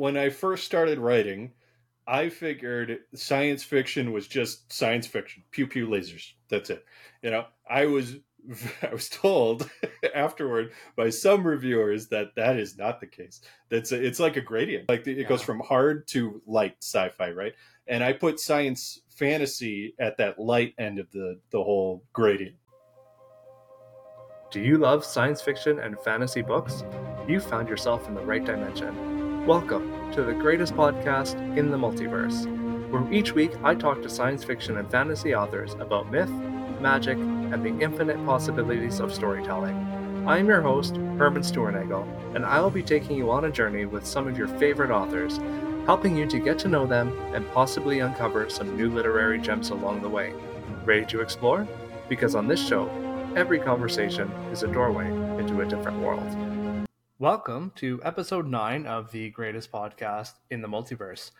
When 0.00 0.16
I 0.16 0.30
first 0.30 0.64
started 0.64 0.98
writing, 0.98 1.52
I 2.06 2.30
figured 2.30 3.00
science 3.14 3.62
fiction 3.62 4.12
was 4.12 4.26
just 4.26 4.72
science 4.72 5.06
fiction, 5.06 5.42
pew 5.50 5.66
pew 5.66 5.86
lasers. 5.86 6.26
That's 6.48 6.70
it. 6.70 6.86
You 7.20 7.30
know, 7.30 7.44
I 7.68 7.84
was 7.84 8.16
I 8.82 8.94
was 8.94 9.10
told 9.10 9.68
afterward 10.14 10.72
by 10.96 11.10
some 11.10 11.46
reviewers 11.46 12.08
that 12.08 12.34
that 12.34 12.56
is 12.56 12.78
not 12.78 13.00
the 13.00 13.08
case. 13.08 13.42
That's 13.68 13.92
a, 13.92 14.02
it's 14.02 14.18
like 14.18 14.38
a 14.38 14.40
gradient. 14.40 14.88
Like 14.88 15.06
it 15.06 15.18
yeah. 15.18 15.28
goes 15.28 15.42
from 15.42 15.60
hard 15.60 16.08
to 16.08 16.40
light 16.46 16.76
sci-fi, 16.80 17.32
right? 17.32 17.52
And 17.86 18.02
I 18.02 18.14
put 18.14 18.40
science 18.40 19.02
fantasy 19.10 19.94
at 19.98 20.16
that 20.16 20.38
light 20.38 20.72
end 20.78 20.98
of 20.98 21.10
the 21.10 21.38
the 21.50 21.62
whole 21.62 22.04
gradient. 22.14 22.56
Do 24.50 24.62
you 24.62 24.78
love 24.78 25.04
science 25.04 25.42
fiction 25.42 25.78
and 25.78 26.00
fantasy 26.00 26.40
books? 26.40 26.84
You 27.28 27.38
found 27.38 27.68
yourself 27.68 28.08
in 28.08 28.14
the 28.14 28.22
right 28.22 28.42
dimension. 28.42 29.09
Welcome 29.46 30.12
to 30.12 30.22
the 30.22 30.34
greatest 30.34 30.74
podcast 30.74 31.34
in 31.56 31.70
the 31.70 31.76
multiverse, 31.78 32.44
where 32.90 33.10
each 33.10 33.32
week 33.32 33.52
I 33.64 33.74
talk 33.74 34.02
to 34.02 34.10
science 34.10 34.44
fiction 34.44 34.76
and 34.76 34.88
fantasy 34.90 35.34
authors 35.34 35.72
about 35.80 36.12
myth, 36.12 36.28
magic, 36.78 37.16
and 37.16 37.64
the 37.64 37.82
infinite 37.82 38.22
possibilities 38.26 39.00
of 39.00 39.14
storytelling. 39.14 39.74
I 40.28 40.36
am 40.36 40.46
your 40.46 40.60
host, 40.60 40.96
Herman 40.96 41.40
Stuernagel, 41.40 42.06
and 42.36 42.44
I 42.44 42.60
will 42.60 42.70
be 42.70 42.82
taking 42.82 43.16
you 43.16 43.30
on 43.30 43.46
a 43.46 43.50
journey 43.50 43.86
with 43.86 44.06
some 44.06 44.28
of 44.28 44.36
your 44.36 44.46
favorite 44.46 44.90
authors, 44.90 45.38
helping 45.86 46.18
you 46.18 46.26
to 46.26 46.38
get 46.38 46.58
to 46.60 46.68
know 46.68 46.86
them 46.86 47.18
and 47.34 47.50
possibly 47.52 48.00
uncover 48.00 48.50
some 48.50 48.76
new 48.76 48.90
literary 48.90 49.40
gems 49.40 49.70
along 49.70 50.02
the 50.02 50.08
way. 50.08 50.34
Ready 50.84 51.06
to 51.06 51.22
explore? 51.22 51.66
Because 52.10 52.34
on 52.34 52.46
this 52.46 52.64
show, 52.64 52.90
every 53.34 53.58
conversation 53.58 54.30
is 54.52 54.62
a 54.64 54.68
doorway 54.68 55.06
into 55.40 55.62
a 55.62 55.66
different 55.66 55.98
world. 55.98 56.49
Welcome 57.20 57.72
to 57.76 58.00
episode 58.02 58.46
9 58.46 58.86
of 58.86 59.12
the 59.12 59.28
greatest 59.28 59.70
podcast 59.70 60.32
in 60.50 60.62
the 60.62 60.68
multiverse 60.68 61.32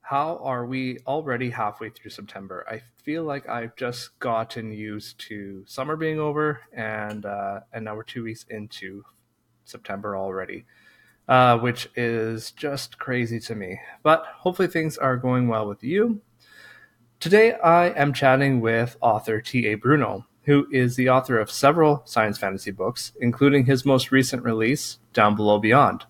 how 0.00 0.40
are 0.42 0.66
we 0.66 0.98
already 1.06 1.50
halfway 1.50 1.88
through 1.90 2.10
September? 2.10 2.66
I 2.68 2.82
feel 3.04 3.22
like 3.22 3.48
I've 3.48 3.76
just 3.76 4.18
gotten 4.18 4.72
used 4.72 5.20
to 5.28 5.62
summer 5.68 5.94
being 5.94 6.18
over, 6.18 6.62
and 6.72 7.24
uh, 7.24 7.60
and 7.72 7.84
now 7.84 7.94
we're 7.94 8.02
two 8.02 8.24
weeks 8.24 8.44
into 8.50 9.04
September 9.64 10.16
already, 10.16 10.64
uh, 11.28 11.58
which 11.58 11.88
is 11.94 12.50
just 12.50 12.98
crazy 12.98 13.38
to 13.38 13.54
me. 13.54 13.78
But 14.02 14.24
hopefully 14.38 14.66
things 14.66 14.98
are 14.98 15.16
going 15.16 15.46
well 15.46 15.68
with 15.68 15.84
you. 15.84 16.22
Today 17.20 17.52
I 17.52 17.90
am 17.90 18.12
chatting 18.12 18.60
with 18.60 18.96
author 19.00 19.40
T.A. 19.40 19.76
Bruno, 19.76 20.26
who 20.46 20.66
is 20.72 20.96
the 20.96 21.08
author 21.08 21.38
of 21.38 21.52
several 21.52 22.02
science 22.04 22.36
fantasy 22.36 22.72
books, 22.72 23.12
including 23.20 23.66
his 23.66 23.86
most 23.86 24.10
recent 24.10 24.42
release, 24.42 24.98
Down 25.12 25.36
Below 25.36 25.58
Beyond. 25.58 26.04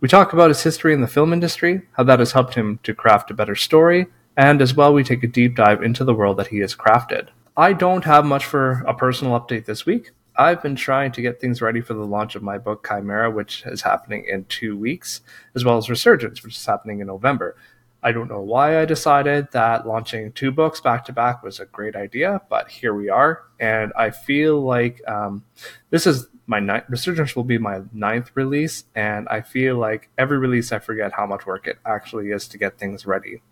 We 0.00 0.08
talk 0.08 0.32
about 0.32 0.50
his 0.50 0.62
history 0.62 0.92
in 0.92 1.00
the 1.00 1.06
film 1.06 1.32
industry, 1.32 1.82
how 1.92 2.04
that 2.04 2.18
has 2.18 2.32
helped 2.32 2.54
him 2.54 2.78
to 2.82 2.94
craft 2.94 3.30
a 3.30 3.34
better 3.34 3.54
story, 3.54 4.06
and 4.36 4.60
as 4.60 4.74
well, 4.74 4.92
we 4.92 5.04
take 5.04 5.22
a 5.22 5.28
deep 5.28 5.56
dive 5.56 5.82
into 5.82 6.04
the 6.04 6.14
world 6.14 6.36
that 6.36 6.48
he 6.48 6.58
has 6.58 6.74
crafted. 6.74 7.28
I 7.56 7.72
don't 7.72 8.04
have 8.04 8.24
much 8.24 8.44
for 8.44 8.82
a 8.86 8.94
personal 8.94 9.38
update 9.38 9.64
this 9.64 9.86
week. 9.86 10.10
I've 10.36 10.60
been 10.60 10.74
trying 10.74 11.12
to 11.12 11.22
get 11.22 11.40
things 11.40 11.62
ready 11.62 11.80
for 11.80 11.94
the 11.94 12.04
launch 12.04 12.34
of 12.34 12.42
my 12.42 12.58
book 12.58 12.86
Chimera, 12.86 13.30
which 13.30 13.62
is 13.66 13.82
happening 13.82 14.24
in 14.28 14.44
two 14.46 14.76
weeks, 14.76 15.20
as 15.54 15.64
well 15.64 15.76
as 15.76 15.88
Resurgence, 15.88 16.42
which 16.42 16.56
is 16.56 16.66
happening 16.66 17.00
in 17.00 17.06
November. 17.06 17.56
I 18.02 18.12
don't 18.12 18.28
know 18.28 18.42
why 18.42 18.80
I 18.80 18.84
decided 18.84 19.52
that 19.52 19.86
launching 19.86 20.32
two 20.32 20.50
books 20.50 20.80
back 20.80 21.04
to 21.06 21.12
back 21.12 21.42
was 21.42 21.60
a 21.60 21.64
great 21.66 21.96
idea, 21.96 22.42
but 22.50 22.68
here 22.68 22.92
we 22.92 23.08
are. 23.08 23.44
And 23.58 23.92
I 23.96 24.10
feel 24.10 24.60
like 24.60 25.00
um, 25.08 25.44
this 25.90 26.06
is 26.06 26.26
my 26.46 26.82
Resurgence 26.88 27.34
will 27.34 27.44
be 27.44 27.58
my 27.58 27.82
ninth 27.92 28.30
release, 28.34 28.84
and 28.94 29.28
I 29.28 29.40
feel 29.40 29.76
like 29.76 30.10
every 30.18 30.38
release 30.38 30.72
I 30.72 30.78
forget 30.78 31.12
how 31.12 31.26
much 31.26 31.46
work 31.46 31.66
it 31.66 31.78
actually 31.86 32.30
is 32.30 32.48
to 32.48 32.58
get 32.58 32.78
things 32.78 33.06
ready. 33.06 33.42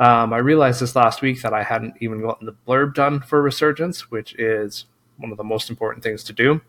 Um, 0.00 0.32
I 0.32 0.38
realized 0.38 0.80
this 0.80 0.96
last 0.96 1.22
week 1.22 1.42
that 1.42 1.52
I 1.52 1.62
hadn't 1.62 1.94
even 2.00 2.20
gotten 2.20 2.46
the 2.46 2.56
blurb 2.66 2.94
done 2.94 3.20
for 3.20 3.40
Resurgence, 3.40 4.10
which 4.10 4.34
is 4.34 4.86
one 5.18 5.30
of 5.30 5.36
the 5.36 5.44
most 5.44 5.70
important 5.70 6.02
things 6.02 6.24
to 6.24 6.32
do. 6.32 6.60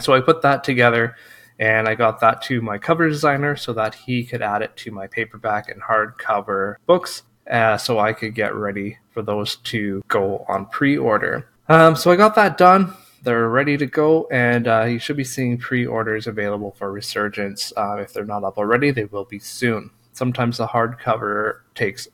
So 0.00 0.14
I 0.14 0.20
put 0.20 0.42
that 0.42 0.64
together 0.64 1.14
and 1.60 1.86
I 1.86 1.94
got 1.94 2.20
that 2.20 2.42
to 2.42 2.60
my 2.60 2.78
cover 2.78 3.08
designer 3.08 3.54
so 3.54 3.72
that 3.74 3.94
he 3.94 4.24
could 4.24 4.42
add 4.42 4.62
it 4.62 4.76
to 4.78 4.90
my 4.90 5.06
paperback 5.06 5.68
and 5.68 5.80
hardcover 5.80 6.76
books 6.86 7.22
uh, 7.48 7.76
so 7.76 7.98
I 7.98 8.12
could 8.12 8.34
get 8.34 8.54
ready 8.54 8.98
for 9.10 9.22
those 9.22 9.56
to 9.56 10.02
go 10.08 10.44
on 10.48 10.66
pre 10.66 10.98
order. 10.98 11.48
Um, 11.68 11.94
so 11.94 12.10
I 12.10 12.16
got 12.16 12.34
that 12.34 12.58
done 12.58 12.94
they're 13.22 13.48
ready 13.48 13.76
to 13.76 13.86
go, 13.86 14.26
and 14.30 14.66
uh, 14.66 14.84
you 14.84 14.98
should 14.98 15.16
be 15.16 15.24
seeing 15.24 15.58
pre-orders 15.58 16.26
available 16.26 16.72
for 16.72 16.90
Resurgence. 16.90 17.72
Uh, 17.76 17.96
if 17.96 18.12
they're 18.12 18.24
not 18.24 18.44
up 18.44 18.58
already, 18.58 18.90
they 18.90 19.04
will 19.04 19.24
be 19.24 19.38
soon. 19.38 19.90
Sometimes 20.12 20.56
the 20.58 20.66
hardcover 20.66 21.60
takes 21.74 22.08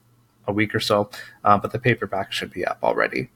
a 0.47 0.53
week 0.53 0.75
or 0.75 0.81
so, 0.81 1.11
uh, 1.45 1.59
but 1.59 1.73
the 1.73 1.79
paperback 1.79 2.33
should 2.33 2.53
be 2.53 2.65
up 2.65 2.79
already. 2.83 3.31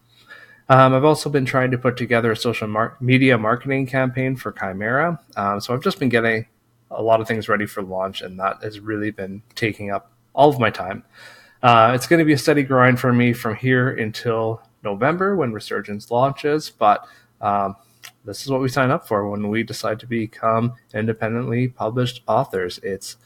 Um, 0.68 0.94
I've 0.94 1.04
also 1.04 1.28
been 1.28 1.44
trying 1.44 1.72
to 1.72 1.78
put 1.78 1.96
together 1.96 2.30
a 2.30 2.36
social 2.36 2.68
mar- 2.68 2.96
media 3.00 3.36
marketing 3.36 3.86
campaign 3.86 4.36
for 4.36 4.52
Chimera, 4.52 5.20
um, 5.36 5.60
so 5.60 5.74
I've 5.74 5.82
just 5.82 5.98
been 5.98 6.08
getting 6.08 6.46
a 6.90 7.02
lot 7.02 7.20
of 7.20 7.28
things 7.28 7.48
ready 7.48 7.66
for 7.66 7.82
launch, 7.82 8.20
and 8.20 8.38
that 8.38 8.62
has 8.62 8.80
really 8.80 9.10
been 9.10 9.42
taking 9.54 9.90
up 9.90 10.12
all 10.32 10.48
of 10.48 10.58
my 10.60 10.70
time. 10.70 11.04
Uh, 11.62 11.92
it's 11.94 12.06
going 12.06 12.18
to 12.18 12.24
be 12.24 12.32
a 12.32 12.38
steady 12.38 12.62
grind 12.62 12.98
for 12.98 13.12
me 13.12 13.32
from 13.32 13.54
here 13.54 13.90
until 13.90 14.62
November 14.82 15.36
when 15.36 15.52
Resurgence 15.52 16.10
launches, 16.10 16.70
but 16.70 17.06
um, 17.40 17.76
this 18.24 18.42
is 18.42 18.50
what 18.50 18.60
we 18.60 18.68
sign 18.68 18.90
up 18.90 19.06
for 19.06 19.28
when 19.28 19.48
we 19.48 19.62
decide 19.62 20.00
to 20.00 20.06
become 20.06 20.74
independently 20.94 21.68
published 21.68 22.22
authors. 22.26 22.78
It's 22.82 23.16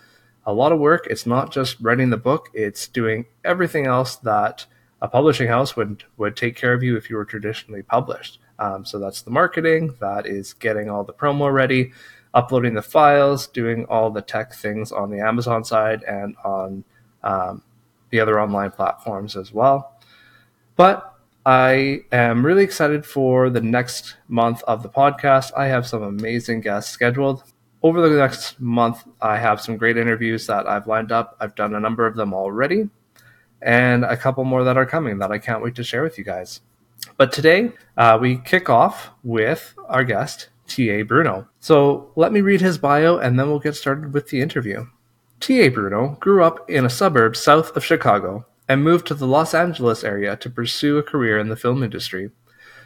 a 0.47 0.53
lot 0.53 0.73
of 0.73 0.79
work. 0.79 1.07
It's 1.11 1.27
not 1.27 1.53
just 1.53 1.81
writing 1.81 2.11
the 2.11 2.17
book, 2.17 2.49
it's 2.53 2.87
doing 2.87 3.27
everything 3.45 3.87
else 3.87 4.17
that 4.17 4.67
a 5.01 5.09
publishing 5.09 5.49
house 5.49 5.77
would, 5.77 6.05
would 6.17 6.37
take 6.37 6.57
care 6.57 6.73
of 6.73 6.83
you 6.83 6.97
if 6.97 7.11
you 7.11 7.17
were 7.17 7.25
traditionally 7.25 7.83
published. 7.83 8.39
Um, 8.59 8.85
so 8.85 8.99
that's 8.99 9.23
the 9.23 9.31
marketing, 9.31 9.97
that 10.01 10.27
is 10.27 10.53
getting 10.55 10.89
all 10.89 11.05
the 11.05 11.13
promo 11.13 11.53
ready, 11.53 11.93
uploading 12.33 12.75
the 12.75 12.83
files, 12.83 13.47
doing 13.47 13.85
all 13.87 14.11
the 14.11 14.23
tech 14.23 14.55
things 14.55 14.93
on 14.93 15.11
the 15.11 15.21
Amazon 15.21 15.65
side 15.65 16.03
and 16.05 16.37
on 16.45 16.85
um, 17.23 17.63
the 18.11 18.21
other 18.21 18.41
online 18.41 18.71
platforms 18.71 19.37
as 19.37 19.53
well. 19.53 19.99
But 20.77 21.14
I 21.47 22.05
am 22.10 22.44
really 22.44 22.65
excited 22.65 23.05
for 23.05 23.50
the 23.50 23.60
next 23.60 24.16
month 24.28 24.62
of 24.62 24.82
the 24.82 24.88
podcast. 24.88 25.53
I 25.55 25.66
have 25.66 25.87
some 25.87 26.03
amazing 26.03 26.62
guests 26.62 26.91
scheduled. 26.91 27.43
Over 27.82 28.09
the 28.09 28.16
next 28.16 28.59
month, 28.59 29.05
I 29.21 29.37
have 29.37 29.60
some 29.60 29.77
great 29.77 29.99
interviews 29.99 30.47
that 30.47 30.66
I've 30.66 30.87
lined 30.87 31.12
up. 31.12 31.37
I've 31.41 31.54
done 31.54 31.75
a 31.75 31.81
number 31.81 32.06
of 32.06 32.16
them 32.16 32.33
already, 32.33 32.88
and 33.60 34.04
a 34.04 34.16
couple 34.16 34.44
more 34.44 34.65
that 34.65 34.78
are 34.78 34.87
coming 34.87 35.19
that 35.19 35.31
I 35.31 35.38
can't 35.38 35.62
wait 35.62 35.75
to 35.75 35.84
share 35.84 36.03
with 36.03 36.16
you 36.16 36.25
guys. 36.25 36.60
But 37.19 37.31
today, 37.31 37.72
uh, 37.99 38.16
we 38.19 38.38
kick 38.38 38.71
off 38.71 39.10
with 39.22 39.75
our 39.87 40.03
guest, 40.03 40.49
T.A. 40.66 41.03
Bruno. 41.03 41.47
So 41.60 42.10
let 42.16 42.33
me 42.33 42.41
read 42.41 42.62
his 42.62 42.78
bio 42.78 43.19
and 43.19 43.38
then 43.38 43.49
we'll 43.49 43.59
get 43.59 43.77
started 43.77 44.15
with 44.15 44.28
the 44.28 44.41
interview. 44.41 44.87
T.A. 45.41 45.69
Bruno 45.69 46.16
grew 46.21 46.43
up 46.43 46.71
in 46.71 46.87
a 46.87 46.91
suburb 46.91 47.37
south 47.37 47.77
of 47.77 47.84
Chicago 47.84 48.47
and 48.69 48.83
moved 48.83 49.07
to 49.07 49.15
the 49.15 49.27
Los 49.27 49.55
Angeles 49.55 50.05
area 50.05 50.37
to 50.37 50.51
pursue 50.51 50.99
a 50.99 51.03
career 51.03 51.39
in 51.39 51.49
the 51.49 51.57
film 51.57 51.83
industry. 51.83 52.31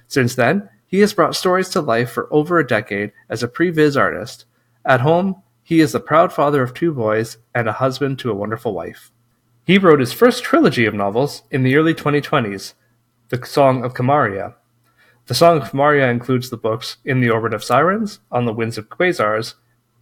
Since 0.06 0.34
then, 0.34 0.68
he 0.86 1.00
has 1.00 1.12
brought 1.12 1.36
stories 1.36 1.68
to 1.70 1.80
life 1.80 2.10
for 2.10 2.32
over 2.32 2.58
a 2.58 2.66
decade 2.66 3.12
as 3.28 3.42
a 3.42 3.48
previs 3.48 3.96
artist. 3.96 4.46
At 4.84 5.00
home, 5.00 5.42
he 5.62 5.80
is 5.80 5.92
the 5.92 6.00
proud 6.00 6.32
father 6.32 6.62
of 6.62 6.72
two 6.72 6.92
boys 6.92 7.36
and 7.54 7.68
a 7.68 7.72
husband 7.72 8.18
to 8.20 8.30
a 8.30 8.34
wonderful 8.34 8.72
wife. 8.72 9.12
He 9.66 9.76
wrote 9.76 10.00
his 10.00 10.14
first 10.14 10.42
trilogy 10.42 10.86
of 10.86 10.94
novels 10.94 11.42
in 11.50 11.62
the 11.62 11.76
early 11.76 11.92
2020s, 11.92 12.72
The 13.28 13.44
Song 13.44 13.84
of 13.84 13.92
Kamaria. 13.92 14.54
The 15.26 15.34
Song 15.34 15.60
of 15.60 15.70
Kamaria 15.70 16.10
includes 16.10 16.48
the 16.48 16.56
books 16.56 16.96
In 17.04 17.20
the 17.20 17.28
Orbit 17.28 17.52
of 17.52 17.62
Sirens, 17.62 18.20
On 18.32 18.46
the 18.46 18.52
Winds 18.54 18.78
of 18.78 18.88
Quasars, 18.88 19.56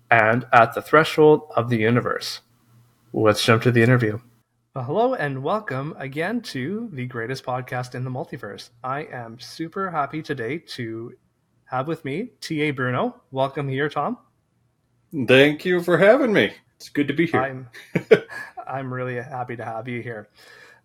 and 0.09 0.47
At 0.53 0.75
the 0.75 0.83
Threshold 0.83 1.51
of 1.57 1.69
the 1.69 1.79
Universe. 1.79 2.43
Let's 3.13 3.45
jump 3.45 3.65
to 3.65 3.73
the 3.73 3.83
interview. 3.83 4.21
Well, 4.77 4.84
hello 4.84 5.15
and 5.15 5.43
welcome 5.43 5.95
again 5.99 6.43
to 6.53 6.91
the 6.93 7.07
greatest 7.07 7.45
podcast 7.45 7.95
in 7.95 8.05
the 8.05 8.11
multiverse. 8.11 8.69
I 8.84 9.05
am 9.05 9.39
super 9.39 9.91
happy 9.91 10.21
today 10.21 10.59
to 10.75 11.15
have 11.65 11.89
with 11.89 12.05
me 12.05 12.33
T.A. 12.43 12.73
Bruno. 12.73 13.23
Welcome 13.31 13.71
here, 13.71 13.89
Tom. 13.89 14.19
Thank 15.27 15.65
you 15.65 15.83
for 15.83 15.97
having 15.97 16.34
me. 16.34 16.53
It's 16.75 16.91
good 16.91 17.09
to 17.09 17.15
be 17.15 17.27
here. 17.27 17.41
I'm, 17.41 17.71
I'm 18.67 18.93
really 18.93 19.15
happy 19.15 19.57
to 19.57 19.65
have 19.65 19.89
you 19.89 20.03
here. 20.03 20.28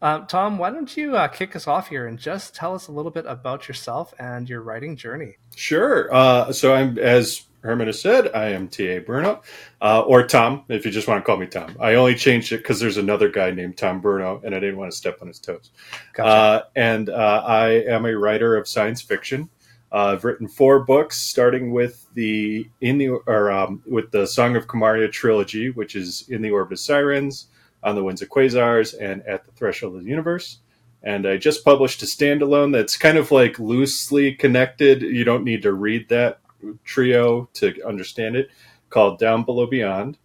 Um, 0.01 0.25
Tom, 0.25 0.57
why 0.57 0.69
don't 0.69 0.95
you 0.95 1.17
uh, 1.17 1.27
kick 1.27 1.53
us 1.57 1.67
off 1.67 1.89
here 1.89 2.07
and 2.07 2.17
just 2.17 2.55
tell 2.55 2.73
us 2.73 2.87
a 2.87 2.93
little 2.93 3.11
bit 3.11 3.25
about 3.25 3.67
yourself 3.67 4.13
and 4.17 4.47
your 4.47 4.61
writing 4.61 4.95
journey? 4.95 5.35
Sure. 5.57 6.07
Uh, 6.15 6.53
so 6.53 6.73
I'm, 6.73 6.97
as 6.97 7.43
Herman 7.61 7.87
has 7.87 8.01
said, 8.01 8.31
I 8.33 8.49
am 8.49 8.67
T.A. 8.67 8.99
Bruno, 8.99 9.41
uh, 9.81 10.01
or 10.01 10.25
Tom, 10.25 10.65
if 10.67 10.83
you 10.83 10.91
just 10.91 11.07
want 11.07 11.23
to 11.23 11.25
call 11.25 11.37
me 11.37 11.45
Tom. 11.45 11.75
I 11.79 11.93
only 11.93 12.15
changed 12.15 12.51
it 12.51 12.57
because 12.57 12.79
there's 12.79 12.97
another 12.97 13.29
guy 13.29 13.51
named 13.51 13.77
Tom 13.77 14.01
Bruno, 14.01 14.41
and 14.43 14.55
I 14.55 14.59
didn't 14.59 14.77
want 14.77 14.91
to 14.91 14.97
step 14.97 15.19
on 15.21 15.27
his 15.27 15.39
toes. 15.39 15.69
Gotcha. 16.13 16.29
Uh, 16.29 16.63
and 16.75 17.09
uh, 17.09 17.43
I 17.45 17.69
am 17.83 18.05
a 18.05 18.17
writer 18.17 18.55
of 18.55 18.67
science 18.67 19.01
fiction. 19.01 19.49
Uh, 19.91 20.13
I've 20.13 20.23
written 20.23 20.47
four 20.47 20.85
books, 20.85 21.17
starting 21.17 21.71
with 21.71 22.07
the 22.13 22.67
in 22.79 22.97
the 22.97 23.09
or 23.09 23.51
um, 23.51 23.83
with 23.85 24.09
the 24.11 24.25
Song 24.25 24.55
of 24.55 24.67
Kamaria 24.67 25.11
trilogy, 25.11 25.69
which 25.69 25.95
is 25.95 26.27
in 26.29 26.41
the 26.41 26.49
Orbit 26.49 26.73
of 26.73 26.79
Sirens, 26.79 27.47
on 27.83 27.95
the 27.95 28.03
Winds 28.03 28.21
of 28.21 28.29
Quasars, 28.29 28.95
and 28.99 29.21
at 29.23 29.45
the 29.45 29.51
Threshold 29.51 29.97
of 29.97 30.03
the 30.03 30.09
Universe. 30.09 30.59
And 31.03 31.27
I 31.27 31.37
just 31.37 31.65
published 31.65 32.01
a 32.03 32.05
standalone 32.05 32.71
that's 32.71 32.95
kind 32.95 33.17
of 33.17 33.31
like 33.31 33.59
loosely 33.59 34.33
connected. 34.33 35.01
You 35.01 35.23
don't 35.23 35.43
need 35.43 35.63
to 35.63 35.73
read 35.73 36.07
that 36.09 36.40
trio 36.83 37.49
to 37.53 37.73
understand 37.85 38.35
it, 38.35 38.49
called 38.89 39.19
Down 39.19 39.43
Below 39.43 39.67
Beyond. 39.67 40.17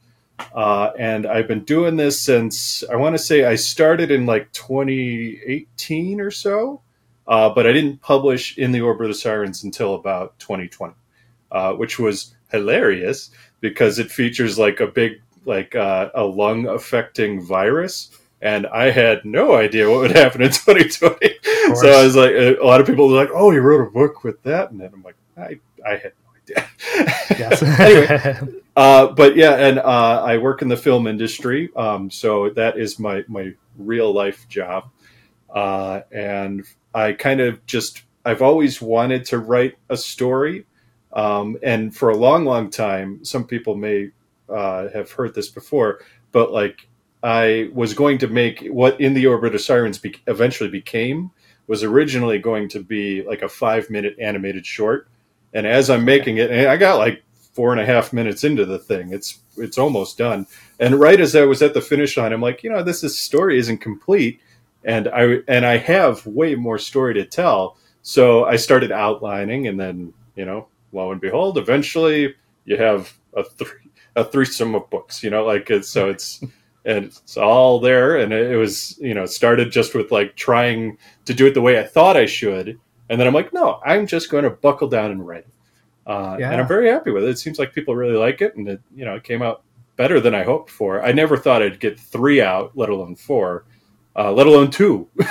Uh, 0.54 0.90
and 0.98 1.26
I've 1.26 1.48
been 1.48 1.64
doing 1.64 1.96
this 1.96 2.20
since 2.20 2.84
I 2.90 2.96
want 2.96 3.14
to 3.14 3.18
say 3.22 3.44
I 3.44 3.54
started 3.56 4.10
in 4.10 4.26
like 4.26 4.52
2018 4.52 6.20
or 6.20 6.30
so, 6.30 6.82
uh, 7.26 7.50
but 7.50 7.66
I 7.66 7.72
didn't 7.72 8.02
publish 8.02 8.58
in 8.58 8.72
the 8.72 8.80
Orbit 8.82 9.06
of 9.06 9.10
the 9.10 9.18
Sirens 9.18 9.64
until 9.64 9.94
about 9.94 10.38
2020, 10.38 10.94
uh, 11.52 11.72
which 11.72 11.98
was 11.98 12.34
hilarious 12.50 13.30
because 13.60 13.98
it 13.98 14.10
features 14.10 14.58
like 14.58 14.80
a 14.80 14.86
big 14.86 15.20
like 15.44 15.74
uh, 15.74 16.10
a 16.14 16.24
lung 16.24 16.66
affecting 16.66 17.40
virus. 17.40 18.10
And 18.42 18.66
I 18.66 18.90
had 18.90 19.24
no 19.24 19.54
idea 19.54 19.90
what 19.90 20.00
would 20.00 20.10
happen 20.16 20.42
in 20.42 20.50
2020. 20.50 21.34
So 21.74 21.88
I 21.88 22.04
was 22.04 22.14
like, 22.14 22.32
a 22.32 22.56
lot 22.62 22.80
of 22.80 22.86
people 22.86 23.08
were 23.08 23.16
like, 23.16 23.30
"Oh, 23.32 23.50
you 23.50 23.60
wrote 23.60 23.86
a 23.86 23.90
book 23.90 24.22
with 24.22 24.42
that," 24.42 24.70
and 24.70 24.80
then 24.80 24.90
I'm 24.92 25.02
like, 25.02 25.16
"I, 25.36 25.58
I 25.84 25.96
had 25.96 26.12
no 26.12 26.24
idea." 26.24 26.25
Yes. 26.48 27.62
anyway, 27.80 28.60
uh, 28.76 29.08
but 29.08 29.36
yeah, 29.36 29.54
and 29.54 29.78
uh, 29.78 30.22
I 30.24 30.38
work 30.38 30.62
in 30.62 30.68
the 30.68 30.76
film 30.76 31.06
industry, 31.06 31.70
um, 31.76 32.10
so 32.10 32.50
that 32.50 32.78
is 32.78 32.98
my 32.98 33.24
my 33.28 33.54
real 33.78 34.12
life 34.12 34.48
job, 34.48 34.90
uh, 35.50 36.00
and 36.12 36.64
I 36.94 37.12
kind 37.12 37.40
of 37.40 37.64
just 37.66 38.02
I've 38.24 38.42
always 38.42 38.80
wanted 38.80 39.24
to 39.26 39.38
write 39.38 39.76
a 39.88 39.96
story, 39.96 40.66
um, 41.12 41.58
and 41.62 41.94
for 41.94 42.10
a 42.10 42.16
long, 42.16 42.44
long 42.44 42.70
time, 42.70 43.24
some 43.24 43.44
people 43.44 43.76
may 43.76 44.10
uh, 44.48 44.88
have 44.88 45.10
heard 45.12 45.34
this 45.34 45.48
before, 45.48 46.00
but 46.32 46.52
like 46.52 46.88
I 47.22 47.70
was 47.72 47.94
going 47.94 48.18
to 48.18 48.28
make 48.28 48.66
what 48.66 49.00
in 49.00 49.14
the 49.14 49.26
orbit 49.26 49.54
of 49.54 49.60
sirens 49.60 49.98
be- 49.98 50.20
eventually 50.26 50.70
became 50.70 51.30
was 51.66 51.82
originally 51.82 52.38
going 52.38 52.68
to 52.68 52.80
be 52.80 53.22
like 53.22 53.42
a 53.42 53.48
five 53.48 53.90
minute 53.90 54.16
animated 54.20 54.64
short, 54.64 55.08
and 55.52 55.66
as 55.66 55.90
I'm 55.90 56.04
making 56.04 56.38
it, 56.38 56.50
and 56.50 56.68
I 56.68 56.76
got 56.76 56.98
like 56.98 57.22
four 57.52 57.72
and 57.72 57.80
a 57.80 57.86
half 57.86 58.12
minutes 58.12 58.44
into 58.44 58.64
the 58.64 58.78
thing, 58.78 59.12
it's 59.12 59.40
it's 59.56 59.78
almost 59.78 60.18
done, 60.18 60.46
and 60.78 61.00
right 61.00 61.20
as 61.20 61.34
I 61.34 61.44
was 61.44 61.62
at 61.62 61.74
the 61.74 61.80
finish 61.80 62.16
line, 62.16 62.32
I'm 62.32 62.40
like, 62.40 62.62
you 62.62 62.70
know, 62.70 62.82
this 62.82 63.02
is, 63.02 63.18
story 63.18 63.58
isn't 63.58 63.78
complete, 63.78 64.40
and 64.84 65.08
I 65.08 65.38
and 65.48 65.64
I 65.66 65.78
have 65.78 66.26
way 66.26 66.54
more 66.54 66.78
story 66.78 67.14
to 67.14 67.24
tell, 67.24 67.76
so 68.02 68.44
I 68.44 68.56
started 68.56 68.92
outlining, 68.92 69.66
and 69.66 69.78
then 69.78 70.12
you 70.34 70.44
know, 70.44 70.68
lo 70.92 71.12
and 71.12 71.20
behold, 71.20 71.58
eventually 71.58 72.34
you 72.64 72.76
have 72.76 73.12
a 73.34 73.44
three 73.44 73.86
a 74.16 74.24
threesome 74.24 74.74
of 74.74 74.88
books, 74.90 75.22
you 75.22 75.30
know, 75.30 75.44
like 75.44 75.70
it's 75.70 75.88
so 75.88 76.08
it's 76.08 76.42
and 76.86 77.06
it's 77.06 77.36
all 77.36 77.80
there. 77.80 78.16
And 78.16 78.32
it, 78.32 78.56
was 78.56 78.98
you 78.98 79.14
know 79.14 79.26
started 79.26 79.70
just 79.70 79.94
with 79.94 80.10
like 80.10 80.34
trying 80.36 80.98
to 81.26 81.34
do 81.34 81.46
it 81.46 81.54
the 81.54 81.60
way 81.60 81.78
I 81.78 81.84
thought 81.84 82.16
I 82.16 82.26
should, 82.26 82.80
and 83.08 83.20
then 83.20 83.26
I'm 83.26 83.34
like, 83.34 83.52
no, 83.52 83.80
I'm 83.84 84.06
just 84.06 84.30
going 84.30 84.44
to 84.44 84.50
buckle 84.50 84.88
down 84.88 85.10
and 85.10 85.26
write 85.26 85.40
it, 85.44 85.48
uh, 86.06 86.36
Yeah. 86.38 86.50
and 86.52 86.60
I'm 86.60 86.68
very 86.68 86.88
happy 86.88 87.10
with 87.10 87.24
it. 87.24 87.30
It 87.30 87.38
seems 87.38 87.58
like 87.58 87.72
people 87.72 87.94
really 87.96 88.16
like 88.16 88.40
it, 88.42 88.56
and 88.56 88.68
it 88.68 88.80
you 88.94 89.04
know 89.04 89.14
it 89.16 89.24
came 89.24 89.42
out 89.42 89.62
better 89.96 90.20
than 90.20 90.34
I 90.34 90.42
hoped 90.44 90.70
for. 90.70 91.02
I 91.04 91.12
never 91.12 91.36
thought 91.36 91.62
I'd 91.62 91.80
get 91.80 91.98
three 91.98 92.40
out, 92.42 92.72
let 92.74 92.88
alone 92.90 93.16
four, 93.16 93.64
uh, 94.14 94.30
let 94.32 94.46
alone 94.46 94.70
two. 94.70 95.08
you 95.18 95.24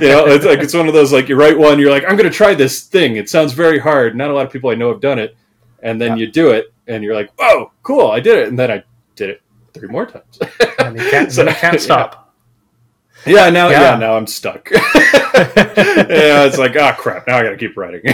know, 0.00 0.26
it's 0.26 0.44
like 0.44 0.58
it's 0.60 0.74
one 0.74 0.88
of 0.88 0.94
those 0.94 1.12
like 1.12 1.28
you 1.28 1.36
write 1.36 1.56
one, 1.58 1.78
you're 1.78 1.90
like, 1.90 2.04
I'm 2.04 2.16
going 2.16 2.28
to 2.30 2.34
try 2.36 2.54
this 2.54 2.82
thing. 2.84 3.16
It 3.16 3.28
sounds 3.28 3.52
very 3.52 3.78
hard. 3.78 4.16
Not 4.16 4.30
a 4.30 4.32
lot 4.34 4.46
of 4.46 4.52
people 4.52 4.70
I 4.70 4.74
know 4.74 4.90
have 4.90 5.00
done 5.00 5.18
it, 5.18 5.36
and 5.82 6.00
then 6.00 6.10
Yeah. 6.16 6.24
you 6.24 6.30
do 6.32 6.50
it, 6.50 6.72
and 6.88 7.04
you're 7.04 7.14
like, 7.14 7.30
whoa, 7.38 7.70
cool, 7.82 8.10
I 8.10 8.20
did 8.20 8.38
it, 8.38 8.48
and 8.48 8.58
then 8.58 8.70
I 8.70 8.82
did 9.16 9.30
it 9.30 9.42
three 9.74 9.88
more 9.88 10.06
times. 10.06 10.38
and 10.78 10.96
you 10.98 11.10
can't, 11.10 11.30
So, 11.32 11.42
you 11.44 11.54
can't 11.54 11.74
yeah. 11.74 11.78
stop. 11.80 12.34
Yeah, 13.26 13.50
now 13.50 13.68
yeah, 13.68 13.92
Yeah. 13.92 13.98
now 13.98 14.16
I'm 14.16 14.26
stuck. 14.26 14.70
yeah, 15.86 16.44
it's 16.44 16.58
like, 16.58 16.76
oh 16.76 16.92
crap, 16.98 17.26
now 17.26 17.38
I 17.38 17.42
got 17.42 17.50
to 17.50 17.56
keep 17.56 17.76
writing. 17.76 18.02
no, 18.04 18.12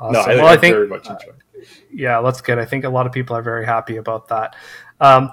Awesome. 0.00 0.30
I, 0.30 0.34
well, 0.36 0.46
I 0.46 0.56
think 0.56 0.74
very 0.74 0.86
much 0.88 1.06
enjoy. 1.08 1.32
it. 1.54 1.66
yeah, 1.92 2.20
that's 2.20 2.40
good. 2.40 2.58
I 2.58 2.64
think 2.64 2.84
a 2.84 2.88
lot 2.88 3.06
of 3.06 3.12
people 3.12 3.36
are 3.36 3.42
very 3.42 3.66
happy 3.66 3.96
about 3.96 4.28
that. 4.28 4.54
Um, 5.00 5.32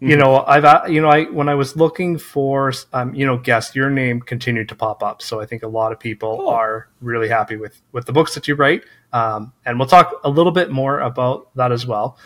you 0.00 0.16
Mhm. 0.16 0.20
know, 0.20 0.44
I've 0.46 0.90
you 0.90 1.00
know, 1.02 1.08
I 1.08 1.24
when 1.24 1.48
I 1.48 1.54
was 1.54 1.76
looking 1.76 2.16
for 2.18 2.72
um, 2.94 3.14
you 3.14 3.26
know, 3.26 3.36
guests, 3.36 3.76
your 3.76 3.90
name 3.90 4.20
continued 4.20 4.68
to 4.70 4.74
pop 4.74 5.02
up. 5.02 5.20
So 5.22 5.40
I 5.40 5.46
think 5.46 5.62
a 5.62 5.68
lot 5.68 5.92
of 5.92 6.00
people 6.00 6.38
Cool. 6.38 6.48
are 6.48 6.88
really 7.02 7.28
happy 7.28 7.56
with 7.56 7.80
with 7.92 8.06
the 8.06 8.12
books 8.12 8.34
that 8.34 8.48
you 8.48 8.54
write. 8.54 8.82
Um, 9.12 9.52
and 9.66 9.78
we'll 9.78 9.88
talk 9.88 10.12
a 10.24 10.30
little 10.30 10.52
bit 10.52 10.70
more 10.70 11.00
about 11.00 11.54
that 11.56 11.70
as 11.70 11.86
well. 11.86 12.16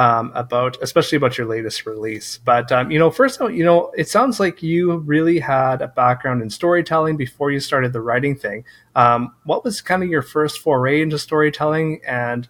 Um, 0.00 0.32
about 0.34 0.78
especially 0.80 1.16
about 1.16 1.36
your 1.36 1.46
latest 1.46 1.84
release. 1.84 2.38
But 2.42 2.72
um, 2.72 2.90
you 2.90 2.98
know, 2.98 3.10
first, 3.10 3.38
you 3.38 3.62
know, 3.62 3.92
it 3.98 4.08
sounds 4.08 4.40
like 4.40 4.62
you 4.62 4.96
really 4.96 5.38
had 5.40 5.82
a 5.82 5.88
background 5.88 6.40
in 6.40 6.48
storytelling 6.48 7.18
before 7.18 7.50
you 7.50 7.60
started 7.60 7.92
the 7.92 8.00
writing 8.00 8.34
thing. 8.34 8.64
Um, 8.94 9.34
what 9.44 9.62
was 9.62 9.82
kind 9.82 10.02
of 10.02 10.08
your 10.08 10.22
first 10.22 10.60
foray 10.60 11.02
into 11.02 11.18
storytelling, 11.18 12.00
and 12.06 12.48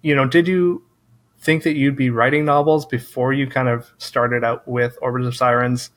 you 0.00 0.16
know, 0.16 0.26
did 0.26 0.48
you 0.48 0.82
think 1.38 1.62
that 1.64 1.76
you'd 1.76 1.96
be 1.96 2.10
writing 2.10 2.44
novels 2.44 2.86
before 2.86 3.32
you 3.32 3.46
kind 3.46 3.68
of 3.68 3.92
started 3.98 4.42
out 4.42 4.66
with 4.66 4.96
Orbit 5.02 5.24
of 5.24 5.36
Sirens 5.36 5.90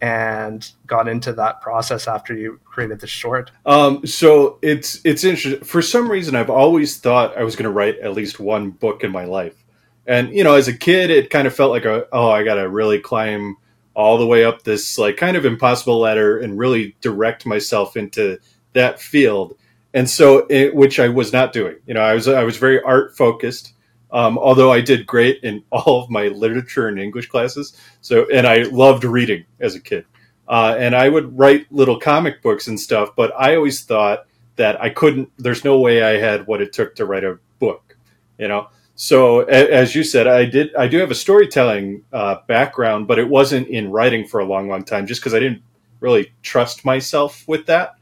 and 0.00 0.72
got 0.86 1.06
into 1.06 1.32
that 1.32 1.60
process 1.60 2.08
after 2.08 2.34
you 2.34 2.60
created 2.64 3.00
the 3.00 3.06
short? 3.06 3.52
Um, 3.64 4.04
so 4.06 4.58
it's 4.60 5.00
it's 5.04 5.24
interesting. 5.24 5.64
For 5.64 5.80
some 5.80 6.10
reason, 6.10 6.34
I've 6.34 6.50
always 6.50 6.98
thought 6.98 7.36
I 7.36 7.44
was 7.44 7.56
going 7.56 7.64
to 7.64 7.70
write 7.70 7.98
at 8.00 8.12
least 8.12 8.40
one 8.40 8.70
book 8.70 9.04
in 9.04 9.12
my 9.12 9.24
life, 9.24 9.61
and 10.06 10.34
you 10.34 10.44
know, 10.44 10.54
as 10.54 10.68
a 10.68 10.76
kid, 10.76 11.10
it 11.10 11.30
kind 11.30 11.46
of 11.46 11.54
felt 11.54 11.70
like 11.70 11.84
a 11.84 12.06
oh, 12.12 12.30
I 12.30 12.44
got 12.44 12.54
to 12.54 12.68
really 12.68 12.98
climb 13.00 13.56
all 13.94 14.18
the 14.18 14.26
way 14.26 14.44
up 14.44 14.62
this 14.62 14.98
like 14.98 15.16
kind 15.16 15.36
of 15.36 15.44
impossible 15.44 15.98
ladder 15.98 16.38
and 16.38 16.58
really 16.58 16.96
direct 17.00 17.44
myself 17.46 17.96
into 17.96 18.38
that 18.72 19.00
field. 19.00 19.56
And 19.94 20.08
so, 20.08 20.46
it, 20.48 20.74
which 20.74 20.98
I 20.98 21.08
was 21.08 21.34
not 21.34 21.52
doing. 21.52 21.76
You 21.86 21.94
know, 21.94 22.00
I 22.00 22.14
was 22.14 22.28
I 22.28 22.44
was 22.44 22.56
very 22.56 22.82
art 22.82 23.16
focused. 23.16 23.74
Um, 24.10 24.36
although 24.36 24.70
I 24.70 24.82
did 24.82 25.06
great 25.06 25.42
in 25.42 25.64
all 25.70 26.02
of 26.02 26.10
my 26.10 26.28
literature 26.28 26.88
and 26.88 26.98
English 26.98 27.28
classes, 27.28 27.76
so 28.00 28.26
and 28.30 28.46
I 28.46 28.64
loved 28.64 29.04
reading 29.04 29.44
as 29.60 29.74
a 29.74 29.80
kid 29.80 30.04
uh, 30.48 30.76
and 30.78 30.94
I 30.94 31.08
would 31.08 31.38
write 31.38 31.72
little 31.72 31.98
comic 31.98 32.42
books 32.42 32.66
and 32.66 32.78
stuff. 32.78 33.16
But 33.16 33.32
I 33.38 33.56
always 33.56 33.84
thought 33.84 34.26
that 34.56 34.80
I 34.80 34.90
couldn't. 34.90 35.30
There's 35.38 35.64
no 35.64 35.78
way 35.78 36.02
I 36.02 36.18
had 36.18 36.46
what 36.46 36.60
it 36.60 36.72
took 36.72 36.94
to 36.96 37.06
write 37.06 37.24
a 37.24 37.38
book, 37.58 37.96
you 38.38 38.48
know. 38.48 38.68
So 38.94 39.40
a, 39.42 39.72
as 39.72 39.94
you 39.94 40.04
said, 40.04 40.26
I 40.26 40.44
did. 40.44 40.74
I 40.74 40.86
do 40.86 40.98
have 40.98 41.10
a 41.10 41.14
storytelling 41.14 42.04
uh, 42.12 42.36
background, 42.46 43.08
but 43.08 43.18
it 43.18 43.28
wasn't 43.28 43.68
in 43.68 43.90
writing 43.90 44.26
for 44.26 44.40
a 44.40 44.44
long, 44.44 44.68
long 44.68 44.84
time, 44.84 45.06
just 45.06 45.20
because 45.20 45.34
I 45.34 45.40
didn't 45.40 45.62
really 46.00 46.32
trust 46.42 46.84
myself 46.84 47.46
with 47.46 47.66
that, 47.66 47.94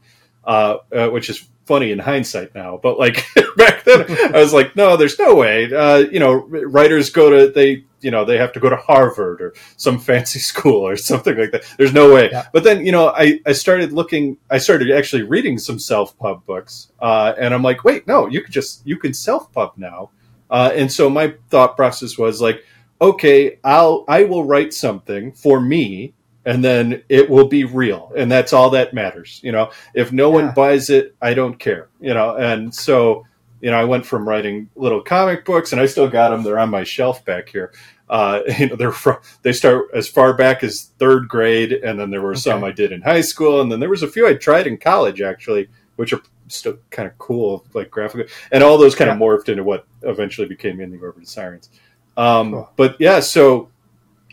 uh, 0.43 0.77
uh, 0.93 1.09
which 1.09 1.29
is 1.29 1.47
funny 1.65 1.91
in 1.91 1.99
hindsight 1.99 2.53
now. 2.53 2.79
But 2.81 2.99
like 2.99 3.25
back 3.57 3.83
then, 3.85 4.05
I 4.35 4.39
was 4.39 4.53
like, 4.53 4.75
no, 4.75 4.97
there's 4.97 5.17
no 5.17 5.35
way. 5.35 5.73
Uh, 5.73 5.99
you 5.99 6.19
know, 6.19 6.33
writers 6.33 7.09
go 7.09 7.29
to 7.29 7.51
they. 7.51 7.85
You 8.03 8.09
know, 8.09 8.25
they 8.25 8.39
have 8.39 8.51
to 8.53 8.59
go 8.59 8.67
to 8.67 8.77
Harvard 8.77 9.43
or 9.43 9.53
some 9.77 9.99
fancy 9.99 10.39
school 10.51 10.87
or 10.87 10.97
something 10.97 11.37
like 11.37 11.51
that. 11.51 11.63
There's 11.77 11.93
no 11.93 12.11
way. 12.11 12.31
Yeah. 12.31 12.47
But 12.51 12.63
then, 12.63 12.83
you 12.83 12.91
know, 12.91 13.09
I, 13.09 13.39
I 13.45 13.51
started 13.51 13.93
looking, 13.93 14.37
I 14.49 14.57
started 14.57 14.89
actually 14.89 15.21
reading 15.21 15.59
some 15.59 15.77
self 15.77 16.17
pub 16.17 16.43
books. 16.47 16.91
Uh, 16.99 17.35
and 17.37 17.53
I'm 17.53 17.61
like, 17.61 17.83
wait, 17.83 18.07
no, 18.07 18.25
you 18.25 18.41
could 18.41 18.51
just, 18.51 18.81
you 18.87 18.97
can 18.97 19.13
self 19.13 19.53
pub 19.53 19.73
now. 19.77 20.09
Uh, 20.51 20.71
and 20.75 20.91
so 20.91 21.09
my 21.09 21.33
thought 21.49 21.75
process 21.77 22.17
was 22.17 22.41
like, 22.41 22.63
okay, 22.99 23.57
I'll, 23.63 24.03
I 24.07 24.25
will 24.25 24.43
write 24.43 24.73
something 24.73 25.31
for 25.31 25.59
me 25.59 26.13
and 26.45 26.63
then 26.63 27.03
it 27.09 27.29
will 27.29 27.47
be 27.47 27.63
real. 27.63 28.11
And 28.15 28.31
that's 28.31 28.53
all 28.53 28.71
that 28.71 28.93
matters. 28.93 29.39
You 29.43 29.51
know, 29.51 29.71
if 29.93 30.11
no 30.11 30.29
one 30.29 30.53
buys 30.53 30.89
it, 30.89 31.15
I 31.21 31.33
don't 31.33 31.57
care, 31.57 31.89
you 31.99 32.13
know? 32.13 32.35
And 32.35 32.73
so, 32.73 33.25
you 33.61 33.71
know, 33.71 33.79
I 33.79 33.85
went 33.85 34.05
from 34.05 34.27
writing 34.27 34.69
little 34.75 35.01
comic 35.01 35.45
books 35.45 35.71
and 35.71 35.79
I 35.79 35.85
still 35.85 36.09
got 36.09 36.29
them. 36.29 36.43
They're 36.43 36.59
on 36.59 36.69
my 36.69 36.83
shelf 36.83 37.23
back 37.25 37.49
here. 37.49 37.73
Uh, 38.09 38.41
you 38.59 38.69
know, 38.69 38.75
they're 38.75 38.91
from, 38.91 39.17
they 39.43 39.53
start 39.53 39.85
as 39.93 40.07
far 40.07 40.33
back 40.33 40.63
as 40.63 40.91
third 40.99 41.27
grade. 41.27 41.73
And 41.73 41.99
then 41.99 42.09
there 42.09 42.21
were 42.21 42.35
some 42.35 42.63
I 42.63 42.71
did 42.71 42.91
in 42.91 43.01
high 43.01 43.21
school. 43.21 43.61
And 43.61 43.71
then 43.71 43.79
there 43.79 43.89
was 43.89 44.03
a 44.03 44.07
few 44.07 44.27
I 44.27 44.33
tried 44.33 44.67
in 44.67 44.77
college 44.77 45.21
actually, 45.21 45.69
which 45.95 46.11
are 46.11 46.21
still 46.51 46.77
kind 46.89 47.07
of 47.07 47.17
cool, 47.17 47.65
like 47.73 47.89
graphic. 47.91 48.29
And 48.51 48.63
all 48.63 48.77
those 48.77 48.95
kind 48.95 49.09
of 49.09 49.17
morphed 49.17 49.49
into 49.49 49.63
what 49.63 49.85
eventually 50.03 50.47
became 50.47 50.79
In 50.79 50.91
the 50.91 50.97
Orbit 50.99 51.23
of 51.23 51.29
Sirens. 51.29 51.69
Um, 52.17 52.51
Cool. 52.51 52.69
But 52.75 52.95
yeah, 52.99 53.19
so 53.19 53.69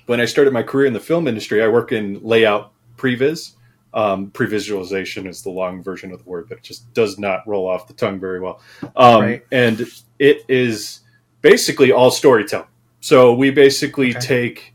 when 0.07 0.21
I 0.21 0.25
started 0.25 0.53
my 0.53 0.63
career 0.63 0.87
in 0.87 0.93
the 0.93 1.01
film 1.01 1.29
industry, 1.29 1.63
I 1.63 1.69
work 1.69 1.93
in 1.93 2.21
layout 2.23 2.73
previs. 2.97 3.53
Um, 3.95 4.31
pre-visualization 4.31 5.27
is 5.27 5.43
the 5.43 5.51
long 5.51 5.83
version 5.83 6.13
of 6.13 6.23
the 6.23 6.29
word, 6.29 6.49
but 6.49 6.59
it 6.59 6.65
just 6.65 6.93
does 6.93 7.19
not 7.19 7.47
roll 7.47 7.67
off 7.67 7.87
the 7.89 7.95
tongue 7.95 8.21
very 8.21 8.39
well. 8.41 8.61
Um, 8.97 9.23
Right. 9.23 9.43
And 9.51 9.87
it 10.19 10.45
is 10.49 11.01
basically 11.41 11.91
all 11.93 12.11
storytelling. 12.11 12.69
So 13.01 13.33
we 13.35 13.51
basically 13.51 14.11
Okay. 14.11 14.21
take 14.21 14.75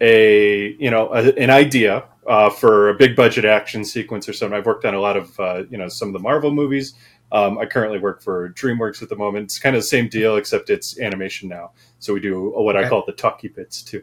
a 0.00 0.72
you 0.78 0.90
know 0.90 1.12
a, 1.12 1.32
an 1.38 1.50
idea 1.50 2.04
uh, 2.26 2.50
for 2.50 2.90
a 2.90 2.94
big 2.94 3.16
budget 3.16 3.44
action 3.44 3.84
sequence 3.84 4.28
or 4.28 4.32
something. 4.32 4.56
I've 4.56 4.66
worked 4.66 4.84
on 4.84 4.94
a 4.94 5.00
lot 5.00 5.16
of 5.16 5.38
uh, 5.40 5.62
you 5.70 5.78
know 5.78 5.88
some 5.88 6.08
of 6.08 6.12
the 6.12 6.20
Marvel 6.20 6.52
movies, 6.52 6.94
Um, 7.32 7.58
I 7.58 7.66
currently 7.66 7.98
work 7.98 8.22
for 8.22 8.50
DreamWorks 8.50 9.02
at 9.02 9.08
the 9.08 9.16
moment. 9.16 9.44
It's 9.44 9.58
kind 9.58 9.76
of 9.76 9.82
the 9.82 9.86
same 9.86 10.08
deal, 10.08 10.36
except 10.36 10.68
it's 10.68 10.98
animation 10.98 11.48
now. 11.48 11.72
So 11.98 12.12
we 12.12 12.20
do 12.20 12.52
what 12.56 12.76
I 12.76 12.88
call 12.88 13.04
the 13.06 13.12
talkie 13.12 13.48
bits 13.48 13.82
too. 13.82 14.02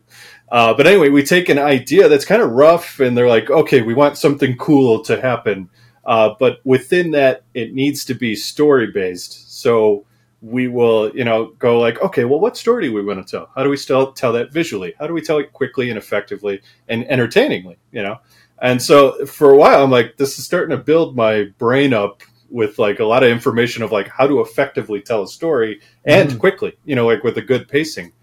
Uh, 0.50 0.74
but 0.74 0.88
anyway, 0.88 1.09
we 1.09 1.24
take 1.24 1.50
an 1.50 1.59
idea 1.59 2.07
that's 2.07 2.25
kind 2.25 2.41
of 2.41 2.51
rough, 2.51 3.00
and 3.00 3.17
they're 3.17 3.27
like, 3.27 3.50
okay, 3.50 3.81
we 3.81 3.93
want 3.93 4.17
something 4.17 4.55
cool 4.57 5.03
to 5.03 5.19
happen. 5.19 5.69
Uh, 6.05 6.36
but 6.39 6.59
within 6.63 7.12
that, 7.12 7.43
it 7.53 7.74
needs 7.74 8.05
to 8.05 8.13
be 8.13 8.33
story 8.33 8.88
based. 8.93 9.62
So 9.62 10.05
we 10.41 10.67
will, 10.67 11.10
you 11.15 11.24
know, 11.24 11.48
go 11.58 11.79
like, 11.79 12.00
okay, 12.01 12.24
well, 12.25 12.39
what 12.39 12.56
story 12.56 12.84
do 12.88 12.94
we 12.94 13.03
want 13.03 13.25
to 13.25 13.32
tell? 13.32 13.50
How 13.56 13.63
do 13.63 13.70
we 13.70 13.77
still 13.77 14.12
tell 14.12 14.34
that 14.34 14.51
visually? 14.51 14.94
How 15.00 15.08
do 15.08 15.13
we 15.13 15.22
tell 15.22 15.39
it 15.39 15.51
quickly 15.51 15.89
and 15.89 15.98
effectively 15.98 16.62
and 16.88 17.10
entertainingly? 17.10 17.77
You 17.91 18.03
know, 18.03 18.17
and 18.62 18.82
so 18.82 19.25
for 19.25 19.51
a 19.51 19.58
while, 19.58 19.84
I'm 19.84 19.91
like, 19.91 20.17
this 20.17 20.38
is 20.38 20.46
starting 20.46 20.77
to 20.77 20.84
build 20.84 21.15
my 21.15 21.46
brain 21.58 21.94
up 21.94 22.22
with 22.50 22.79
like 22.79 23.00
a 23.00 23.06
lot 23.06 23.24
of 23.24 23.29
information 23.29 23.84
of 23.84 23.91
like 23.91 24.08
how 24.08 24.27
to 24.27 24.39
effectively 24.41 25.01
tell 25.01 25.24
a 25.24 25.27
story 25.27 25.82
and 26.06 26.29
Mhm. 26.29 26.39
quickly. 26.39 26.77
You 26.86 26.96
know, 26.96 27.06
like 27.08 27.24
with 27.24 27.38
a 27.38 27.41
good 27.41 27.67
pacing. 27.67 28.13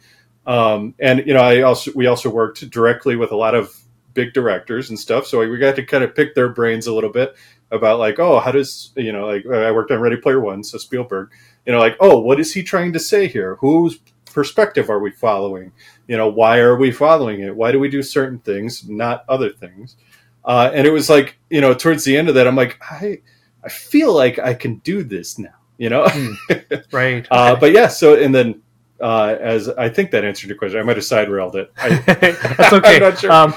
Um, 0.47 0.95
and 1.01 1.27
you 1.27 1.35
know, 1.35 1.41
I 1.41 1.63
also 1.63 1.91
we 1.95 2.07
also 2.07 2.31
worked 2.31 2.69
directly 2.71 3.17
with 3.17 3.33
a 3.33 3.37
lot 3.37 3.55
of 3.55 3.75
big 4.13 4.33
directors 4.33 4.89
and 4.89 4.99
stuff, 4.99 5.27
so 5.27 5.47
we 5.47 5.59
got 5.59 5.75
to 5.77 5.85
kind 5.85 6.05
of 6.05 6.15
pick 6.15 6.35
their 6.35 6.49
brains 6.49 6.87
a 6.87 6.95
little 6.95 7.11
bit 7.11 7.35
about 7.75 7.99
like, 7.99 8.19
oh, 8.19 8.41
how 8.41 8.53
does 8.53 8.93
you 8.97 9.13
know, 9.13 9.27
like 9.27 9.45
I 9.47 9.71
worked 9.73 9.91
on 9.91 10.01
Ready 10.01 10.17
Player 10.17 10.41
One, 10.41 10.63
so 10.63 10.79
Spielberg, 10.79 11.31
you 11.67 11.73
know, 11.73 11.79
like, 11.79 11.97
oh, 12.01 12.19
what 12.19 12.41
is 12.41 12.53
he 12.53 12.63
trying 12.63 12.93
to 12.93 13.01
say 13.01 13.27
here? 13.27 13.57
Whose 13.57 13.99
perspective 14.27 14.91
are 14.91 14.99
we 14.99 15.11
following? 15.11 15.73
You 16.07 16.17
know, 16.17 16.29
why 16.29 16.59
are 16.59 16.77
we 16.77 16.91
following 16.91 17.41
it? 17.41 17.55
Why 17.55 17.73
do 17.73 17.79
we 17.79 17.89
do 17.89 18.03
certain 18.03 18.39
things, 18.39 18.89
not 18.89 19.25
other 19.29 19.51
things? 19.51 19.97
Uh, 20.45 20.71
and 20.75 20.87
it 20.87 20.91
was 20.91 21.09
like, 21.09 21.39
you 21.49 21.61
know, 21.61 21.73
towards 21.73 22.05
the 22.05 22.17
end 22.17 22.29
of 22.29 22.35
that, 22.35 22.47
I'm 22.47 22.57
like, 22.57 22.79
I, 22.83 23.21
I 23.65 23.69
feel 23.71 24.13
like 24.13 24.39
I 24.39 24.53
can 24.53 24.77
do 24.79 25.03
this 25.03 25.39
now, 25.39 25.55
you 25.79 25.89
know. 25.89 26.07
Right. 26.93 27.27
Uh, 27.31 27.57
but 27.57 27.73
yeah, 27.73 27.89
so 27.89 28.15
and 28.21 28.35
then 28.35 28.63
uh, 29.01 29.37
as 29.41 29.69
I 29.69 29.89
think 29.89 30.11
that 30.13 30.25
answered 30.25 30.49
your 30.49 30.57
question, 30.57 30.79
I 30.81 30.83
might 30.83 30.97
have 30.97 31.05
side 31.05 31.29
railed 31.29 31.57
it. 31.57 31.73
I, 31.77 31.89
That's 32.07 32.73
okay. 32.73 32.97
I'm 32.97 33.01
not 33.01 33.19
sure. 33.19 33.33
um, 33.33 33.55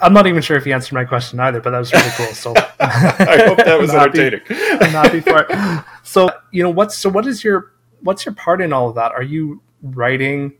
I'm 0.00 0.12
not 0.12 0.26
even 0.26 0.40
sure 0.40 0.56
if 0.56 0.66
you 0.66 0.72
answered 0.72 0.94
my 0.94 1.04
question 1.04 1.40
either, 1.40 1.60
but 1.60 1.70
that 1.70 1.78
was 1.78 1.92
really 1.92 2.10
cool. 2.16 2.26
So 2.34 2.54
I 2.80 3.42
hope 3.46 3.58
that 3.58 3.78
was 3.78 3.90
I'm 3.90 3.98
happy- 3.98 4.20
entertaining. 4.20 4.82
I'm 4.82 4.90
happy 4.90 5.20
for 5.20 5.46
it. 5.48 5.84
So 6.04 6.30
you 6.52 6.62
know 6.62 6.70
what's 6.70 6.96
so 6.96 7.08
what 7.10 7.26
is 7.26 7.42
your 7.44 7.72
what's 8.00 8.24
your 8.24 8.34
part 8.34 8.60
in 8.60 8.72
all 8.72 8.88
of 8.88 8.94
that? 8.94 9.12
Are 9.12 9.22
you 9.22 9.62
writing? 9.82 10.54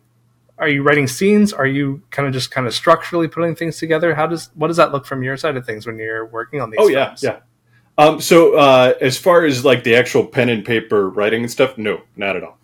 Are 0.58 0.68
you 0.68 0.82
writing 0.82 1.06
scenes? 1.06 1.52
Are 1.52 1.66
you 1.66 2.02
kind 2.10 2.26
of 2.26 2.34
just 2.34 2.50
kind 2.50 2.66
of 2.66 2.74
structurally 2.74 3.28
putting 3.28 3.54
things 3.54 3.78
together? 3.78 4.14
How 4.14 4.26
does 4.26 4.50
what 4.54 4.66
does 4.66 4.76
that 4.78 4.90
look 4.92 5.06
from 5.06 5.22
your 5.22 5.36
side 5.36 5.56
of 5.56 5.64
things 5.64 5.86
when 5.86 5.98
you're 5.98 6.26
working 6.26 6.60
on 6.60 6.70
these? 6.70 6.78
Oh 6.80 6.88
yeah, 6.88 7.14
yeah. 7.22 7.38
Um, 7.96 8.20
so 8.20 8.54
uh, 8.56 8.94
as 9.00 9.16
far 9.18 9.44
as 9.44 9.64
like 9.64 9.84
the 9.84 9.94
actual 9.96 10.24
pen 10.26 10.48
and 10.48 10.64
paper 10.64 11.08
writing 11.10 11.42
and 11.42 11.50
stuff, 11.50 11.78
no, 11.78 12.00
not 12.16 12.36
at 12.36 12.42
all. 12.44 12.58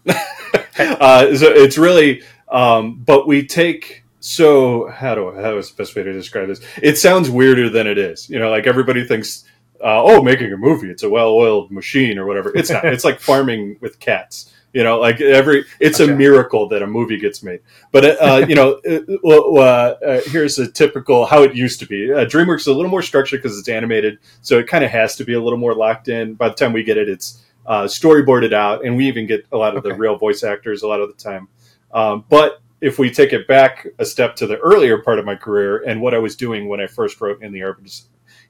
uh, 0.79 1.35
so 1.37 1.47
it's 1.51 1.79
really, 1.79 2.23
um, 2.49 3.03
but 3.05 3.27
we 3.27 3.47
take. 3.47 4.03
So 4.21 4.89
how 4.89 5.15
do 5.15 5.29
I, 5.29 5.43
how 5.43 5.59
is 5.59 5.71
the 5.71 5.77
best 5.83 5.95
way 5.95 6.03
to 6.03 6.13
describe 6.13 6.49
this? 6.49 6.61
It 6.83 6.97
sounds 6.97 7.29
weirder 7.29 7.69
than 7.69 7.87
it 7.87 7.99
is. 7.99 8.31
You 8.31 8.39
know, 8.39 8.51
like 8.51 8.67
everybody 8.67 9.07
thinks, 9.07 9.45
uh, 9.81 10.03
oh, 10.03 10.23
making 10.23 10.51
a 10.53 10.57
movie, 10.57 10.89
it's 10.89 11.03
a 11.03 11.11
well-oiled 11.11 11.71
machine 11.71 12.19
or 12.19 12.25
whatever. 12.27 12.51
It's 12.57 12.71
not. 12.71 12.87
it's 12.87 13.05
like 13.05 13.21
farming 13.31 13.77
with 13.81 14.01
cats. 14.01 14.51
You 14.73 14.83
know, 14.83 14.99
like 14.99 15.21
every, 15.21 15.67
it's 15.79 16.01
Okay. 16.01 16.11
a 16.11 16.17
miracle 16.17 16.69
that 16.71 16.83
a 16.83 16.87
movie 16.87 17.17
gets 17.19 17.45
made. 17.45 17.61
But 17.93 18.21
uh, 18.21 18.47
you 18.49 18.57
know, 18.57 18.81
uh, 18.91 18.99
well, 19.23 19.59
uh, 19.59 19.63
uh, 20.05 20.21
here's 20.27 20.59
a 20.59 20.69
typical 20.69 21.27
how 21.27 21.43
it 21.45 21.55
used 21.55 21.79
to 21.81 21.87
be. 21.87 22.11
Uh, 22.13 22.25
DreamWorks 22.25 22.61
is 22.61 22.67
a 22.67 22.73
little 22.73 22.91
more 22.91 23.03
structured 23.03 23.41
because 23.43 23.57
it's 23.57 23.69
animated, 23.69 24.19
so 24.41 24.59
it 24.59 24.67
kind 24.67 24.83
of 24.83 24.91
has 24.91 25.15
to 25.17 25.25
be 25.25 25.35
a 25.35 25.41
little 25.41 25.59
more 25.59 25.75
locked 25.77 26.09
in. 26.09 26.35
By 26.35 26.49
the 26.49 26.55
time 26.57 26.73
we 26.73 26.83
get 26.83 26.97
it, 26.97 27.09
it's 27.09 27.41
uh, 27.67 27.85
storyboarded 27.85 28.53
out, 28.53 28.85
and 28.85 28.97
we 28.97 29.07
even 29.07 29.27
get 29.27 29.47
a 29.53 29.57
lot 29.57 29.77
of 29.77 29.83
the 29.83 29.95
real 29.95 30.17
voice 30.17 30.43
actors 30.43 30.83
a 30.83 30.89
lot 30.89 31.01
of 31.01 31.09
the 31.09 31.23
time. 31.23 31.49
Um, 31.93 32.25
but 32.29 32.61
if 32.81 32.99
we 32.99 33.11
take 33.11 33.33
it 33.33 33.49
back 33.49 33.87
a 33.99 34.05
step 34.05 34.37
to 34.37 34.47
the 34.47 34.59
earlier 34.59 34.99
part 34.99 35.19
of 35.19 35.25
my 35.25 35.35
career 35.35 35.83
and 35.87 36.01
what 36.01 36.15
I 36.15 36.19
was 36.19 36.37
doing 36.37 36.69
when 36.69 36.81
I 36.81 36.87
first 36.87 37.21
wrote 37.21 37.43
in 37.43 37.53
the 37.53 37.63
orbit 37.63 38.01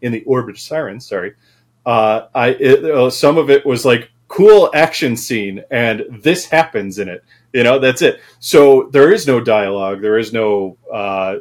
in 0.01 0.13
the 0.13 0.25
orbit 0.25 0.59
sirens, 0.59 1.07
sorry, 1.07 1.35
uh, 1.87 2.27
I 2.35 2.49
it, 2.49 2.85
uh, 2.85 3.11
some 3.11 3.39
of 3.39 3.51
it 3.51 3.65
was 3.65 3.85
like 3.85 4.11
cool 4.29 4.71
action 4.75 5.17
scene, 5.17 5.63
and 5.71 6.05
this 6.11 6.47
happens 6.47 6.99
in 6.99 7.09
it. 7.09 7.23
You 7.53 7.63
know, 7.63 7.79
that's 7.79 8.03
it. 8.03 8.21
So 8.41 8.89
there 8.93 9.13
is 9.13 9.27
no 9.27 9.41
dialogue. 9.41 10.03
There 10.03 10.19
is 10.19 10.33
no. 10.33 10.77
Uh, 10.93 11.37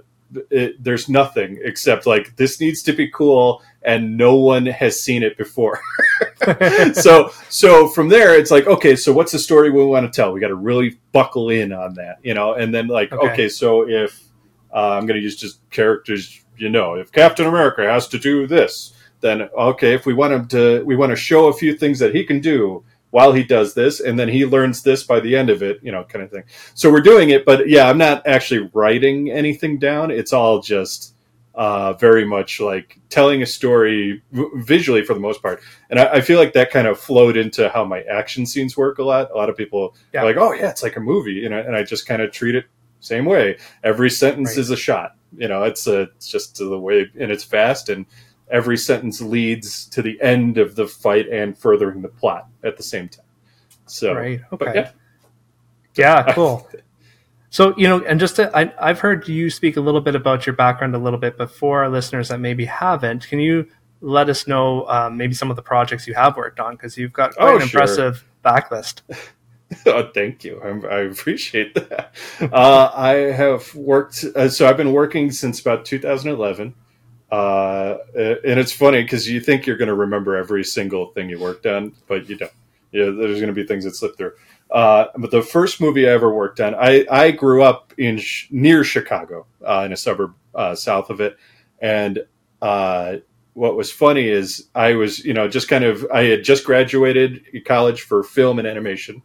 it, 0.49 0.83
there's 0.83 1.09
nothing 1.09 1.59
except 1.63 2.05
like 2.05 2.35
this 2.35 2.59
needs 2.59 2.83
to 2.83 2.93
be 2.93 3.09
cool, 3.09 3.63
and 3.81 4.17
no 4.17 4.35
one 4.35 4.65
has 4.65 5.01
seen 5.01 5.23
it 5.23 5.37
before. 5.37 5.79
so 6.93 7.29
so 7.49 7.87
from 7.89 8.09
there 8.09 8.37
it's 8.37 8.51
like 8.51 8.67
okay 8.67 8.95
so 8.95 9.11
what's 9.13 9.31
the 9.31 9.39
story 9.39 9.69
we 9.69 9.83
want 9.83 10.05
to 10.05 10.15
tell? 10.15 10.33
We 10.33 10.39
got 10.39 10.47
to 10.47 10.55
really 10.55 10.99
buckle 11.11 11.49
in 11.49 11.71
on 11.71 11.93
that 11.95 12.17
you 12.23 12.33
know? 12.33 12.53
And 12.53 12.73
then 12.73 12.87
like 12.87 13.11
Okay. 13.11 13.31
okay, 13.31 13.49
so 13.49 13.87
if 13.87 14.21
uh, 14.73 14.97
i'm 14.97 15.05
going 15.05 15.19
to 15.19 15.23
use 15.23 15.35
just 15.35 15.59
characters 15.69 16.43
you 16.57 16.69
know 16.69 16.95
if 16.95 17.11
captain 17.11 17.45
america 17.45 17.83
has 17.83 18.07
to 18.07 18.17
do 18.17 18.47
this 18.47 18.93
then 19.21 19.43
okay 19.57 19.93
if 19.93 20.05
we 20.05 20.13
want 20.13 20.33
him 20.33 20.47
to 20.47 20.83
we 20.85 20.95
want 20.95 21.09
to 21.11 21.15
show 21.15 21.47
a 21.47 21.53
few 21.53 21.75
things 21.77 21.99
that 21.99 22.13
he 22.15 22.23
can 22.25 22.39
do 22.39 22.83
while 23.11 23.31
he 23.31 23.43
does 23.43 23.75
this 23.75 23.99
and 23.99 24.17
then 24.17 24.27
he 24.27 24.43
learns 24.45 24.81
this 24.81 25.03
by 25.03 25.19
the 25.19 25.35
end 25.35 25.49
of 25.51 25.61
it 25.61 25.79
you 25.83 25.91
know 25.91 26.03
kind 26.03 26.25
of 26.25 26.31
thing. 26.31 26.43
So 26.73 26.91
we're 26.91 27.01
doing 27.01 27.29
it 27.29 27.45
but 27.45 27.69
yeah 27.69 27.87
i'm 27.87 27.97
not 27.99 28.25
actually 28.25 28.69
writing 28.73 29.29
anything 29.29 29.77
down. 29.77 30.09
It's 30.09 30.33
all 30.33 30.59
just 30.61 31.12
uh, 31.55 31.93
very 31.93 32.25
much 32.25 32.59
like 32.59 32.99
telling 33.09 33.41
a 33.43 33.45
story 33.45 34.21
v- 34.31 34.45
visually 34.55 35.03
for 35.03 35.13
the 35.13 35.19
most 35.19 35.41
part 35.41 35.61
and 35.91 35.99
I, 35.99 36.13
I 36.13 36.21
feel 36.21 36.39
like 36.39 36.53
that 36.53 36.71
kind 36.71 36.87
of 36.87 36.99
flowed 36.99 37.37
into 37.37 37.69
how 37.69 37.83
my 37.85 38.01
action 38.03 38.45
scenes 38.45 38.75
work 38.75 38.97
a 38.97 39.03
lot. 39.03 39.29
A 39.31 39.35
lot 39.35 39.49
of 39.49 39.55
people 39.57 39.95
Yeah. 40.13 40.21
are 40.21 40.25
like, 40.25 40.37
"Oh 40.37 40.51
yeah, 40.53 40.69
it's 40.69 40.81
like 40.83 40.95
a 40.97 40.99
movie," 40.99 41.33
you 41.33 41.49
know, 41.49 41.59
and 41.59 41.75
I 41.75 41.83
just 41.83 42.07
kind 42.07 42.21
of 42.21 42.31
treat 42.31 42.55
it 42.55 42.65
same 43.01 43.25
way. 43.25 43.57
Every 43.83 44.09
sentence 44.09 44.49
Right. 44.51 44.57
is 44.59 44.69
a 44.71 44.77
shot. 44.77 45.15
You 45.37 45.47
know, 45.47 45.63
it's 45.63 45.87
a, 45.87 46.01
it's 46.15 46.27
just 46.31 46.55
the 46.57 46.79
way, 46.79 47.09
and 47.19 47.31
it's 47.31 47.43
fast, 47.43 47.89
and 47.89 48.05
every 48.49 48.77
sentence 48.77 49.19
leads 49.21 49.85
to 49.87 50.01
the 50.01 50.19
end 50.21 50.57
of 50.57 50.75
the 50.75 50.87
fight 50.87 51.27
and 51.29 51.57
furthering 51.57 52.01
the 52.01 52.07
plot 52.07 52.47
at 52.63 52.77
the 52.77 52.83
same 52.83 53.09
time. 53.09 53.25
So, 53.87 54.13
right. 54.13 54.41
Okay. 54.53 54.71
yeah, 54.75 54.91
Yeah, 55.95 56.33
cool. 56.35 56.67
So, 57.53 57.75
you 57.77 57.87
know, 57.87 58.03
and 58.03 58.19
just 58.19 58.37
to, 58.37 58.49
I, 58.57 58.73
I've 58.79 58.99
heard 58.99 59.27
you 59.27 59.51
speak 59.51 59.77
a 59.77 59.79
little 59.79 60.01
bit 60.01 60.15
about 60.15 60.47
your 60.47 60.55
background 60.55 60.95
a 60.95 60.97
little 60.97 61.19
bit, 61.19 61.37
but 61.37 61.51
for 61.51 61.83
our 61.83 61.89
listeners 61.89 62.29
that 62.29 62.39
maybe 62.39 62.65
haven't, 62.65 63.27
can 63.27 63.37
you 63.37 63.67
let 64.01 64.27
us 64.27 64.47
know 64.47 64.87
um, 64.87 65.17
maybe 65.17 65.35
some 65.35 65.51
of 65.51 65.55
the 65.55 65.61
projects 65.61 66.07
you 66.07 66.15
have 66.15 66.35
worked 66.35 66.59
on? 66.59 66.73
Because 66.73 66.97
you've 66.97 67.13
got 67.13 67.35
quite 67.35 67.47
Oh, 67.47 67.53
an 67.57 67.67
sure. 67.67 67.81
impressive 67.81 68.25
backlist. 68.43 69.01
oh, 69.85 70.09
thank 70.15 70.43
you. 70.43 70.59
I'm, 70.63 70.83
I 70.83 71.01
appreciate 71.01 71.75
that. 71.75 72.15
Uh, 72.41 72.89
I 72.91 73.11
have 73.31 73.75
worked, 73.75 74.25
uh, 74.35 74.49
so 74.49 74.67
I've 74.67 74.77
been 74.77 74.91
working 74.91 75.29
since 75.29 75.61
about 75.61 75.85
2011. 75.85 76.73
Uh, 77.31 77.97
and 78.15 78.59
it's 78.59 78.71
funny 78.71 79.03
because 79.03 79.29
you 79.29 79.39
think 79.39 79.67
you're 79.67 79.77
going 79.77 79.89
to 79.89 79.93
remember 79.93 80.35
every 80.37 80.63
single 80.63 81.11
thing 81.11 81.29
you 81.29 81.37
worked 81.37 81.67
on, 81.67 81.93
but 82.07 82.27
you 82.27 82.35
don't. 82.35 82.51
Yeah, 82.91 83.05
there's 83.05 83.39
going 83.39 83.47
to 83.47 83.53
be 83.53 83.63
things 83.65 83.85
that 83.85 83.95
slip 83.95 84.17
through. 84.17 84.33
Uh, 84.71 85.05
but 85.17 85.31
the 85.31 85.41
first 85.41 85.79
movie 85.79 86.07
I 86.07 86.11
ever 86.11 86.33
worked 86.33 86.59
on, 86.59 86.73
I, 86.75 87.05
I 87.11 87.31
grew 87.31 87.61
up 87.63 87.93
in 87.97 88.17
sh- 88.17 88.47
near 88.49 88.83
Chicago, 88.83 89.45
uh, 89.65 89.83
in 89.85 89.93
a 89.93 89.97
suburb 89.97 90.33
uh, 90.55 90.75
south 90.75 91.09
of 91.09 91.21
it, 91.21 91.37
and 91.79 92.25
uh, 92.61 93.17
what 93.53 93.75
was 93.75 93.91
funny 93.91 94.27
is 94.27 94.67
I 94.73 94.95
was, 94.95 95.23
you 95.23 95.33
know, 95.33 95.47
just 95.47 95.67
kind 95.67 95.83
of 95.83 96.05
I 96.11 96.23
had 96.23 96.43
just 96.43 96.65
graduated 96.65 97.41
college 97.65 98.01
for 98.01 98.23
film 98.23 98.57
and 98.59 98.67
animation, 98.67 99.21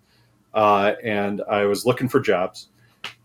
uh, 0.52 0.92
and 1.02 1.42
I 1.50 1.64
was 1.64 1.86
looking 1.86 2.08
for 2.08 2.20
jobs, 2.20 2.68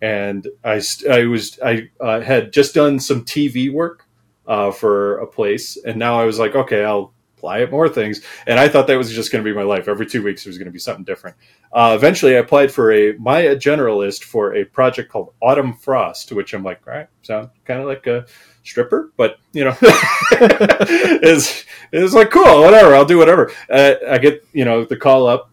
and 0.01 0.48
I 0.63 0.82
I 1.10 1.25
was 1.25 1.60
I 1.63 1.89
uh, 2.00 2.22
had 2.22 2.53
just 2.53 2.74
done 2.74 3.00
some 3.00 3.25
TV 3.25 3.72
work 3.72 4.05
uh, 4.48 4.72
for 4.72 5.17
a 5.17 5.27
place, 5.27 5.77
and 5.84 5.98
now 5.98 6.20
I 6.20 6.25
was 6.25 6.39
like, 6.39 6.55
okay, 6.55 6.86
I'll 6.86 7.13
apply 7.43 7.62
at 7.62 7.71
more 7.71 7.89
things, 7.89 8.21
and 8.47 8.57
I 8.57 8.69
thought 8.69 8.88
that 8.88 8.97
was 8.97 9.12
just 9.12 9.31
going 9.31 9.43
to 9.43 9.50
be 9.50 9.55
my 9.55 9.63
life. 9.63 9.89
Every 9.89 10.05
two 10.05 10.23
weeks, 10.23 10.43
there 10.43 10.50
was 10.50 10.57
going 10.57 10.67
to 10.67 10.71
be 10.71 10.79
something 10.79 11.03
different. 11.03 11.35
Uh, 11.73 11.93
eventually, 11.95 12.38
I 12.38 12.39
applied 12.39 12.71
for 12.71 12.91
a 12.93 13.13
Maya 13.17 13.55
generalist 13.55 14.23
for 14.23 14.55
a 14.55 14.63
project 14.63 15.12
called 15.12 15.33
Autumn 15.41 15.73
Frost, 15.73 16.29
to 16.29 16.35
which 16.35 16.53
I'm 16.53 16.63
like, 16.63 16.81
all 16.88 16.93
right, 16.93 17.07
sound 17.21 17.50
kind 17.65 17.81
of 17.81 17.88
like 17.88 18.07
a 18.07 18.25
stripper, 18.63 19.12
but 19.17 19.39
you 19.51 19.65
know, 19.65 19.75
it's 19.81 21.65
it's 21.91 22.13
like 22.13 22.31
cool, 22.31 22.62
whatever. 22.62 22.95
I'll 22.95 23.05
do 23.05 23.17
whatever. 23.17 23.51
Uh, 23.69 23.95
I 24.09 24.17
get 24.19 24.47
you 24.53 24.63
know 24.63 24.85
the 24.85 24.97
call 24.97 25.27
up, 25.27 25.51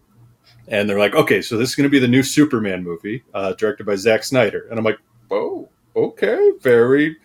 and 0.69 0.89
they're 0.89 0.99
like, 0.99 1.17
okay, 1.17 1.43
so 1.43 1.57
this 1.57 1.71
is 1.71 1.75
going 1.75 1.89
to 1.89 1.91
be 1.91 1.99
the 1.99 2.09
new 2.09 2.23
Superman 2.23 2.85
movie, 2.85 3.25
uh, 3.35 3.55
directed 3.55 3.85
by 3.85 3.97
Zack 3.97 4.23
Snyder, 4.23 4.69
and 4.71 4.79
I'm 4.79 4.85
like, 4.85 4.99
oh, 5.31 5.69
okay, 5.97 6.53
very. 6.61 7.17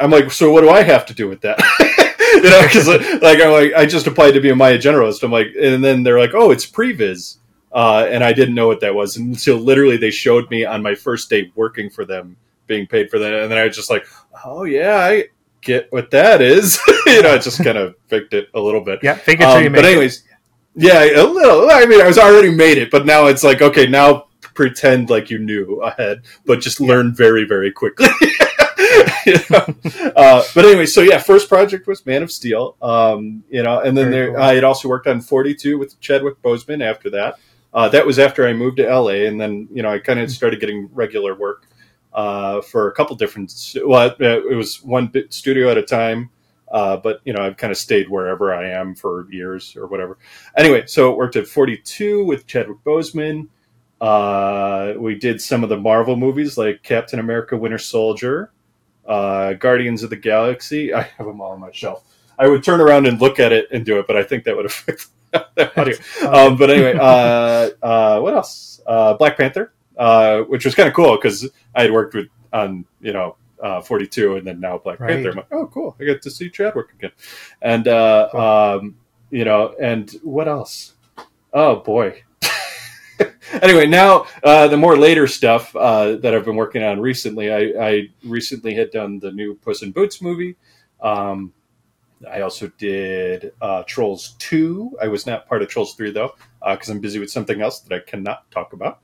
I'm 0.00 0.10
like, 0.10 0.30
so 0.30 0.52
what 0.52 0.62
do 0.62 0.70
I 0.70 0.82
have 0.82 1.04
to 1.06 1.14
do 1.14 1.28
with 1.28 1.42
that? 1.42 1.60
you 2.34 2.50
know, 2.50 2.62
because 2.62 2.88
like 3.22 3.40
I'm 3.40 3.52
like 3.52 3.72
I 3.74 3.86
just 3.86 4.06
applied 4.06 4.32
to 4.32 4.40
be 4.40 4.50
a 4.50 4.56
Maya 4.56 4.78
generalist. 4.78 5.22
I'm 5.22 5.32
like, 5.32 5.48
and 5.60 5.82
then 5.82 6.02
they're 6.02 6.18
like, 6.18 6.34
oh, 6.34 6.50
it's 6.50 6.66
previs. 6.66 7.38
Uh, 7.72 8.06
and 8.10 8.24
I 8.24 8.32
didn't 8.32 8.54
know 8.54 8.68
what 8.68 8.80
that 8.80 8.94
was 8.94 9.16
until 9.16 9.58
literally 9.58 9.96
they 9.96 10.10
showed 10.10 10.50
me 10.50 10.64
on 10.64 10.82
my 10.82 10.94
first 10.94 11.28
day 11.28 11.52
working 11.54 11.90
for 11.90 12.04
them, 12.04 12.36
being 12.66 12.86
paid 12.86 13.10
for 13.10 13.18
that, 13.18 13.34
and 13.34 13.50
then 13.50 13.58
I 13.58 13.64
was 13.64 13.76
just 13.76 13.90
like, 13.90 14.06
"Oh 14.44 14.64
yeah, 14.64 14.96
I 14.96 15.24
get 15.60 15.92
what 15.92 16.10
that 16.12 16.40
is." 16.40 16.80
you 17.06 17.22
know, 17.22 17.34
I 17.34 17.38
just 17.38 17.62
kind 17.62 17.76
of 17.76 17.94
faked 18.08 18.32
it 18.32 18.48
a 18.54 18.60
little 18.60 18.80
bit. 18.80 19.00
Yeah, 19.02 19.14
fake 19.14 19.40
it 19.40 19.44
Um, 19.44 19.62
you 19.62 19.70
but 19.70 19.84
it. 19.84 19.88
anyways, 19.88 20.24
Yeah, 20.74 21.04
a 21.04 21.24
little. 21.24 21.70
I 21.70 21.84
mean, 21.86 22.00
I 22.00 22.06
was 22.06 22.18
already 22.18 22.50
made 22.50 22.78
it, 22.78 22.90
but 22.90 23.04
now 23.04 23.26
it's 23.26 23.44
like, 23.44 23.60
okay, 23.60 23.86
now 23.86 24.26
pretend 24.54 25.10
like 25.10 25.30
you 25.30 25.38
knew 25.38 25.82
ahead, 25.82 26.22
but 26.46 26.60
just 26.60 26.80
learn 26.80 27.14
very, 27.14 27.44
very 27.44 27.70
quickly. 27.70 28.08
you 29.26 29.34
know? 29.50 29.66
uh, 30.16 30.42
but 30.54 30.64
anyway, 30.64 30.86
so 30.86 31.02
yeah, 31.02 31.18
first 31.18 31.48
project 31.48 31.86
was 31.86 32.04
Man 32.06 32.22
of 32.22 32.30
Steel. 32.30 32.76
Um, 32.80 33.44
you 33.50 33.62
know, 33.62 33.80
and 33.80 33.96
then 33.96 34.10
there, 34.10 34.32
cool. 34.32 34.42
I 34.42 34.54
had 34.54 34.64
also 34.64 34.88
worked 34.88 35.06
on 35.06 35.20
42 35.20 35.78
with 35.78 36.00
Chadwick 36.00 36.40
Boseman 36.42 36.82
after 36.82 37.10
that. 37.10 37.38
Uh, 37.76 37.88
that 37.90 38.06
was 38.06 38.18
after 38.18 38.46
I 38.48 38.54
moved 38.54 38.78
to 38.78 38.88
LA, 38.88 39.26
and 39.26 39.38
then 39.38 39.68
you 39.70 39.82
know 39.82 39.90
I 39.90 39.98
kind 39.98 40.18
of 40.18 40.30
started 40.30 40.60
getting 40.60 40.88
regular 40.94 41.34
work 41.34 41.68
uh, 42.14 42.62
for 42.62 42.88
a 42.88 42.92
couple 42.92 43.14
different. 43.16 43.52
Well, 43.84 44.16
it 44.18 44.56
was 44.56 44.82
one 44.82 45.12
studio 45.28 45.70
at 45.70 45.76
a 45.76 45.82
time, 45.82 46.30
uh, 46.72 46.96
but 46.96 47.20
you 47.24 47.34
know 47.34 47.42
I've 47.42 47.58
kind 47.58 47.70
of 47.70 47.76
stayed 47.76 48.08
wherever 48.08 48.54
I 48.54 48.70
am 48.70 48.94
for 48.94 49.30
years 49.30 49.76
or 49.76 49.86
whatever. 49.86 50.16
Anyway, 50.56 50.86
so 50.86 51.12
it 51.12 51.18
worked 51.18 51.36
at 51.36 51.46
42 51.46 52.24
with 52.24 52.46
Chadwick 52.46 52.78
Boseman. 52.82 53.48
Uh, 54.00 54.94
we 54.96 55.14
did 55.14 55.40
some 55.40 55.62
of 55.62 55.68
the 55.68 55.76
Marvel 55.76 56.16
movies 56.16 56.56
like 56.56 56.82
Captain 56.82 57.18
America: 57.18 57.56
Winter 57.58 57.78
Soldier, 57.78 58.52
uh, 59.06 59.54
Guardians 59.54 60.02
of 60.02 60.10
the 60.10 60.16
Galaxy. 60.16 60.92
I 60.94 61.02
have 61.02 61.26
them 61.26 61.40
all 61.40 61.52
on 61.52 61.60
my 61.60 61.70
shelf. 61.72 62.02
I 62.38 62.48
would 62.48 62.62
turn 62.62 62.80
around 62.80 63.06
and 63.06 63.20
look 63.20 63.40
at 63.40 63.52
it 63.52 63.68
and 63.72 63.84
do 63.84 63.98
it, 63.98 64.06
but 64.06 64.16
I 64.16 64.22
think 64.22 64.44
that 64.44 64.56
would 64.56 64.66
affect 64.66 65.08
the 65.32 65.80
audio. 65.80 65.96
Um, 66.28 66.56
but 66.56 66.70
anyway, 66.70 66.94
uh, 66.94 67.70
uh, 67.82 68.20
what 68.20 68.34
else? 68.34 68.80
Uh, 68.86 69.14
Black 69.14 69.38
Panther, 69.38 69.72
uh, 69.96 70.40
which 70.42 70.64
was 70.64 70.74
kind 70.74 70.88
of 70.88 70.94
cool 70.94 71.16
because 71.16 71.48
I 71.74 71.82
had 71.82 71.92
worked 71.92 72.14
with 72.14 72.28
on 72.52 72.84
you 73.00 73.12
know 73.12 73.36
uh, 73.62 73.80
42 73.80 74.36
and 74.36 74.46
then 74.46 74.60
now 74.60 74.78
Black 74.78 75.00
right. 75.00 75.14
Panther. 75.14 75.30
I'm 75.30 75.36
like, 75.36 75.52
oh, 75.52 75.66
cool. 75.66 75.96
I 76.00 76.04
get 76.04 76.22
to 76.22 76.30
see 76.30 76.50
Chadwick 76.50 76.92
again. 76.92 77.12
And, 77.62 77.88
uh, 77.88 78.28
cool. 78.30 78.40
um, 78.40 78.96
you 79.30 79.44
know, 79.44 79.74
and 79.80 80.10
what 80.22 80.48
else? 80.48 80.94
Oh, 81.52 81.76
boy. 81.76 82.22
Anyway, 83.62 83.86
now 83.86 84.26
uh, 84.42 84.68
the 84.68 84.76
more 84.76 84.96
later 84.96 85.26
stuff 85.26 85.74
uh, 85.76 86.16
that 86.16 86.34
I've 86.34 86.44
been 86.44 86.56
working 86.56 86.82
on 86.82 87.00
recently, 87.00 87.52
I, 87.52 87.88
I, 87.88 88.08
recently 88.24 88.74
had 88.74 88.90
done 88.90 89.18
the 89.18 89.32
new 89.32 89.54
Puss 89.54 89.82
in 89.82 89.92
Boots 89.92 90.20
movie. 90.20 90.56
Um, 91.00 91.52
I 92.30 92.40
also 92.40 92.68
did 92.78 93.52
uh, 93.60 93.82
Trolls 93.86 94.36
2. 94.38 94.98
I 95.02 95.08
was 95.08 95.26
not 95.26 95.46
part 95.46 95.62
of 95.62 95.68
Trolls 95.68 95.94
3, 95.94 96.12
though, 96.12 96.34
because 96.64 96.88
uh, 96.88 96.92
I'm 96.92 97.00
busy 97.00 97.18
with 97.18 97.30
something 97.30 97.60
else 97.60 97.80
that 97.80 97.94
I 97.94 98.00
cannot 98.00 98.50
talk 98.50 98.72
about. 98.72 99.00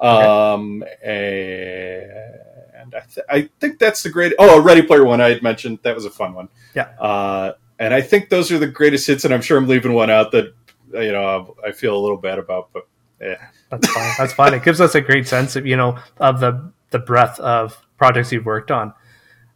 Okay. 0.00 0.26
Um, 0.26 0.84
and 1.02 2.94
I, 2.94 3.00
th- 3.00 3.26
I 3.28 3.48
think 3.60 3.78
that's 3.78 4.02
the 4.02 4.10
great. 4.10 4.32
Oh, 4.38 4.58
a 4.58 4.62
Ready 4.62 4.82
Player 4.82 5.04
One. 5.04 5.20
I 5.20 5.28
had 5.30 5.42
mentioned 5.42 5.78
that 5.82 5.94
was 5.94 6.04
a 6.04 6.10
fun 6.10 6.34
one. 6.34 6.48
Yeah. 6.74 6.88
Uh, 6.98 7.52
and 7.78 7.94
I 7.94 8.00
think 8.00 8.28
those 8.28 8.50
are 8.52 8.58
the 8.58 8.66
greatest 8.66 9.06
hits. 9.06 9.24
And 9.24 9.32
I'm 9.32 9.42
sure 9.42 9.56
I'm 9.58 9.68
leaving 9.68 9.92
one 9.92 10.10
out 10.10 10.32
that 10.32 10.54
you 10.92 11.12
know 11.12 11.56
I 11.64 11.72
feel 11.72 11.96
a 11.96 12.00
little 12.00 12.16
bad 12.16 12.38
about, 12.38 12.70
but 12.72 12.86
yeah, 13.20 13.48
that's 13.70 13.88
fine. 13.88 14.12
That's 14.18 14.32
fine. 14.32 14.54
It 14.54 14.64
gives 14.64 14.80
us 14.80 14.94
a 14.94 15.00
great 15.00 15.26
sense 15.26 15.56
of 15.56 15.66
you 15.66 15.76
know 15.76 15.98
of 16.18 16.40
the 16.40 16.72
the 16.90 16.98
breadth 16.98 17.38
of 17.40 17.80
projects 17.96 18.32
you've 18.32 18.46
worked 18.46 18.70
on. 18.70 18.92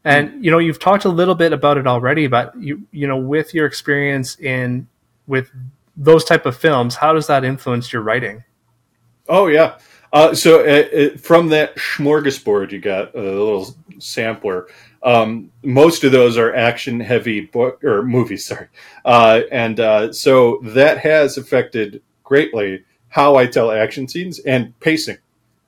And 0.05 0.45
you 0.45 0.51
know 0.51 0.59
you've 0.59 0.79
talked 0.79 1.05
a 1.05 1.11
little 1.11 1.35
bit 1.35 1.53
about 1.53 1.77
it 1.77 1.87
already, 1.87 2.27
but 2.27 2.59
you 2.61 2.83
you 2.93 3.07
know 3.07 3.17
with 3.17 3.55
your 3.55 3.67
experience 3.67 4.39
in 4.39 4.89
with 5.27 5.51
those 5.97 6.25
type 6.25 6.47
of 6.47 6.57
films, 6.57 6.97
how 6.97 7.13
does 7.13 7.27
that 7.27 7.45
influence 7.45 7.93
your 7.93 8.03
writing? 8.03 8.45
Oh 9.29 9.49
yeah, 9.49 9.79
uh, 10.13 10.35
so 10.35 10.61
uh, 10.61 10.89
uh, 10.97 11.19
from 11.19 11.49
that 11.49 11.77
smorgasbord, 11.77 12.73
you 12.73 12.79
got 12.79 13.15
a 13.15 13.21
little 13.21 13.75
sampler. 13.99 14.69
Um, 15.03 15.53
most 15.63 16.03
of 16.05 16.13
those 16.13 16.39
are 16.39 16.55
action 16.55 16.99
heavy 17.01 17.43
book 17.43 17.85
or 17.85 18.03
movies, 18.03 18.47
sorry, 18.47 18.69
uh, 19.05 19.43
and 19.53 19.79
uh, 19.79 20.13
so 20.13 20.61
that 20.63 20.99
has 20.99 21.37
affected 21.37 22.03
greatly 22.25 22.85
how 23.19 23.35
I 23.35 23.47
tell 23.47 23.73
action 23.73 24.07
scenes 24.07 24.39
and 24.39 24.79
pacing. 24.79 25.19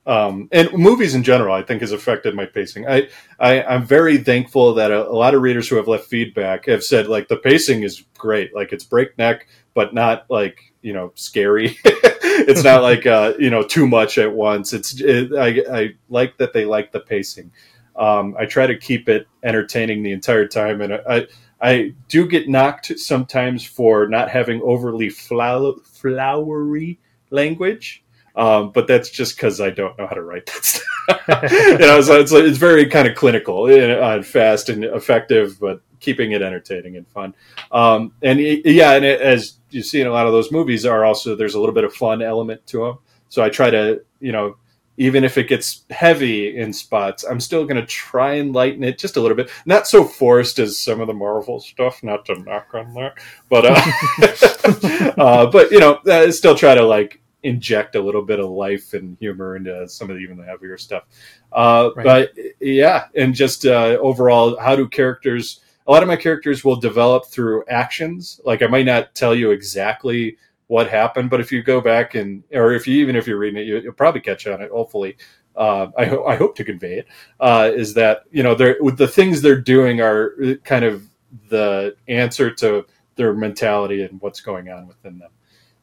Um, 0.05 0.47
and 0.53 0.71
movies 0.71 1.15
in 1.15 1.21
general, 1.21 1.53
I 1.53 1.63
think, 1.63 1.81
has 1.81 1.91
affected 1.91 2.33
my 2.33 2.45
pacing. 2.45 2.87
I, 2.87 3.09
I 3.41 3.61
am 3.61 3.85
very 3.85 4.19
thankful 4.19 4.73
that 4.75 4.89
a, 4.89 5.05
a, 5.05 5.11
lot 5.11 5.35
of 5.35 5.41
readers 5.41 5.67
who 5.67 5.75
have 5.75 5.89
left 5.89 6.05
feedback 6.05 6.67
have 6.67 6.81
said 6.81 7.07
like 7.07 7.27
the 7.27 7.35
pacing 7.35 7.83
is 7.83 8.05
great, 8.17 8.55
like 8.55 8.71
it's 8.71 8.85
breakneck, 8.85 9.47
but 9.73 9.93
not 9.93 10.25
like 10.29 10.73
you 10.81 10.93
know 10.93 11.11
scary. 11.15 11.77
it's 11.85 12.63
not 12.63 12.83
like 12.83 13.05
uh, 13.05 13.33
you 13.37 13.49
know 13.49 13.63
too 13.63 13.85
much 13.85 14.17
at 14.17 14.31
once. 14.31 14.71
It's 14.71 14.99
it, 15.01 15.33
I, 15.33 15.61
I 15.79 15.95
like 16.07 16.37
that 16.37 16.53
they 16.53 16.63
like 16.63 16.93
the 16.93 17.01
pacing. 17.01 17.51
Um, 17.97 18.33
I 18.39 18.45
try 18.45 18.65
to 18.65 18.77
keep 18.77 19.09
it 19.09 19.27
entertaining 19.43 20.03
the 20.03 20.13
entire 20.13 20.47
time, 20.47 20.79
and 20.79 20.93
I 20.93 21.27
I 21.61 21.93
do 22.07 22.27
get 22.27 22.47
knocked 22.47 22.97
sometimes 22.97 23.65
for 23.65 24.07
not 24.07 24.29
having 24.29 24.61
overly 24.63 25.09
flow, 25.09 25.75
flowery 25.83 26.97
language. 27.31 28.03
Um, 28.35 28.71
but 28.71 28.87
that's 28.87 29.09
just 29.09 29.35
because 29.35 29.59
I 29.59 29.71
don't 29.71 29.97
know 29.97 30.07
how 30.07 30.15
to 30.15 30.21
write 30.21 30.45
that 30.45 30.63
stuff. 30.63 31.51
you 31.51 31.77
know, 31.79 32.01
so 32.01 32.19
it's, 32.19 32.31
it's 32.31 32.57
very 32.57 32.85
kind 32.85 33.07
of 33.07 33.15
clinical 33.15 33.67
and 33.67 34.25
fast 34.25 34.69
and 34.69 34.85
effective, 34.85 35.59
but 35.59 35.81
keeping 35.99 36.31
it 36.31 36.41
entertaining 36.41 36.95
and 36.95 37.07
fun. 37.09 37.33
Um, 37.71 38.13
and 38.21 38.39
yeah, 38.39 38.93
and 38.93 39.03
it, 39.03 39.21
as 39.21 39.57
you 39.69 39.81
see 39.81 39.99
in 39.99 40.07
a 40.07 40.11
lot 40.11 40.27
of 40.27 40.31
those 40.31 40.51
movies, 40.51 40.85
are 40.85 41.03
also 41.03 41.35
there's 41.35 41.55
a 41.55 41.59
little 41.59 41.75
bit 41.75 41.83
of 41.83 41.93
fun 41.93 42.21
element 42.21 42.65
to 42.67 42.85
them. 42.85 42.99
So 43.29 43.43
I 43.43 43.49
try 43.49 43.69
to, 43.69 44.01
you 44.19 44.31
know, 44.31 44.57
even 44.97 45.23
if 45.23 45.37
it 45.37 45.47
gets 45.47 45.83
heavy 45.89 46.57
in 46.57 46.73
spots, 46.73 47.23
I'm 47.23 47.39
still 47.39 47.63
going 47.65 47.77
to 47.77 47.85
try 47.85 48.35
and 48.35 48.53
lighten 48.53 48.83
it 48.83 48.97
just 48.97 49.17
a 49.17 49.21
little 49.21 49.37
bit. 49.37 49.49
Not 49.65 49.87
so 49.87 50.03
forced 50.03 50.59
as 50.59 50.77
some 50.77 51.01
of 51.01 51.07
the 51.07 51.13
Marvel 51.13 51.59
stuff, 51.59 52.03
not 52.03 52.25
to 52.25 52.39
knock 52.39 52.73
on 52.73 52.93
that, 52.93 53.17
but 53.49 53.65
uh, 53.65 55.13
uh, 55.21 55.45
but 55.49 55.71
you 55.71 55.79
know, 55.79 55.99
still 56.31 56.55
try 56.55 56.75
to 56.75 56.83
like 56.83 57.21
inject 57.43 57.95
a 57.95 58.01
little 58.01 58.21
bit 58.21 58.39
of 58.39 58.49
life 58.49 58.93
and 58.93 59.17
humor 59.19 59.55
into 59.55 59.87
some 59.87 60.09
of 60.09 60.17
the, 60.17 60.21
even 60.21 60.37
the 60.37 60.45
heavier 60.45 60.77
stuff. 60.77 61.03
Uh, 61.51 61.89
right. 61.95 62.03
But 62.05 62.33
yeah, 62.59 63.05
and 63.15 63.33
just 63.33 63.65
uh, 63.65 63.97
overall, 63.99 64.59
how 64.59 64.75
do 64.75 64.87
characters 64.87 65.61
a 65.87 65.91
lot 65.91 66.03
of 66.03 66.07
my 66.07 66.15
characters 66.15 66.63
will 66.63 66.75
develop 66.75 67.25
through 67.25 67.65
actions. 67.67 68.39
Like 68.45 68.61
I 68.61 68.67
might 68.67 68.85
not 68.85 69.15
tell 69.15 69.33
you 69.33 69.51
exactly 69.51 70.37
what 70.71 70.89
happened, 70.89 71.29
but 71.29 71.41
if 71.41 71.51
you 71.51 71.61
go 71.61 71.81
back 71.81 72.15
and, 72.15 72.45
or 72.53 72.71
if 72.71 72.87
you 72.87 73.01
even 73.01 73.17
if 73.17 73.27
you're 73.27 73.37
reading 73.37 73.61
it, 73.61 73.67
you, 73.67 73.81
will 73.83 73.91
probably 73.91 74.21
catch 74.21 74.47
on 74.47 74.61
it. 74.61 74.71
Hopefully, 74.71 75.17
uh, 75.57 75.87
I, 75.97 76.05
ho- 76.05 76.23
I 76.23 76.37
hope 76.37 76.55
to 76.55 76.63
convey 76.63 76.99
it. 76.99 77.07
Uh, 77.41 77.69
is 77.75 77.93
that 77.95 78.23
you 78.31 78.41
know 78.41 78.55
they're 78.55 78.77
the 78.95 79.07
things 79.07 79.41
they're 79.41 79.59
doing 79.59 79.99
are 79.99 80.33
kind 80.63 80.85
of 80.85 81.03
the 81.49 81.97
answer 82.07 82.49
to 82.51 82.85
their 83.17 83.33
mentality 83.33 84.03
and 84.03 84.21
what's 84.21 84.39
going 84.39 84.69
on 84.69 84.87
within 84.87 85.19
them. 85.19 85.31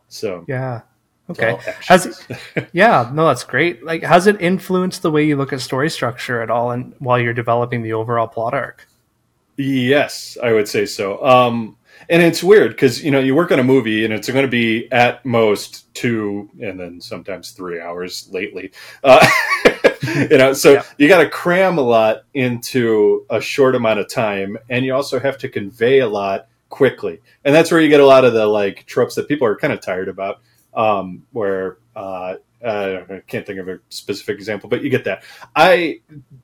So 0.09 0.47
yeah, 0.49 0.81
okay. 1.29 1.59
Has 1.87 2.07
it, 2.07 2.69
yeah, 2.73 3.11
no, 3.13 3.27
that's 3.27 3.45
great. 3.45 3.85
Like, 3.85 4.03
has 4.05 4.27
it 4.27 4.41
influenced 4.41 5.03
the 5.03 5.11
way 5.11 5.23
you 5.23 5.37
look 5.37 5.53
at 5.53 5.61
story 5.61 5.91
structure 5.91 6.41
at 6.41 6.49
all, 6.49 6.71
and 6.71 6.95
while 6.99 7.19
you're 7.19 7.35
developing 7.35 7.83
the 7.83 7.93
overall 7.93 8.27
plot 8.27 8.55
arc? 8.55 8.89
Yes, 9.59 10.39
I 10.43 10.53
would 10.53 10.67
say 10.67 10.87
so. 10.87 11.23
Um, 11.23 11.77
and 12.09 12.23
it's 12.23 12.43
weird 12.43 12.71
because 12.71 13.03
you 13.03 13.11
know 13.11 13.21
you 13.21 13.35
work 13.35 13.53
on 13.53 13.59
a 13.59 13.65
movie 13.65 14.05
and 14.05 14.15
it's 14.15 14.29
going 14.29 14.45
to 14.45 14.51
be 14.51 14.91
at 14.93 15.25
most 15.25 15.93
two 15.95 16.49
and 16.61 16.79
then 16.79 17.01
sometimes 17.01 17.51
three 17.51 17.81
hours 17.81 18.29
lately. 18.33 18.73
Uh, 19.05 19.27
you 20.31 20.39
know, 20.39 20.53
so 20.53 20.75
yeah. 20.75 20.83
you 20.97 21.09
got 21.09 21.23
to 21.23 21.29
cram 21.29 21.79
a 21.79 21.83
lot 21.83 22.25
into 22.35 23.27
a 23.31 23.41
short 23.41 23.75
amount 23.75 23.99
of 24.01 24.09
time, 24.09 24.57
and 24.69 24.85
you 24.85 24.95
also 24.95 25.19
have 25.21 25.39
to 25.39 25.49
convey 25.49 26.01
a 26.01 26.09
lot 26.09 26.49
quickly, 26.69 27.21
and 27.45 27.55
that's 27.55 27.71
where 27.71 27.81
you 27.81 27.89
get 27.89 28.01
a 28.01 28.07
lot 28.07 28.25
of 28.25 28.33
the 28.33 28.47
like 28.47 28.87
tropes 28.87 29.15
that 29.15 29.29
people 29.29 29.47
are 29.47 29.57
kind 29.57 29.73
of 29.73 29.81
tired 29.81 30.09
about. 30.09 30.41
Um, 30.75 31.27
where 31.33 31.79
uh, 31.97 32.37
uh, 32.65 33.01
I 33.11 33.23
can't 33.27 33.45
think 33.45 33.59
of 33.59 33.69
a 33.69 33.81
specific 33.89 34.37
example, 34.37 34.69
but 34.69 34.83
you 34.83 34.91
get 34.91 35.05
that. 35.05 35.25
I 35.57 36.01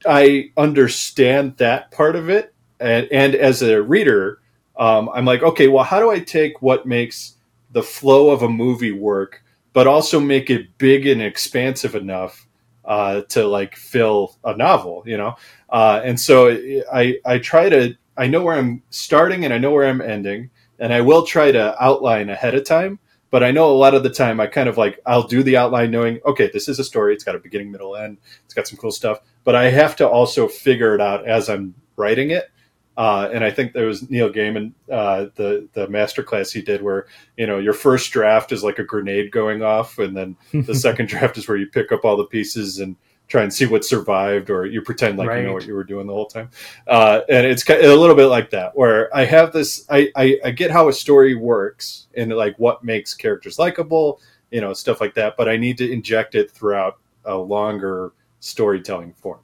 I 0.07 0.51
understand 0.57 1.59
that 1.59 1.91
part 1.91 2.17
of 2.17 2.29
it 2.29 2.55
and, 2.81 3.09
and 3.11 3.35
as 3.35 3.63
a 3.63 3.83
reader, 3.83 4.41
um, 4.77 5.09
I'm 5.15 5.25
like, 5.25 5.43
okay, 5.43 5.69
well, 5.69 5.85
how 5.85 6.01
do 6.01 6.11
I 6.11 6.21
take 6.21 6.61
what 6.63 6.87
makes 6.87 7.37
the 7.73 7.83
flow 7.83 8.31
of 8.31 8.43
a 8.43 8.49
movie 8.49 8.93
work, 8.93 9.43
but 9.73 9.87
also 9.87 10.21
make 10.21 10.51
it 10.51 10.79
big 10.79 11.07
and 11.07 11.23
expansive 11.23 11.95
enough 11.95 12.47
uh, 12.85 13.23
to 13.23 13.47
like 13.47 13.77
fill 13.77 14.37
a 14.45 14.57
novel, 14.57 15.03
you 15.07 15.17
know? 15.17 15.37
Uh, 15.71 16.01
and 16.05 16.19
so 16.19 16.51
I 16.93 17.19
I 17.25 17.39
try 17.39 17.69
to 17.69 17.97
I 18.17 18.27
know 18.29 18.43
where 18.43 18.57
I'm 18.57 18.83
starting 18.91 19.45
and 19.45 19.53
I 19.53 19.59
know 19.59 19.73
where 19.73 19.89
I'm 19.89 20.01
ending, 20.01 20.51
and 20.79 20.93
I 20.93 21.01
will 21.01 21.25
try 21.27 21.51
to 21.51 21.83
outline 21.83 22.29
ahead 22.31 22.55
of 22.55 22.65
time. 22.65 22.99
But 23.31 23.43
I 23.43 23.51
know 23.51 23.69
a 23.69 23.75
lot 23.75 23.95
of 23.95 24.05
the 24.05 24.11
time 24.11 24.39
I 24.39 24.47
kind 24.47 24.69
of 24.69 24.77
like 24.79 25.01
I'll 25.07 25.27
do 25.27 25.43
the 25.43 25.57
outline 25.57 25.91
knowing 25.91 26.21
okay 26.25 26.49
this 26.53 26.69
is 26.69 26.79
a 26.79 26.85
story 26.85 27.13
it's 27.15 27.25
got 27.25 27.35
a 27.35 27.41
beginning 27.41 27.73
middle 27.73 27.97
end 27.97 28.19
it's 28.45 28.55
got 28.55 28.69
some 28.69 28.79
cool 28.79 28.93
stuff 28.93 29.19
but 29.43 29.57
I 29.57 29.71
have 29.71 29.97
to 29.97 30.09
also 30.09 30.47
figure 30.47 30.95
it 30.95 31.01
out 31.01 31.27
as 31.27 31.49
I'm 31.49 31.75
writing 31.97 32.31
it 32.31 32.49
uh, 32.97 33.29
and 33.33 33.45
I 33.45 33.51
think 33.51 33.73
there 33.73 33.87
was 33.87 34.09
Neil 34.09 34.31
Gaiman, 34.31 34.73
uh, 34.91 35.27
the 35.35 35.69
the 35.73 35.87
masterclass 35.89 36.53
he 36.53 36.63
did, 36.63 36.83
where 36.83 37.07
you 37.37 37.47
know 37.47 37.59
your 37.59 37.73
first 37.73 38.13
draft 38.13 38.53
is 38.53 38.63
like 38.63 38.79
a 38.79 38.85
grenade 38.85 39.33
going 39.33 39.63
off, 39.63 39.99
and 39.99 40.17
then 40.17 40.37
the 40.53 40.75
second 40.75 41.09
draft 41.09 41.37
is 41.37 41.49
where 41.49 41.57
you 41.57 41.67
pick 41.67 41.93
up 41.93 42.05
all 42.05 42.17
the 42.17 42.25
pieces, 42.25 42.79
and 42.79 42.97
try 43.27 43.43
and 43.43 43.53
see 43.53 43.67
what 43.67 43.85
survived, 43.85 44.51
or 44.51 44.67
you 44.67 44.83
pretend 44.83 45.19
like 45.19 45.27
you 45.39 45.47
know 45.47 45.53
what 45.53 45.67
you 45.67 45.75
were 45.75 45.85
doing 45.85 46.07
the 46.07 46.13
whole 46.13 46.27
time. 46.27 46.51
Uh, 46.87 47.21
and 47.29 47.47
it's 47.47 47.69
a 47.69 47.95
little 47.95 48.15
bit 48.15 48.27
like 48.27 48.51
that, 48.51 48.77
where 48.77 49.15
I 49.17 49.25
have 49.25 49.53
this, 49.53 49.87
I, 49.91 50.11
I, 50.15 50.39
I 50.45 50.51
get 50.51 50.71
how 50.71 50.89
a 50.89 50.93
story 50.93 51.35
works 51.35 52.07
and 52.17 52.31
like 52.33 52.57
what 52.59 52.85
makes 52.85 53.15
characters 53.15 53.59
likable, 53.59 54.21
you 54.51 54.61
know, 54.61 54.73
stuff 54.73 55.01
like 55.01 55.15
that. 55.15 55.37
But 55.37 55.49
I 55.49 55.57
need 55.57 55.79
to 55.79 55.91
inject 55.91 56.35
it 56.35 56.51
throughout 56.51 56.99
a 57.25 57.35
longer 57.35 58.13
storytelling 58.41 59.15
form. 59.15 59.41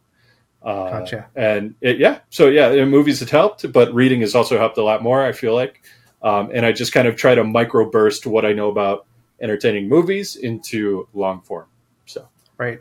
Uh, 0.62 0.90
Gotcha. 0.90 1.28
And 1.34 1.74
it, 1.80 1.98
yeah, 1.98 2.20
so 2.28 2.48
yeah, 2.48 2.84
movies 2.84 3.22
it 3.22 3.30
helped, 3.30 3.70
but 3.72 3.94
reading 3.94 4.20
has 4.20 4.34
also 4.34 4.58
helped 4.58 4.76
a 4.78 4.82
lot 4.82 5.02
more. 5.02 5.24
I 5.24 5.32
feel 5.32 5.54
like, 5.54 5.82
um, 6.22 6.50
and 6.52 6.66
I 6.66 6.72
just 6.72 6.92
kind 6.92 7.08
of 7.08 7.16
try 7.16 7.34
to 7.34 7.42
microburst 7.42 8.26
what 8.26 8.44
I 8.44 8.52
know 8.52 8.68
about 8.68 9.06
entertaining 9.40 9.88
movies 9.88 10.36
into 10.36 11.08
long 11.14 11.40
form. 11.40 11.66
So 12.04 12.28
Right. 12.58 12.80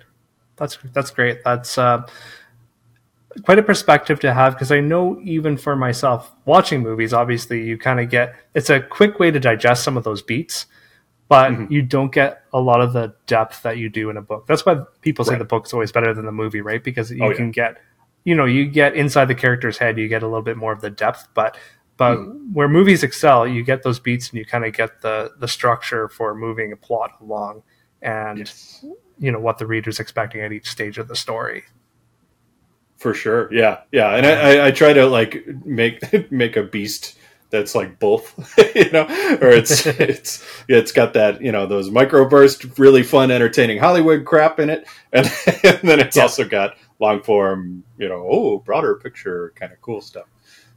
That's 0.58 0.78
that's 0.94 1.10
great. 1.10 1.42
That's 1.46 1.78
uh, 1.78 2.06
quite 3.46 3.60
a 3.60 3.64
perspective 3.64 4.20
to 4.20 4.34
have 4.34 4.54
because 4.54 4.72
I 4.72 4.82
know 4.82 5.20
even 5.24 5.58
for 5.58 5.76
myself 5.76 6.36
watching 6.46 6.82
movies, 6.82 7.14
obviously 7.14 7.64
you 7.64 7.78
kind 7.78 8.00
of 8.00 8.10
get 8.10 8.36
it's 8.54 8.70
a 8.70 8.82
quick 8.82 9.20
way 9.20 9.32
to 9.32 9.40
digest 9.40 9.84
some 9.84 9.96
of 9.96 10.04
those 10.04 10.22
beats, 10.22 10.66
but 11.30 11.52
Mhm. 11.54 11.72
you 11.72 11.82
don't 11.82 12.12
get 12.12 12.42
a 12.52 12.60
lot 12.60 12.82
of 12.82 12.92
the 12.92 13.14
depth 13.28 13.62
that 13.64 13.78
you 13.78 13.88
do 13.88 14.10
in 14.10 14.18
a 14.18 14.22
book. 14.22 14.46
That's 14.48 14.66
why 14.66 14.82
people 15.02 15.24
say 15.24 15.34
Right. 15.34 15.40
the 15.40 15.46
book's 15.46 15.74
always 15.74 15.92
better 15.94 16.14
than 16.14 16.26
the 16.26 16.32
movie, 16.34 16.60
right? 16.62 16.84
Because 16.84 17.10
you 17.12 17.24
Oh, 17.24 17.30
yeah. 17.30 17.36
can 17.36 17.52
get 17.52 17.78
you 18.26 18.36
know 18.36 18.44
you 18.46 18.66
get 18.66 18.96
inside 18.96 19.26
the 19.26 19.36
character's 19.36 19.78
head, 19.78 19.98
you 19.98 20.08
get 20.10 20.22
a 20.24 20.28
little 20.28 20.42
bit 20.42 20.58
more 20.58 20.74
of 20.74 20.82
the 20.82 20.90
depth, 20.90 21.30
but 21.34 21.56
but 21.96 22.18
Mm-hmm. 22.18 22.54
where 22.54 22.68
movies 22.68 23.04
excel, 23.04 23.48
you 23.48 23.64
get 23.64 23.84
those 23.84 24.00
beats 24.00 24.30
and 24.30 24.40
you 24.40 24.46
kind 24.46 24.66
of 24.66 24.74
get 24.74 25.02
the 25.02 25.32
the 25.40 25.48
structure 25.48 26.10
for 26.10 26.36
moving 26.36 26.72
a 26.74 26.76
plot 26.76 27.12
along 27.22 27.64
and 28.02 28.40
yes. 28.40 28.84
you 29.18 29.32
know 29.32 29.40
what 29.40 29.58
the 29.58 29.66
reader's 29.68 30.00
expecting 30.00 30.42
at 30.42 30.52
each 30.52 30.68
stage 30.70 30.98
of 30.98 31.08
the 31.08 31.16
story. 31.16 31.64
For 32.98 33.14
sure, 33.14 33.48
yeah, 33.54 33.80
yeah, 33.94 34.10
and 34.16 34.26
I, 34.26 34.32
I, 34.32 34.66
I 34.68 34.72
try 34.72 34.92
to 34.92 35.06
like 35.06 35.46
make 35.64 36.02
make 36.32 36.58
a 36.58 36.64
beast 36.64 37.18
that's 37.52 37.76
like 37.76 38.00
both, 38.00 38.36
you 38.76 38.92
know, 38.92 39.06
or 39.42 39.50
it's 39.50 39.86
it's 39.88 40.46
it's 40.68 40.92
got 40.92 41.14
that 41.14 41.42
you 41.42 41.52
know 41.52 41.66
those 41.66 41.90
microburst, 41.90 42.78
really 42.78 43.04
fun, 43.04 43.32
entertaining 43.32 43.80
Hollywood 43.80 44.26
crap 44.26 44.60
in 44.60 44.70
it, 44.70 44.88
and, 45.14 45.26
and 45.64 45.80
then 45.90 46.00
it's 46.00 46.18
Yeah. 46.18 46.24
also 46.24 46.48
got 46.48 46.76
long 47.00 47.22
form, 47.24 47.84
you 47.98 48.10
know, 48.10 48.26
oh 48.30 48.60
broader 48.60 48.96
picture 48.96 49.54
kind 49.56 49.72
of 49.74 49.82
cool 49.82 50.02
stuff. 50.02 50.28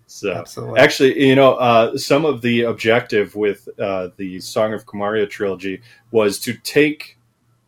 So 0.06 0.32
Absolutely. 0.35 0.80
actually, 0.80 1.26
you 1.28 1.35
know, 1.37 1.54
uh, 1.54 1.96
some 1.96 2.24
of 2.26 2.42
the 2.42 2.62
objective 2.62 3.35
with 3.37 3.68
uh, 3.78 4.11
the 4.16 4.40
Song 4.40 4.74
of 4.74 4.87
Kamaria 4.87 5.28
trilogy 5.28 5.82
was 6.11 6.38
to 6.40 6.54
take 6.54 7.18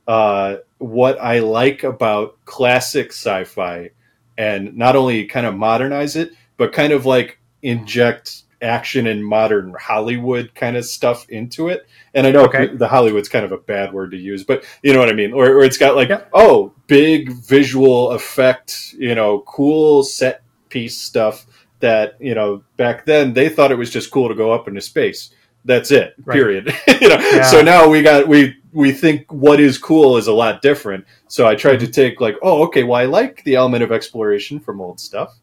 uh, 0.09 0.57
what 0.79 1.19
I 1.21 1.41
like 1.41 1.85
about 1.85 2.39
classic 2.47 3.09
sci-fi 3.13 3.91
and 4.39 4.77
not 4.77 4.97
only 4.97 5.27
kind 5.27 5.47
of 5.47 5.57
modernize 5.57 6.17
it, 6.17 6.33
but 6.59 6.73
kind 6.73 6.93
of 6.93 7.07
like 7.07 7.41
inject 7.63 8.44
action 8.63 9.07
and 9.07 9.25
modern 9.25 9.75
Hollywood 9.81 10.55
kind 10.55 10.77
of 10.77 10.85
stuff 10.85 11.29
into 11.29 11.69
it. 11.69 11.87
And 12.15 12.27
I 12.27 12.31
know 12.31 12.45
Okay. 12.45 12.67
the 12.69 12.89
Hollywood's 12.89 13.29
kind 13.29 13.45
of 13.45 13.53
a 13.53 13.59
bad 13.59 13.93
word 13.93 14.11
to 14.13 14.17
use, 14.17 14.45
but 14.45 14.65
you 14.83 14.93
know 14.93 14.99
what 14.99 15.09
I 15.09 15.15
mean. 15.15 15.33
Or, 15.33 15.47
or 15.47 15.65
it's 15.65 15.79
got 15.79 15.97
like, 15.97 16.11
oh, 16.33 16.73
big 16.87 17.33
visual 17.33 18.11
effect, 18.13 18.95
you 18.99 19.15
know, 19.15 19.41
cool 19.47 20.03
set 20.03 20.43
piece 20.69 20.97
stuff 20.99 21.47
that 21.81 22.17
you 22.21 22.35
know 22.35 22.63
back 22.77 23.05
then 23.05 23.33
they 23.35 23.49
thought 23.49 23.71
it 23.71 23.77
was 23.77 23.91
just 23.91 24.11
cool 24.11 24.29
to 24.29 24.35
go 24.35 24.53
up 24.53 24.69
into 24.69 24.81
space. 24.81 25.31
That's 25.67 25.91
it. 25.91 26.15
Right. 26.25 26.35
Period. 26.35 26.67
you 27.01 27.09
know. 27.09 27.17
Yeah. 27.19 27.43
So 27.43 27.63
now 27.63 27.89
we 27.89 28.03
got 28.03 28.29
we 28.29 28.57
we 28.73 28.93
think 28.93 29.31
what 29.33 29.61
is 29.61 29.79
cool 29.79 30.17
is 30.17 30.27
a 30.27 30.33
lot 30.33 30.63
different. 30.63 31.05
So 31.29 31.47
I 31.47 31.55
tried 31.55 31.77
Mm-hmm. 31.79 31.87
to 31.87 31.91
take 31.93 32.21
like, 32.21 32.37
oh, 32.43 32.65
okay, 32.65 32.85
well 32.85 33.01
I 33.01 33.05
like 33.07 33.43
the 33.45 33.55
element 33.57 33.83
of 33.83 33.93
exploration 33.93 34.61
from 34.61 34.81
old 34.81 34.99
stuff, 35.01 35.35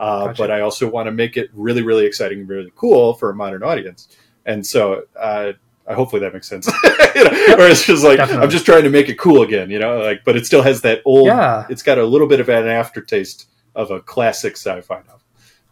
uh, 0.00 0.26
Gotcha. 0.26 0.42
but 0.42 0.50
I 0.50 0.60
also 0.62 0.88
want 0.88 1.06
to 1.06 1.12
make 1.12 1.36
it 1.36 1.50
really, 1.54 1.82
really 1.82 2.06
exciting, 2.06 2.40
and 2.40 2.48
really 2.48 2.72
cool 2.74 3.14
for 3.14 3.30
a 3.30 3.34
modern 3.34 3.62
audience. 3.62 4.08
And 4.46 4.66
so 4.66 5.04
uh, 5.18 5.52
I 5.86 5.94
hopefully 5.94 6.20
that 6.20 6.32
makes 6.32 6.48
sense. 6.48 6.66
you 7.14 7.24
know, 7.24 7.30
or 7.58 7.66
it's 7.68 7.84
just 7.84 8.02
like 8.02 8.16
Definitely. 8.16 8.44
I'm 8.44 8.50
just 8.50 8.64
trying 8.64 8.84
to 8.84 8.90
make 8.90 9.08
it 9.08 9.18
cool 9.18 9.42
again, 9.42 9.70
you 9.70 9.78
know, 9.78 9.98
like 9.98 10.24
but 10.24 10.36
it 10.36 10.46
still 10.46 10.62
has 10.62 10.80
that 10.82 11.02
old. 11.04 11.26
yeah. 11.26 11.66
It's 11.68 11.82
got 11.82 11.98
a 11.98 12.04
little 12.04 12.26
bit 12.26 12.40
of 12.40 12.48
an 12.48 12.66
aftertaste 12.66 13.46
of 13.76 13.90
a 13.90 14.00
classic 14.00 14.54
sci-fi 14.56 14.96
novel. 14.96 15.20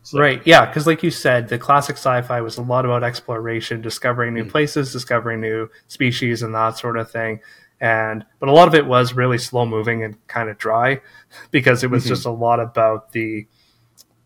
So- 0.02 0.18
Right. 0.18 0.40
Yeah. 0.44 0.64
Because, 0.66 0.86
like 0.86 1.02
you 1.02 1.10
said, 1.10 1.48
the 1.48 1.58
classic 1.58 1.96
sci 1.96 2.22
fi 2.22 2.40
was 2.40 2.56
a 2.58 2.62
lot 2.62 2.84
about 2.84 3.02
exploration, 3.04 3.80
discovering 3.82 4.32
new 4.34 4.44
Mm. 4.44 4.50
places, 4.50 4.92
discovering 4.92 5.40
new 5.40 5.68
species, 5.88 6.42
and 6.42 6.54
that 6.54 6.78
sort 6.78 6.96
of 6.96 7.10
thing. 7.10 7.40
And, 7.80 8.24
but 8.40 8.48
a 8.48 8.52
lot 8.52 8.68
of 8.68 8.74
it 8.74 8.86
was 8.86 9.12
really 9.14 9.38
slow 9.38 9.64
moving 9.66 10.02
and 10.04 10.16
kind 10.26 10.48
of 10.50 10.58
dry 10.58 11.00
because 11.50 11.84
it 11.84 11.90
was 11.90 12.04
Mhm. 12.04 12.08
just 12.08 12.26
a 12.26 12.30
lot 12.30 12.58
about 12.60 13.12
the, 13.12 13.46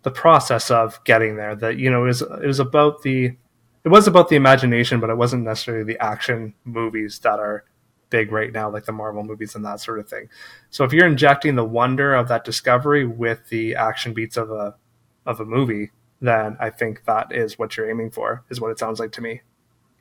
the 0.02 0.10
process 0.10 0.70
of 0.70 1.02
getting 1.04 1.36
there. 1.36 1.54
That, 1.54 1.76
you 1.78 1.90
know, 1.90 2.04
it 2.04 2.08
was, 2.08 2.22
it 2.22 2.46
was 2.46 2.58
about 2.60 3.02
the, 3.02 3.36
it 3.84 3.88
was 3.88 4.06
about 4.06 4.28
the 4.28 4.36
imagination, 4.36 5.00
but 5.00 5.10
it 5.10 5.16
wasn't 5.16 5.44
necessarily 5.44 5.84
the 5.84 6.02
action 6.02 6.54
movies 6.64 7.18
that 7.20 7.38
are 7.38 7.64
big 8.10 8.30
right 8.30 8.52
now, 8.52 8.70
like 8.70 8.84
the 8.84 8.92
Marvel 8.92 9.24
movies 9.24 9.54
and 9.54 9.64
that 9.64 9.80
sort 9.80 9.98
of 9.98 10.08
thing. 10.08 10.28
So 10.70 10.84
if 10.84 10.92
you're 10.92 11.06
injecting 11.06 11.56
the 11.56 11.64
wonder 11.64 12.14
of 12.14 12.28
that 12.28 12.44
discovery 12.44 13.06
with 13.06 13.48
the 13.48 13.74
action 13.74 14.12
beats 14.12 14.36
of 14.36 14.50
a 14.50 14.76
of 15.24 15.40
a 15.40 15.44
movie, 15.44 15.90
then 16.20 16.56
I 16.60 16.70
think 16.70 17.04
that 17.06 17.32
is 17.32 17.58
what 17.58 17.76
you're 17.76 17.88
aiming 17.90 18.10
for, 18.10 18.44
is 18.50 18.60
what 18.60 18.70
it 18.70 18.78
sounds 18.78 19.00
like 19.00 19.12
to 19.12 19.20
me. 19.20 19.40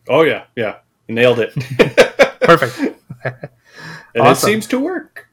Oh 0.10 0.24
yeah, 0.24 0.46
yeah, 0.56 0.80
you 1.08 1.16
nailed 1.16 1.40
it. 1.40 1.54
Perfect. 2.42 2.78
and 3.24 3.36
Awesome. 4.18 4.32
it 4.32 4.36
seems 4.36 4.68
to 4.68 4.80
work. 4.80 5.28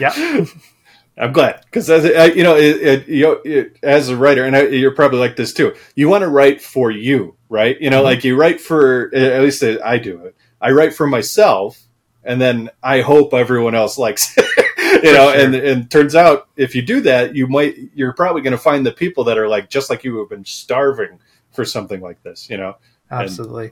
Yeah. 0.00 0.46
I'm 1.16 1.32
glad 1.32 1.60
because 1.64 1.88
as 1.90 2.04
I, 2.04 2.26
you 2.26 2.42
know, 2.42 2.56
it, 2.56 2.82
it, 2.82 3.08
you 3.08 3.22
know, 3.22 3.40
it, 3.44 3.78
as 3.82 4.08
a 4.08 4.16
writer, 4.16 4.44
and 4.44 4.56
I, 4.56 4.62
you're 4.66 4.94
probably 4.94 5.20
like 5.20 5.36
this 5.36 5.52
too. 5.52 5.74
You 5.94 6.08
want 6.08 6.22
to 6.22 6.28
write 6.28 6.60
for 6.60 6.90
you, 6.90 7.36
right? 7.48 7.80
You 7.80 7.90
know, 7.90 8.00
Mhm. 8.00 8.04
like 8.04 8.24
you 8.24 8.36
write 8.36 8.60
for 8.60 9.14
at 9.14 9.40
least 9.42 9.62
I 9.62 9.98
do 9.98 10.24
it. 10.24 10.34
I 10.60 10.70
write 10.72 10.92
for 10.94 11.06
myself, 11.06 11.80
and 12.24 12.40
then 12.40 12.70
I 12.82 13.00
hope 13.02 13.32
everyone 13.32 13.74
else 13.76 13.96
likes 13.96 14.36
it. 14.36 14.44
you 15.04 15.12
know, 15.12 15.32
sure. 15.32 15.40
and 15.40 15.54
and 15.54 15.90
turns 15.90 16.16
out 16.16 16.48
if 16.56 16.74
you 16.74 16.82
do 16.82 17.00
that, 17.02 17.36
you 17.36 17.46
might 17.46 17.76
you're 17.94 18.12
probably 18.12 18.42
going 18.42 18.50
to 18.52 18.58
find 18.58 18.84
the 18.84 18.92
people 18.92 19.22
that 19.24 19.38
are 19.38 19.48
like 19.48 19.70
just 19.70 19.90
like 19.90 20.02
you 20.02 20.12
who 20.12 20.18
have 20.18 20.28
been 20.30 20.44
starving 20.44 21.20
for 21.52 21.64
something 21.64 22.00
like 22.00 22.20
this. 22.24 22.50
You 22.50 22.56
know, 22.56 22.76
Absolutely. 23.10 23.70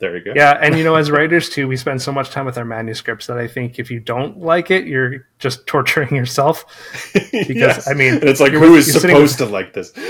There 0.00 0.16
you 0.16 0.24
go. 0.24 0.32
Yeah. 0.34 0.58
And, 0.60 0.76
you 0.76 0.82
know, 0.84 0.96
as 0.96 1.10
writers, 1.10 1.48
too, 1.48 1.68
we 1.68 1.76
spend 1.76 2.02
so 2.02 2.10
much 2.12 2.30
time 2.30 2.46
with 2.46 2.56
our 2.58 2.64
manuscripts 2.64 3.26
that 3.28 3.38
I 3.38 3.46
think 3.46 3.78
if 3.78 3.90
you 3.90 4.00
don't 4.00 4.38
like 4.38 4.70
it, 4.70 4.86
you're 4.86 5.26
just 5.38 5.66
torturing 5.68 6.14
yourself. 6.16 6.64
Because, 7.32 7.48
Yes. 7.56 7.88
I 7.88 7.94
mean, 7.94 8.14
and 8.14 8.24
it's 8.24 8.40
like 8.40 8.52
who 8.52 8.60
with- 8.72 8.80
is 8.88 8.92
supposed 8.92 9.38
to 9.38 9.46
like 9.46 9.72
this? 9.74 9.92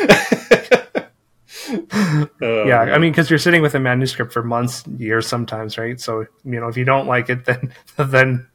Oh, 2.42 2.64
yeah. 2.66 2.84
man. 2.84 2.94
I 2.94 2.98
mean, 2.98 3.12
because 3.12 3.30
you're 3.30 3.38
sitting 3.38 3.62
with 3.62 3.74
a 3.76 3.80
manuscript 3.80 4.32
for 4.32 4.42
months, 4.42 4.84
years 4.98 5.26
sometimes, 5.28 5.78
right? 5.78 6.00
So, 6.00 6.26
you 6.44 6.58
know, 6.58 6.66
if 6.68 6.76
you 6.76 6.84
don't 6.84 7.06
like 7.06 7.28
it, 7.30 7.44
then, 7.44 7.72
then 7.96 8.48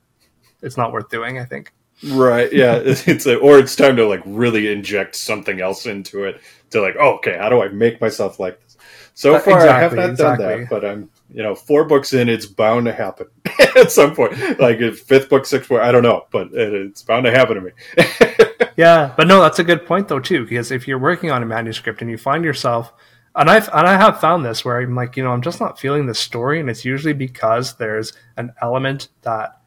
it's 0.61 0.75
not 0.75 0.91
worth 0.91 1.09
doing, 1.09 1.39
I 1.39 1.45
think. 1.45 1.71
Right. 2.03 2.51
Yeah. 2.51 2.77
It's, 2.85 3.25
a, 3.25 3.37
or 3.37 3.59
it's 3.59 3.75
time 3.75 3.95
to 3.97 4.07
like 4.07 4.21
really 4.25 4.71
inject 4.71 5.15
something 5.15 5.61
else 5.61 5.85
into 5.85 6.23
it 6.25 6.41
to 6.71 6.81
like, 6.81 6.95
oh, 6.99 7.15
okay, 7.15 7.37
how 7.37 7.49
do 7.49 7.61
I 7.61 7.69
make 7.69 8.01
myself 8.01 8.39
like 8.39 8.61
this? 8.61 8.77
So 9.13 9.35
Uh, 9.35 9.39
far, 9.39 9.59
I 9.67 9.79
have 9.79 9.93
exactly, 9.93 10.23
not 10.23 10.37
done 10.37 10.59
that, 10.61 10.69
but 10.69 10.85
I'm, 10.85 11.09
you 11.33 11.41
know, 11.41 11.55
four 11.55 11.85
books 11.85 12.13
in, 12.13 12.27
it's 12.27 12.45
bound 12.45 12.85
to 12.85 12.93
happen 12.93 13.27
at 13.75 13.91
some 13.91 14.13
point. 14.13 14.33
Like 14.59 14.79
if 14.79 14.99
fifth 15.01 15.29
book, 15.29 15.45
sixth 15.45 15.69
book, 15.69 15.81
I 15.81 15.91
don't 15.91 16.03
know, 16.03 16.25
but 16.31 16.47
it, 16.53 16.73
it's 16.73 17.01
bound 17.01 17.25
to 17.25 17.31
happen 17.31 17.55
to 17.55 17.61
me. 17.61 17.71
Yeah, 18.77 19.13
but 19.15 19.27
no, 19.27 19.41
that's 19.41 19.59
a 19.59 19.63
good 19.63 19.85
point 19.85 20.09
though 20.09 20.19
too. 20.19 20.45
Because 20.45 20.71
if 20.71 20.87
you're 20.87 20.99
working 20.99 21.31
on 21.31 21.41
a 21.41 21.45
manuscript 21.45 22.01
and 22.01 22.11
you 22.11 22.17
find 22.17 22.43
yourself, 22.43 22.91
and 23.33 23.49
I've 23.49 23.69
and 23.69 23.87
I 23.87 23.95
have 23.97 24.19
found 24.19 24.43
this 24.45 24.65
where 24.65 24.79
I'm 24.79 24.95
like, 24.95 25.15
you 25.15 25.23
know, 25.23 25.31
I'm 25.31 25.41
just 25.41 25.61
not 25.61 25.79
feeling 25.79 26.05
the 26.05 26.13
story, 26.15 26.59
and 26.59 26.69
it's 26.69 26.83
usually 26.83 27.13
because 27.13 27.75
there's 27.75 28.13
an 28.37 28.53
element 28.61 29.09
that 29.21 29.61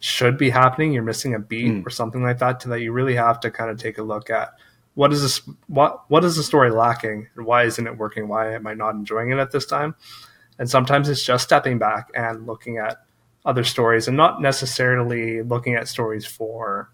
should 0.00 0.36
be 0.36 0.50
happening. 0.50 0.92
You're 0.92 1.02
missing 1.02 1.34
a 1.34 1.38
beat 1.38 1.72
Mm. 1.72 1.86
or 1.86 1.90
something 1.90 2.22
like 2.22 2.38
that, 2.38 2.58
to 2.60 2.68
that 2.70 2.80
you 2.80 2.90
really 2.92 3.14
have 3.14 3.38
to 3.40 3.50
kind 3.50 3.70
of 3.70 3.78
take 3.78 3.98
a 3.98 4.02
look 4.02 4.30
at 4.30 4.54
what 4.94 5.12
is 5.12 5.22
this, 5.22 5.40
what 5.68 6.10
what 6.10 6.24
is 6.24 6.34
the 6.36 6.42
story 6.42 6.70
lacking, 6.70 7.28
and 7.36 7.46
why 7.46 7.62
isn't 7.64 7.86
it 7.86 7.96
working? 7.96 8.26
Why 8.26 8.54
am 8.54 8.66
I 8.66 8.74
not 8.74 8.94
enjoying 8.94 9.30
it 9.30 9.38
at 9.38 9.52
this 9.52 9.64
time? 9.66 9.94
And 10.58 10.68
sometimes 10.68 11.08
it's 11.08 11.24
just 11.24 11.44
stepping 11.44 11.78
back 11.78 12.10
and 12.14 12.46
looking 12.46 12.78
at 12.78 12.98
other 13.44 13.62
stories, 13.64 14.08
and 14.08 14.16
not 14.16 14.42
necessarily 14.42 15.42
looking 15.42 15.74
at 15.74 15.86
stories 15.88 16.26
for 16.26 16.90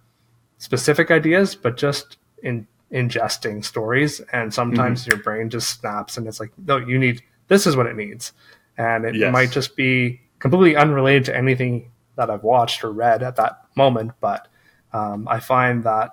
specific 0.58 1.10
ideas, 1.10 1.54
but 1.54 1.76
just 1.76 2.18
in 2.42 2.66
ingesting 2.92 3.64
stories. 3.64 4.20
And 4.32 4.52
sometimes 4.54 5.02
Mm-hmm. 5.02 5.10
your 5.10 5.22
brain 5.22 5.50
just 5.50 5.80
snaps 5.80 6.16
and 6.16 6.26
it's 6.28 6.38
like, 6.38 6.52
no, 6.58 6.76
you 6.76 6.98
need 6.98 7.22
this 7.48 7.66
is 7.66 7.76
what 7.76 7.86
it 7.86 7.96
needs. 7.96 8.32
And 8.78 9.04
it 9.04 9.14
Yes. 9.16 9.32
might 9.32 9.50
just 9.50 9.74
be 9.76 10.20
completely 10.38 10.76
unrelated 10.76 11.24
to 11.26 11.36
anything 11.36 11.90
that 12.16 12.30
I've 12.30 12.42
watched 12.42 12.84
or 12.84 12.90
read 12.92 13.22
at 13.22 13.36
that 13.36 13.62
moment. 13.76 14.12
But 14.20 14.48
um, 14.92 15.26
I 15.28 15.40
find 15.40 15.84
that 15.84 16.10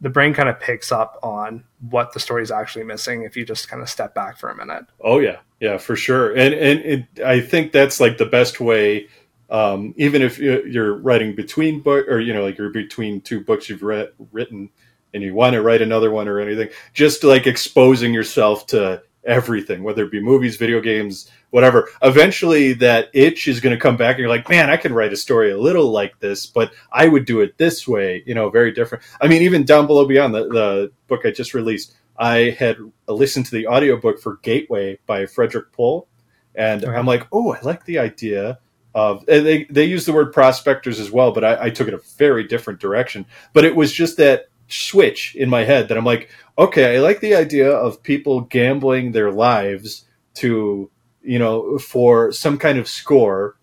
the 0.00 0.10
brain 0.10 0.34
kind 0.34 0.48
of 0.48 0.58
picks 0.58 0.90
up 0.90 1.18
on 1.22 1.64
what 1.90 2.12
the 2.12 2.20
story 2.20 2.42
is 2.42 2.50
actually 2.50 2.84
missing 2.84 3.22
if 3.22 3.36
you 3.36 3.44
just 3.44 3.68
kind 3.68 3.82
of 3.82 3.88
step 3.88 4.14
back 4.14 4.36
for 4.36 4.50
a 4.50 4.56
minute. 4.56 4.84
Oh 5.00 5.18
yeah, 5.20 5.38
yeah, 5.60 5.78
for 5.78 5.94
sure. 5.96 6.30
And 6.32 6.52
and 6.54 6.80
it, 6.80 7.06
I 7.24 7.40
think 7.40 7.72
that's 7.72 8.00
like 8.00 8.18
the 8.18 8.26
best 8.26 8.60
way 8.60 9.08
um, 9.50 9.92
even 9.98 10.22
if 10.22 10.38
you- 10.38 10.64
you're 10.64 10.94
writing 10.96 11.34
between 11.34 11.80
book 11.82 12.08
or 12.08 12.18
you 12.18 12.32
know 12.32 12.42
like 12.42 12.56
you're 12.58 12.70
between 12.70 13.20
two 13.20 13.40
books 13.40 13.68
you've 13.68 13.82
written 13.82 14.70
and 15.14 15.22
you 15.22 15.34
want 15.34 15.52
to 15.52 15.62
write 15.62 15.82
another 15.82 16.10
one 16.10 16.26
or 16.26 16.40
anything 16.40 16.70
just 16.94 17.22
like 17.22 17.46
exposing 17.46 18.14
yourself 18.14 18.66
to 18.68 19.02
everything 19.24 19.82
whether 19.82 20.04
it 20.04 20.10
be 20.10 20.20
movies 20.22 20.56
video 20.56 20.80
games 20.80 21.30
whatever. 21.52 21.90
Eventually 22.02 22.72
that 22.72 23.10
itch 23.12 23.46
is 23.46 23.60
going 23.60 23.76
to 23.76 23.80
come 23.80 23.96
back 23.96 24.16
and 24.16 24.20
you're 24.20 24.28
like 24.28 24.48
man 24.48 24.70
i 24.70 24.76
could 24.76 24.90
write 24.90 25.12
a 25.12 25.16
story 25.16 25.52
a 25.52 25.58
little 25.58 25.90
like 25.90 26.18
this 26.18 26.46
but 26.46 26.72
i 26.90 27.06
would 27.06 27.24
do 27.24 27.40
it 27.40 27.56
this 27.58 27.86
way 27.86 28.22
you 28.26 28.34
know 28.34 28.50
very 28.50 28.72
different. 28.72 29.04
I 29.20 29.28
mean 29.28 29.42
even 29.42 29.64
down 29.64 29.86
below 29.86 30.06
beyond 30.06 30.34
the, 30.34 30.48
the 30.48 30.92
book 31.06 31.20
i 31.24 31.30
just 31.30 31.54
released 31.54 31.94
i 32.18 32.56
had 32.58 32.78
listened 33.06 33.46
to 33.46 33.52
the 33.52 33.66
audiobook 33.66 34.20
for 34.20 34.38
gateway 34.42 34.98
by 35.06 35.26
frederik 35.26 35.72
pohl 35.72 36.08
and 36.54 36.84
i'm 36.84 37.06
like 37.06 37.26
oh 37.32 37.52
i 37.52 37.60
like 37.60 37.84
the 37.84 37.98
idea 37.98 38.58
of 38.94 39.24
and 39.28 39.46
they 39.46 39.64
they 39.64 39.84
use 39.84 40.06
the 40.06 40.12
word 40.12 40.32
prospectors 40.32 40.98
as 40.98 41.10
well 41.10 41.32
but 41.32 41.44
I, 41.44 41.64
I 41.64 41.70
took 41.70 41.88
it 41.88 41.94
a 41.94 42.00
very 42.16 42.44
different 42.44 42.80
direction. 42.80 43.26
But 43.52 43.64
it 43.64 43.76
was 43.76 43.92
just 43.92 44.16
that 44.16 44.48
switch 44.68 45.34
in 45.34 45.50
my 45.50 45.64
head 45.64 45.88
that 45.88 45.98
i'm 45.98 46.04
like 46.04 46.30
okay 46.56 46.96
i 46.96 47.00
like 47.00 47.20
the 47.20 47.34
idea 47.34 47.70
of 47.70 48.02
people 48.02 48.40
gambling 48.40 49.12
their 49.12 49.30
lives 49.30 50.06
to 50.34 50.90
you 51.24 51.38
know 51.38 51.78
for 51.78 52.32
some 52.32 52.58
kind 52.58 52.78
of 52.78 52.88
score 52.88 53.56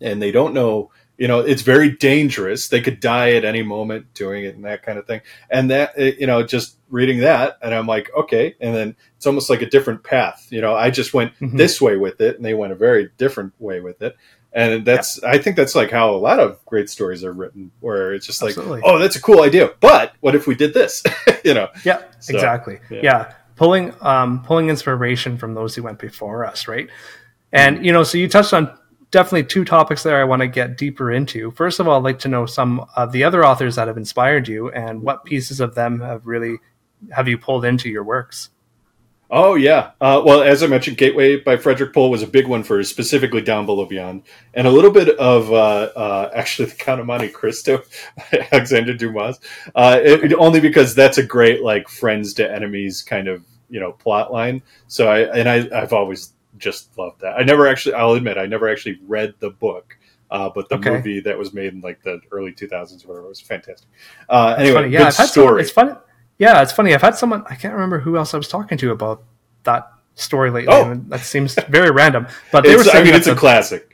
and 0.00 0.20
they 0.22 0.30
don't 0.30 0.54
know 0.54 0.90
you 1.18 1.28
know 1.28 1.40
it's 1.40 1.62
very 1.62 1.90
dangerous 1.90 2.68
they 2.68 2.80
could 2.80 3.00
die 3.00 3.32
at 3.32 3.44
any 3.44 3.62
moment 3.62 4.12
doing 4.14 4.44
it 4.44 4.54
and 4.56 4.64
that 4.64 4.82
kind 4.82 4.98
of 4.98 5.06
thing 5.06 5.20
and 5.50 5.70
that 5.70 5.92
eh, 5.96 6.12
you 6.18 6.26
know 6.26 6.42
just 6.42 6.76
reading 6.90 7.18
that 7.20 7.56
and 7.62 7.72
i'm 7.74 7.86
like 7.86 8.10
okay 8.16 8.54
and 8.60 8.74
then 8.74 8.96
it's 9.16 9.26
almost 9.26 9.48
like 9.50 9.62
a 9.62 9.70
different 9.70 10.02
path 10.02 10.46
you 10.50 10.60
know 10.60 10.74
i 10.74 10.90
just 10.90 11.14
went 11.14 11.32
Mhm. 11.40 11.56
this 11.56 11.80
way 11.80 11.96
with 11.96 12.20
it 12.20 12.36
and 12.36 12.44
they 12.44 12.54
went 12.54 12.72
a 12.72 12.76
very 12.76 13.10
different 13.16 13.52
way 13.60 13.80
with 13.80 14.02
it 14.02 14.16
and 14.52 14.84
that's 14.84 15.22
i 15.22 15.38
think 15.38 15.56
that's 15.56 15.74
like 15.76 15.90
how 15.90 16.10
a 16.10 16.18
lot 16.18 16.38
of 16.40 16.64
great 16.66 16.90
stories 16.90 17.22
are 17.24 17.32
written 17.32 17.70
where 17.80 18.12
it's 18.12 18.26
just 18.26 18.42
like 18.42 18.50
Absolutely. 18.50 18.82
oh 18.84 18.98
that's 18.98 19.16
a 19.16 19.20
cool 19.22 19.42
idea 19.42 19.70
but 19.80 20.14
what 20.20 20.34
if 20.34 20.46
we 20.48 20.54
did 20.56 20.74
this 20.74 21.02
you 21.44 21.54
know 21.54 21.68
Yeah, 21.84 22.02
So, 22.20 22.34
exactly. 22.34 22.80
yeah. 22.90 23.00
Yeah. 23.02 23.32
Pulling 23.56 23.94
um, 24.00 24.42
pulling 24.42 24.68
inspiration 24.68 25.38
from 25.38 25.54
those 25.54 25.74
who 25.74 25.82
went 25.82 25.98
before 25.98 26.44
us, 26.44 26.68
right? 26.68 26.88
And 27.52 27.84
you 27.84 27.92
know, 27.92 28.02
so 28.02 28.18
you 28.18 28.28
touched 28.28 28.52
on 28.52 28.76
definitely 29.10 29.44
two 29.44 29.64
topics 29.64 30.02
there. 30.02 30.20
I 30.20 30.24
want 30.24 30.40
to 30.42 30.48
get 30.48 30.76
deeper 30.76 31.12
into. 31.12 31.52
First 31.52 31.78
of 31.78 31.86
all, 31.86 31.98
I'd 31.98 32.04
like 32.04 32.18
to 32.20 32.28
know 32.28 32.46
some 32.46 32.84
of 32.96 33.12
the 33.12 33.24
other 33.24 33.44
authors 33.44 33.76
that 33.76 33.88
have 33.88 33.96
inspired 33.96 34.48
you, 34.48 34.70
and 34.70 35.02
what 35.02 35.24
pieces 35.24 35.60
of 35.60 35.74
them 35.74 36.00
have 36.00 36.26
really 36.26 36.58
have 37.12 37.28
you 37.28 37.38
pulled 37.38 37.64
into 37.64 37.88
your 37.88 38.04
works. 38.04 38.50
Oh 39.36 39.56
yeah. 39.56 39.90
Uh, 40.00 40.22
well, 40.24 40.42
as 40.42 40.62
I 40.62 40.68
mentioned, 40.68 40.96
Gateway 40.96 41.38
by 41.40 41.56
Frederik 41.56 41.92
Pohl 41.92 42.08
was 42.08 42.22
a 42.22 42.26
big 42.26 42.46
one 42.46 42.62
for 42.62 42.82
specifically 42.84 43.40
Down 43.42 43.66
Below 43.66 43.84
Beyond, 43.84 44.22
and 44.54 44.66
a 44.68 44.70
little 44.70 44.92
bit 44.92 45.08
of 45.18 45.52
uh, 45.52 45.90
uh, 45.96 46.30
actually 46.34 46.66
the 46.70 46.76
Count 46.76 47.00
of 47.00 47.06
Monte 47.06 47.30
Cristo, 47.30 47.82
by 48.16 48.46
Alexander 48.52 48.94
Dumas. 48.94 49.40
Uh, 49.74 49.98
it, 50.00 50.32
only 50.34 50.60
because 50.60 50.94
that's 50.94 51.18
a 51.18 51.22
great 51.26 51.62
like 51.62 51.88
friends 51.88 52.32
to 52.34 52.48
enemies 52.48 53.02
kind 53.02 53.26
of 53.26 53.44
you 53.68 53.80
know 53.80 53.90
plot 53.90 54.32
line. 54.32 54.62
So 54.86 55.08
I 55.08 55.36
and 55.36 55.48
I 55.48 55.68
I've 55.82 55.92
always 55.92 56.34
just 56.58 56.96
loved 56.96 57.20
that. 57.22 57.34
I 57.36 57.42
never 57.42 57.66
actually 57.66 57.96
I'll 57.96 58.12
admit 58.12 58.38
I 58.38 58.46
never 58.46 58.68
actually 58.68 59.00
read 59.04 59.34
the 59.40 59.50
book. 59.50 59.98
Uh, 60.30 60.48
but 60.54 60.68
the 60.68 60.76
Okay. 60.76 60.90
movie 60.90 61.20
that 61.20 61.36
was 61.36 61.52
made 61.52 61.72
in 61.72 61.80
like 61.80 62.02
the 62.02 62.20
early 62.32 62.52
2000s 62.52 63.04
or 63.04 63.08
whatever 63.08 63.28
was 63.28 63.40
fantastic. 63.40 63.88
Uh, 64.28 64.54
It's 64.58 64.60
anyway, 64.60 64.82
funny. 64.82 64.92
Yeah, 64.92 64.98
good 65.00 65.06
I've 65.08 65.16
had 65.16 65.28
someone, 65.28 65.48
story. 65.48 65.62
it's 65.62 65.70
funny. 65.70 65.92
Yeah, 66.38 66.62
it's 66.62 66.72
funny. 66.72 66.94
I've 66.94 67.02
had 67.02 67.14
someone. 67.16 67.44
I 67.48 67.54
can't 67.54 67.74
remember 67.74 68.00
who 68.00 68.16
else 68.16 68.34
I 68.34 68.36
was 68.36 68.48
talking 68.48 68.76
to 68.78 68.90
about 68.90 69.22
that 69.64 69.90
story 70.16 70.50
lately. 70.50 70.72
Oh. 70.74 70.90
and 70.90 71.08
that 71.10 71.20
seems 71.20 71.54
very 71.68 71.90
random. 71.90 72.26
But 72.52 72.64
they 72.64 72.76
were 72.76 72.84
saying 72.84 73.02
I 73.02 73.04
mean, 73.04 73.14
it's 73.14 73.26
a 73.26 73.34
the- 73.34 73.40
classic. 73.40 73.90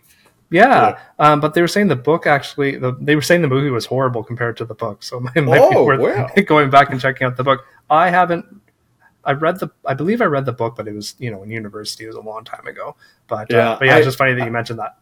Yeah, 0.53 0.99
Um, 1.21 1.41
but 1.41 1.55
they 1.55 1.61
were 1.61 1.69
saying 1.69 1.87
the 1.87 1.95
book 1.95 2.27
actually, 2.27 2.75
the, 2.77 2.97
they 3.01 3.15
were 3.15 3.23
saying 3.23 3.41
the 3.41 3.47
movie 3.47 3.71
was 3.71 3.87
horrible 3.87 4.25
compared 4.25 4.57
to 4.57 4.65
the 4.65 4.75
book. 4.75 5.05
So 5.05 5.19
it 5.37 5.43
might 5.43 5.71
be 5.71 5.77
Oh, 5.77 5.85
worth 5.85 6.01
wow. 6.01 6.29
going 6.47 6.71
back 6.71 6.91
and 6.91 7.01
checking 7.01 7.25
out 7.25 7.37
the 7.37 7.45
book. 7.45 7.65
I 7.89 8.11
haven't. 8.11 8.47
I 9.25 9.33
read 9.33 9.61
the. 9.61 9.69
I 9.87 9.95
believe 9.95 10.21
I 10.21 10.25
read 10.25 10.47
the 10.47 10.53
book, 10.53 10.75
but 10.77 10.89
it 10.89 10.95
was 10.95 11.15
you 11.19 11.31
know 11.31 11.43
in 11.45 11.51
university. 11.51 12.05
It 12.05 12.09
was 12.09 12.17
a 12.17 12.21
long 12.21 12.43
time 12.43 12.67
ago. 12.67 12.97
But 13.29 13.49
Yeah, 13.51 13.71
uh, 13.73 13.79
but 13.79 13.85
yeah, 13.87 13.95
I- 13.95 13.99
it's 13.99 14.07
just 14.07 14.19
funny 14.19 14.33
that 14.35 14.45
you 14.45 14.51
mentioned 14.51 14.79
that. 14.81 14.97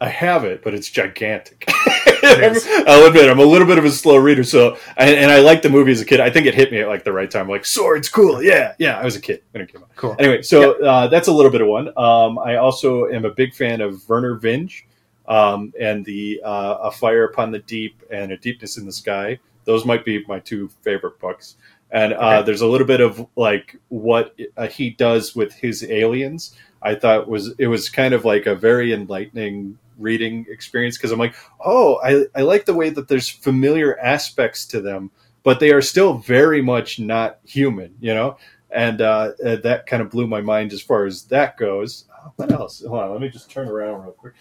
I 0.00 0.08
have 0.08 0.44
it, 0.44 0.62
but 0.64 0.72
it's 0.74 0.88
gigantic. 0.90 1.64
I'll 2.22 3.06
admit, 3.06 3.28
I'm 3.28 3.38
a 3.38 3.44
little 3.44 3.66
bit 3.66 3.78
of 3.78 3.84
a 3.84 3.90
slow 3.90 4.16
reader, 4.16 4.44
so 4.44 4.76
and, 4.96 5.10
and 5.10 5.30
I 5.30 5.40
liked 5.40 5.62
the 5.62 5.70
movie 5.70 5.92
as 5.92 6.00
a 6.00 6.04
kid. 6.04 6.20
I 6.20 6.30
think 6.30 6.46
it 6.46 6.54
hit 6.54 6.72
me 6.72 6.80
at 6.80 6.88
like 6.88 7.04
the 7.04 7.12
right 7.12 7.30
time. 7.30 7.48
Like 7.48 7.66
swords, 7.66 8.08
cool, 8.08 8.42
yeah, 8.42 8.74
yeah. 8.78 8.98
I 8.98 9.04
was 9.04 9.16
a 9.16 9.20
kid 9.20 9.42
when 9.52 9.62
it 9.62 9.72
came 9.72 9.82
out. 9.82 9.90
Cool. 9.96 10.16
Anyway, 10.18 10.42
so 10.42 10.82
uh, 10.84 11.08
that's 11.08 11.28
a 11.28 11.32
little 11.32 11.50
bit 11.50 11.60
of 11.60 11.68
one. 11.68 11.88
Um, 11.98 12.38
I 12.38 12.56
also 12.56 13.06
am 13.08 13.24
a 13.24 13.30
big 13.30 13.54
fan 13.54 13.80
of 13.80 13.94
Vernor 14.06 14.40
Vinge 14.40 14.82
um, 15.28 15.72
and 15.78 16.04
the 16.04 16.40
uh, 16.44 16.78
A 16.82 16.90
Fire 16.90 17.24
Upon 17.24 17.50
the 17.50 17.58
Deep 17.60 18.02
and 18.10 18.32
A 18.32 18.36
Deepness 18.36 18.78
in 18.78 18.86
the 18.86 18.92
Sky. 18.92 19.38
Those 19.64 19.84
might 19.84 20.04
be 20.04 20.24
my 20.26 20.38
two 20.40 20.68
favorite 20.82 21.18
books. 21.20 21.56
And 21.90 22.12
uh, 22.14 22.16
Okay. 22.16 22.42
there's 22.46 22.60
a 22.60 22.66
little 22.66 22.86
bit 22.86 23.00
of 23.00 23.26
like 23.36 23.76
what 23.88 24.34
uh, 24.56 24.68
he 24.68 24.90
does 24.90 25.34
with 25.34 25.52
his 25.52 25.84
aliens. 25.84 26.56
I 26.82 26.94
thought 26.94 27.28
was 27.28 27.52
it 27.58 27.66
was 27.66 27.88
kind 27.90 28.14
of 28.14 28.24
like 28.24 28.46
a 28.46 28.54
very 28.54 28.92
enlightening 28.94 29.76
reading 30.00 30.46
experience 30.48 30.96
because 30.96 31.12
I'm 31.12 31.18
like, 31.18 31.34
oh, 31.64 32.00
I, 32.02 32.24
I 32.38 32.42
like 32.42 32.64
the 32.64 32.74
way 32.74 32.90
that 32.90 33.08
there's 33.08 33.28
familiar 33.28 33.98
aspects 34.00 34.66
to 34.66 34.80
them, 34.80 35.10
but 35.42 35.60
they 35.60 35.70
are 35.70 35.82
still 35.82 36.14
very 36.14 36.62
much 36.62 36.98
not 36.98 37.38
human, 37.44 37.94
you 38.00 38.14
know? 38.14 38.36
And 38.72 39.00
uh, 39.00 39.32
uh, 39.44 39.56
that 39.56 39.86
kind 39.86 40.00
of 40.00 40.10
blew 40.10 40.28
my 40.28 40.40
mind 40.40 40.72
as 40.72 40.80
far 40.80 41.04
as 41.04 41.24
that 41.24 41.56
goes. 41.56 42.04
Uh, 42.08 42.28
What 42.36 42.52
else? 42.52 42.84
Hold 42.86 43.00
on, 43.02 43.10
let 43.10 43.20
me 43.20 43.28
just 43.28 43.50
turn 43.50 43.66
around 43.68 44.02
real 44.02 44.12
quick. 44.12 44.34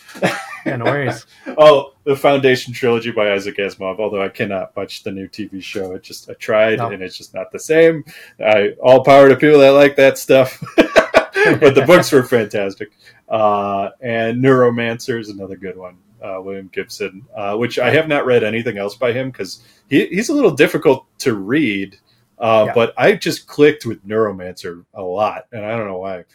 Yeah, 0.68 0.76
no 0.76 0.86
worries. 0.86 1.26
oh, 1.58 1.94
the 2.04 2.16
Foundation 2.16 2.72
trilogy 2.72 3.10
by 3.10 3.32
Isaac 3.32 3.58
Asimov. 3.58 3.98
Although 4.00 4.22
I 4.22 4.30
cannot 4.30 4.76
watch 4.78 5.02
the 5.02 5.12
new 5.12 5.28
TV 5.28 5.64
show, 5.64 5.94
it 5.94 6.04
just 6.04 6.30
I 6.30 6.34
tried 6.34 6.78
No. 6.78 6.90
and 6.90 7.02
it's 7.02 7.18
just 7.18 7.34
not 7.34 7.52
the 7.52 7.58
same. 7.60 8.04
I 8.40 8.76
all 8.84 9.04
power 9.04 9.30
to 9.30 9.36
people 9.36 9.60
that 9.60 9.70
like 9.70 9.96
that 9.96 10.20
stuff. 10.20 10.62
but 10.76 11.74
the 11.74 11.86
books 11.88 12.12
were 12.12 12.24
fantastic. 12.24 12.92
Uh, 13.30 13.90
and 14.02 14.44
Neuromancer 14.44 15.20
is 15.20 15.30
another 15.30 15.56
good 15.56 15.78
one. 15.78 15.98
Uh, 16.22 16.42
William 16.42 16.70
Gibson, 16.74 17.26
uh, 17.36 17.56
which 17.56 17.80
I 17.80 17.92
have 17.92 18.10
not 18.10 18.26
read 18.26 18.44
anything 18.44 18.78
else 18.78 18.96
by 18.96 19.14
him 19.14 19.30
because 19.32 19.64
he, 19.90 20.08
he's 20.08 20.30
a 20.30 20.34
little 20.34 20.52
difficult 20.52 21.06
to 21.20 21.36
read. 21.36 21.98
Uh, 22.38 22.66
Yeah. 22.68 22.74
But 22.74 22.94
I 22.98 23.14
just 23.16 23.48
clicked 23.48 23.86
with 23.86 24.06
Neuromancer 24.06 24.84
a 24.94 25.02
lot, 25.02 25.46
and 25.52 25.66
I 25.66 25.78
don't 25.78 25.88
know 25.88 26.00
why. 26.00 26.26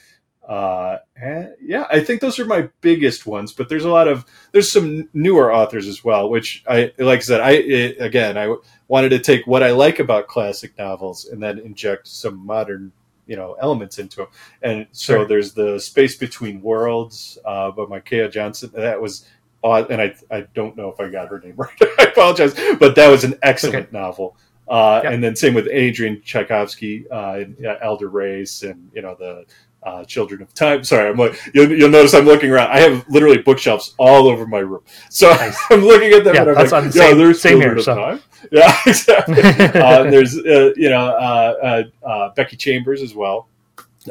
Uh, 0.47 0.99
and 1.17 1.55
yeah, 1.61 1.87
I 1.91 2.01
think 2.01 2.21
those 2.21 2.39
are 2.39 2.45
my 2.45 2.69
biggest 2.83 3.27
ones. 3.27 3.53
But 3.53 3.69
there's 3.69 3.87
a 3.87 3.91
lot 3.91 4.09
of 4.09 4.25
there's 4.53 4.71
some 4.71 5.09
newer 5.15 5.53
authors 5.53 5.87
as 5.87 6.05
well, 6.05 6.29
which 6.29 6.63
I 6.69 6.93
like 6.99 7.19
I 7.19 7.23
said. 7.23 7.41
I 7.41 7.51
it, 7.53 8.01
again, 8.01 8.37
I 8.37 8.55
wanted 8.89 9.09
to 9.11 9.19
take 9.19 9.47
what 9.47 9.63
I 9.63 9.73
like 9.73 9.99
about 10.01 10.29
classic 10.29 10.77
novels 10.79 11.25
and 11.27 11.43
then 11.43 11.59
inject 11.59 12.07
some 12.09 12.45
modern 12.45 12.93
you 13.27 13.37
know 13.37 13.57
elements 13.61 13.99
into 13.99 14.17
them. 14.17 14.27
And 14.63 14.87
so 14.93 15.15
Sure. 15.19 15.25
there's 15.27 15.53
the 15.53 15.79
Space 15.79 16.17
Between 16.17 16.61
Worlds 16.63 17.39
uh, 17.45 17.71
by 17.71 17.87
Micaiah 17.87 18.29
Johnson. 18.29 18.71
That 18.75 19.01
was 19.01 19.27
odd, 19.63 19.91
and 19.91 20.01
I 20.01 20.15
I 20.31 20.47
don't 20.55 20.77
know 20.77 20.89
if 20.91 21.01
I 21.01 21.09
got 21.09 21.29
her 21.29 21.41
name 21.41 21.55
right. 21.59 21.71
I 21.99 22.05
apologize, 22.05 22.55
but 22.79 22.95
that 22.97 23.09
was 23.09 23.25
an 23.25 23.39
excellent 23.43 23.93
novel. 23.93 24.37
Uh, 24.69 25.01
Yeah. 25.05 25.11
And 25.11 25.23
then 25.23 25.37
same 25.37 25.53
with 25.55 25.69
Adrian 25.71 26.23
Tchaikovsky, 26.23 27.07
uh, 27.11 27.35
and, 27.35 27.67
uh, 27.67 27.77
Elder 27.83 28.09
Race, 28.09 28.63
and 28.63 28.91
you 28.95 29.03
know 29.03 29.15
the 29.19 29.45
uh, 29.85 30.05
Children 30.05 30.43
of 30.43 30.53
Time. 30.55 30.83
Sorry, 30.85 31.09
I'm 31.11 31.17
like 31.17 31.39
you'll, 31.55 31.71
you'll 31.71 31.91
notice 31.91 32.15
I'm 32.15 32.25
looking 32.25 32.51
around. 32.51 32.71
I 32.71 32.81
have 32.81 33.07
literally 33.09 33.39
bookshelves 33.39 33.95
all 33.99 34.29
over 34.29 34.47
my 34.47 34.61
room, 34.61 34.83
so 35.11 35.31
Nice. 35.31 35.59
I'm 35.71 35.81
looking 35.85 36.13
at 36.13 36.25
them 36.25 36.35
Yeah, 36.35 36.45
that's 36.45 36.73
like, 36.73 36.83
on 36.83 36.87
the 36.89 36.93
same- 36.93 37.19
there's 37.19 37.41
same 37.41 37.61
Children 37.61 37.71
here, 37.71 37.79
of 37.79 37.85
so. 37.85 37.95
Time. 37.95 38.21
Yeah, 38.53 38.77
exactly. 38.87 39.43
uh, 39.43 40.03
there's 40.11 40.37
uh, 40.39 40.73
you 40.77 40.91
know 40.91 41.07
uh, 41.07 41.83
uh, 42.05 42.07
uh, 42.07 42.29
Becky 42.35 42.57
Chambers 42.57 43.01
as 43.01 43.15
well, 43.15 43.49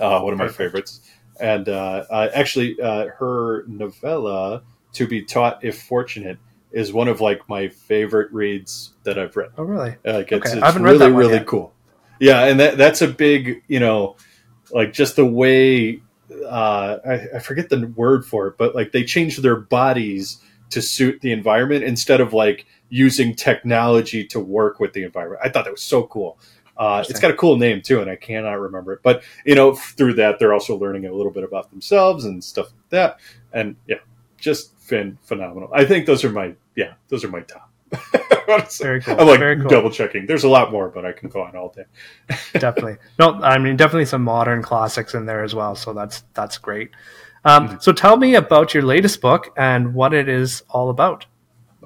uh, 0.01 0.19
one 0.21 0.33
of 0.33 0.39
my 0.39 0.47
favorites, 0.47 1.01
and 1.39 1.69
uh, 1.69 2.03
uh, 2.09 2.29
actually 2.33 2.79
uh, 2.81 3.07
her 3.19 3.63
novella 3.67 4.63
"To 4.93 5.07
Be 5.07 5.21
Taught 5.23 5.63
If 5.63 5.83
Fortunate" 5.83 6.39
is 6.71 6.91
one 6.91 7.07
of 7.07 7.21
like 7.21 7.47
my 7.47 7.67
favorite 7.67 8.31
reads 8.33 8.93
that 9.03 9.19
I've 9.19 9.36
read. 9.38 9.51
oh, 9.59 9.63
really? 9.63 9.95
Like 10.03 10.31
it's, 10.31 10.47
Okay, 10.47 10.53
it's 10.57 10.63
I 10.63 10.65
haven't 10.65 10.81
read 10.81 10.97
that 10.97 11.05
one 11.12 11.15
really 11.15 11.33
yet. 11.36 11.45
cool. 11.45 11.71
Yeah, 12.19 12.45
and 12.45 12.59
that 12.59 12.75
that's 12.77 13.03
a 13.03 13.07
big 13.07 13.62
you 13.67 13.79
know, 13.79 14.15
like 14.73 14.93
just 14.93 15.15
the 15.15 15.25
way 15.25 16.01
uh, 16.45 16.97
I, 17.05 17.13
I 17.36 17.39
forget 17.39 17.69
the 17.69 17.88
word 17.95 18.25
for 18.25 18.47
it, 18.47 18.57
but 18.57 18.75
like 18.75 18.91
they 18.91 19.03
change 19.03 19.38
their 19.38 19.55
bodies 19.55 20.39
to 20.71 20.81
suit 20.81 21.21
the 21.21 21.31
environment 21.31 21.83
instead 21.83 22.19
of 22.19 22.33
like 22.33 22.65
using 22.89 23.36
technology 23.36 24.25
to 24.25 24.39
work 24.39 24.79
with 24.79 24.93
the 24.93 25.03
environment. 25.03 25.41
I 25.43 25.49
thought 25.49 25.65
that 25.65 25.71
was 25.71 25.83
so 25.83 26.03
cool. 26.07 26.39
Uh, 26.75 27.03
it's 27.07 27.19
got 27.19 27.29
a 27.29 27.36
cool 27.36 27.57
name 27.57 27.81
too, 27.81 28.01
and 28.01 28.09
I 28.09 28.15
cannot 28.15 28.53
remember 28.59 28.93
it. 28.93 29.01
But 29.03 29.23
you 29.45 29.53
know, 29.53 29.75
through 29.75 30.15
that, 30.15 30.39
they're 30.39 30.53
also 30.53 30.75
learning 30.75 31.05
a 31.05 31.13
little 31.13 31.31
bit 31.31 31.43
about 31.43 31.69
themselves 31.69 32.25
and 32.25 32.43
stuff 32.43 32.67
like 32.67 32.89
that. 32.89 33.19
And 33.51 33.75
yeah, 33.88 33.97
just 34.38 34.75
fin- 34.79 35.19
phenomenal. 35.21 35.69
I 35.71 35.86
think 35.86 36.07
those 36.07 36.23
are 36.23 36.31
my 36.31 36.55
yeah, 36.75 36.93
those 37.09 37.23
are 37.23 37.29
my 37.29 37.41
top. 37.41 37.71
Very 38.82 39.01
cool. 39.01 39.19
I'm 39.19 39.27
like 39.27 39.39
Very 39.39 39.60
cool. 39.60 39.69
double 39.69 39.89
checking. 39.89 40.25
There's 40.25 40.43
a 40.43 40.49
lot 40.49 40.71
more, 40.71 40.89
but 40.89 41.06
I 41.06 41.12
can 41.12 41.29
go 41.29 41.41
on 41.41 41.56
all 41.56 41.69
day. 41.69 41.86
definitely. 42.60 42.97
No, 43.19 43.34
I 43.41 43.58
mean 43.58 43.77
definitely 43.77 44.06
some 44.06 44.23
modern 44.23 44.62
classics 44.62 45.13
in 45.13 45.25
there 45.25 45.43
as 45.43 45.53
well. 45.56 45.75
So 45.75 45.93
that's 45.93 46.23
that's 46.34 46.58
great. 46.58 46.91
Um, 47.45 47.67
mm-hmm. 47.67 47.77
So 47.79 47.91
tell 47.91 48.17
me 48.17 48.36
about 48.36 48.73
your 48.73 48.84
latest 48.84 49.21
book 49.21 49.53
and 49.58 49.93
what 49.93 50.13
it 50.13 50.29
is 50.29 50.63
all 50.69 50.89
about. 50.89 51.25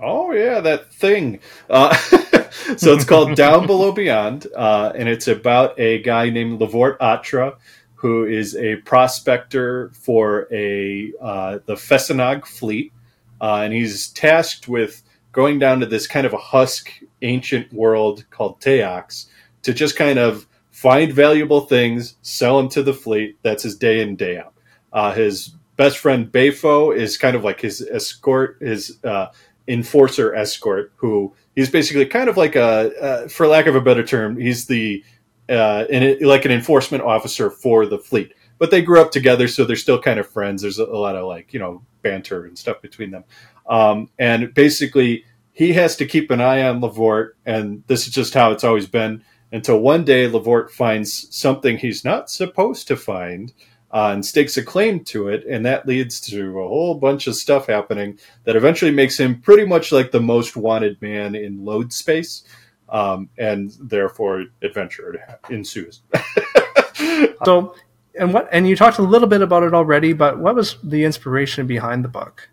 Oh 0.01 0.31
yeah, 0.31 0.59
that 0.59 0.93
thing. 0.93 1.39
Uh, 1.69 1.95
so 2.77 2.93
it's 2.93 3.05
called 3.05 3.35
Down 3.35 3.65
Below 3.65 3.91
Beyond, 3.91 4.47
uh, 4.55 4.91
and 4.93 5.09
it's 5.09 5.27
about 5.27 5.79
a 5.79 6.01
guy 6.03 6.29
named 6.29 6.59
Lavort 6.59 6.97
Atra, 7.01 7.57
who 7.95 8.25
is 8.25 8.55
a 8.55 8.75
prospector 8.77 9.91
for 9.93 10.47
a 10.51 11.11
uh, 11.19 11.59
the 11.65 11.73
Fesenag 11.73 12.45
fleet, 12.45 12.93
uh, 13.41 13.61
and 13.63 13.73
he's 13.73 14.09
tasked 14.09 14.67
with 14.67 15.01
going 15.31 15.59
down 15.59 15.79
to 15.79 15.85
this 15.85 16.07
kind 16.07 16.25
of 16.25 16.33
a 16.33 16.37
husk 16.37 16.91
ancient 17.21 17.71
world 17.73 18.25
called 18.29 18.59
Teox 18.59 19.27
to 19.63 19.73
just 19.73 19.95
kind 19.95 20.19
of 20.19 20.47
find 20.71 21.11
valuable 21.11 21.61
things, 21.61 22.15
sell 22.21 22.57
them 22.57 22.69
to 22.69 22.83
the 22.83 22.93
fleet. 22.93 23.37
That's 23.41 23.63
his 23.63 23.77
day 23.77 24.01
in 24.01 24.15
day 24.15 24.37
out. 24.37 24.53
Uh, 24.93 25.13
his 25.13 25.55
best 25.75 25.97
friend 25.97 26.31
Bafo 26.31 26.95
is 26.95 27.17
kind 27.17 27.35
of 27.35 27.43
like 27.43 27.61
his 27.61 27.81
escort, 27.81 28.57
his 28.61 28.97
uh, 29.03 29.27
enforcer 29.67 30.33
escort, 30.35 30.91
who 30.97 31.33
he's 31.55 31.69
basically 31.69 32.05
kind 32.05 32.29
of 32.29 32.37
like 32.37 32.55
a, 32.55 32.93
uh, 33.01 33.27
for 33.27 33.47
lack 33.47 33.65
of 33.65 33.75
a 33.75 33.81
better 33.81 34.05
term, 34.05 34.37
he's 34.39 34.67
the 34.67 35.03
uh, 35.49 35.85
like 36.21 36.45
an 36.45 36.51
enforcement 36.51 37.03
officer 37.03 37.49
for 37.49 37.85
the 37.85 37.97
fleet. 37.97 38.33
But 38.59 38.71
they 38.71 38.81
grew 38.81 38.99
up 39.01 39.11
together, 39.11 39.47
so 39.47 39.65
they're 39.65 39.75
still 39.75 40.01
kind 40.01 40.19
of 40.19 40.27
friends. 40.27 40.61
There's 40.61 40.79
a, 40.79 40.85
a 40.85 40.97
lot 40.97 41.15
of 41.15 41.25
like 41.25 41.53
you 41.53 41.59
know 41.59 41.83
banter 42.01 42.45
and 42.45 42.57
stuff 42.57 42.81
between 42.81 43.11
them. 43.11 43.23
Um, 43.67 44.09
and 44.17 44.53
basically, 44.53 45.25
he 45.51 45.73
has 45.73 45.95
to 45.97 46.05
keep 46.05 46.31
an 46.31 46.41
eye 46.41 46.61
on 46.63 46.81
Lavort, 46.81 47.37
and 47.45 47.83
this 47.87 48.07
is 48.07 48.13
just 48.13 48.33
how 48.33 48.51
it's 48.51 48.63
always 48.63 48.87
been 48.87 49.23
until 49.51 49.79
one 49.79 50.03
day 50.03 50.29
Lavort 50.29 50.69
finds 50.71 51.35
something 51.35 51.77
he's 51.77 52.03
not 52.03 52.29
supposed 52.29 52.87
to 52.87 52.95
find 52.95 53.53
uh, 53.91 54.11
and 54.13 54.25
stakes 54.25 54.57
a 54.57 54.63
claim 54.63 55.03
to 55.05 55.29
it, 55.29 55.45
and 55.45 55.65
that 55.65 55.87
leads 55.87 56.19
to 56.19 56.59
a 56.59 56.67
whole 56.67 56.95
bunch 56.95 57.27
of 57.27 57.35
stuff 57.35 57.67
happening 57.67 58.19
that 58.43 58.55
eventually 58.55 58.91
makes 58.91 59.17
him 59.17 59.41
pretty 59.41 59.65
much 59.65 59.91
like 59.91 60.11
the 60.11 60.19
most 60.19 60.55
wanted 60.57 61.01
man 61.01 61.35
in 61.35 61.63
load 61.63 61.93
space, 61.93 62.43
um, 62.89 63.29
and 63.37 63.71
therefore 63.79 64.45
adventure 64.61 65.25
ensues. 65.49 66.01
so, 67.45 67.75
and 68.19 68.33
what? 68.33 68.49
And 68.51 68.67
you 68.67 68.75
talked 68.75 68.97
a 68.97 69.03
little 69.03 69.27
bit 69.27 69.41
about 69.41 69.63
it 69.63 69.73
already, 69.73 70.11
but 70.11 70.37
what 70.37 70.55
was 70.55 70.75
the 70.83 71.05
inspiration 71.05 71.65
behind 71.65 72.03
the 72.03 72.09
book? 72.09 72.49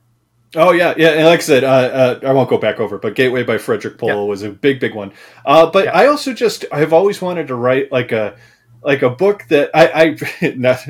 Oh 0.57 0.73
yeah, 0.73 0.95
yeah, 0.97 1.11
and 1.11 1.25
like 1.25 1.41
I 1.41 1.43
said, 1.43 1.65
uh, 1.65 1.69
uh, 1.69 2.21
I 2.23 2.33
won't 2.33 2.49
go 2.49 2.59
back 2.59 2.79
over, 2.79 2.99
but 2.99 3.15
Gateway 3.15 3.43
by 3.43 3.59
Frederik 3.59 3.99
Pohl 3.99 4.09
yeah. 4.09 4.15
was 4.23 4.43
a 4.43 4.51
big, 4.51 4.81
big 4.81 4.95
one. 4.95 5.13
Uh, 5.45 5.71
but 5.71 5.87
yeah. 5.87 5.93
I 5.93 6.07
also 6.07 6.33
just 6.33 6.65
I've 6.71 6.93
always 6.93 7.21
wanted 7.21 7.49
to 7.49 7.55
write 7.55 7.91
like 7.91 8.13
a 8.13 8.37
like 8.83 9.03
a 9.03 9.11
book 9.11 9.45
that 9.49 9.71
I, 9.75 10.17
I 10.41 10.55
not 10.57 10.87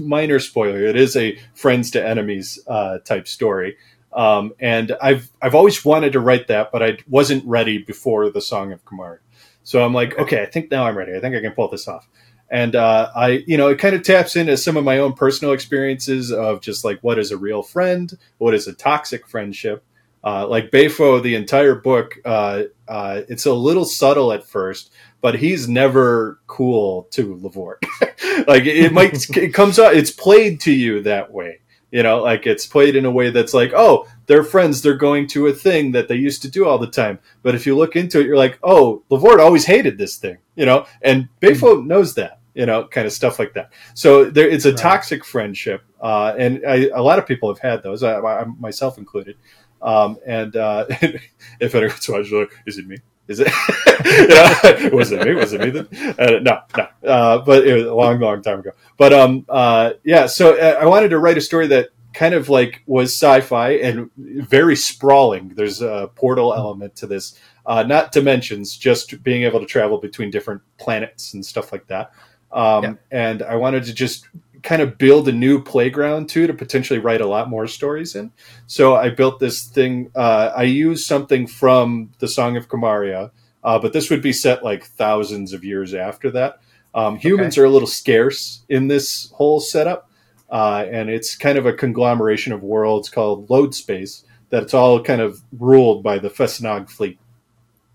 minor 0.00 0.38
spoiler. 0.38 0.84
It 0.86 0.96
is 0.96 1.16
a 1.16 1.38
friends 1.54 1.90
to 1.92 2.06
enemies 2.06 2.58
uh, 2.66 2.98
type 2.98 3.28
story, 3.28 3.76
um, 4.12 4.54
and 4.58 4.96
I've 5.02 5.30
I've 5.42 5.54
always 5.54 5.84
wanted 5.84 6.12
to 6.14 6.20
write 6.20 6.48
that, 6.48 6.72
but 6.72 6.82
I 6.82 6.98
wasn't 7.08 7.44
ready 7.46 7.78
before 7.78 8.30
the 8.30 8.40
Song 8.40 8.72
of 8.72 8.84
Kamaria. 8.84 9.18
So 9.64 9.84
I'm 9.84 9.94
like, 9.94 10.18
okay, 10.18 10.42
I 10.42 10.46
think 10.46 10.70
now 10.70 10.86
I'm 10.86 10.96
ready. 10.96 11.14
I 11.14 11.20
think 11.20 11.36
I 11.36 11.40
can 11.40 11.52
pull 11.52 11.68
this 11.68 11.86
off 11.86 12.08
and 12.52 12.76
uh, 12.76 13.10
I, 13.16 13.42
you 13.46 13.56
know, 13.56 13.68
it 13.68 13.78
kind 13.78 13.96
of 13.96 14.02
taps 14.02 14.36
into 14.36 14.58
some 14.58 14.76
of 14.76 14.84
my 14.84 14.98
own 14.98 15.14
personal 15.14 15.54
experiences 15.54 16.30
of 16.30 16.60
just 16.60 16.84
like 16.84 17.00
what 17.00 17.18
is 17.18 17.30
a 17.30 17.38
real 17.38 17.62
friend, 17.62 18.12
what 18.36 18.52
is 18.52 18.68
a 18.68 18.74
toxic 18.74 19.26
friendship. 19.26 19.82
Uh, 20.22 20.46
like 20.46 20.70
Bafo, 20.70 21.22
the 21.22 21.34
entire 21.34 21.74
book, 21.74 22.18
uh, 22.26 22.64
uh, 22.86 23.22
it's 23.30 23.46
a 23.46 23.54
little 23.54 23.86
subtle 23.86 24.34
at 24.34 24.46
first, 24.46 24.92
but 25.22 25.36
he's 25.36 25.66
never 25.66 26.40
cool 26.46 27.08
to 27.12 27.36
Lavort. 27.36 27.82
like 28.46 28.66
it 28.66 28.92
might, 28.92 29.14
it 29.34 29.54
comes 29.54 29.78
out, 29.78 29.96
it's 29.96 30.10
played 30.10 30.60
to 30.60 30.72
you 30.72 31.00
that 31.04 31.32
way. 31.32 31.60
You 31.90 32.02
know, 32.02 32.22
like 32.22 32.46
it's 32.46 32.66
played 32.66 32.96
in 32.96 33.06
a 33.06 33.10
way 33.10 33.30
that's 33.30 33.54
like, 33.54 33.72
oh, 33.74 34.06
they're 34.26 34.44
friends. 34.44 34.82
They're 34.82 34.94
going 34.94 35.26
to 35.28 35.46
a 35.46 35.52
thing 35.54 35.92
that 35.92 36.08
they 36.08 36.16
used 36.16 36.42
to 36.42 36.50
do 36.50 36.66
all 36.66 36.78
the 36.78 36.86
time. 36.86 37.18
But 37.42 37.54
if 37.54 37.66
you 37.66 37.76
look 37.76 37.96
into 37.96 38.20
it, 38.20 38.26
you're 38.26 38.36
like, 38.36 38.58
oh, 38.62 39.02
Lavort 39.10 39.40
always 39.40 39.66
hated 39.66 39.96
this 39.98 40.16
thing. 40.16 40.36
You 40.54 40.66
know, 40.66 40.86
and 41.00 41.28
Bafo 41.40 41.84
knows 41.84 42.14
that 42.14 42.40
you 42.54 42.66
know, 42.66 42.86
kind 42.86 43.06
of 43.06 43.12
stuff 43.12 43.38
like 43.38 43.54
that. 43.54 43.72
So 43.94 44.24
there, 44.24 44.48
it's 44.48 44.64
a 44.64 44.70
right. 44.70 44.78
toxic 44.78 45.24
friendship, 45.24 45.82
uh, 46.00 46.34
and 46.38 46.64
I, 46.66 46.88
a 46.94 47.02
lot 47.02 47.18
of 47.18 47.26
people 47.26 47.48
have 47.48 47.58
had 47.58 47.82
those, 47.82 48.02
I, 48.02 48.18
I 48.18 48.44
myself 48.58 48.98
included. 48.98 49.36
Um, 49.80 50.18
and 50.26 50.54
uh, 50.56 50.86
if 51.60 51.74
anyone's 51.74 52.08
watching, 52.08 52.46
is 52.66 52.78
it 52.78 52.86
me? 52.86 52.98
Is 53.28 53.40
it? 53.40 53.48
you 54.04 54.90
know, 54.90 54.96
was 54.96 55.12
it 55.12 55.24
me? 55.24 55.34
Was 55.34 55.52
it 55.52 55.60
me 55.60 55.70
then? 55.70 55.88
Uh, 56.18 56.40
no, 56.40 56.60
no. 56.76 57.08
Uh, 57.08 57.38
but 57.38 57.66
it 57.66 57.74
was 57.74 57.84
a 57.84 57.94
long, 57.94 58.20
long 58.20 58.42
time 58.42 58.60
ago. 58.60 58.70
But 58.96 59.12
um, 59.12 59.46
uh, 59.48 59.92
yeah. 60.04 60.26
So 60.26 60.56
uh, 60.56 60.78
I 60.80 60.86
wanted 60.86 61.08
to 61.10 61.18
write 61.18 61.38
a 61.38 61.40
story 61.40 61.66
that 61.68 61.90
kind 62.14 62.34
of 62.34 62.48
like 62.48 62.82
was 62.86 63.10
sci-fi 63.10 63.70
and 63.70 64.10
very 64.16 64.76
sprawling. 64.76 65.52
There's 65.54 65.80
a 65.80 66.10
portal 66.14 66.54
element 66.54 66.96
to 66.96 67.06
this. 67.06 67.38
Uh, 67.64 67.84
not 67.84 68.10
dimensions, 68.10 68.76
just 68.76 69.22
being 69.22 69.44
able 69.44 69.60
to 69.60 69.66
travel 69.66 69.98
between 69.98 70.30
different 70.32 70.62
planets 70.78 71.32
and 71.32 71.46
stuff 71.46 71.70
like 71.70 71.86
that. 71.86 72.12
Um, 72.52 72.84
yeah. 72.84 72.94
And 73.10 73.42
I 73.42 73.56
wanted 73.56 73.84
to 73.84 73.94
just 73.94 74.28
kind 74.62 74.82
of 74.82 74.96
build 74.96 75.28
a 75.28 75.32
new 75.32 75.62
playground 75.62 76.28
too 76.28 76.46
to 76.46 76.54
potentially 76.54 76.98
write 76.98 77.20
a 77.20 77.26
lot 77.26 77.50
more 77.50 77.66
stories 77.66 78.14
in. 78.14 78.30
So 78.66 78.94
I 78.94 79.10
built 79.10 79.40
this 79.40 79.64
thing. 79.64 80.10
Uh, 80.14 80.52
I 80.56 80.62
used 80.64 81.06
something 81.06 81.46
from 81.46 82.12
the 82.20 82.28
Song 82.28 82.56
of 82.56 82.68
Kamaria, 82.68 83.30
uh, 83.64 83.78
but 83.78 83.92
this 83.92 84.10
would 84.10 84.22
be 84.22 84.32
set 84.32 84.62
like 84.62 84.84
thousands 84.84 85.52
of 85.52 85.64
years 85.64 85.94
after 85.94 86.30
that. 86.32 86.60
Um, 86.94 87.16
humans 87.16 87.54
okay. 87.54 87.62
are 87.62 87.66
a 87.66 87.70
little 87.70 87.88
scarce 87.88 88.62
in 88.68 88.88
this 88.88 89.30
whole 89.32 89.60
setup, 89.60 90.10
uh, 90.50 90.84
and 90.90 91.08
it's 91.08 91.34
kind 91.34 91.56
of 91.56 91.66
a 91.66 91.72
conglomeration 91.72 92.52
of 92.52 92.62
worlds 92.62 93.08
called 93.08 93.48
Load 93.48 93.74
Space 93.74 94.24
that's 94.52 94.74
all 94.74 95.02
kind 95.02 95.22
of 95.22 95.40
ruled 95.58 96.02
by 96.02 96.18
the 96.18 96.28
Fesenag 96.28 96.90
fleet. 96.90 97.18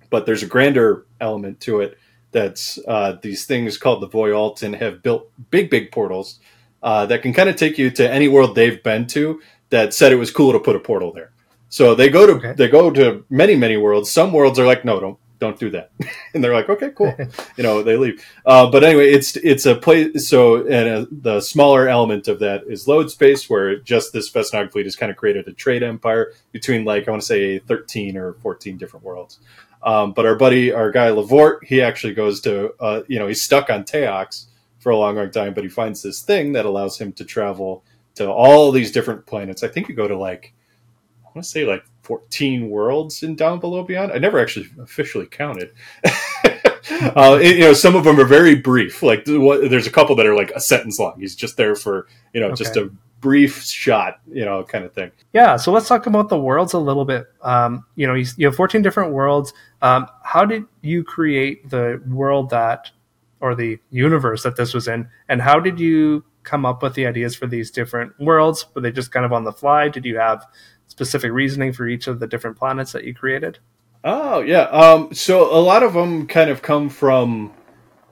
But 0.09 0.25
there's 0.25 0.41
a 0.41 0.47
grander 0.47 1.05
element 1.21 1.59
to 1.61 1.81
it 1.81 1.99
that's 2.31 2.79
uh, 2.87 3.17
these 3.21 3.45
things 3.45 3.77
called 3.77 4.01
the 4.01 4.07
Voyalton 4.07 4.77
have 4.79 5.01
built 5.01 5.31
big, 5.49 5.69
big 5.69 5.91
portals 5.91 6.39
uh, 6.83 7.05
that 7.05 7.21
can 7.21 7.33
kind 7.33 7.49
of 7.49 7.55
take 7.55 7.77
you 7.77 7.89
to 7.91 8.09
any 8.09 8.27
world 8.27 8.55
they've 8.55 8.81
been 8.83 9.07
to 9.07 9.41
that 9.69 9.93
said 9.93 10.11
it 10.11 10.17
was 10.17 10.31
cool 10.31 10.53
to 10.53 10.59
put 10.59 10.75
a 10.75 10.79
portal 10.79 11.11
there. 11.11 11.31
So 11.69 11.95
they 11.95 12.09
go 12.09 12.25
to 12.25 12.33
okay. 12.33 12.53
they 12.53 12.67
go 12.69 12.91
to 12.91 13.25
many, 13.29 13.55
many 13.55 13.77
worlds. 13.77 14.11
Some 14.11 14.31
worlds 14.31 14.57
are 14.59 14.65
like, 14.65 14.85
no, 14.85 14.99
don't 14.99 15.17
don't 15.39 15.59
do 15.59 15.69
that, 15.71 15.91
and 16.33 16.43
they're 16.43 16.53
like, 16.53 16.69
okay, 16.69 16.89
cool, 16.95 17.13
you 17.57 17.63
know, 17.63 17.83
they 17.83 17.95
leave. 17.97 18.25
Uh, 18.45 18.71
but 18.71 18.83
anyway, 18.83 19.11
it's 19.11 19.35
it's 19.35 19.65
a 19.65 19.75
place. 19.75 20.29
So 20.29 20.65
and 20.67 20.89
uh, 20.89 21.05
the 21.11 21.41
smaller 21.41 21.89
element 21.89 22.27
of 22.27 22.39
that 22.39 22.63
is 22.67 22.87
load 22.87 23.11
space, 23.11 23.49
where 23.49 23.77
just 23.77 24.13
this 24.13 24.31
Fesenag 24.31 24.71
fleet 24.71 24.85
has 24.85 24.95
kind 24.95 25.11
of 25.11 25.17
created 25.17 25.47
a 25.47 25.53
trade 25.53 25.83
empire 25.83 26.33
between 26.51 26.85
like 26.85 27.07
I 27.07 27.11
want 27.11 27.21
to 27.21 27.27
say 27.27 27.59
thirteen 27.59 28.17
or 28.17 28.33
fourteen 28.33 28.77
different 28.77 29.05
worlds. 29.05 29.39
Um, 29.87 30.11
but 30.11 30.25
our 30.25 30.35
buddy, 30.35 30.73
our 30.73 30.91
guy 30.91 31.11
Lavort, 31.11 31.63
he 31.63 31.81
actually 31.81 32.13
goes 32.13 32.41
to, 32.41 32.73
uh, 32.81 33.03
you 33.07 33.19
know, 33.19 33.27
he's 33.27 33.41
stuck 33.41 33.69
on 33.69 33.85
Teox 33.85 34.47
for 34.79 34.89
a 34.91 34.97
long, 34.97 35.15
long 35.15 35.31
time, 35.31 35.53
but 35.53 35.63
he 35.63 35.69
finds 35.69 36.01
this 36.01 36.21
thing 36.21 36.51
that 36.53 36.65
allows 36.65 36.99
him 36.99 37.13
to 37.13 37.23
travel 37.23 37.85
to 38.15 38.29
all 38.29 38.73
these 38.73 38.91
different 38.91 39.25
planets. 39.25 39.63
I 39.63 39.69
think 39.69 39.87
you 39.87 39.95
go 39.95 40.05
to 40.05 40.17
like, 40.17 40.53
I 41.23 41.27
want 41.27 41.37
to 41.37 41.49
say 41.49 41.63
like 41.63 41.85
14 42.01 42.69
worlds 42.69 43.23
in 43.23 43.37
Down 43.37 43.61
Below 43.61 43.83
Beyond. 43.83 44.11
I 44.11 44.17
never 44.17 44.39
actually 44.39 44.67
officially 44.77 45.25
counted. 45.25 45.71
uh, 46.03 47.39
it, 47.41 47.55
you 47.55 47.61
know, 47.61 47.73
some 47.73 47.95
of 47.95 48.03
them 48.03 48.19
are 48.19 48.25
very 48.25 48.55
brief. 48.55 49.01
Like 49.01 49.23
there's 49.23 49.87
a 49.87 49.91
couple 49.91 50.17
that 50.17 50.25
are 50.25 50.35
like 50.35 50.51
a 50.51 50.59
sentence 50.59 50.99
long. 50.99 51.17
He's 51.17 51.33
just 51.33 51.55
there 51.55 51.75
for, 51.75 52.07
you 52.33 52.41
know, 52.41 52.47
okay. 52.47 52.55
just 52.55 52.75
a 52.75 52.91
brief 53.19 53.63
shot, 53.63 54.19
you 54.31 54.45
know, 54.45 54.63
kind 54.63 54.85
of 54.85 54.93
thing. 54.93 55.11
Yeah. 55.33 55.57
So 55.57 55.71
let's 55.71 55.87
talk 55.87 56.05
about 56.05 56.29
the 56.29 56.37
worlds 56.37 56.73
a 56.73 56.79
little 56.79 57.05
bit. 57.05 57.27
Um, 57.41 57.85
you 57.95 58.07
know, 58.07 58.13
you, 58.13 58.25
you, 58.37 58.47
have 58.47 58.55
14 58.55 58.81
different 58.81 59.13
worlds. 59.13 59.53
Um, 59.81 60.07
how 60.23 60.45
did 60.45 60.65
you 60.81 61.03
create 61.03 61.69
the 61.69 62.01
world 62.07 62.49
that, 62.51 62.91
or 63.39 63.55
the 63.55 63.79
universe 63.89 64.43
that 64.43 64.55
this 64.55 64.73
was 64.73 64.87
in? 64.87 65.09
And 65.29 65.41
how 65.41 65.59
did 65.59 65.79
you 65.79 66.23
come 66.43 66.65
up 66.65 66.81
with 66.81 66.93
the 66.93 67.05
ideas 67.05 67.35
for 67.35 67.47
these 67.47 67.71
different 67.71 68.13
worlds? 68.19 68.65
Were 68.73 68.81
they 68.81 68.91
just 68.91 69.11
kind 69.11 69.25
of 69.25 69.33
on 69.33 69.43
the 69.43 69.51
fly? 69.51 69.89
Did 69.89 70.05
you 70.05 70.17
have 70.17 70.45
specific 70.87 71.31
reasoning 71.31 71.73
for 71.73 71.87
each 71.87 72.07
of 72.07 72.19
the 72.19 72.27
different 72.27 72.57
planets 72.57 72.91
that 72.93 73.03
you 73.03 73.13
created? 73.13 73.59
Oh, 74.03 74.41
yeah. 74.41 74.63
Um, 74.63 75.13
so 75.13 75.53
a 75.53 75.59
lot 75.59 75.83
of 75.83 75.93
them 75.93 76.27
kind 76.27 76.49
of 76.49 76.61
come 76.61 76.89
from 76.89 77.53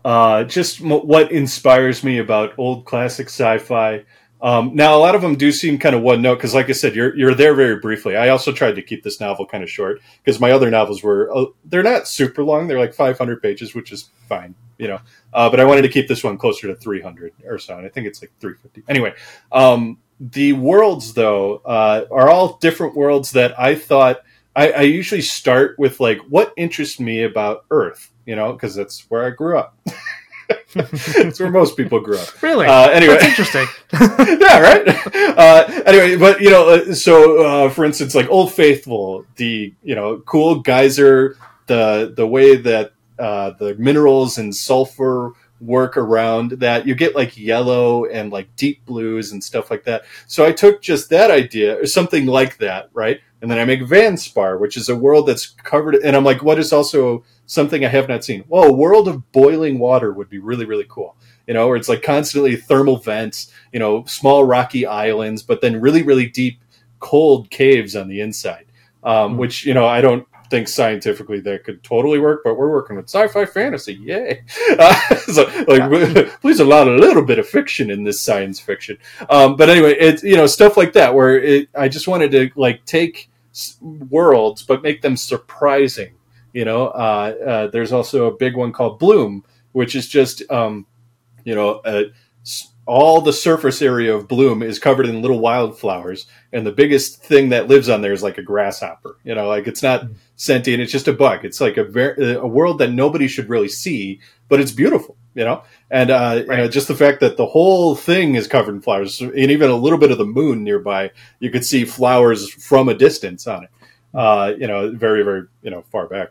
uh, 0.04 0.44
just 0.44 0.82
m- 0.82 0.92
what 0.92 1.32
inspires 1.32 2.04
me 2.04 2.20
about 2.20 2.54
old 2.58 2.86
classic 2.86 3.28
sci 3.28 3.58
fi. 3.60 4.04
Um, 4.46 4.76
now, 4.76 4.96
a 4.96 5.00
lot 5.00 5.16
of 5.16 5.24
them 5.24 5.36
do 5.36 5.52
seem 5.52 5.80
kind 5.80 5.96
of 5.96 6.04
one 6.04 6.22
note 6.22 6.36
because, 6.36 6.54
like 6.54 6.70
I 6.70 6.74
said, 6.74 6.94
you're 6.96 7.18
you're 7.18 7.34
there 7.34 7.56
very 7.56 7.80
briefly. 7.80 8.16
I 8.16 8.30
also 8.30 8.52
tried 8.52 8.76
to 8.76 8.84
keep 8.84 9.02
this 9.02 9.20
novel 9.20 9.48
kind 9.48 9.64
of 9.64 9.72
short 9.72 10.02
because 10.24 10.40
my 10.40 10.52
other 10.52 10.70
novels 10.70 11.02
were 11.02 11.36
uh, 11.36 11.46
they're 11.66 11.82
not 11.82 12.08
super 12.08 12.44
long; 12.44 12.68
they're 12.68 12.78
like 12.78 12.94
500 12.94 13.42
pages, 13.42 13.74
which 13.74 13.92
is 13.92 14.12
fine, 14.30 14.54
you 14.78 14.88
know. 14.88 15.00
Uh, 15.34 15.50
but 15.50 15.60
I 15.60 15.66
wanted 15.66 15.82
to 15.82 15.90
keep 15.90 16.08
this 16.08 16.24
one 16.24 16.38
closer 16.38 16.68
to 16.68 16.76
300 16.76 17.34
or 17.48 17.58
so, 17.58 17.76
and 17.76 17.88
I 17.88 17.90
think 17.90 18.06
it's 18.06 18.22
like 18.22 18.34
350. 18.40 18.84
Anyway, 18.88 19.16
um, 19.52 19.98
the 20.20 20.54
worlds 20.54 21.16
though 21.16 21.56
uh, 21.66 22.06
are 22.12 22.30
all 22.30 22.58
different 22.58 22.96
worlds 22.96 23.32
that 23.32 23.60
I 23.60 23.74
thought 23.74 24.22
I, 24.56 24.72
I 24.72 24.82
usually 24.82 25.22
start 25.22 25.80
with 25.80 26.00
like 26.00 26.20
what 26.30 26.54
interests 26.56 27.00
me 27.00 27.24
about 27.24 27.66
Earth, 27.72 28.12
you 28.28 28.36
know, 28.36 28.54
because 28.54 28.76
that's 28.76 29.10
where 29.10 29.26
I 29.26 29.32
grew 29.32 29.58
up. 29.58 29.76
it's 30.76 31.40
where 31.40 31.50
most 31.50 31.78
people 31.78 32.00
grew 32.00 32.18
up. 32.18 32.42
Really? 32.42 32.68
Uh, 32.68 32.90
anyway, 32.90 33.14
That's 33.14 33.26
interesting. 33.26 33.66
yeah, 34.40 34.60
right. 34.60 34.88
Uh, 35.38 35.82
anyway, 35.86 36.16
but 36.18 36.42
you 36.42 36.50
know, 36.50 36.70
uh, 36.70 36.94
so 36.94 37.44
uh, 37.44 37.70
for 37.70 37.86
instance, 37.86 38.16
like 38.16 38.30
Old 38.30 38.54
Faithful, 38.54 39.26
the 39.36 39.74
you 39.84 39.96
know 39.96 40.20
cool 40.26 40.60
geyser, 40.60 41.38
the 41.68 42.14
the 42.16 42.28
way 42.28 42.56
that 42.58 42.94
uh, 43.20 43.52
the 43.52 43.76
minerals 43.76 44.38
and 44.38 44.56
sulfur 44.56 45.34
work 45.62 45.98
around 45.98 46.52
that, 46.52 46.86
you 46.86 46.96
get 46.96 47.16
like 47.16 47.38
yellow 47.38 48.06
and 48.06 48.32
like 48.32 48.54
deep 48.56 48.86
blues 48.86 49.32
and 49.32 49.44
stuff 49.44 49.72
like 49.72 49.86
that. 49.86 50.04
So 50.28 50.46
I 50.46 50.52
took 50.52 50.82
just 50.82 51.10
that 51.10 51.32
idea 51.32 51.80
or 51.80 51.86
something 51.86 52.26
like 52.26 52.58
that, 52.58 52.90
right? 52.94 53.22
And 53.42 53.50
then 53.50 53.60
I 53.60 53.66
make 53.66 53.82
Vanspar, 53.82 54.60
which 54.60 54.76
is 54.76 54.90
a 54.90 54.96
world 54.96 55.28
that's 55.28 55.48
covered. 55.48 55.96
And 55.96 56.16
I'm 56.16 56.24
like, 56.24 56.44
what 56.44 56.60
is 56.60 56.74
also 56.74 57.24
something 57.46 57.86
I 57.86 57.90
have 57.90 58.08
not 58.08 58.24
seen? 58.24 58.44
Well, 58.48 58.66
a 58.66 58.74
world 58.74 59.08
of 59.08 59.32
boiling 59.32 59.80
water 59.80 60.14
would 60.14 60.30
be 60.30 60.40
really, 60.40 60.66
really 60.66 60.86
cool 60.88 61.16
you 61.48 61.54
know, 61.54 61.68
where 61.68 61.78
it's 61.78 61.90
like 61.90 62.02
constantly 62.02 62.56
thermal 62.56 62.98
vents, 62.98 63.52
you 63.72 63.80
know, 63.80 64.04
small 64.06 64.44
rocky 64.44 64.86
islands, 64.86 65.44
but 65.44 65.62
then 65.62 65.80
really, 65.80 66.02
really 66.02 66.28
deep, 66.28 66.60
cold 67.00 67.50
caves 67.50 67.96
on 67.96 68.08
the 68.08 68.22
inside. 68.22 68.66
Um, 69.04 69.36
Mm. 69.36 69.38
Which 69.38 69.66
you 69.66 69.76
know, 69.76 69.86
I 69.86 70.02
don't 70.02 70.28
think 70.50 70.68
scientifically 70.68 71.40
that 71.42 71.64
could 71.64 71.84
totally 71.84 72.18
work, 72.18 72.42
but 72.44 72.56
we're 72.56 72.72
working 72.72 72.96
with 72.96 73.06
sci-fi 73.06 73.46
fantasy, 73.46 73.94
yay! 73.94 74.44
Uh, 74.80 75.16
so, 75.18 75.44
like, 75.68 76.42
please 76.42 76.60
allow 76.60 76.84
a 76.90 76.98
little 76.98 77.24
bit 77.24 77.40
of 77.40 77.48
fiction 77.48 77.92
in 77.92 78.04
this 78.04 78.20
science 78.20 78.60
fiction. 78.60 78.98
Um, 79.30 79.56
but 79.56 79.70
anyway, 79.70 79.96
it's 80.00 80.24
you 80.24 80.36
know 80.36 80.48
stuff 80.48 80.76
like 80.76 80.94
that 80.94 81.14
where 81.14 81.40
it, 81.40 81.70
I 81.76 81.88
just 81.88 82.08
wanted 82.08 82.32
to 82.32 82.50
like 82.56 82.84
take 82.86 83.30
worlds, 84.10 84.64
but 84.64 84.82
make 84.82 85.02
them 85.04 85.16
surprising. 85.16 86.15
You 86.56 86.66
know, 86.66 86.88
uh, 86.88 87.36
uh, 87.48 87.68
there's 87.68 87.92
also 87.94 88.28
a 88.28 88.38
big 88.38 88.56
one 88.58 88.74
called 88.74 89.00
Bloom, 89.00 89.44
which 89.74 89.96
is 89.96 90.08
just 90.10 90.50
um, 90.52 90.88
you 91.44 91.56
know, 91.56 91.82
uh, 91.86 92.04
s- 92.44 92.70
all 92.88 93.22
the 93.22 93.34
surface 93.34 93.82
area 93.82 94.16
of 94.16 94.28
bloom 94.28 94.64
is 94.64 94.80
covered 94.80 95.08
in 95.08 95.22
little 95.22 95.40
wildflowers, 95.40 96.28
and 96.54 96.66
the 96.66 96.72
biggest 96.72 97.24
thing 97.24 97.50
that 97.50 97.68
lives 97.68 97.90
on 97.90 98.02
there 98.02 98.14
is 98.14 98.24
like 98.24 98.38
a 98.38 98.44
grasshopper. 98.44 99.18
You 99.26 99.36
know, 99.36 99.48
like 99.50 99.68
it's 99.68 99.84
not 99.84 100.04
Mm. 100.04 100.16
sentient; 100.38 100.82
it's 100.82 100.92
just 100.94 101.08
a 101.10 101.14
bug. 101.14 101.46
It's 101.46 101.62
like 101.62 101.78
a 101.78 101.84
ver- 101.84 102.38
a 102.42 102.48
world 102.48 102.80
that 102.80 102.92
nobody 102.94 103.28
should 103.28 103.50
really 103.50 103.70
see, 103.70 104.20
but 104.50 104.62
it's 104.62 104.72
beautiful. 104.72 105.18
You 105.36 105.46
know, 105.46 105.64
and 105.92 106.12
uh, 106.12 106.44
you 106.50 106.58
know, 106.58 106.68
just 106.70 106.88
the 106.88 106.96
fact 106.96 107.20
that 107.22 107.38
the 107.38 107.48
whole 107.48 107.96
thing 107.96 108.36
is 108.36 108.48
covered 108.48 108.76
in 108.76 108.82
flowers, 108.82 109.20
and 109.22 109.36
even 109.38 109.70
a 109.72 109.76
little 109.76 110.00
bit 110.00 110.12
of 110.12 110.18
the 110.20 110.26
moon 110.26 110.64
nearby, 110.64 111.12
you 111.40 111.50
could 111.52 111.66
see 111.66 111.86
flowers 111.86 112.50
from 112.50 112.88
a 112.90 112.94
distance 112.94 113.48
on 113.48 113.66
it. 113.66 113.70
Uh, 114.14 114.54
you 114.58 114.68
know, 114.68 114.92
very 114.92 115.24
very 115.24 115.44
you 115.64 115.72
know 115.72 115.84
far 115.92 116.08
back 116.08 116.30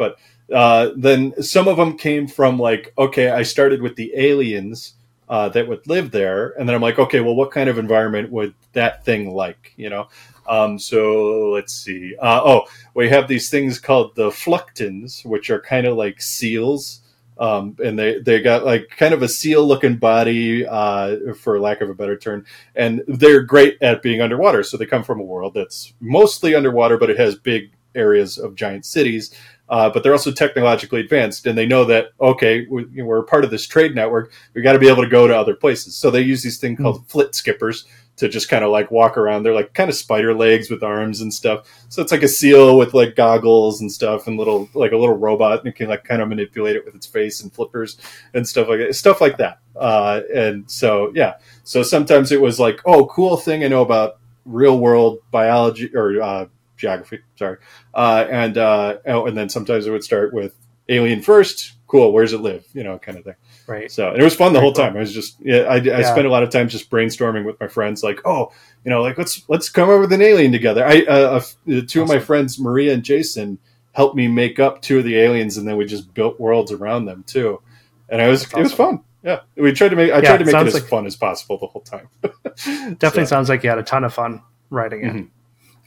but 0.00 0.16
uh, 0.52 0.90
then 0.96 1.40
some 1.42 1.68
of 1.68 1.76
them 1.76 1.96
came 1.96 2.26
from 2.26 2.58
like 2.58 2.92
okay 2.98 3.30
i 3.30 3.42
started 3.42 3.80
with 3.82 3.94
the 3.96 4.12
aliens 4.16 4.94
uh, 5.28 5.48
that 5.48 5.68
would 5.68 5.86
live 5.86 6.10
there. 6.10 6.58
And 6.58 6.68
then 6.68 6.74
i'm 6.74 6.82
like 6.82 6.98
okay 6.98 7.20
well 7.20 7.36
what 7.36 7.52
kind 7.52 7.68
of 7.68 7.78
environment 7.78 8.32
would 8.32 8.54
that 8.72 9.04
thing 9.04 9.32
like 9.32 9.72
you 9.76 9.90
know? 9.90 10.08
Um, 10.48 10.80
so 10.80 11.50
let's 11.50 11.72
see. 11.74 12.16
Uh, 12.16 12.40
oh 12.44 12.62
we 12.94 13.08
have 13.10 13.28
these 13.28 13.48
things 13.50 13.78
called 13.78 14.16
the 14.16 14.30
fluctons 14.30 15.24
which 15.24 15.50
are 15.50 15.60
kind 15.60 15.86
of 15.86 15.96
like 15.96 16.20
seals. 16.20 17.02
Um, 17.38 17.76
and 17.82 17.98
they, 17.98 18.18
they 18.18 18.42
got 18.42 18.66
like 18.66 18.90
kind 18.98 19.14
of 19.14 19.22
a 19.22 19.28
seal 19.28 19.66
looking 19.66 19.96
body 19.96 20.66
uh, 20.66 21.32
for 21.34 21.58
lack 21.58 21.80
of 21.80 21.88
a 21.88 21.94
better 21.94 22.18
term. 22.18 22.44
And 22.74 23.02
they're 23.08 23.40
great 23.40 23.78
at 23.80 24.02
being 24.02 24.20
underwater. 24.20 24.62
So 24.62 24.76
they 24.76 24.84
come 24.84 25.04
from 25.04 25.20
a 25.20 25.24
world 25.24 25.54
that's 25.54 25.94
mostly 26.00 26.54
underwater 26.54 26.98
but 26.98 27.08
it 27.08 27.18
has 27.18 27.36
big 27.36 27.70
areas 27.94 28.38
of 28.38 28.54
giant 28.54 28.84
cities 28.84 29.34
uh, 29.70 29.88
but 29.88 30.02
they're 30.02 30.12
also 30.12 30.32
technologically 30.32 31.00
advanced, 31.00 31.46
and 31.46 31.56
they 31.56 31.64
know 31.64 31.84
that 31.84 32.08
okay, 32.20 32.66
we, 32.68 32.82
you 32.86 33.02
know, 33.02 33.04
we're 33.04 33.22
part 33.22 33.44
of 33.44 33.52
this 33.52 33.66
trade 33.66 33.94
network. 33.94 34.32
We 34.52 34.62
got 34.62 34.72
to 34.72 34.80
be 34.80 34.88
able 34.88 35.04
to 35.04 35.08
go 35.08 35.28
to 35.28 35.36
other 35.36 35.54
places. 35.54 35.96
So 35.96 36.10
they 36.10 36.22
use 36.22 36.42
these 36.42 36.58
thing 36.58 36.76
called 36.76 37.08
flit 37.08 37.36
skippers 37.36 37.86
to 38.16 38.28
just 38.28 38.48
kind 38.48 38.64
of 38.64 38.70
like 38.70 38.90
walk 38.90 39.16
around. 39.16 39.44
They're 39.44 39.54
like 39.54 39.72
kind 39.72 39.88
of 39.88 39.94
spider 39.94 40.34
legs 40.34 40.70
with 40.70 40.82
arms 40.82 41.20
and 41.20 41.32
stuff. 41.32 41.66
So 41.88 42.02
it's 42.02 42.10
like 42.12 42.24
a 42.24 42.28
seal 42.28 42.76
with 42.76 42.94
like 42.94 43.14
goggles 43.14 43.80
and 43.80 43.90
stuff, 43.90 44.26
and 44.26 44.36
little 44.36 44.68
like 44.74 44.90
a 44.90 44.96
little 44.96 45.16
robot, 45.16 45.64
and 45.64 45.72
can 45.72 45.88
like 45.88 46.02
kind 46.02 46.20
of 46.20 46.28
manipulate 46.28 46.74
it 46.74 46.84
with 46.84 46.96
its 46.96 47.06
face 47.06 47.40
and 47.40 47.52
flippers 47.52 47.96
and 48.34 48.46
stuff 48.46 48.68
like 48.68 48.80
that. 48.80 48.94
Stuff 48.94 49.20
like 49.20 49.38
that. 49.38 49.60
Uh, 49.76 50.22
and 50.34 50.68
so 50.68 51.12
yeah, 51.14 51.34
so 51.62 51.84
sometimes 51.84 52.32
it 52.32 52.40
was 52.40 52.58
like, 52.58 52.80
oh, 52.86 53.06
cool 53.06 53.36
thing 53.36 53.62
I 53.62 53.68
know 53.68 53.82
about 53.82 54.18
real 54.44 54.80
world 54.80 55.18
biology 55.30 55.94
or 55.94 56.20
uh, 56.20 56.46
geography. 56.80 57.20
Sorry 57.36 57.58
uh, 57.94 58.26
and 58.30 58.58
uh, 58.58 58.96
oh, 59.06 59.26
and 59.26 59.36
then 59.36 59.48
sometimes 59.48 59.86
it 59.86 59.90
would 59.90 60.04
start 60.04 60.32
with 60.32 60.54
alien 60.88 61.22
first. 61.22 61.74
Cool, 61.86 62.12
where's 62.12 62.32
it 62.32 62.40
live? 62.40 62.64
You 62.72 62.84
know, 62.84 62.98
kind 62.98 63.18
of 63.18 63.24
thing. 63.24 63.34
Right. 63.66 63.90
So 63.90 64.10
and 64.10 64.20
it 64.20 64.24
was 64.24 64.34
fun 64.34 64.52
the 64.52 64.58
Very 64.60 64.64
whole 64.64 64.72
time. 64.72 64.96
I 64.96 65.00
was 65.00 65.12
just 65.12 65.36
yeah, 65.40 65.62
I, 65.62 65.74
I 65.76 65.78
Yeah. 65.78 66.02
spent 66.10 66.26
a 66.26 66.30
lot 66.30 66.42
of 66.42 66.50
time 66.50 66.68
just 66.68 66.88
brainstorming 66.90 67.44
with 67.44 67.58
my 67.60 67.68
friends, 67.68 68.02
like, 68.02 68.20
oh, 68.24 68.52
you 68.84 68.90
know, 68.90 69.02
like 69.02 69.18
let's 69.18 69.42
let's 69.48 69.68
come 69.68 69.90
up 69.90 70.00
with 70.00 70.12
an 70.12 70.22
alien 70.22 70.52
together. 70.52 70.84
I 70.86 71.02
uh, 71.02 71.40
uh, 71.68 71.80
two 71.86 72.02
of 72.02 72.08
my 72.08 72.18
friends, 72.18 72.58
Maria 72.60 72.94
and 72.94 73.02
Jason, 73.02 73.58
helped 73.92 74.16
me 74.16 74.28
make 74.28 74.58
up 74.60 74.82
two 74.82 74.98
of 74.98 75.04
the 75.04 75.16
aliens, 75.16 75.56
and 75.56 75.66
then 75.68 75.76
we 75.76 75.84
just 75.84 76.14
built 76.14 76.38
worlds 76.40 76.70
around 76.72 77.04
them 77.06 77.24
too. 77.26 77.60
And 78.08 78.22
I 78.22 78.28
was 78.28 78.42
That's 78.42 78.54
it 78.54 78.58
was 78.62 78.72
awesome. 78.72 78.96
fun. 78.98 79.04
Yeah, 79.22 79.40
we 79.56 79.72
tried 79.72 79.90
to 79.90 79.96
make 79.96 80.10
I 80.12 80.16
Yeah, 80.16 80.20
tried 80.36 80.38
to 80.38 80.44
make 80.46 80.54
it 80.54 80.66
as 80.68 80.74
like- 80.74 80.84
fun 80.84 81.06
as 81.06 81.14
possible 81.16 81.58
the 81.58 81.66
whole 81.66 81.82
time. 81.82 82.08
Definitely 82.54 83.24
So, 83.24 83.24
sounds 83.26 83.48
like 83.48 83.62
you 83.64 83.68
had 83.70 83.78
a 83.78 83.82
ton 83.82 84.04
of 84.04 84.14
fun 84.14 84.42
writing 84.70 85.04
it. 85.04 85.12
Mhm. 85.14 85.28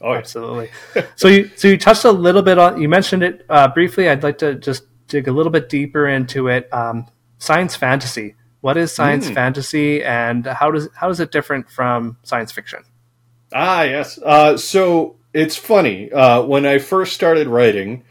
Oh 0.04 0.12
yeah. 0.12 0.18
Absolutely. 0.18 0.70
so 1.16 1.26
you 1.28 1.50
so 1.56 1.66
you 1.68 1.76
touched 1.76 2.04
a 2.04 2.12
little 2.12 2.42
bit 2.42 2.58
on 2.58 2.80
you 2.80 2.88
mentioned 2.88 3.22
it 3.24 3.44
uh, 3.48 3.66
briefly. 3.68 4.08
I'd 4.08 4.22
like 4.22 4.38
to 4.38 4.54
just 4.54 4.84
dig 5.08 5.26
a 5.28 5.32
little 5.32 5.50
bit 5.50 5.68
deeper 5.68 6.06
into 6.06 6.46
it. 6.48 6.72
Um, 6.72 7.06
science 7.38 7.74
fantasy. 7.74 8.36
What 8.60 8.76
is 8.78 8.92
science 8.92 9.28
Mm. 9.28 9.34
fantasy, 9.34 10.02
and 10.04 10.46
how 10.46 10.70
does 10.70 10.88
how 10.94 11.10
is 11.10 11.20
it 11.20 11.30
different 11.32 11.68
from 11.70 12.16
science 12.22 12.52
fiction? 12.52 12.84
Ah, 13.52 13.82
yes. 13.82 14.18
Uh, 14.24 14.56
so 14.56 15.16
it's 15.34 15.56
funny. 15.56 16.10
Uh, 16.10 16.42
when 16.44 16.64
I 16.64 16.78
first 16.78 17.12
started 17.12 17.46
writing, 17.46 18.04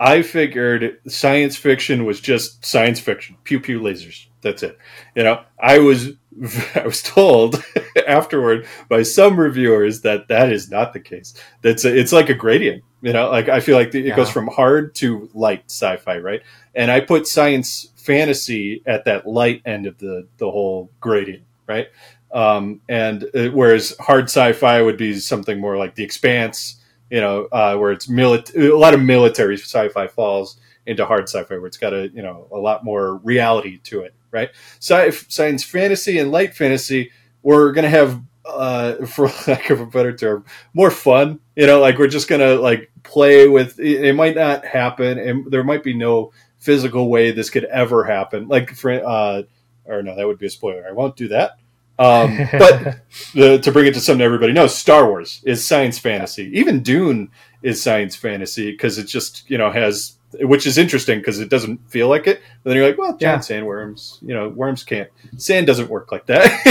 I 0.00 0.22
figured 0.22 0.98
science 1.08 1.56
fiction 1.56 2.04
was 2.06 2.20
just 2.20 2.64
science 2.64 3.00
fiction, 3.00 3.36
pew 3.44 3.60
pew 3.60 3.80
lasers. 3.80 4.26
That's 4.40 4.62
it. 4.62 4.78
You 5.14 5.24
know, 5.24 5.42
I 5.60 5.80
was 5.80 6.12
I 6.74 6.82
was 6.84 7.02
told 7.02 7.62
afterward 8.06 8.66
by 8.88 9.02
some 9.02 9.38
reviewers 9.38 10.02
that 10.02 10.28
that 10.28 10.52
is 10.52 10.70
not 10.70 10.92
the 10.92 11.00
case. 11.00 11.34
That's 11.62 11.84
a, 11.84 11.96
it's 11.96 12.12
like 12.12 12.28
a 12.28 12.34
gradient. 12.34 12.84
You 13.00 13.12
know, 13.12 13.30
like 13.30 13.48
I 13.48 13.60
feel 13.60 13.76
like 13.76 13.94
it 13.94 14.16
goes 14.16 14.30
from 14.30 14.48
hard 14.48 14.94
to 14.96 15.30
light 15.32 15.64
sci-fi, 15.68 16.18
right? 16.18 16.42
And 16.74 16.90
I 16.90 17.00
put 17.00 17.28
science 17.28 17.88
fantasy 17.96 18.82
at 18.86 19.04
that 19.04 19.26
light 19.26 19.62
end 19.64 19.86
of 19.86 19.98
the 19.98 20.26
the 20.38 20.50
whole 20.50 20.90
gradient, 21.00 21.44
right? 21.66 21.88
um, 22.32 22.80
and 22.88 23.24
uh, 23.34 23.48
whereas 23.48 23.96
hard 24.00 24.24
sci-fi 24.24 24.82
would 24.82 24.96
be 24.96 25.18
something 25.18 25.60
more 25.60 25.76
like 25.76 25.94
The 25.94 26.04
Expanse, 26.04 26.82
you 27.10 27.20
know, 27.20 27.48
uh, 27.52 27.76
where 27.76 27.90
it's 27.92 28.06
milit- 28.06 28.54
a 28.56 28.76
lot 28.76 28.94
of 28.94 29.00
military 29.02 29.56
sci-fi 29.56 30.06
falls 30.08 30.58
into 30.86 31.06
hard 31.06 31.28
sci-fi, 31.28 31.56
where 31.56 31.66
it's 31.66 31.78
got 31.78 31.94
a 31.94 32.08
you 32.12 32.22
know 32.22 32.48
a 32.52 32.58
lot 32.58 32.84
more 32.84 33.16
reality 33.18 33.78
to 33.84 34.00
it, 34.02 34.14
right? 34.30 34.50
Sci- 34.80 35.10
science 35.28 35.64
fantasy 35.64 36.18
and 36.18 36.30
light 36.30 36.54
fantasy, 36.54 37.12
we're 37.42 37.72
gonna 37.72 37.88
have, 37.88 38.22
uh, 38.44 38.94
for 39.06 39.30
lack 39.46 39.70
of 39.70 39.80
a 39.80 39.86
better 39.86 40.16
term, 40.16 40.44
more 40.74 40.90
fun. 40.90 41.40
You 41.56 41.66
know, 41.66 41.80
like 41.80 41.98
we're 41.98 42.08
just 42.08 42.28
gonna 42.28 42.54
like 42.54 42.90
play 43.02 43.48
with. 43.48 43.78
It, 43.78 44.04
it 44.04 44.12
might 44.14 44.36
not 44.36 44.64
happen, 44.64 45.18
and 45.18 45.50
there 45.50 45.64
might 45.64 45.82
be 45.82 45.94
no 45.94 46.32
physical 46.58 47.08
way 47.08 47.30
this 47.30 47.50
could 47.50 47.64
ever 47.64 48.04
happen. 48.04 48.48
Like 48.48 48.74
for 48.74 48.90
uh, 48.92 49.42
or 49.84 50.02
no, 50.02 50.14
that 50.16 50.26
would 50.26 50.38
be 50.38 50.46
a 50.46 50.50
spoiler. 50.50 50.86
I 50.88 50.92
won't 50.92 51.16
do 51.16 51.28
that. 51.28 51.58
Um, 51.98 52.38
but 52.52 53.00
the, 53.34 53.58
to 53.58 53.72
bring 53.72 53.86
it 53.86 53.94
to 53.94 54.00
something 54.00 54.24
everybody 54.24 54.52
knows, 54.52 54.76
Star 54.76 55.08
Wars 55.08 55.42
is 55.44 55.66
science 55.66 55.98
fantasy. 55.98 56.50
Even 56.54 56.82
Dune 56.82 57.30
is 57.62 57.82
science 57.82 58.14
fantasy 58.16 58.70
because 58.70 58.98
it 58.98 59.04
just 59.04 59.48
you 59.50 59.58
know 59.58 59.70
has, 59.70 60.16
which 60.40 60.66
is 60.66 60.78
interesting 60.78 61.18
because 61.18 61.40
it 61.40 61.48
doesn't 61.48 61.78
feel 61.90 62.08
like 62.08 62.26
it. 62.26 62.40
But 62.62 62.70
then 62.70 62.76
you're 62.76 62.86
like, 62.86 62.98
well, 62.98 63.16
giant 63.16 63.42
sandworms, 63.42 64.20
you 64.22 64.34
know, 64.34 64.48
worms 64.48 64.84
can't. 64.84 65.10
Sand 65.36 65.66
doesn't 65.66 65.88
work 65.88 66.12
like 66.12 66.26
that. 66.26 66.44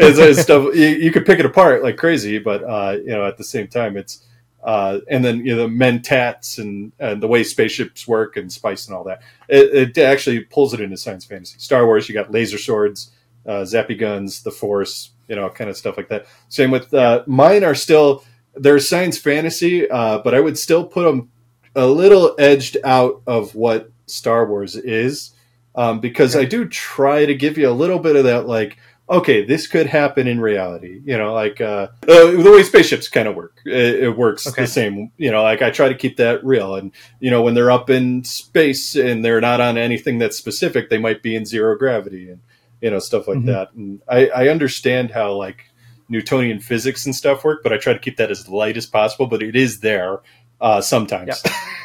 it's, 0.00 0.18
it's 0.18 0.42
stuff 0.42 0.74
you, 0.74 0.88
you 0.88 1.12
could 1.12 1.26
pick 1.26 1.38
it 1.38 1.46
apart 1.46 1.82
like 1.82 1.96
crazy, 1.96 2.38
but 2.38 2.62
uh, 2.64 2.98
you 2.98 3.10
know, 3.10 3.26
at 3.26 3.36
the 3.36 3.44
same 3.44 3.68
time, 3.68 3.96
it's. 3.96 4.26
Uh, 4.64 5.00
and 5.10 5.24
then 5.24 5.44
you 5.44 5.56
know 5.56 5.62
the 5.62 5.68
mentats 5.68 6.56
and, 6.56 6.92
and 7.00 7.20
the 7.20 7.26
way 7.26 7.42
spaceships 7.42 8.06
work 8.06 8.36
and 8.36 8.52
spice 8.52 8.86
and 8.86 8.96
all 8.96 9.02
that. 9.02 9.20
It, 9.48 9.96
it 9.96 9.98
actually 9.98 10.38
pulls 10.38 10.72
it 10.72 10.80
into 10.80 10.96
science 10.96 11.24
fantasy. 11.24 11.58
Star 11.58 11.84
Wars, 11.84 12.08
you 12.08 12.14
got 12.14 12.30
laser 12.30 12.58
swords, 12.58 13.10
uh, 13.44 13.62
zappy 13.62 13.98
guns, 13.98 14.44
the 14.44 14.52
force, 14.52 15.10
you 15.26 15.34
know, 15.34 15.48
kind 15.50 15.68
of 15.68 15.76
stuff 15.76 15.96
like 15.96 16.08
that. 16.10 16.26
Same 16.48 16.70
with 16.70 16.94
uh, 16.94 17.24
mine 17.26 17.64
are 17.64 17.74
still 17.74 18.22
they're 18.54 18.78
science 18.78 19.18
fantasy, 19.18 19.88
uh, 19.90 20.18
but 20.18 20.34
I 20.34 20.40
would 20.40 20.58
still 20.58 20.84
put 20.84 21.04
them 21.04 21.30
a 21.74 21.86
little 21.86 22.34
edged 22.38 22.76
out 22.84 23.22
of 23.26 23.54
what 23.54 23.90
Star 24.06 24.46
Wars 24.46 24.76
is, 24.76 25.30
um, 25.74 26.00
because 26.00 26.36
I 26.36 26.44
do 26.44 26.66
try 26.66 27.24
to 27.24 27.34
give 27.34 27.56
you 27.56 27.68
a 27.68 27.72
little 27.72 27.98
bit 27.98 28.16
of 28.16 28.24
that 28.24 28.46
like 28.46 28.76
okay, 29.10 29.44
this 29.44 29.66
could 29.66 29.86
happen 29.86 30.26
in 30.26 30.40
reality. 30.40 31.00
You 31.04 31.18
know, 31.18 31.34
like 31.34 31.60
uh, 31.60 31.88
uh, 32.08 32.30
the 32.30 32.50
way 32.54 32.62
spaceships 32.62 33.08
kind 33.08 33.28
of 33.28 33.34
work. 33.34 33.58
It, 33.66 34.04
it 34.04 34.16
works 34.16 34.46
Okay. 34.46 34.62
the 34.62 34.66
same. 34.68 35.10
You 35.18 35.30
know, 35.30 35.42
like 35.42 35.60
I 35.60 35.70
try 35.70 35.88
to 35.88 35.94
keep 35.94 36.16
that 36.16 36.42
real. 36.42 36.76
And 36.76 36.92
you 37.20 37.30
know, 37.30 37.42
when 37.42 37.52
they're 37.52 37.70
up 37.70 37.90
in 37.90 38.24
space 38.24 38.94
and 38.94 39.22
they're 39.22 39.40
not 39.40 39.60
on 39.60 39.76
anything 39.76 40.18
that's 40.18 40.38
specific, 40.38 40.88
they 40.88 40.96
might 40.98 41.22
be 41.22 41.34
in 41.36 41.44
zero 41.44 41.76
gravity 41.76 42.30
and 42.30 42.40
you 42.80 42.90
know 42.90 43.00
stuff 43.00 43.28
like 43.28 43.38
Mhm. 43.38 43.46
that. 43.46 43.72
And 43.74 44.00
I, 44.08 44.28
I 44.28 44.48
understand 44.48 45.10
how 45.10 45.32
like 45.34 45.64
Newtonian 46.12 46.60
physics 46.60 47.06
and 47.06 47.14
stuff 47.14 47.42
work, 47.44 47.62
but 47.64 47.72
I 47.72 47.78
try 47.78 47.92
to 47.92 47.98
keep 47.98 48.18
that 48.18 48.30
as 48.30 48.48
light 48.48 48.76
as 48.76 48.86
possible. 48.86 49.26
But 49.26 49.42
it 49.42 49.56
is 49.56 49.80
there 49.80 50.20
uh, 50.60 50.80
sometimes. 50.80 51.42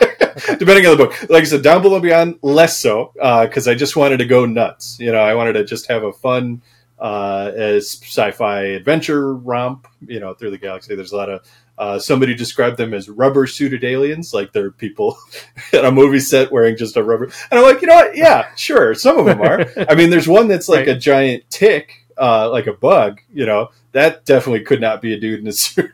Depending 0.59 0.85
on 0.85 0.95
the 0.95 1.05
book, 1.05 1.29
like 1.31 1.41
I 1.41 1.45
said, 1.45 1.63
down 1.63 1.81
below 1.81 1.99
beyond 1.99 2.37
less 2.43 2.77
so 2.77 3.11
because 3.15 3.67
I 3.67 3.73
just 3.73 3.95
wanted 3.95 4.17
to 4.17 4.25
go 4.25 4.45
nuts. 4.45 4.97
You 4.99 5.11
know, 5.11 5.19
I 5.19 5.33
wanted 5.33 5.53
to 5.53 5.63
just 5.65 5.87
have 5.87 6.03
a 6.03 6.13
fun 6.13 6.61
uh, 6.99 7.51
as 7.55 7.99
sci-fi 8.03 8.61
adventure 8.61 9.33
romp. 9.33 9.87
You 10.05 10.19
know, 10.19 10.35
through 10.35 10.51
the 10.51 10.59
galaxy. 10.59 10.93
There's 10.95 11.11
a 11.11 11.17
lot 11.17 11.29
of 11.29 11.41
uh, 11.77 11.99
somebody 11.99 12.35
described 12.35 12.77
them 12.77 12.93
as 12.93 13.09
rubber 13.09 13.47
suited 13.47 13.83
aliens, 13.83 14.33
like 14.33 14.51
they're 14.51 14.71
people 14.71 15.17
at 15.73 15.85
a 15.85 15.91
movie 15.91 16.19
set 16.19 16.51
wearing 16.51 16.77
just 16.77 16.97
a 16.97 17.03
rubber. 17.03 17.25
And 17.51 17.59
I'm 17.59 17.63
like, 17.63 17.81
you 17.81 17.87
know 17.87 17.95
what? 17.95 18.15
Yeah, 18.15 18.49
sure. 18.55 18.93
Some 18.95 19.17
of 19.19 19.25
them 19.25 19.41
are. 19.41 19.65
I 19.89 19.95
mean, 19.95 20.09
there's 20.11 20.27
one 20.27 20.47
that's 20.47 20.69
like 20.69 20.87
Right. 20.87 20.89
a 20.89 20.99
giant 20.99 21.49
tick, 21.49 22.05
uh, 22.17 22.49
like 22.51 22.67
a 22.67 22.73
bug. 22.73 23.21
You 23.33 23.45
know, 23.47 23.69
that 23.97 24.25
definitely 24.25 24.61
could 24.61 24.79
not 24.81 25.01
be 25.01 25.13
a 25.13 25.19
dude 25.19 25.39
in 25.39 25.47
a 25.47 25.51
suit. 25.65 25.91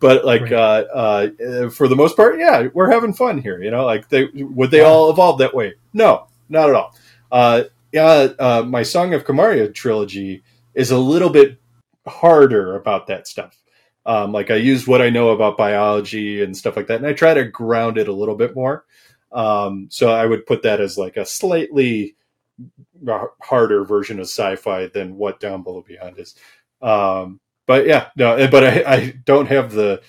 But 0.00 0.24
like 0.24 0.42
Right. 0.42 0.52
uh, 0.52 0.84
uh, 1.44 1.70
for 1.70 1.86
the 1.88 1.96
most 1.96 2.16
part, 2.16 2.38
yeah, 2.38 2.68
we're 2.74 2.90
having 2.90 3.12
fun 3.14 3.38
here. 3.38 3.62
You 3.62 3.70
know, 3.70 3.84
like 3.84 4.08
they 4.08 4.28
would 4.34 4.70
they 4.70 4.78
Yeah. 4.78 4.84
all 4.84 5.10
evolve 5.10 5.38
that 5.38 5.54
way? 5.54 5.74
No, 5.92 6.26
not 6.48 6.68
at 6.68 6.74
all. 6.74 6.94
Uh, 7.30 7.64
yeah, 7.92 8.28
uh, 8.38 8.62
my 8.66 8.82
Song 8.82 9.14
of 9.14 9.24
Kamaria 9.24 9.72
trilogy 9.72 10.42
is 10.74 10.90
a 10.90 10.98
little 10.98 11.28
bit 11.30 11.58
harder 12.06 12.76
about 12.76 13.06
that 13.06 13.28
stuff. 13.28 13.56
Um, 14.04 14.32
like 14.32 14.50
I 14.50 14.56
use 14.56 14.88
what 14.88 15.00
I 15.02 15.10
know 15.10 15.28
about 15.30 15.56
biology 15.56 16.42
and 16.42 16.56
stuff 16.56 16.76
like 16.76 16.86
that, 16.88 16.96
and 16.96 17.06
I 17.06 17.12
try 17.12 17.34
to 17.34 17.44
ground 17.44 17.98
it 17.98 18.08
a 18.08 18.12
little 18.12 18.34
bit 18.34 18.54
more. 18.56 18.84
Um, 19.30 19.86
so 19.90 20.10
I 20.10 20.26
would 20.26 20.44
put 20.46 20.62
that 20.62 20.80
as 20.80 20.98
like 20.98 21.16
a 21.16 21.24
slightly 21.24 22.16
harder 23.40 23.84
version 23.84 24.18
of 24.18 24.26
sci-fi 24.26 24.86
than 24.88 25.16
what 25.16 25.40
Down 25.40 25.62
Below 25.62 25.82
Beyond 25.86 26.18
is. 26.18 26.34
Um, 26.80 27.40
but 27.66 27.86
yeah, 27.86 28.08
no, 28.16 28.34
eh, 28.36 28.48
but 28.48 28.64
I, 28.64 28.82
I 28.86 29.14
don't 29.24 29.46
have 29.46 29.72
the 29.72 30.02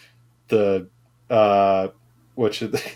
the 0.47 0.87
uh, 1.29 1.89
what 2.35 2.53
should 2.53 2.71
the, 2.73 2.91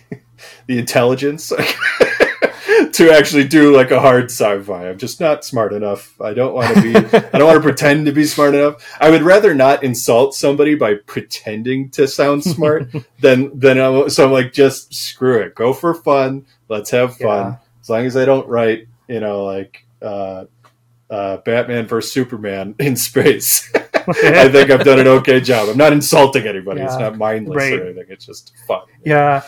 the 0.67 0.77
intelligence 0.77 1.49
to 2.91 3.11
actually 3.11 3.47
do 3.47 3.75
like 3.75 3.91
a 3.91 3.99
hard 3.99 4.25
sci-fi. 4.25 4.89
I'm 4.89 4.97
just 4.97 5.19
not 5.19 5.45
smart 5.45 5.73
enough. 5.73 6.19
I 6.21 6.33
don't 6.33 6.53
want 6.53 6.75
to 6.75 6.81
be. 6.81 6.95
I 7.33 7.37
don't 7.37 7.47
want 7.47 7.57
to 7.57 7.61
pretend 7.61 8.05
to 8.05 8.11
be 8.11 8.25
smart 8.25 8.55
enough. 8.55 8.83
I 8.99 9.09
would 9.09 9.23
rather 9.23 9.53
not 9.53 9.83
insult 9.83 10.35
somebody 10.35 10.75
by 10.75 10.95
pretending 10.95 11.89
to 11.91 12.07
sound 12.07 12.43
smart 12.43 12.91
than 13.19 13.57
than 13.57 13.79
I'm, 13.79 14.09
so 14.09 14.25
I'm 14.25 14.31
like 14.31 14.53
just 14.53 14.93
screw 14.93 15.39
it. 15.39 15.55
Go 15.55 15.73
for 15.73 15.93
fun. 15.93 16.45
Let's 16.69 16.91
have 16.91 17.17
fun. 17.17 17.51
Yeah. 17.51 17.57
As 17.81 17.89
long 17.89 18.05
as 18.05 18.17
I 18.17 18.25
don't 18.25 18.47
write, 18.47 18.87
you 19.07 19.19
know, 19.19 19.45
like 19.45 19.85
uh, 20.01 20.45
uh, 21.09 21.37
Batman 21.37 21.87
versus 21.87 22.11
Superman 22.11 22.75
in 22.79 22.95
space. 22.95 23.71
I 24.23 24.49
think 24.49 24.69
I've 24.71 24.83
done 24.83 24.99
an 24.99 25.07
okay 25.07 25.39
job. 25.41 25.69
I'm 25.69 25.77
not 25.77 25.93
insulting 25.93 26.47
anybody. 26.47 26.81
It's 26.81 26.97
not 26.97 27.17
mindless 27.17 27.55
Right. 27.55 27.73
or 27.79 27.85
anything. 27.85 28.05
It's 28.09 28.25
just 28.25 28.53
fun. 28.67 28.81
Yeah. 29.03 29.43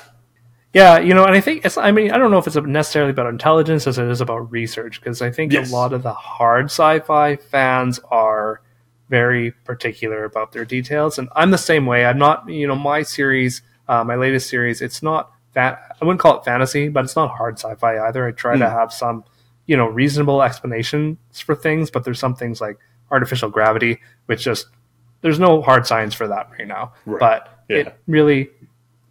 Yeah, 0.74 1.00
you 1.00 1.16
know, 1.16 1.26
and 1.26 1.36
I 1.36 1.42
think 1.42 1.66
it's, 1.66 1.78
I 1.78 1.92
mean, 1.92 2.12
I 2.12 2.18
don't 2.20 2.30
know 2.30 2.38
if 2.38 2.46
it's 2.46 2.56
necessarily 2.56 3.10
about 3.12 3.26
intelligence 3.28 3.88
as 3.88 3.98
it 3.98 4.08
is 4.08 4.22
about 4.22 4.52
research, 4.52 5.02
because 5.02 5.20
I 5.22 5.32
think 5.32 5.52
Yes. 5.52 5.72
a 5.72 5.76
lot 5.76 5.94
of 5.94 6.04
the 6.04 6.14
hard 6.14 6.66
sci 6.66 7.00
fi 7.00 7.38
fans 7.38 8.00
are 8.12 8.62
very 9.10 9.50
particular 9.66 10.26
about 10.26 10.52
their 10.52 10.66
details. 10.66 11.18
And 11.18 11.28
I'm 11.36 11.50
the 11.50 11.58
same 11.58 11.88
way. 11.88 12.06
I'm 12.06 12.20
not, 12.20 12.48
you 12.48 12.68
know, 12.68 12.76
my 12.76 13.02
series, 13.02 13.64
uh, 13.88 14.04
my 14.04 14.14
latest 14.16 14.48
series, 14.48 14.82
it's 14.84 15.02
not 15.02 15.32
that, 15.54 15.96
I 16.00 16.06
wouldn't 16.06 16.20
call 16.20 16.38
it 16.38 16.46
fantasy, 16.46 16.90
but 16.90 17.04
it's 17.04 17.16
not 17.16 17.32
hard 17.32 17.58
sci 17.58 17.74
fi 17.76 17.98
either. 17.98 18.28
I 18.28 18.32
try 18.32 18.56
to 18.56 18.70
Hmm. 18.70 18.76
have 18.78 18.94
some, 18.94 19.24
you 19.66 19.76
know, 19.76 19.88
reasonable 19.88 20.44
explanations 20.44 21.18
for 21.44 21.56
things, 21.56 21.90
but 21.90 22.04
there's 22.04 22.20
some 22.20 22.36
things 22.36 22.62
like 22.62 22.78
artificial 23.12 23.50
gravity, 23.50 24.00
which 24.28 24.44
just, 24.44 24.68
there's 25.22 25.40
no 25.40 25.62
hard 25.62 25.86
science 25.88 26.14
for 26.14 26.28
that 26.28 26.50
right 26.58 26.68
now. 26.68 26.94
Right. 27.06 27.20
But 27.20 27.64
Yeah. 27.70 27.78
it 27.78 28.00
really 28.08 28.50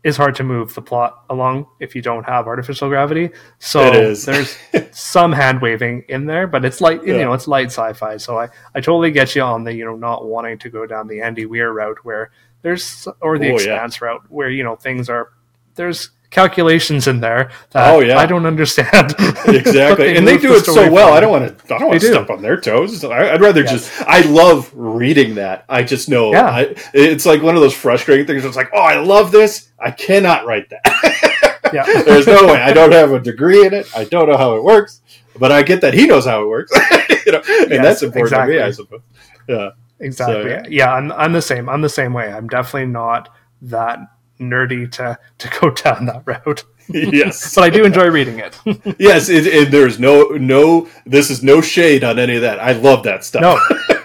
is 0.04 0.16
hard 0.16 0.34
to 0.36 0.44
move 0.44 0.72
the 0.74 0.80
plot 0.80 1.24
along 1.28 1.66
if 1.80 1.94
you 1.96 2.00
don't 2.00 2.24
have 2.24 2.46
artificial 2.46 2.88
gravity. 2.88 3.30
So 3.58 4.12
there's 4.14 4.56
some 4.92 5.32
hand 5.32 5.60
waving 5.60 6.04
in 6.08 6.24
there, 6.26 6.46
but 6.46 6.64
it's 6.64 6.80
light, 6.80 7.04
you 7.04 7.18
know, 7.18 7.32
it's 7.32 7.48
light 7.48 7.66
sci-fi. 7.66 8.16
So 8.16 8.38
I, 8.38 8.48
I 8.74 8.80
totally 8.80 9.10
get 9.10 9.34
you 9.34 9.42
on 9.42 9.64
the, 9.64 9.74
you 9.74 9.84
know, 9.84 9.96
not 9.96 10.24
wanting 10.26 10.58
to 10.60 10.70
go 10.70 10.86
down 10.86 11.08
the 11.08 11.20
Andy 11.20 11.46
Weir 11.46 11.72
route 11.72 11.98
where 12.04 12.30
there's, 12.62 13.06
or 13.20 13.38
the 13.38 13.46
Oh, 13.46 13.48
yeah. 13.50 13.54
expanse 13.54 14.00
route 14.00 14.22
where, 14.28 14.48
you 14.48 14.62
know, 14.62 14.76
things 14.76 15.10
are, 15.10 15.30
there's 15.74 16.10
calculations 16.30 17.06
in 17.06 17.20
there 17.20 17.50
that 17.70 17.94
Oh, 17.94 18.00
yeah. 18.00 18.18
I 18.18 18.26
don't 18.26 18.44
understand. 18.46 19.14
Exactly 19.48 20.16
and 20.16 20.26
they 20.28 20.36
do 20.38 20.54
it 20.54 20.64
so 20.66 20.90
well 20.90 21.14
i 21.14 21.20
don't 21.20 21.30
want 21.30 21.58
to 21.58 21.74
i 21.74 21.78
don't 21.78 21.88
want 21.88 22.00
to 22.00 22.06
do. 22.06 22.12
step 22.12 22.28
on 22.28 22.42
their 22.42 22.60
toes 22.60 23.02
I, 23.02 23.32
i'd 23.32 23.40
rather 23.40 23.62
Yes. 23.62 23.70
just 23.72 24.02
i 24.06 24.20
love 24.22 24.70
reading 24.74 25.36
that 25.36 25.64
i 25.68 25.82
just 25.82 26.08
know 26.08 26.32
Yeah. 26.32 26.46
I, 26.50 26.74
it's 26.92 27.24
like 27.24 27.42
one 27.42 27.54
of 27.54 27.62
those 27.62 27.72
frustrating 27.74 28.26
things 28.26 28.44
it's 28.44 28.56
like 28.56 28.70
oh 28.74 28.80
i 28.80 28.98
love 29.00 29.30
this 29.32 29.70
i 29.78 29.90
cannot 29.90 30.44
write 30.46 30.68
that 30.70 31.60
Yeah. 31.72 31.84
there's 32.02 32.26
no 32.26 32.46
way 32.46 32.60
i 32.60 32.72
don't 32.72 32.92
have 32.92 33.12
a 33.12 33.20
degree 33.20 33.64
in 33.66 33.72
it 33.72 33.86
i 33.96 34.04
don't 34.04 34.28
know 34.28 34.36
how 34.36 34.54
it 34.56 34.64
works 34.64 35.00
but 35.38 35.50
i 35.50 35.62
get 35.62 35.80
that 35.80 35.94
he 35.94 36.06
knows 36.06 36.26
how 36.26 36.42
it 36.42 36.46
works 36.48 36.72
you 37.26 37.32
know 37.32 37.38
and 37.46 37.70
Yes, 37.70 37.82
that's 37.82 38.02
important 38.02 38.40
to 38.42 38.46
me 38.46 38.58
i 38.60 38.70
suppose 38.70 39.00
yeah 39.48 39.70
Exactly. 40.00 40.42
So, 40.42 40.48
yeah. 40.48 40.62
yeah, 40.68 40.92
I'm, 40.94 41.10
I'm 41.10 41.32
the 41.32 41.42
same. 41.42 41.68
I'm 41.68 41.80
the 41.80 41.88
same 41.88 42.12
way. 42.12 42.30
I'm 42.32 42.46
definitely 42.46 42.86
not 42.86 43.34
that 43.62 43.98
nerdy 44.40 44.90
to, 44.92 45.18
to 45.38 45.58
go 45.60 45.70
down 45.84 46.06
that 46.06 46.22
route. 46.26 46.64
yes 46.88 47.54
but 47.56 47.64
I 47.64 47.70
do 47.70 47.84
enjoy 47.84 48.08
reading 48.08 48.38
it. 48.38 48.58
yes 48.98 49.28
it, 49.28 49.46
it, 49.46 49.70
there's 49.70 49.98
no 49.98 50.28
no 50.30 50.88
this 51.04 51.30
is 51.30 51.42
no 51.42 51.60
shade 51.60 52.02
on 52.02 52.18
any 52.18 52.36
of 52.36 52.42
that 52.42 52.58
i 52.60 52.72
love 52.72 53.02
that 53.04 53.24
stuff 53.24 53.42
no, 53.42 53.58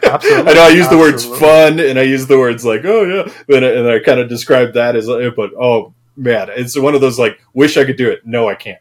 absolutely. 0.04 0.52
I 0.52 0.54
know 0.54 0.64
I 0.64 0.70
use 0.70 0.90
the 0.90 0.98
words 0.98 1.24
fun 1.26 1.80
and 1.80 1.98
I 1.98 2.04
use 2.04 2.28
the 2.28 2.38
words 2.38 2.66
like 2.66 2.84
oh 2.84 3.04
yeah, 3.04 3.56
and 3.56 3.66
I, 3.66 3.70
and 3.70 3.88
I 3.88 4.00
kind 4.00 4.20
of 4.20 4.28
describe 4.28 4.74
that 4.74 4.96
as 4.96 5.08
uh, 5.08 5.30
but 5.36 5.52
oh 5.54 5.94
man, 6.16 6.50
it's 6.52 6.78
one 6.78 6.96
of 6.96 7.02
those 7.02 7.20
like 7.20 7.40
wish 7.54 7.78
I 7.78 7.86
could 7.86 7.98
do 7.98 8.10
it. 8.10 8.26
No, 8.26 8.50
I 8.50 8.56
can't. 8.56 8.80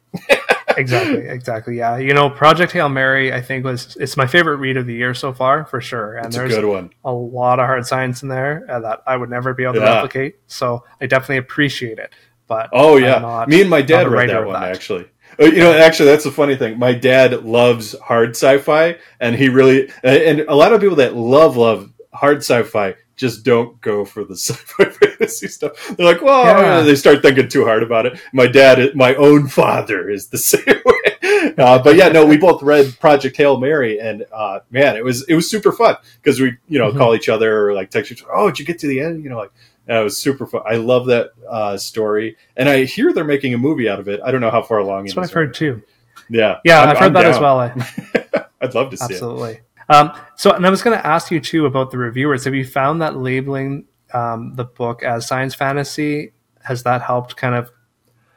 Exactly, 0.76 1.26
exactly. 1.28 1.76
Yeah, 1.78 1.96
you 1.98 2.14
know, 2.14 2.28
Project 2.30 2.72
Hail 2.72 2.88
Mary, 2.88 3.32
I 3.32 3.40
think 3.40 3.64
was 3.64 3.96
it's 4.00 4.16
my 4.16 4.26
favorite 4.26 4.56
read 4.56 4.76
of 4.76 4.86
the 4.86 4.94
year 4.94 5.14
so 5.14 5.32
far 5.32 5.64
for 5.64 5.80
sure. 5.80 6.16
And 6.16 6.26
It's 6.26 6.36
a 6.36 6.38
there's 6.40 6.54
good 6.54 6.64
one. 6.64 6.90
a 7.04 7.12
lot 7.12 7.58
of 7.60 7.66
hard 7.66 7.86
science 7.86 8.22
in 8.22 8.28
there 8.28 8.64
uh, 8.68 8.80
that 8.80 9.02
I 9.06 9.16
would 9.16 9.30
never 9.30 9.54
be 9.54 9.64
able 9.64 9.74
to 9.74 9.80
Yeah. 9.80 9.94
replicate. 9.94 10.36
So 10.46 10.84
I 11.00 11.06
definitely 11.06 11.38
appreciate 11.38 11.98
it. 11.98 12.12
But 12.46 12.70
Oh 12.72 12.96
I'm 12.96 13.02
yeah, 13.04 13.18
not- 13.20 13.48
me 13.48 13.60
and 13.60 13.70
my 13.70 13.82
dad 13.82 14.08
read 14.08 14.28
that 14.30 14.44
one 14.46 14.60
that. 14.60 14.74
actually. 14.74 15.06
Uh, 15.40 15.44
You 15.46 15.60
know, 15.60 15.72
actually, 15.72 16.10
that's 16.10 16.24
the 16.24 16.30
funny 16.30 16.56
thing. 16.56 16.78
My 16.78 16.92
dad 16.92 17.44
loves 17.44 17.98
hard 18.00 18.30
sci-fi, 18.30 18.96
and 19.20 19.34
he 19.34 19.48
really 19.48 19.90
and 20.04 20.40
a 20.40 20.54
lot 20.54 20.72
of 20.74 20.80
people 20.80 20.96
that 20.96 21.14
love 21.16 21.56
love 21.56 21.90
hard 22.12 22.38
sci-fi 22.38 22.94
just 23.22 23.44
don't 23.44 23.80
go 23.80 24.04
for 24.04 24.24
the 24.24 24.34
sci-fi 24.36 24.84
fantasy 24.84 25.48
stuff. 25.48 25.72
They're 25.96 26.04
like, 26.06 26.20
well, 26.20 26.44
Yeah. 26.44 26.80
they 26.82 26.94
start 26.96 27.22
thinking 27.22 27.48
too 27.48 27.64
hard 27.64 27.82
about 27.82 28.04
it. 28.06 28.20
My 28.34 28.46
dad, 28.46 28.94
my 28.94 29.14
own 29.14 29.48
father, 29.48 30.10
is 30.10 30.26
the 30.28 30.38
same 30.52 30.62
way. 30.66 31.54
Uh, 31.56 31.82
but 31.82 31.96
yeah, 31.96 32.08
no, 32.08 32.26
we 32.26 32.36
both 32.36 32.62
read 32.62 32.98
Project 33.00 33.36
Hail 33.36 33.58
Mary, 33.58 33.98
and 34.00 34.26
uh, 34.32 34.58
man, 34.70 34.96
it 34.96 35.04
was 35.04 35.24
it 35.28 35.34
was 35.34 35.48
super 35.50 35.72
fun 35.72 35.96
because 36.20 36.40
we 36.40 36.56
you 36.68 36.78
know 36.78 36.90
Mhm. 36.92 36.98
call 36.98 37.14
each 37.14 37.28
other 37.28 37.68
or 37.68 37.74
like 37.74 37.90
text 37.90 38.12
each 38.12 38.22
other. 38.22 38.34
Oh, 38.34 38.48
did 38.50 38.58
you 38.58 38.64
get 38.66 38.78
to 38.80 38.86
the 38.88 39.00
end? 39.00 39.22
You 39.24 39.30
know, 39.30 39.38
like. 39.38 39.52
And 39.88 39.98
it 39.98 40.04
was 40.04 40.16
super 40.16 40.46
fun. 40.46 40.62
I 40.64 40.76
love 40.76 41.06
that 41.06 41.30
uh, 41.50 41.76
story, 41.76 42.36
and 42.56 42.68
I 42.68 42.84
hear 42.84 43.12
they're 43.12 43.24
making 43.24 43.52
a 43.52 43.58
movie 43.58 43.88
out 43.88 43.98
of 43.98 44.06
it. 44.06 44.20
I 44.24 44.30
don't 44.30 44.40
know 44.40 44.48
how 44.52 44.62
far 44.62 44.78
along. 44.78 45.06
that's 45.06 45.14
it 45.14 45.16
what. 45.16 45.24
I've 45.24 45.32
heard 45.32 45.54
too. 45.54 45.82
Yeah, 46.30 46.58
Yeah, 46.64 46.78
I'm- 46.82 46.88
I've 46.90 46.98
heard 46.98 47.06
I'm 47.06 47.12
that 47.14 47.24
as 47.26 47.40
well. 47.40 47.58
I, 47.58 48.44
I'd 48.60 48.74
love 48.76 48.90
to 48.92 48.96
see 48.96 49.06
it. 49.06 49.10
Absolutely. 49.10 49.58
Um, 49.89 50.12
so, 50.37 50.53
and 50.53 50.66
I 50.66 50.70
was 50.70 50.83
going 50.83 50.99
to 50.99 51.07
ask 51.07 51.30
you 51.30 51.41
too 51.41 51.66
about 51.66 51.91
the 51.91 51.99
reviewers. 51.99 52.45
Have 52.45 52.55
you 52.55 52.64
found 52.64 53.03
that 53.03 53.16
labeling 53.16 53.85
um, 54.12 54.55
the 54.55 54.64
book 54.64 55.03
as 55.03 55.26
science 55.26 55.55
fantasy 55.55 56.33
has 56.64 56.83
that 56.85 57.03
helped 57.03 57.37
kind 57.37 57.55
of 57.55 57.70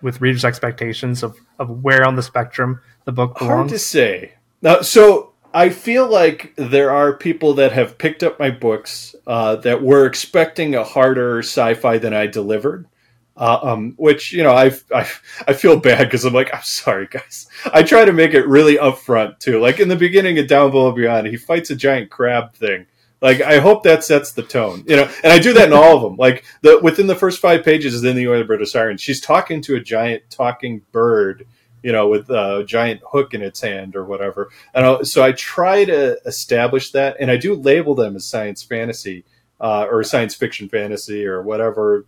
with 0.02 0.22
readers' 0.22 0.46
expectations 0.46 1.24
of, 1.24 1.38
of 1.60 1.84
where 1.84 2.06
on 2.06 2.16
the 2.16 2.24
spectrum 2.24 2.82
the 3.06 3.12
book 3.12 3.38
belongs? 3.38 3.56
Hard 3.56 3.70
to 3.70 3.80
say. 3.80 4.34
Now, 4.62 4.82
so 4.82 5.34
I 5.54 5.70
feel 5.70 6.08
like 6.08 6.54
there 6.58 6.92
are 6.92 7.14
people 7.14 7.54
that 7.56 7.72
have 7.72 7.98
picked 7.98 8.24
up 8.24 8.40
my 8.40 8.52
books 8.52 9.16
uh, 9.26 9.56
that 9.58 9.82
were 9.82 10.06
expecting 10.06 10.76
a 10.76 10.84
harder 10.84 11.40
sci-fi 11.40 11.98
than 11.98 12.14
I 12.14 12.28
delivered. 12.28 12.88
Uh, 13.38 13.60
um, 13.64 13.94
which 13.98 14.32
you 14.32 14.44
know, 14.44 14.54
I 14.54 14.72
I, 14.94 15.08
I 15.48 15.54
feel 15.54 15.78
bad 15.78 16.06
because 16.06 16.24
I'm 16.24 16.34
like, 16.34 16.54
I'm 16.54 16.64
sorry, 16.64 17.08
guys. 17.08 17.48
I 17.74 17.84
try 17.84 18.06
to 18.06 18.14
make 18.14 18.34
it 18.34 18.48
really 18.48 18.78
upfront 18.78 19.40
too. 19.40 19.60
Like 19.60 19.80
in 19.80 19.90
the 19.90 19.96
beginning 19.96 20.40
of 20.40 20.48
Down 20.48 20.72
Below 20.72 20.94
Beyond, 20.94 21.28
he 21.28 21.38
fights 21.38 21.70
a 21.70 21.76
giant 21.76 22.10
crab 22.10 22.54
thing. 22.54 22.86
Like 23.22 23.42
I 23.42 23.60
hope 23.60 23.84
that 23.84 24.04
sets 24.04 24.32
the 24.32 24.44
tone, 24.44 24.86
you 24.88 24.96
know. 24.96 25.10
And 25.24 25.34
I 25.34 25.40
do 25.40 25.54
that 25.54 25.68
in 25.68 25.74
all 25.74 25.98
of 25.98 26.02
them. 26.02 26.16
Like 26.16 26.46
the 26.62 26.80
within 26.82 27.08
the 27.08 27.16
first 27.16 27.42
five 27.42 27.66
pages 27.66 27.94
is 27.94 28.04
in 28.04 28.16
the 28.16 28.28
Orbit 28.28 28.62
of 28.62 28.70
Sirens. 28.70 29.02
She's 29.02 29.20
talking 29.20 29.62
to 29.64 29.76
a 29.76 29.82
giant 29.82 30.24
talking 30.30 30.82
bird 30.92 31.46
you 31.86 31.92
know, 31.92 32.08
with 32.08 32.28
a 32.32 32.64
giant 32.66 33.00
hook 33.12 33.36
in 33.36 33.44
its 33.44 33.62
hand 33.62 33.96
or 33.96 34.04
whatever. 34.04 34.50
And 34.74 34.84
I'll, 34.84 35.06
so 35.06 35.22
I 35.22 35.34
try 35.34 35.86
to 35.86 36.20
establish 36.26 36.92
that, 36.94 37.18
and 37.20 37.30
I 37.30 37.38
do 37.38 37.54
label 37.54 37.94
them 37.94 38.16
as 38.16 38.26
science 38.26 38.64
fantasy 38.64 39.24
uh, 39.60 39.88
or 39.90 40.04
science 40.04 40.36
fiction 40.36 40.70
fantasy 40.70 41.26
or 41.26 41.42
whatever. 41.42 42.06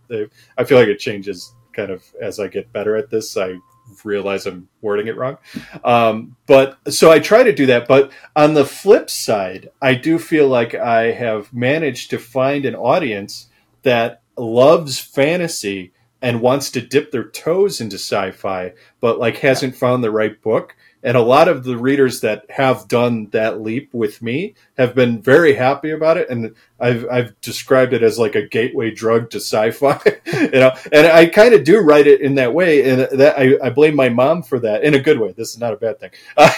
I 0.56 0.64
feel 0.64 0.78
like 0.78 0.88
it 0.88 0.98
changes 0.98 1.54
kind 1.72 1.90
of 1.90 2.04
as 2.20 2.40
I 2.40 2.48
get 2.48 2.72
better 2.72 2.96
at 2.96 3.10
this. 3.10 3.36
I 3.36 3.56
realize 4.04 4.46
I'm 4.46 4.68
wording 4.82 5.06
it 5.06 5.16
wrong. 5.16 5.38
Um, 5.84 6.36
but 6.46 6.78
so 6.92 7.10
I 7.10 7.20
try 7.20 7.42
to 7.42 7.54
do 7.54 7.66
that. 7.66 7.88
But 7.88 8.12
on 8.36 8.54
the 8.54 8.64
flip 8.64 9.10
side, 9.10 9.70
I 9.80 9.94
do 9.94 10.18
feel 10.18 10.48
like 10.48 10.74
I 10.74 11.12
have 11.12 11.52
managed 11.52 12.10
to 12.10 12.18
find 12.18 12.64
an 12.64 12.74
audience 12.74 13.48
that 13.82 14.22
loves 14.36 14.98
fantasy 14.98 15.92
and 16.20 16.40
wants 16.40 16.70
to 16.72 16.80
dip 16.80 17.10
their 17.10 17.28
toes 17.28 17.80
into 17.80 17.96
sci-fi, 17.96 18.72
but 19.00 19.18
like 19.18 19.38
hasn't 19.38 19.76
found 19.76 20.02
the 20.02 20.10
right 20.10 20.40
book. 20.42 20.74
And 21.00 21.16
a 21.16 21.22
lot 21.22 21.46
of 21.46 21.62
the 21.62 21.78
readers 21.78 22.22
that 22.22 22.44
have 22.50 22.88
done 22.88 23.26
that 23.30 23.60
leap 23.60 23.94
with 23.94 24.20
me 24.20 24.54
have 24.76 24.96
been 24.96 25.22
very 25.22 25.54
happy 25.54 25.92
about 25.92 26.16
it. 26.16 26.28
And 26.28 26.56
I've, 26.80 27.06
I've 27.08 27.40
described 27.40 27.92
it 27.92 28.02
as 28.02 28.18
like 28.18 28.34
a 28.34 28.48
gateway 28.48 28.90
drug 28.90 29.30
to 29.30 29.36
sci-fi, 29.36 30.00
you 30.26 30.50
know, 30.50 30.72
and 30.90 31.06
I 31.06 31.26
kind 31.26 31.54
of 31.54 31.62
do 31.62 31.78
write 31.78 32.08
it 32.08 32.20
in 32.20 32.34
that 32.34 32.52
way. 32.52 32.90
And 32.90 33.20
that 33.20 33.38
I, 33.38 33.56
I 33.62 33.70
blame 33.70 33.94
my 33.94 34.08
mom 34.08 34.42
for 34.42 34.58
that 34.58 34.82
in 34.82 34.94
a 34.94 34.98
good 34.98 35.20
way. 35.20 35.30
This 35.30 35.50
is 35.50 35.58
not 35.58 35.72
a 35.72 35.76
bad 35.76 36.00
thing. 36.00 36.10
Uh, 36.36 36.52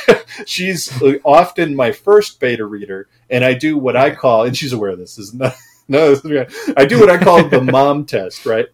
she's 0.46 0.92
often 1.24 1.74
my 1.74 1.90
first 1.90 2.38
beta 2.38 2.64
reader 2.64 3.08
and 3.30 3.44
I 3.44 3.54
do 3.54 3.78
what 3.78 3.96
I 3.96 4.14
call, 4.14 4.44
and 4.44 4.56
she's 4.56 4.72
aware 4.72 4.90
of 4.90 4.98
this, 4.98 5.18
is 5.18 5.32
not, 5.32 5.54
no, 5.88 6.20
I 6.76 6.84
do 6.84 6.98
what 7.00 7.08
I 7.08 7.18
call 7.18 7.48
the 7.48 7.62
mom 7.62 8.04
test, 8.04 8.44
right? 8.44 8.66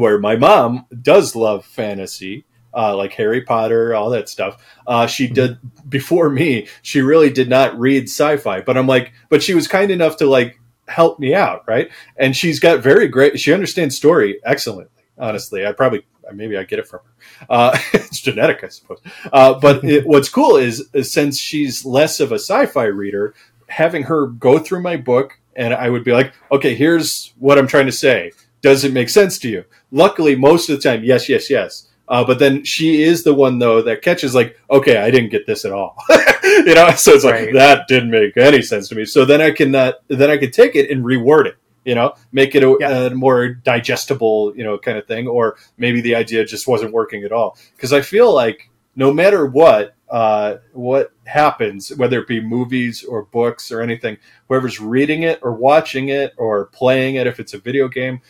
Where 0.00 0.18
my 0.18 0.34
mom 0.34 0.86
does 1.02 1.36
love 1.36 1.66
fantasy 1.66 2.46
uh, 2.72 2.96
like 2.96 3.12
Harry 3.12 3.42
Potter, 3.42 3.94
all 3.94 4.10
that 4.10 4.28
stuff. 4.28 4.64
Uh, 4.86 5.06
she 5.06 5.26
mm-hmm. 5.26 5.34
did 5.34 5.58
before 5.88 6.30
me. 6.30 6.68
She 6.82 7.00
really 7.00 7.30
did 7.30 7.48
not 7.48 7.78
read 7.78 8.04
sci-fi, 8.04 8.60
but 8.62 8.76
I'm 8.76 8.86
like, 8.86 9.12
but 9.28 9.42
she 9.42 9.54
was 9.54 9.68
kind 9.68 9.90
enough 9.90 10.16
to 10.18 10.26
like 10.26 10.58
help 10.88 11.18
me 11.18 11.34
out, 11.34 11.64
right? 11.66 11.90
And 12.16 12.36
she's 12.36 12.60
got 12.60 12.80
very 12.82 13.08
great. 13.08 13.38
She 13.38 13.52
understands 13.52 13.96
story 13.96 14.40
excellently. 14.44 15.04
Honestly, 15.18 15.66
I 15.66 15.72
probably 15.72 16.06
maybe 16.32 16.56
I 16.56 16.62
get 16.64 16.78
it 16.78 16.88
from 16.88 17.00
her. 17.04 17.46
Uh, 17.50 17.78
it's 17.92 18.20
genetic, 18.20 18.64
I 18.64 18.68
suppose. 18.68 19.00
Uh, 19.32 19.58
but 19.58 19.84
it, 19.84 20.06
what's 20.06 20.28
cool 20.28 20.56
is, 20.56 20.88
is 20.94 21.12
since 21.12 21.38
she's 21.38 21.84
less 21.84 22.20
of 22.20 22.32
a 22.32 22.36
sci-fi 22.36 22.84
reader, 22.84 23.34
having 23.68 24.04
her 24.04 24.28
go 24.28 24.58
through 24.58 24.82
my 24.82 24.96
book 24.96 25.38
and 25.56 25.74
I 25.74 25.90
would 25.90 26.04
be 26.04 26.12
like, 26.12 26.32
okay, 26.50 26.74
here's 26.74 27.34
what 27.38 27.58
I'm 27.58 27.66
trying 27.66 27.86
to 27.86 27.92
say. 27.92 28.32
Does 28.62 28.84
it 28.84 28.92
make 28.92 29.08
sense 29.08 29.38
to 29.40 29.48
you? 29.48 29.64
Luckily, 29.90 30.36
most 30.36 30.68
of 30.68 30.76
the 30.76 30.82
time, 30.82 31.04
yes, 31.04 31.28
yes, 31.28 31.48
yes 31.50 31.88
uh, 32.10 32.24
but 32.24 32.40
then 32.40 32.64
she 32.64 33.02
is 33.02 33.22
the 33.22 33.32
one 33.32 33.60
though 33.60 33.80
that 33.82 34.02
catches 34.02 34.34
like, 34.34 34.58
okay, 34.68 34.96
I 34.96 35.12
didn't 35.12 35.30
get 35.30 35.46
this 35.46 35.64
at 35.64 35.70
all. 35.70 35.96
you 36.42 36.74
know, 36.74 36.90
so 36.96 37.12
it's 37.12 37.24
like 37.24 37.52
that 37.52 37.86
didn't 37.86 38.10
make 38.10 38.36
any 38.36 38.62
sense 38.62 38.88
to 38.88 38.96
me. 38.96 39.04
So 39.04 39.24
then 39.24 39.40
I 39.40 39.52
can 39.52 39.72
uh, 39.74 39.92
then 40.08 40.28
I 40.28 40.36
can 40.36 40.50
take 40.50 40.74
it 40.74 40.90
and 40.90 41.04
reword 41.04 41.46
it. 41.46 41.56
You 41.84 41.94
know, 41.94 42.14
make 42.30 42.54
it 42.54 42.62
a, 42.62 42.76
yeah. 42.78 43.06
a 43.06 43.10
more 43.10 43.48
digestible, 43.48 44.52
you 44.54 44.64
know, 44.64 44.76
kind 44.76 44.98
of 44.98 45.06
thing, 45.06 45.26
or 45.28 45.56
maybe 45.78 46.02
the 46.02 46.14
idea 46.14 46.44
just 46.44 46.66
wasn't 46.66 46.92
working 46.92 47.22
at 47.24 47.32
all. 47.32 47.56
Because 47.74 47.92
I 47.92 48.02
feel 48.02 48.34
like 48.34 48.68
no 48.96 49.14
matter 49.14 49.46
what, 49.46 49.94
uh, 50.10 50.56
what 50.72 51.12
happens, 51.24 51.94
whether 51.96 52.20
it 52.20 52.28
be 52.28 52.40
movies 52.40 53.02
or 53.02 53.24
books 53.24 53.72
or 53.72 53.80
anything, 53.80 54.18
whoever's 54.48 54.78
reading 54.78 55.22
it 55.22 55.38
or 55.42 55.52
watching 55.52 56.08
it 56.08 56.34
or 56.36 56.66
playing 56.66 57.14
it, 57.14 57.26
if 57.26 57.40
it's 57.40 57.54
a 57.54 57.58
video 57.58 57.88
game, 57.88 58.20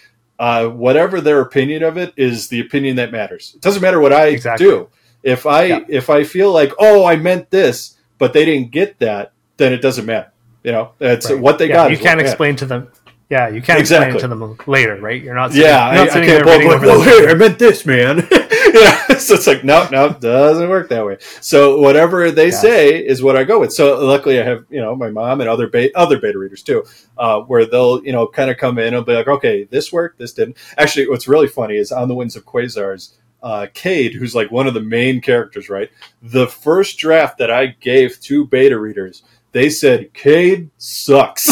uh, 0.41 0.67
whatever 0.67 1.21
their 1.21 1.43
opinion 1.43 1.83
of 1.83 1.99
it 1.99 2.15
is 2.17 2.49
the 2.49 2.61
opinion 2.61 2.97
that 2.97 3.13
matters. 3.13 3.53
It 3.55 3.61
doesn't 3.61 3.83
matter 3.83 4.01
what 4.01 4.13
I 4.13 4.29
exactly. 4.29 4.67
do. 4.67 4.89
If 5.23 5.45
I 5.45 5.65
yeah. 5.65 5.81
if 5.87 6.09
I 6.09 6.25
feel 6.25 6.51
like 6.51 6.73
oh 6.79 7.05
I 7.05 7.17
meant 7.17 7.51
this, 7.51 7.99
but 8.17 8.33
they 8.33 8.47
didn't 8.47 8.71
get 8.71 8.99
that, 9.01 9.33
then 9.59 9.75
it 9.75 9.83
doesn't 9.83 10.07
matter. 10.07 10.33
You 10.65 10.73
know, 10.73 10.93
that's 10.99 11.31
right. 11.31 11.39
what 11.39 11.59
they 11.59 11.69
yeah, 11.69 11.75
got. 11.75 11.91
You 11.91 11.99
can't 11.99 12.21
explain 12.21 12.57
to 12.57 12.67
them. 12.67 12.91
Yeah, 13.31 13.49
you 13.49 13.63
can't 13.63 13.79
exactly. 13.79 14.15
explain 14.15 14.31
to 14.31 14.37
them 14.37 14.59
later, 14.67 14.97
right? 14.97 15.23
You're 15.23 15.37
not. 15.37 15.53
Sitting, 15.53 15.67
yeah, 15.67 15.95
you're 15.95 16.05
not 16.07 16.17
I, 16.17 16.21
I 16.21 16.27
can't 16.27 16.45
pull 16.45 16.69
like, 16.69 16.81
well, 16.83 17.01
hey, 17.01 17.31
I 17.31 17.35
meant 17.35 17.59
this, 17.59 17.87
man. 17.87 18.29
Yeah, 18.75 19.07
so 19.19 19.35
it's 19.35 19.47
like, 19.47 19.65
no, 19.65 19.89
no, 19.91 20.13
doesn't 20.13 20.69
work 20.69 20.89
that 20.91 21.05
way. 21.05 21.19
So 21.41 21.81
whatever 21.81 22.31
they 22.31 22.51
yeah. 22.51 22.57
say 22.57 23.05
is 23.05 23.23
what 23.23 23.37
I 23.37 23.43
go 23.43 23.61
with. 23.61 23.73
So 23.73 23.99
luckily, 24.05 24.41
I 24.41 24.45
have 24.45 24.65
you 24.71 24.81
know 24.81 24.95
my 24.95 25.11
mom 25.11 25.41
and 25.41 25.51
other 25.51 25.67
beta, 25.67 25.97
other 25.99 26.21
beta 26.21 26.39
readers 26.39 26.63
too, 26.63 26.85
uh, 27.19 27.41
where 27.41 27.67
they'll 27.67 28.05
you 28.05 28.13
know 28.13 28.27
kind 28.29 28.51
of 28.51 28.59
come 28.59 28.79
in 28.79 28.95
and 28.95 29.05
be 29.05 29.15
like, 29.15 29.29
okay, 29.29 29.65
this 29.65 29.93
worked, 29.93 30.19
this 30.19 30.33
didn't. 30.33 30.57
Actually, 30.79 31.09
what's 31.09 31.27
really 31.27 31.49
funny 31.49 31.77
is 31.77 31.91
on 31.91 32.09
the 32.09 32.15
Winds 32.15 32.37
of 32.37 32.45
Quasars. 32.45 33.15
Uh, 33.43 33.67
Cade, 33.73 34.13
who's 34.13 34.35
like 34.35 34.51
one 34.51 34.67
of 34.67 34.75
the 34.75 34.83
main 34.83 35.23
characters, 35.23 35.71
right? 35.71 35.91
The 36.21 36.47
first 36.47 36.99
draft 36.99 37.39
that 37.39 37.51
I 37.51 37.69
gave 37.81 38.21
to 38.21 38.47
beta 38.47 38.79
readers, 38.79 39.23
they 39.53 39.71
said 39.71 40.13
Cade 40.13 40.71
sucks. 40.77 41.51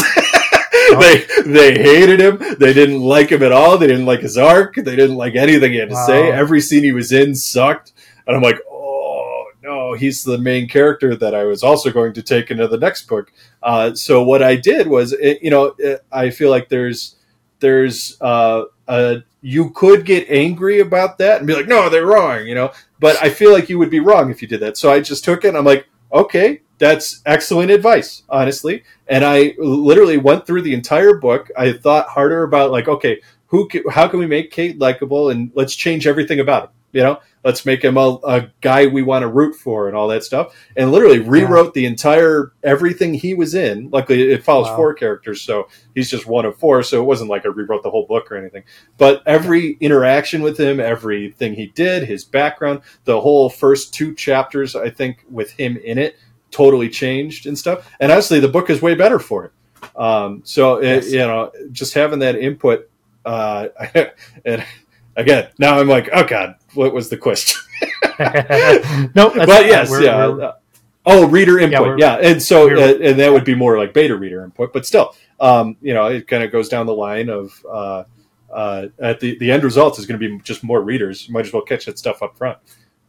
they 0.99 1.25
they 1.45 1.81
hated 1.81 2.19
him. 2.19 2.37
They 2.59 2.73
didn't 2.73 3.01
like 3.01 3.31
him 3.31 3.43
at 3.43 3.51
all. 3.51 3.77
They 3.77 3.87
didn't 3.87 4.05
like 4.05 4.21
his 4.21 4.37
arc. 4.37 4.75
They 4.75 4.95
didn't 4.95 5.15
like 5.15 5.35
anything 5.35 5.71
he 5.71 5.77
had 5.77 5.89
to 5.89 5.95
wow. 5.95 6.07
say. 6.07 6.31
Every 6.31 6.61
scene 6.61 6.83
he 6.83 6.91
was 6.91 7.11
in 7.11 7.35
sucked. 7.35 7.93
And 8.27 8.35
I'm 8.35 8.43
like, 8.43 8.59
oh 8.69 9.45
no, 9.63 9.93
he's 9.93 10.23
the 10.23 10.37
main 10.37 10.67
character 10.67 11.15
that 11.15 11.33
I 11.35 11.43
was 11.43 11.63
also 11.63 11.91
going 11.91 12.13
to 12.13 12.21
take 12.21 12.51
into 12.51 12.67
the 12.67 12.77
next 12.77 13.07
book. 13.07 13.31
Uh, 13.61 13.93
so 13.93 14.23
what 14.23 14.41
I 14.41 14.55
did 14.55 14.87
was, 14.87 15.13
it, 15.13 15.41
you 15.41 15.49
know, 15.49 15.75
it, 15.77 16.05
I 16.11 16.29
feel 16.29 16.49
like 16.49 16.69
there's 16.69 17.15
there's 17.59 18.19
uh, 18.21 18.65
a 18.87 19.23
you 19.41 19.69
could 19.71 20.05
get 20.05 20.29
angry 20.29 20.79
about 20.79 21.17
that 21.19 21.37
and 21.37 21.47
be 21.47 21.55
like, 21.55 21.67
no, 21.67 21.89
they're 21.89 22.05
wrong, 22.05 22.45
you 22.45 22.55
know. 22.55 22.71
But 22.99 23.21
I 23.23 23.29
feel 23.29 23.51
like 23.51 23.69
you 23.69 23.79
would 23.79 23.89
be 23.89 23.99
wrong 23.99 24.29
if 24.29 24.41
you 24.41 24.47
did 24.47 24.59
that. 24.61 24.77
So 24.77 24.91
I 24.91 24.99
just 24.99 25.23
took 25.23 25.45
it. 25.45 25.55
I'm 25.55 25.65
like, 25.65 25.87
okay, 26.11 26.61
that's 26.79 27.21
excellent 27.25 27.69
advice, 27.71 28.23
honestly. 28.29 28.83
And 29.07 29.23
I 29.23 29.53
literally 29.57 30.17
went 30.17 30.47
through 30.47 30.63
the 30.63 30.73
entire 30.73 31.15
book. 31.15 31.51
I 31.57 31.73
thought 31.73 32.07
harder 32.07 32.43
about 32.43 32.71
like, 32.71 32.87
okay, 32.87 33.21
who, 33.47 33.67
can, 33.67 33.83
how 33.91 34.07
can 34.07 34.19
we 34.19 34.27
make 34.27 34.51
Cade 34.51 34.79
likable, 34.79 35.29
and 35.29 35.51
let's 35.55 35.75
change 35.75 36.07
everything 36.07 36.39
about 36.39 36.63
him. 36.63 36.69
You 36.91 37.03
know, 37.03 37.19
let's 37.43 37.67
make 37.67 37.83
him 37.83 37.97
a, 37.97 38.17
a 38.23 38.51
guy 38.61 38.87
we 38.87 39.03
want 39.03 39.21
to 39.21 39.27
root 39.27 39.55
for 39.55 39.87
and 39.87 39.95
all 39.95 40.07
that 40.07 40.23
stuff. 40.23 40.55
And 40.75 40.91
literally 40.91 41.19
rewrote 41.19 41.67
yeah. 41.67 41.71
the 41.81 41.85
entire 41.85 42.51
everything 42.63 43.13
he 43.13 43.35
was 43.35 43.53
in. 43.53 43.91
Luckily, 43.91 44.31
it 44.31 44.43
follows 44.43 44.69
wow. 44.69 44.75
four 44.75 44.93
characters, 44.95 45.43
so 45.43 45.67
he's 45.93 46.09
just 46.09 46.25
one 46.25 46.45
of 46.45 46.57
four. 46.57 46.81
So 46.81 46.99
it 46.99 47.05
wasn't 47.05 47.29
like 47.29 47.45
I 47.45 47.49
rewrote 47.49 47.83
the 47.83 47.91
whole 47.91 48.07
book 48.07 48.31
or 48.31 48.37
anything. 48.37 48.63
But 48.97 49.21
every 49.27 49.77
interaction 49.79 50.41
with 50.41 50.59
him, 50.59 50.79
everything 50.79 51.53
he 51.53 51.67
did, 51.67 52.07
his 52.07 52.25
background, 52.25 52.81
the 53.03 53.21
whole 53.21 53.49
first 53.49 53.93
two 53.93 54.15
chapters, 54.15 54.75
I 54.75 54.89
think, 54.89 55.23
with 55.29 55.51
him 55.51 55.77
in 55.77 55.99
it 55.99 56.17
totally 56.51 56.89
changed 56.89 57.45
and 57.45 57.57
stuff. 57.57 57.89
And 57.99 58.11
honestly, 58.11 58.39
the 58.39 58.47
book 58.47 58.69
is 58.69 58.81
way 58.81 58.95
better 58.95 59.19
for 59.19 59.45
it. 59.45 59.51
Um, 59.95 60.41
so 60.43 60.81
yes. 60.81 61.07
it, 61.07 61.13
you 61.13 61.19
know, 61.19 61.51
just 61.71 61.93
having 61.93 62.19
that 62.19 62.35
input, 62.35 62.89
uh, 63.25 63.67
and 64.45 64.63
again, 65.15 65.49
now 65.57 65.79
I'm 65.79 65.87
like, 65.87 66.09
oh 66.13 66.23
god, 66.23 66.55
what 66.73 66.93
was 66.93 67.09
the 67.09 67.17
question? 67.17 67.59
no, 69.15 69.31
but 69.33 69.65
yes, 69.65 69.89
we're, 69.89 70.03
yeah. 70.03 70.27
We're, 70.27 70.53
oh, 71.05 71.27
reader 71.27 71.59
input, 71.59 71.99
yeah, 71.99 72.19
yeah. 72.19 72.29
and 72.29 72.41
so 72.41 72.69
uh, 72.69 72.97
and 73.01 73.19
that 73.19 73.31
would 73.31 73.45
be 73.45 73.55
more 73.55 73.77
like 73.77 73.93
beta 73.93 74.15
reader 74.15 74.43
input, 74.43 74.73
but 74.73 74.85
still, 74.85 75.15
um, 75.39 75.77
you 75.81 75.93
know, 75.93 76.07
it 76.07 76.27
kind 76.27 76.43
of 76.43 76.51
goes 76.51 76.69
down 76.69 76.85
the 76.85 76.95
line 76.95 77.29
of. 77.29 77.53
Uh, 77.69 78.03
uh, 78.51 78.87
at 78.97 79.19
the 79.19 79.37
the 79.37 79.51
end 79.51 79.63
result 79.63 79.99
is 79.99 80.07
going 80.07 80.19
to 80.19 80.27
be 80.27 80.41
just 80.43 80.63
more 80.63 80.81
readers. 80.81 81.27
You 81.27 81.33
might 81.35 81.45
as 81.45 81.53
well 81.53 81.61
catch 81.61 81.85
that 81.85 81.99
stuff 81.99 82.23
up 82.23 82.35
front. 82.35 82.57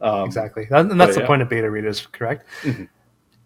Um, 0.01 0.27
exactly, 0.27 0.67
and 0.71 1.01
that's 1.01 1.15
the 1.15 1.23
yeah. 1.23 1.27
point 1.27 1.41
of 1.41 1.49
beta 1.49 1.71
readers, 1.71 2.07
correct? 2.07 2.47
Mm-hmm. 2.63 2.85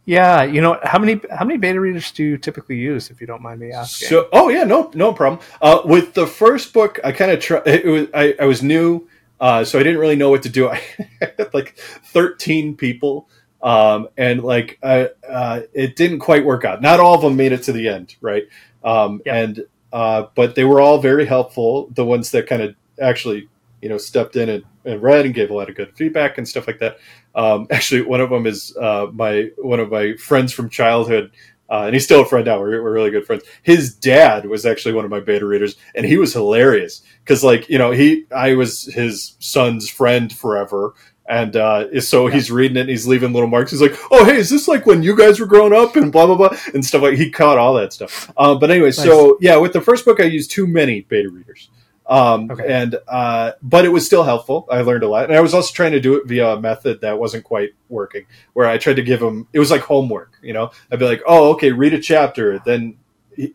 Yeah, 0.06 0.42
you 0.42 0.60
know 0.60 0.78
how 0.82 0.98
many 0.98 1.20
how 1.30 1.46
many 1.46 1.58
beta 1.58 1.80
readers 1.80 2.12
do 2.12 2.22
you 2.22 2.36
typically 2.36 2.76
use, 2.76 3.10
if 3.10 3.20
you 3.20 3.26
don't 3.26 3.40
mind 3.40 3.60
me 3.60 3.72
asking? 3.72 4.08
So, 4.08 4.28
oh 4.32 4.50
yeah, 4.50 4.64
no, 4.64 4.90
no 4.94 5.14
problem. 5.14 5.40
Uh, 5.62 5.80
with 5.84 6.12
the 6.12 6.26
first 6.26 6.74
book, 6.74 7.00
I 7.02 7.12
kind 7.12 7.30
of 7.30 7.40
tr- 7.40 7.66
it 7.66 7.86
was 7.86 8.08
I, 8.12 8.34
I 8.38 8.44
was 8.44 8.62
new, 8.62 9.08
uh, 9.40 9.64
so 9.64 9.78
I 9.78 9.82
didn't 9.82 10.00
really 10.00 10.16
know 10.16 10.28
what 10.28 10.42
to 10.42 10.50
do. 10.50 10.68
I 10.68 10.82
had 11.20 11.54
like 11.54 11.78
thirteen 11.78 12.76
people, 12.76 13.30
um, 13.62 14.08
and 14.18 14.42
like 14.42 14.78
uh, 14.82 15.06
uh, 15.26 15.62
it 15.72 15.96
didn't 15.96 16.18
quite 16.18 16.44
work 16.44 16.66
out. 16.66 16.82
Not 16.82 17.00
all 17.00 17.14
of 17.14 17.22
them 17.22 17.36
made 17.36 17.52
it 17.52 17.62
to 17.62 17.72
the 17.72 17.88
end, 17.88 18.16
right? 18.20 18.44
Um, 18.84 19.22
yeah. 19.24 19.36
And 19.36 19.64
uh, 19.90 20.26
but 20.34 20.54
they 20.54 20.64
were 20.64 20.82
all 20.82 20.98
very 20.98 21.24
helpful. 21.24 21.88
The 21.94 22.04
ones 22.04 22.30
that 22.32 22.46
kind 22.46 22.60
of 22.60 22.74
actually 23.00 23.48
you 23.84 23.90
know 23.90 23.98
stepped 23.98 24.34
in 24.34 24.48
and, 24.48 24.64
and 24.86 25.02
read 25.02 25.26
and 25.26 25.34
gave 25.34 25.50
a 25.50 25.54
lot 25.54 25.68
of 25.68 25.76
good 25.76 25.94
feedback 25.94 26.38
and 26.38 26.48
stuff 26.48 26.66
like 26.66 26.78
that. 26.78 26.96
Um, 27.34 27.66
actually, 27.70 28.00
one 28.00 28.22
of 28.22 28.30
them 28.30 28.46
is 28.46 28.74
uh, 28.80 29.08
my 29.12 29.50
one 29.58 29.78
of 29.78 29.90
my 29.90 30.16
friends 30.16 30.54
from 30.54 30.70
childhood, 30.70 31.30
uh, 31.68 31.82
and 31.84 31.92
he's 31.92 32.04
still 32.04 32.22
a 32.22 32.26
friend 32.26 32.46
now. 32.46 32.58
We're, 32.58 32.82
we're 32.82 32.94
really 32.94 33.10
good 33.10 33.26
friends. 33.26 33.44
His 33.62 33.94
dad 33.94 34.46
was 34.46 34.64
actually 34.64 34.94
one 34.94 35.04
of 35.04 35.10
my 35.10 35.20
beta 35.20 35.44
readers, 35.44 35.76
and 35.94 36.06
he 36.06 36.16
was 36.16 36.32
hilarious 36.32 37.02
because, 37.22 37.44
like, 37.44 37.68
you 37.68 37.76
know, 37.76 37.90
he 37.90 38.24
I 38.34 38.54
was 38.54 38.86
his 38.86 39.36
son's 39.38 39.90
friend 39.90 40.32
forever, 40.32 40.94
and 41.28 41.54
uh, 41.54 42.00
so 42.00 42.28
he's 42.28 42.50
reading 42.50 42.78
it 42.78 42.82
and 42.82 42.88
he's 42.88 43.06
leaving 43.06 43.34
little 43.34 43.50
marks. 43.50 43.70
He's 43.70 43.82
like, 43.82 43.98
"Oh, 44.10 44.24
hey, 44.24 44.36
is 44.36 44.48
this 44.48 44.66
like 44.66 44.86
when 44.86 45.02
you 45.02 45.14
guys 45.14 45.38
were 45.38 45.46
growing 45.46 45.74
up?" 45.74 45.94
and 45.96 46.10
blah 46.10 46.24
blah 46.24 46.36
blah 46.36 46.56
and 46.72 46.82
stuff 46.82 47.02
like. 47.02 47.18
He 47.18 47.30
caught 47.30 47.58
all 47.58 47.74
that 47.74 47.92
stuff. 47.92 48.32
Uh, 48.34 48.54
but 48.54 48.70
anyway, 48.70 48.88
nice. 48.88 48.96
so 48.96 49.36
yeah, 49.42 49.56
with 49.56 49.74
the 49.74 49.82
first 49.82 50.06
book, 50.06 50.20
I 50.20 50.24
used 50.24 50.50
too 50.50 50.66
many 50.66 51.02
beta 51.02 51.28
readers. 51.28 51.68
Um, 52.06 52.50
Okay. 52.50 52.70
And 52.72 52.96
uh, 53.08 53.52
but 53.62 53.84
it 53.84 53.88
was 53.88 54.04
still 54.04 54.22
helpful. 54.24 54.66
I 54.70 54.82
learned 54.82 55.04
a 55.04 55.08
lot, 55.08 55.24
and 55.24 55.34
I 55.34 55.40
was 55.40 55.54
also 55.54 55.72
trying 55.72 55.92
to 55.92 56.00
do 56.00 56.16
it 56.16 56.26
via 56.26 56.54
a 56.54 56.60
method 56.60 57.00
that 57.00 57.18
wasn't 57.18 57.44
quite 57.44 57.70
working. 57.88 58.26
Where 58.52 58.68
I 58.68 58.78
tried 58.78 58.96
to 58.96 59.02
give 59.02 59.20
them, 59.20 59.48
it 59.52 59.58
was 59.58 59.70
like 59.70 59.80
homework. 59.80 60.38
You 60.42 60.52
know, 60.52 60.70
I'd 60.92 60.98
be 60.98 61.06
like, 61.06 61.22
"Oh, 61.26 61.52
okay, 61.52 61.72
read 61.72 61.94
a 61.94 62.00
chapter, 62.00 62.58
then 62.64 62.96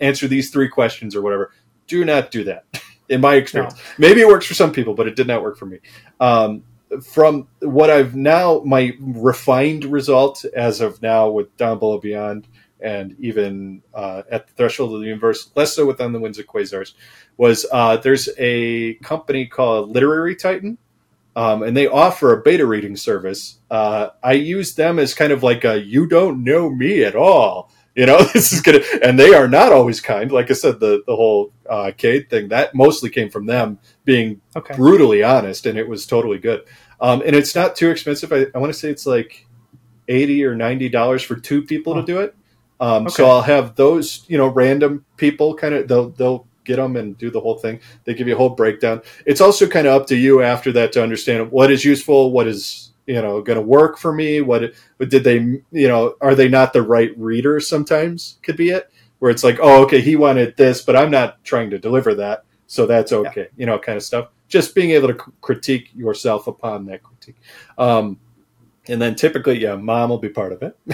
answer 0.01 0.27
these 0.27 0.49
three 0.49 0.67
questions 0.67 1.15
or 1.15 1.21
whatever." 1.21 1.51
Do 1.87 2.03
not 2.05 2.31
do 2.31 2.43
that. 2.45 2.65
In 3.09 3.21
my 3.21 3.35
experience, 3.35 3.73
maybe 3.97 4.21
it 4.21 4.27
works 4.27 4.45
for 4.45 4.53
some 4.53 4.71
people, 4.71 4.93
but 4.93 5.07
it 5.07 5.15
did 5.15 5.25
not 5.25 5.41
work 5.41 5.57
for 5.57 5.65
me. 5.65 5.79
Um, 6.19 6.63
from 7.03 7.47
what 7.59 7.89
I've 7.89 8.15
now, 8.15 8.61
my 8.65 8.93
refined 8.99 9.85
result 9.85 10.45
as 10.55 10.79
of 10.81 11.01
now 11.01 11.29
with 11.29 11.55
Down 11.57 11.79
Below 11.79 11.99
Beyond, 11.99 12.47
and 12.81 13.15
even 13.19 13.81
uh, 13.93 14.23
at 14.31 14.47
the 14.47 14.53
Threshold 14.53 14.93
of 14.93 15.01
the 15.01 15.07
Universe, 15.07 15.51
less 15.55 15.75
so 15.75 15.85
within 15.85 16.11
the 16.13 16.19
Winds 16.19 16.39
of 16.39 16.45
Quasars, 16.47 16.93
was 17.37 17.65
uh, 17.71 17.97
there's 17.97 18.29
a 18.37 18.95
company 18.95 19.45
called 19.47 19.89
Literary 19.91 20.35
Titan, 20.35 20.77
um, 21.35 21.63
and 21.63 21.75
they 21.75 21.87
offer 21.87 22.33
a 22.33 22.41
beta 22.41 22.65
reading 22.65 22.95
service. 22.95 23.59
Uh, 23.69 24.09
I 24.23 24.33
use 24.33 24.75
them 24.75 24.99
as 24.99 25.13
kind 25.13 25.31
of 25.31 25.43
like 25.43 25.63
a 25.65 25.79
"you 25.79 26.07
don't 26.07 26.43
know 26.43 26.69
me 26.69 27.03
at 27.03 27.15
all." 27.15 27.71
You 27.95 28.05
know, 28.05 28.17
this 28.33 28.53
is 28.53 28.61
gonna, 28.61 28.79
and 29.03 29.19
they 29.19 29.33
are 29.33 29.47
not 29.47 29.71
always 29.73 29.99
kind. 30.01 30.31
Like 30.31 30.49
I 30.49 30.53
said, 30.53 30.79
the 30.79 31.03
the 31.05 31.15
whole 31.15 31.51
uh, 31.69 31.91
Cade 31.97 32.29
thing 32.29 32.49
that 32.49 32.73
mostly 32.75 33.09
came 33.09 33.29
from 33.29 33.45
them 33.45 33.79
being 34.05 34.41
Okay. 34.55 34.75
brutally 34.75 35.21
honest, 35.23 35.65
and 35.65 35.77
it 35.77 35.87
was 35.87 36.05
totally 36.05 36.37
good. 36.39 36.63
Um, 37.01 37.21
and 37.25 37.35
it's 37.35 37.55
not 37.55 37.75
too 37.75 37.89
expensive. 37.89 38.31
I, 38.33 38.47
I 38.53 38.57
want 38.57 38.73
to 38.73 38.77
say 38.79 38.89
it's 38.89 39.05
like 39.05 39.47
eighty 40.07 40.43
or 40.45 40.55
ninety 40.55 40.89
dollars 40.89 41.23
for 41.23 41.35
two 41.35 41.61
people 41.61 41.93
Oh. 41.93 42.01
to 42.01 42.05
do 42.05 42.19
it. 42.19 42.35
Um, 42.79 43.09
So 43.09 43.29
I'll 43.29 43.41
have 43.41 43.75
those, 43.75 44.23
you 44.27 44.37
know, 44.37 44.47
random 44.47 45.05
people 45.17 45.53
kind 45.55 45.73
of 45.73 45.87
they'll 45.87 46.09
they'll 46.09 46.47
get 46.63 46.77
them 46.77 46.95
and 46.95 47.17
do 47.17 47.31
the 47.31 47.39
whole 47.39 47.57
thing. 47.57 47.79
They 48.05 48.13
give 48.13 48.27
you 48.27 48.35
a 48.35 48.37
whole 48.37 48.49
breakdown. 48.49 49.01
It's 49.25 49.41
also 49.41 49.67
kind 49.67 49.87
of 49.87 50.01
up 50.01 50.07
to 50.07 50.15
you 50.15 50.41
after 50.41 50.71
that 50.73 50.91
to 50.93 51.03
understand 51.03 51.51
what 51.51 51.71
is 51.71 51.83
useful, 51.83 52.31
what 52.31 52.47
is 52.47 52.91
you 53.07 53.21
know 53.21 53.41
going 53.41 53.57
to 53.57 53.65
work 53.65 53.97
for 53.97 54.13
me. 54.13 54.41
What, 54.41 54.73
did 54.99 55.23
they 55.23 55.39
you 55.71 55.87
know 55.87 56.15
are 56.21 56.35
they 56.35 56.47
not 56.47 56.73
the 56.73 56.83
right 56.83 57.11
reader? 57.17 57.59
Sometimes 57.59 58.37
could 58.43 58.55
be 58.55 58.69
it 58.69 58.89
where 59.17 59.31
it's 59.31 59.43
like 59.43 59.59
oh 59.61 59.83
okay 59.83 59.99
he 59.99 60.15
wanted 60.15 60.55
this, 60.55 60.81
but 60.81 60.95
I'm 60.95 61.11
not 61.11 61.43
trying 61.43 61.69
to 61.71 61.79
deliver 61.79 62.15
that, 62.15 62.45
so 62.67 62.85
that's 62.85 63.11
okay. 63.11 63.47
You 63.57 63.65
know, 63.65 63.77
kind 63.79 63.97
of 63.97 64.03
stuff. 64.03 64.29
Just 64.47 64.73
being 64.73 64.91
able 64.91 65.09
to 65.09 65.15
critique 65.41 65.89
yourself 65.93 66.47
upon 66.47 66.85
that 66.85 67.03
critique. 67.03 67.35
Um, 67.77 68.19
and 68.89 69.01
then 69.01 69.15
typically, 69.15 69.61
yeah, 69.61 69.75
mom 69.75 70.09
will 70.09 70.17
be 70.17 70.29
part 70.29 70.51
of 70.51 70.61
it, 70.63 70.77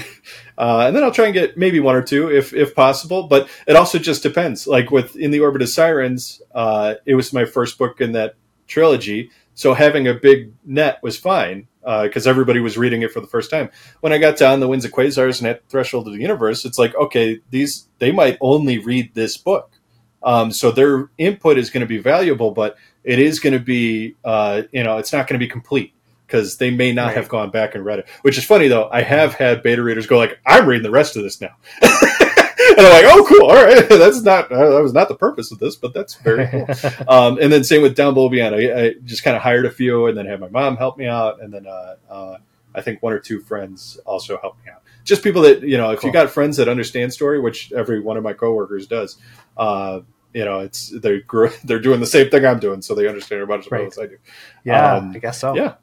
uh, 0.58 0.86
and 0.88 0.96
then 0.96 1.04
I'll 1.04 1.12
try 1.12 1.26
and 1.26 1.34
get 1.34 1.58
maybe 1.58 1.80
one 1.80 1.96
or 1.96 2.02
two 2.02 2.30
if 2.32 2.54
if 2.54 2.76
possible. 2.76 3.24
But 3.24 3.50
it 3.68 3.76
also 3.76 3.98
just 3.98 4.22
depends. 4.22 4.68
Like 4.68 4.92
with 4.92 5.16
in 5.16 5.32
the 5.32 5.40
orbit 5.40 5.62
of 5.62 5.70
sirens, 5.70 6.42
uh, 6.54 6.96
it 7.06 7.16
was 7.16 7.34
my 7.34 7.46
first 7.46 7.78
book 7.78 8.02
in 8.02 8.12
that 8.12 8.36
trilogy, 8.68 9.32
so 9.54 9.74
having 9.74 10.08
a 10.08 10.14
big 10.14 10.52
net 10.66 11.00
was 11.02 11.18
fine 11.18 11.68
because 11.82 12.28
everybody 12.28 12.60
was 12.60 12.78
reading 12.78 13.04
it 13.04 13.12
for 13.12 13.22
the 13.22 13.28
first 13.28 13.50
time. 13.50 13.70
When 14.02 14.12
I 14.12 14.18
got 14.18 14.38
down 14.38 14.60
the 14.60 14.68
winds 14.68 14.86
of 14.86 14.92
quasars 14.92 15.40
and 15.40 15.48
at 15.48 15.68
threshold 15.70 16.08
of 16.08 16.14
the 16.14 16.22
universe, 16.22 16.66
it's 16.66 16.78
like 16.78 16.94
okay, 16.96 17.40
these 17.50 17.88
they 18.00 18.12
might 18.12 18.38
only 18.42 18.78
read 18.78 19.14
this 19.14 19.38
book, 19.38 19.72
um, 20.22 20.52
so 20.52 20.72
their 20.72 21.10
input 21.18 21.58
is 21.58 21.70
going 21.70 21.82
to 21.82 21.88
be 21.88 22.00
valuable, 22.00 22.52
but 22.52 22.78
it 23.04 23.20
is 23.20 23.40
going 23.40 23.54
to 23.54 23.60
be 23.60 24.16
uh, 24.26 24.64
you 24.72 24.84
know 24.84 24.98
it's 24.98 25.14
not 25.14 25.28
going 25.28 25.40
to 25.40 25.46
be 25.46 25.50
complete 25.50 25.94
because 26.26 26.58
they 26.58 26.72
may 26.72 26.92
not 26.94 27.08
Right. 27.08 27.16
have 27.18 27.30
gone 27.30 27.50
back 27.52 27.76
and 27.76 27.84
read 27.86 28.00
it. 28.00 28.08
Which 28.22 28.38
is 28.38 28.44
funny 28.46 28.68
though. 28.68 28.90
I 28.92 29.02
have 29.02 29.34
had 29.34 29.62
beta 29.64 29.82
readers 29.84 30.08
go 30.08 30.18
like, 30.18 30.40
"I'm 30.46 30.66
reading 30.68 30.84
the 30.84 30.92
rest 30.92 31.16
of 31.16 31.24
this 31.24 31.40
now," 31.42 31.56
and 31.82 32.80
I'm 32.80 32.92
like, 32.92 33.06
"Oh, 33.08 33.26
cool. 33.28 33.48
All 33.50 33.56
right, 33.64 33.88
that's 33.90 34.22
not 34.22 34.52
uh, 34.52 34.72
that 34.76 34.82
was 34.84 34.94
not 34.94 35.08
the 35.08 35.16
purpose 35.16 35.52
of 35.52 35.60
this, 35.60 35.76
but 35.76 35.94
that's 35.94 36.16
very 36.16 36.48
cool." 36.48 36.68
um, 37.08 37.38
and 37.42 37.52
then 37.52 37.64
same 37.64 37.82
with 37.82 37.96
Down 37.96 38.14
Below 38.14 38.30
Beyond. 38.30 38.56
I, 38.56 38.86
I 38.86 38.94
just 39.04 39.24
kind 39.24 39.36
of 39.36 39.44
hired 39.44 39.66
a 39.66 39.72
few, 39.72 40.08
and 40.08 40.18
then 40.18 40.26
had 40.26 40.40
my 40.40 40.50
mom 40.50 40.78
help 40.78 40.98
me 40.98 41.08
out, 41.08 41.42
and 41.42 41.54
then 41.54 41.68
uh, 41.68 41.96
uh, 42.10 42.38
I 42.74 42.82
think 42.82 43.02
one 43.04 43.14
or 43.14 43.20
two 43.20 43.40
friends 43.40 44.00
also 44.06 44.38
helped 44.40 44.66
me 44.66 44.72
out. 44.72 44.82
Just 45.04 45.24
people 45.24 45.44
that 45.44 45.62
you 45.62 45.78
know, 45.78 45.92
if 45.92 46.04
you 46.04 46.12
got 46.12 46.30
friends 46.32 46.58
that 46.58 46.68
understand 46.68 47.14
story, 47.14 47.40
which 47.40 47.72
every 47.72 48.00
one 48.00 48.18
of 48.18 48.24
my 48.24 48.34
coworkers 48.34 48.88
does. 48.88 49.18
Uh, 49.56 50.02
you 50.34 50.44
know, 50.44 50.60
it's 50.60 50.90
they're 51.00 51.22
they're 51.64 51.80
doing 51.80 52.02
the 52.02 52.06
same 52.06 52.30
thing 52.30 52.46
I'm 52.46 52.60
doing, 52.60 52.82
so 52.82 52.94
they 52.94 53.08
understand 53.08 53.42
about 53.42 53.60
it 53.60 53.66
as 53.68 53.72
well 53.72 53.80
Right. 53.84 53.88
as 53.92 53.98
I 54.00 54.06
do. 54.08 54.18
yeah, 54.66 54.96
Um, 54.96 55.12
I 55.16 55.20
guess 55.20 55.40
so. 55.40 55.56
yeah. 55.56 55.76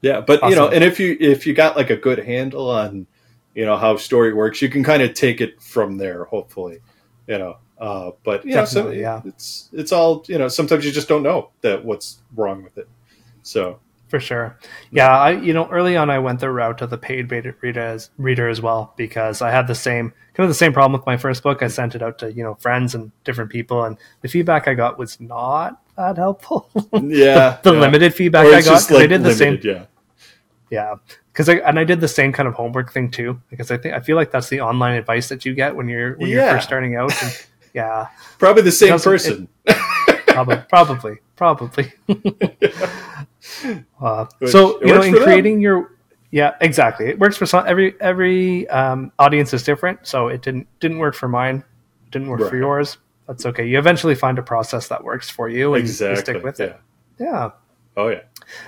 Yeah, 0.00 0.20
but 0.20 0.42
you 0.48 0.54
know, 0.54 0.68
and 0.68 0.84
if 0.84 1.00
you 1.00 1.16
if 1.18 1.46
you 1.46 1.54
got 1.54 1.76
like 1.76 1.90
a 1.90 1.96
good 1.96 2.18
handle 2.20 2.70
on, 2.70 3.06
you 3.54 3.64
know, 3.64 3.76
how 3.76 3.96
story 3.96 4.32
works, 4.32 4.62
you 4.62 4.68
can 4.68 4.84
kind 4.84 5.02
of 5.02 5.14
take 5.14 5.40
it 5.40 5.60
from 5.60 5.98
there. 5.98 6.24
Hopefully, 6.24 6.80
you 7.26 7.38
know. 7.38 7.56
Uh, 7.78 8.10
but 8.24 8.44
know, 8.44 8.64
so 8.64 8.90
yeah. 8.90 9.22
it's 9.24 9.68
it's 9.72 9.92
all 9.92 10.24
you 10.28 10.38
know. 10.38 10.48
Sometimes 10.48 10.84
you 10.84 10.92
just 10.92 11.08
don't 11.08 11.22
know 11.22 11.50
that 11.60 11.84
what's 11.84 12.20
wrong 12.34 12.62
with 12.62 12.76
it. 12.76 12.88
So 13.42 13.78
for 14.08 14.18
sure. 14.18 14.58
Yeah, 14.90 15.16
I 15.16 15.32
you 15.32 15.52
know 15.52 15.68
early 15.68 15.96
on 15.96 16.10
I 16.10 16.18
went 16.18 16.40
the 16.40 16.50
route 16.50 16.80
of 16.80 16.90
the 16.90 16.98
paid 16.98 17.28
beta 17.28 17.54
reader 17.60 17.80
as, 17.80 18.10
reader 18.16 18.48
as 18.48 18.60
well 18.60 18.94
because 18.96 19.42
I 19.42 19.50
had 19.50 19.66
the 19.66 19.74
same 19.74 20.12
kind 20.34 20.44
of 20.44 20.50
the 20.50 20.54
same 20.54 20.72
problem 20.72 20.98
with 20.98 21.06
my 21.06 21.16
first 21.16 21.42
book. 21.42 21.62
I 21.62 21.68
sent 21.68 21.94
it 21.94 22.02
out 22.02 22.18
to 22.18 22.32
you 22.32 22.42
know 22.42 22.54
friends 22.54 22.94
and 22.94 23.12
different 23.24 23.50
people, 23.50 23.84
and 23.84 23.98
the 24.22 24.28
feedback 24.28 24.66
I 24.66 24.74
got 24.74 24.98
was 24.98 25.20
not 25.20 25.80
that 25.98 26.16
helpful. 26.16 26.70
yeah, 26.94 27.58
the 27.62 27.74
yeah. 27.74 27.80
limited 27.80 28.14
feedback 28.14 28.46
I 28.46 28.56
it's 28.58 28.66
got, 28.66 28.74
just 28.74 28.88
'cause 28.88 28.98
I 28.98 29.06
did 29.06 29.22
the 29.22 29.34
same. 29.34 29.58
Yeah, 29.62 29.84
Yeah, 30.70 30.94
because 31.32 31.48
I 31.48 31.54
and 31.56 31.78
I 31.78 31.84
did 31.84 32.00
the 32.00 32.08
same 32.08 32.32
kind 32.32 32.48
of 32.48 32.54
homework 32.54 32.92
thing 32.92 33.10
too 33.10 33.40
because 33.50 33.70
I 33.70 33.76
think 33.76 33.94
I 33.94 34.00
feel 34.00 34.16
like 34.16 34.30
that's 34.30 34.48
the 34.48 34.60
online 34.62 34.94
advice 34.96 35.28
that 35.28 35.44
you 35.44 35.54
get 35.54 35.76
when 35.76 35.88
you're 35.88 36.16
when 36.16 36.28
you're 36.30 36.42
first 36.48 36.66
starting 36.66 36.96
out. 36.96 37.12
And, 37.22 37.46
yeah, 37.74 38.06
probably 38.38 38.62
the 38.62 38.72
same 38.72 38.90
doesn't- 38.90 39.10
person. 39.12 39.48
probably, 40.28 40.56
probably, 40.68 41.16
probably. 41.36 41.92
Uh, 44.00 44.26
Which- 44.38 44.50
so 44.50 44.80
you 44.80 44.94
know, 44.94 45.02
in 45.02 45.12
for 45.12 45.18
them. 45.18 45.24
creating 45.24 45.60
your 45.60 45.92
yeah, 46.30 46.54
exactly. 46.60 47.06
It 47.06 47.18
works 47.18 47.36
for 47.36 47.46
some 47.46 47.64
every 47.66 47.94
every 48.00 48.68
um, 48.68 49.10
audience 49.18 49.52
is 49.54 49.62
different. 49.62 50.06
So 50.06 50.28
it 50.28 50.42
didn't 50.42 50.66
didn't 50.80 50.98
work 50.98 51.14
for 51.14 51.28
mine. 51.28 51.64
Didn't 52.10 52.28
work 52.28 52.48
for 52.48 52.56
yours. 52.56 52.98
That's 53.28 53.46
okay. 53.46 53.66
You 53.68 53.78
eventually 53.78 54.14
find 54.14 54.38
a 54.38 54.42
process 54.42 54.88
that 54.88 55.04
works 55.04 55.30
for 55.30 55.48
you 55.48 55.74
and 55.74 55.86
you 55.86 55.92
stick 55.92 56.42
with 56.42 56.58
yeah. 56.58 56.66
it. 56.66 56.80
Yeah. 57.20 57.50
Oh 57.96 58.08
yeah. 58.08 58.22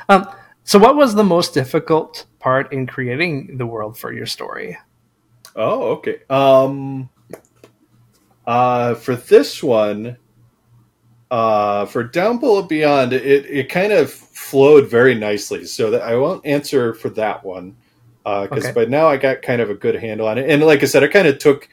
Um, 0.09 0.29
so, 0.65 0.79
what 0.79 0.95
was 0.97 1.15
the 1.15 1.25
most 1.25 1.55
difficult 1.55 2.27
part 2.39 2.73
in 2.73 2.87
creating 2.87 3.57
the 3.57 3.67
world 3.67 3.99
for 3.99 4.13
your 4.13 4.27
story? 4.27 4.77
Oh, 5.57 5.93
okay. 5.93 6.21
Um, 6.29 7.09
uh, 8.47 8.95
for 8.95 9.17
this 9.17 9.63
one, 9.63 10.17
uh, 11.31 11.87
for 11.87 12.05
Down 12.05 12.39
Below 12.39 12.63
Beyond, 12.63 13.13
it, 13.15 13.47
it 13.47 13.69
kind 13.69 13.93
of 13.93 14.13
flowed 14.13 14.89
very 14.91 15.15
nicely. 15.15 15.65
So 15.65 15.91
that 15.91 16.03
I 16.03 16.17
won't 16.17 16.45
answer 16.45 16.95
for 16.95 17.09
that 17.11 17.43
one 17.43 17.77
because 18.23 18.67
Okay. 18.67 18.73
by 18.73 18.85
now 18.85 19.09
I 19.09 19.17
got 19.17 19.43
kind 19.43 19.63
of 19.63 19.71
a 19.71 19.75
good 19.75 19.95
handle 19.97 20.29
on 20.29 20.39
it. 20.39 20.51
And 20.51 20.63
like 20.63 20.83
I 20.83 20.87
said, 20.87 21.03
I 21.03 21.09
kind 21.09 21.27
of 21.27 21.39
took 21.39 21.69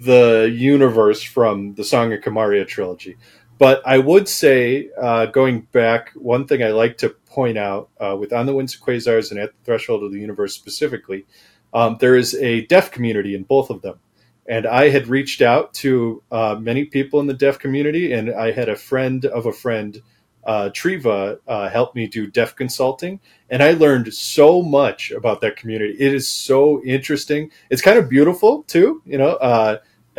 the 0.00 0.50
universe 0.52 1.22
from 1.22 1.74
the 1.74 1.84
Song 1.84 2.12
of 2.12 2.20
Kamaria 2.20 2.66
trilogy. 2.66 3.16
But 3.58 3.82
I 3.86 3.98
would 3.98 4.26
say, 4.26 4.88
uh, 4.98 5.26
going 5.26 5.68
back, 5.72 6.12
one 6.14 6.46
thing 6.46 6.62
I 6.62 6.70
like 6.70 6.96
to 6.98 7.10
point 7.26 7.58
out 7.58 7.90
uh, 8.00 8.16
with 8.18 8.32
On 8.32 8.46
the 8.46 8.54
Winds 8.54 8.74
of 8.74 8.80
Quasars 8.80 9.30
and 9.30 9.38
At 9.38 9.52
the 9.52 9.64
Threshold 9.64 10.02
of 10.02 10.12
the 10.12 10.18
Universe 10.18 10.54
specifically, 10.54 11.26
um, 11.74 11.98
there 12.00 12.16
is 12.16 12.34
a 12.36 12.64
deaf 12.66 12.90
community 12.90 13.34
in 13.34 13.42
both 13.42 13.68
of 13.68 13.82
them. 13.82 14.00
And 14.48 14.66
I 14.66 14.88
had 14.88 15.08
reached 15.08 15.42
out 15.42 15.74
to 15.74 16.22
uh, 16.32 16.56
many 16.58 16.86
people 16.86 17.20
in 17.20 17.26
the 17.26 17.34
deaf 17.34 17.58
community, 17.58 18.14
and 18.14 18.32
I 18.32 18.52
had 18.52 18.70
a 18.70 18.76
friend 18.76 19.26
of 19.26 19.44
a 19.44 19.52
friend, 19.52 20.00
uh, 20.42 20.70
Triva, 20.72 21.38
uh, 21.46 21.68
help 21.68 21.94
me 21.94 22.06
do 22.06 22.26
deaf 22.26 22.56
consulting. 22.56 23.20
And 23.50 23.62
I 23.62 23.72
learned 23.72 24.14
so 24.14 24.62
much 24.62 25.10
about 25.10 25.42
that 25.42 25.56
community. 25.56 25.94
It 26.00 26.14
is 26.14 26.26
so 26.26 26.82
interesting. 26.82 27.52
It's 27.68 27.82
kind 27.82 27.98
of 27.98 28.08
beautiful, 28.08 28.62
too, 28.62 29.02
you 29.04 29.18
know. 29.18 29.36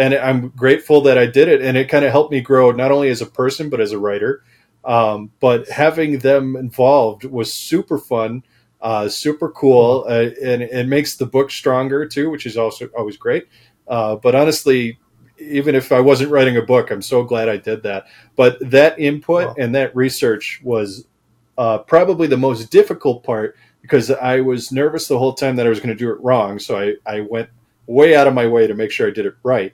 And 0.01 0.15
I'm 0.15 0.49
grateful 0.49 1.01
that 1.01 1.17
I 1.19 1.27
did 1.27 1.47
it. 1.47 1.61
And 1.61 1.77
it 1.77 1.87
kind 1.89 2.03
of 2.03 2.11
helped 2.11 2.31
me 2.31 2.41
grow 2.41 2.71
not 2.71 2.91
only 2.91 3.09
as 3.09 3.21
a 3.21 3.25
person, 3.27 3.69
but 3.69 3.79
as 3.79 3.91
a 3.91 3.99
writer. 3.99 4.43
Um, 4.83 5.31
but 5.39 5.69
having 5.69 6.19
them 6.19 6.55
involved 6.55 7.23
was 7.23 7.53
super 7.53 7.99
fun, 7.99 8.43
uh, 8.81 9.07
super 9.09 9.49
cool, 9.51 10.05
uh, 10.07 10.29
and 10.43 10.63
it 10.63 10.87
makes 10.87 11.17
the 11.17 11.27
book 11.27 11.51
stronger 11.51 12.07
too, 12.07 12.31
which 12.31 12.47
is 12.47 12.57
also 12.57 12.87
always 12.97 13.15
great. 13.15 13.47
Uh, 13.87 14.15
but 14.15 14.33
honestly, 14.33 14.97
even 15.37 15.75
if 15.75 15.91
I 15.91 15.99
wasn't 15.99 16.31
writing 16.31 16.57
a 16.57 16.63
book, 16.63 16.89
I'm 16.89 17.03
so 17.03 17.23
glad 17.23 17.47
I 17.47 17.57
did 17.57 17.83
that. 17.83 18.05
But 18.35 18.57
that 18.71 18.97
input 18.99 19.49
Wow. 19.49 19.55
and 19.59 19.75
that 19.75 19.95
research 19.95 20.61
was 20.63 21.05
uh, 21.59 21.77
probably 21.79 22.25
the 22.27 22.37
most 22.37 22.71
difficult 22.71 23.23
part 23.23 23.55
because 23.83 24.09
I 24.09 24.41
was 24.41 24.71
nervous 24.71 25.07
the 25.07 25.19
whole 25.19 25.33
time 25.33 25.57
that 25.57 25.67
I 25.67 25.69
was 25.69 25.79
going 25.79 25.95
to 25.95 25.95
do 25.95 26.09
it 26.11 26.19
wrong. 26.21 26.57
So 26.57 26.79
I, 26.79 26.95
I 27.05 27.21
went 27.21 27.49
way 27.85 28.15
out 28.15 28.27
of 28.27 28.33
my 28.33 28.47
way 28.47 28.65
to 28.65 28.73
make 28.73 28.89
sure 28.91 29.07
I 29.07 29.11
did 29.11 29.27
it 29.27 29.35
right. 29.43 29.73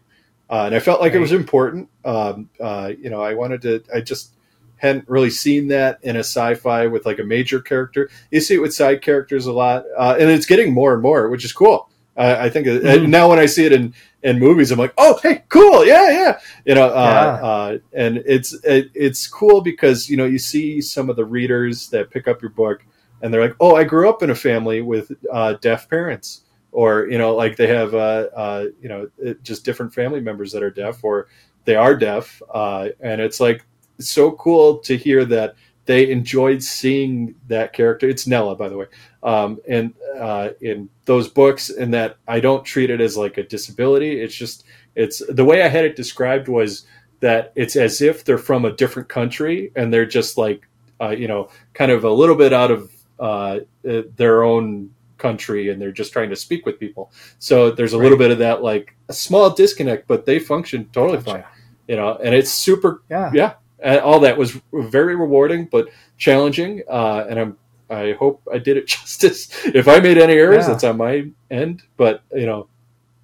Uh, 0.49 0.63
and 0.65 0.75
I 0.75 0.79
felt 0.79 1.01
like 1.01 1.13
it 1.13 1.19
was 1.19 1.31
important. 1.31 1.89
Um, 2.05 2.49
uh, 2.59 2.91
you 2.97 3.09
know, 3.09 3.21
I 3.21 3.33
wanted 3.33 3.61
to, 3.63 3.83
I 3.93 4.01
just 4.01 4.33
hadn't 4.77 5.09
really 5.09 5.29
seen 5.29 5.67
that 5.69 5.99
in 6.03 6.15
a 6.15 6.19
sci-fi 6.19 6.87
with 6.87 7.05
like 7.05 7.19
a 7.19 7.23
major 7.23 7.59
character. 7.59 8.09
You 8.31 8.39
see 8.39 8.55
it 8.55 8.61
with 8.61 8.73
side 8.73 9.01
characters 9.01 9.45
a 9.45 9.51
lot, 9.51 9.85
uh, 9.97 10.15
and 10.19 10.29
it's 10.29 10.45
getting 10.45 10.73
more 10.73 10.93
and 10.93 11.01
more, 11.01 11.29
which 11.29 11.43
is 11.43 11.51
cool. 11.51 11.89
I, 12.15 12.45
I 12.45 12.49
think 12.49 12.67
mm-hmm. 12.67 13.09
now 13.09 13.29
when 13.29 13.39
I 13.39 13.45
see 13.45 13.65
it 13.65 13.73
in 13.73 13.93
in 14.23 14.39
movies, 14.39 14.71
I'm 14.71 14.79
like, 14.79 14.93
oh, 14.97 15.19
hey, 15.21 15.43
cool, 15.49 15.85
yeah, 15.85 16.09
yeah, 16.09 16.39
you 16.65 16.75
know, 16.75 16.87
uh, 16.87 17.39
yeah. 17.41 17.47
Uh, 17.47 17.77
and 17.93 18.23
it's 18.25 18.53
it, 18.63 18.89
it's 18.93 19.27
cool 19.27 19.61
because 19.61 20.09
you 20.09 20.17
know 20.17 20.25
you 20.25 20.39
see 20.39 20.81
some 20.81 21.09
of 21.09 21.15
the 21.15 21.25
readers 21.25 21.89
that 21.89 22.09
pick 22.09 22.27
up 22.27 22.41
your 22.41 22.51
book 22.51 22.83
and 23.21 23.33
they're 23.33 23.41
like, 23.41 23.55
oh, 23.59 23.75
I 23.75 23.83
grew 23.83 24.09
up 24.09 24.21
in 24.21 24.29
a 24.29 24.35
family 24.35 24.81
with 24.81 25.11
uh, 25.31 25.53
deaf 25.53 25.89
parents, 25.89 26.43
or 26.71 27.07
you 27.09 27.17
know, 27.17 27.35
like 27.35 27.55
they 27.55 27.67
have 27.67 27.93
uh, 27.93 28.27
uh, 28.35 28.65
you 28.81 28.89
know 28.89 29.09
just 29.43 29.65
different 29.65 29.93
family 29.93 30.19
members 30.19 30.51
that 30.51 30.63
are 30.63 30.71
deaf, 30.71 31.03
or 31.03 31.27
they 31.65 31.75
are 31.75 31.95
deaf, 31.95 32.41
uh, 32.53 32.89
and 32.99 33.21
it's 33.21 33.39
like 33.39 33.65
it's 33.97 34.09
so 34.09 34.31
cool 34.33 34.77
to 34.79 34.95
hear 34.95 35.25
that 35.25 35.55
they 35.85 36.11
enjoyed 36.11 36.61
seeing 36.61 37.33
that 37.47 37.73
character. 37.73 38.07
It's 38.09 38.27
Nella, 38.27 38.55
by 38.55 38.69
the 38.69 38.77
way, 38.77 38.85
um, 39.23 39.59
and 39.67 39.93
uh, 40.19 40.49
in 40.61 40.89
those 41.05 41.29
books, 41.29 41.69
and 41.69 41.93
that 41.93 42.17
I 42.27 42.39
don't 42.39 42.63
treat 42.63 42.89
it 42.89 43.01
as 43.01 43.17
like 43.17 43.37
a 43.37 43.43
disability. 43.43 44.21
It's 44.21 44.35
just 44.35 44.65
it's 44.95 45.21
the 45.29 45.45
way 45.45 45.63
I 45.63 45.67
had 45.67 45.85
it 45.85 45.95
described 45.95 46.47
was 46.47 46.85
that 47.19 47.51
it's 47.55 47.75
as 47.75 48.01
if 48.01 48.23
they're 48.23 48.37
from 48.37 48.65
a 48.65 48.71
different 48.71 49.09
country 49.09 49.71
and 49.75 49.91
they're 49.91 50.05
just 50.05 50.37
like 50.37 50.67
uh, 51.01 51.09
you 51.09 51.27
know 51.27 51.49
kind 51.73 51.91
of 51.91 52.03
a 52.03 52.11
little 52.11 52.35
bit 52.35 52.53
out 52.53 52.71
of 52.71 52.91
uh, 53.19 53.59
their 53.83 54.43
own 54.43 54.91
country 55.17 55.69
and 55.69 55.81
they're 55.81 55.91
just 55.91 56.13
trying 56.13 56.29
to 56.29 56.35
speak 56.35 56.65
with 56.65 56.79
people. 56.79 57.11
So 57.39 57.71
there's 57.71 57.93
a 57.93 57.97
right. 57.97 58.03
little 58.03 58.17
bit 58.17 58.31
of 58.31 58.39
that 58.39 58.61
like 58.61 58.95
a 59.09 59.13
small 59.13 59.49
disconnect, 59.49 60.07
but 60.07 60.25
they 60.25 60.39
function 60.39 60.89
totally 60.93 61.17
gotcha. 61.17 61.31
fine. 61.31 61.43
You 61.87 61.95
know, 61.95 62.15
and 62.15 62.35
it's 62.35 62.51
super 62.51 63.03
yeah. 63.09 63.31
Yeah. 63.33 63.53
And 63.79 63.99
all 64.01 64.19
that 64.21 64.37
was 64.37 64.59
very 64.73 65.15
rewarding 65.15 65.65
but 65.65 65.89
challenging. 66.17 66.83
Uh, 66.89 67.25
and 67.29 67.39
I'm 67.39 67.57
I 67.89 68.13
hope 68.13 68.41
I 68.51 68.57
did 68.57 68.77
it 68.77 68.87
justice. 68.87 69.49
If 69.65 69.87
I 69.87 69.99
made 69.99 70.17
any 70.17 70.33
errors, 70.33 70.65
yeah. 70.65 70.71
that's 70.73 70.83
on 70.83 70.97
my 70.97 71.27
end. 71.49 71.83
But 71.95 72.23
you 72.33 72.45
know, 72.45 72.67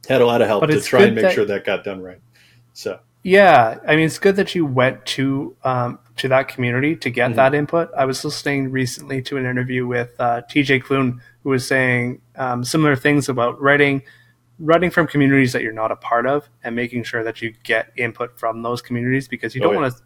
had 0.07 0.21
a 0.21 0.25
lot 0.25 0.41
of 0.41 0.47
help 0.47 0.61
but 0.61 0.67
to 0.67 0.81
try 0.81 1.03
and 1.03 1.15
make 1.15 1.23
that, 1.23 1.33
sure 1.33 1.45
that 1.45 1.65
got 1.65 1.83
done 1.83 2.01
right. 2.01 2.19
So 2.73 2.99
yeah, 3.23 3.79
I 3.87 3.95
mean, 3.95 4.05
it's 4.05 4.19
good 4.19 4.35
that 4.35 4.53
you 4.53 4.65
went 4.65 5.05
to 5.07 5.55
um, 5.63 5.99
to 6.17 6.27
that 6.27 6.49
community 6.49 6.95
to 6.97 7.09
get 7.09 7.29
mm-hmm. 7.29 7.37
that 7.37 7.53
input. 7.53 7.89
I 7.97 8.05
was 8.05 8.23
listening 8.23 8.69
recently 8.69 9.21
to 9.23 9.37
an 9.37 9.45
interview 9.45 9.87
with 9.87 10.13
uh, 10.19 10.41
T.J. 10.41 10.81
Klune, 10.81 11.19
who 11.43 11.49
was 11.49 11.67
saying 11.67 12.21
um, 12.35 12.63
similar 12.63 12.95
things 12.95 13.29
about 13.29 13.59
writing 13.61 14.01
writing 14.59 14.89
from 14.89 15.07
communities 15.07 15.51
that 15.51 15.61
you're 15.61 15.73
not 15.73 15.91
a 15.91 15.95
part 15.95 16.25
of 16.25 16.47
and 16.63 16.75
making 16.75 17.03
sure 17.03 17.23
that 17.23 17.41
you 17.41 17.53
get 17.63 17.91
input 17.97 18.37
from 18.39 18.61
those 18.61 18.81
communities 18.81 19.27
because 19.27 19.55
you 19.55 19.61
don't 19.61 19.75
oh, 19.75 19.81
want 19.81 19.93
to 19.93 20.01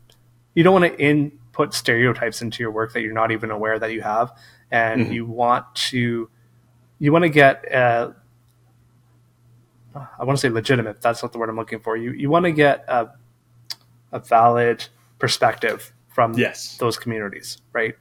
you 0.56 0.64
don't 0.64 0.74
want 0.74 0.86
to 0.86 1.00
input 1.00 1.74
stereotypes 1.74 2.42
into 2.42 2.64
your 2.64 2.72
work 2.72 2.94
that 2.94 3.02
you're 3.02 3.14
not 3.14 3.32
even 3.32 3.52
aware 3.52 3.78
that 3.78 3.92
you 3.92 4.02
have 4.02 4.32
and 4.72 5.04
mm-hmm. 5.04 5.14
you 5.14 5.26
want 5.26 5.66
to 5.76 6.30
you 7.00 7.12
want 7.12 7.24
to 7.24 7.30
get 7.30 7.72
uh, 7.72 8.12
I 9.96 10.24
want 10.24 10.38
to 10.38 10.42
say 10.42 10.50
legitimate. 10.50 11.02
That's 11.02 11.24
not 11.24 11.32
the 11.32 11.40
word 11.40 11.50
I'm 11.50 11.56
looking 11.56 11.80
for. 11.80 11.98
You 11.98 12.12
you 12.12 12.30
want 12.30 12.46
to 12.46 12.52
get 12.52 12.86
a, 12.88 13.10
a 14.12 14.20
valid 14.20 14.86
perspective 15.18 15.92
from 16.08 16.34
yes. 16.34 16.78
those 16.78 16.98
communities, 16.98 17.60
right? 17.74 17.96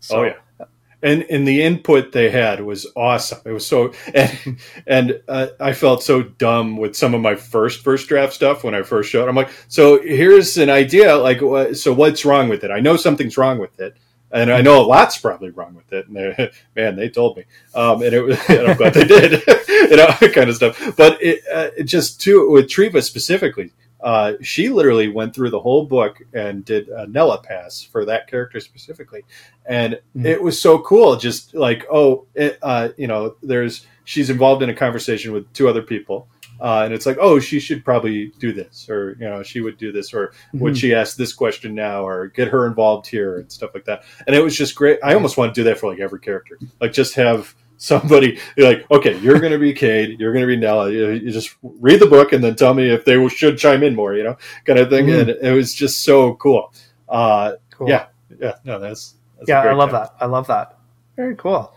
So, 0.00 0.20
oh 0.20 0.24
yeah 0.24 0.66
and 1.06 1.22
and 1.30 1.46
the 1.46 1.62
input 1.62 2.10
they 2.10 2.30
had 2.30 2.60
was 2.60 2.86
awesome. 2.96 3.38
It 3.44 3.52
was 3.52 3.66
so 3.66 3.92
and 4.14 4.58
and 4.86 5.20
uh, 5.28 5.48
I 5.60 5.72
felt 5.72 6.02
so 6.02 6.22
dumb 6.22 6.76
with 6.76 6.96
some 6.96 7.14
of 7.14 7.20
my 7.20 7.36
first 7.36 7.82
first 7.84 8.08
draft 8.08 8.32
stuff 8.34 8.64
when 8.64 8.74
I 8.74 8.82
first 8.82 9.10
showed. 9.10 9.28
I'm 9.28 9.36
like, 9.36 9.50
so 9.68 10.02
here's 10.02 10.58
an 10.58 10.68
idea. 10.68 11.16
Like, 11.16 11.40
so 11.76 11.92
what's 11.92 12.24
wrong 12.24 12.48
with 12.48 12.64
it? 12.64 12.70
I 12.70 12.80
know 12.80 12.96
something's 12.96 13.38
wrong 13.38 13.58
with 13.58 13.78
it, 13.78 13.96
and 14.32 14.52
I 14.52 14.60
know 14.62 14.80
a 14.80 14.84
lot's 14.84 15.16
probably 15.18 15.50
wrong 15.50 15.76
with 15.76 15.92
it. 15.92 16.08
And 16.08 16.50
man, 16.76 16.96
they 16.96 17.08
told 17.08 17.36
me, 17.36 17.44
um, 17.74 18.02
and 18.02 18.12
it 18.12 18.20
was. 18.20 18.38
And 18.48 18.68
I'm 18.68 18.76
glad 18.76 18.94
they 18.94 19.04
did, 19.04 19.42
you 19.68 19.96
know, 19.96 20.06
kind 20.34 20.50
of 20.50 20.56
stuff. 20.56 20.96
But 20.96 21.22
it, 21.22 21.42
uh, 21.52 21.70
it 21.76 21.84
just 21.84 22.20
too 22.20 22.50
with 22.50 22.66
Treva 22.66 23.02
specifically 23.02 23.72
uh, 24.06 24.34
she 24.40 24.68
literally 24.68 25.08
went 25.08 25.34
through 25.34 25.50
the 25.50 25.58
whole 25.58 25.84
book 25.84 26.22
and 26.32 26.64
did 26.64 26.88
a 26.88 27.08
Nella 27.08 27.42
pass 27.42 27.82
for 27.82 28.04
that 28.04 28.28
character 28.28 28.60
specifically, 28.60 29.24
and 29.68 29.94
mm-hmm. 29.94 30.24
it 30.24 30.40
was 30.40 30.60
so 30.62 30.78
cool. 30.78 31.16
Just 31.16 31.54
like 31.54 31.84
oh, 31.90 32.24
it, 32.32 32.56
uh, 32.62 32.90
you 32.96 33.08
know, 33.08 33.34
there's 33.42 33.84
she's 34.04 34.30
involved 34.30 34.62
in 34.62 34.70
a 34.70 34.74
conversation 34.74 35.32
with 35.32 35.52
two 35.52 35.68
other 35.68 35.82
people, 35.82 36.28
uh, 36.60 36.82
and 36.84 36.94
it's 36.94 37.04
like 37.04 37.18
oh, 37.20 37.40
she 37.40 37.58
should 37.58 37.84
probably 37.84 38.28
do 38.38 38.52
this, 38.52 38.88
or 38.88 39.16
you 39.18 39.28
know, 39.28 39.42
she 39.42 39.60
would 39.60 39.76
do 39.76 39.90
this, 39.90 40.14
or 40.14 40.28
mm-hmm. 40.28 40.60
would 40.60 40.78
she 40.78 40.94
ask 40.94 41.16
this 41.16 41.32
question 41.32 41.74
now, 41.74 42.06
or 42.06 42.28
get 42.28 42.46
her 42.46 42.64
involved 42.64 43.08
here 43.08 43.40
and 43.40 43.50
stuff 43.50 43.72
like 43.74 43.86
that. 43.86 44.04
And 44.24 44.36
it 44.36 44.40
was 44.40 44.56
just 44.56 44.76
great. 44.76 45.00
I 45.02 45.14
almost 45.14 45.36
want 45.36 45.52
to 45.52 45.60
do 45.60 45.64
that 45.64 45.78
for 45.78 45.90
like 45.90 45.98
every 45.98 46.20
character, 46.20 46.60
like 46.80 46.92
just 46.92 47.16
have 47.16 47.56
somebody 47.76 48.38
like, 48.56 48.90
okay, 48.90 49.18
you're 49.18 49.38
going 49.38 49.52
to 49.52 49.58
be 49.58 49.72
Cade, 49.72 50.18
you're 50.20 50.32
going 50.32 50.42
to 50.42 50.46
be 50.46 50.56
Nella. 50.56 50.90
You, 50.90 51.10
you, 51.10 51.30
just 51.30 51.56
read 51.62 52.00
the 52.00 52.06
book 52.06 52.32
and 52.32 52.42
then 52.42 52.56
tell 52.56 52.74
me 52.74 52.90
if 52.90 53.04
they 53.04 53.26
should 53.28 53.58
chime 53.58 53.82
in 53.82 53.94
more, 53.94 54.14
you 54.14 54.24
know, 54.24 54.36
kind 54.64 54.78
of 54.78 54.90
thing. 54.90 55.06
Mm-hmm. 55.06 55.30
And 55.30 55.38
it 55.42 55.52
was 55.52 55.74
just 55.74 56.04
so 56.04 56.34
cool. 56.36 56.72
Uh, 57.08 57.52
cool. 57.70 57.88
Yeah, 57.88 58.06
yeah, 58.40 58.54
no, 58.64 58.78
that's, 58.78 59.14
that's 59.36 59.48
yeah, 59.48 59.60
I 59.62 59.72
love 59.72 59.90
time. 59.90 60.02
that. 60.02 60.14
I 60.20 60.26
love 60.26 60.46
that. 60.48 60.78
Very 61.16 61.36
cool. 61.36 61.72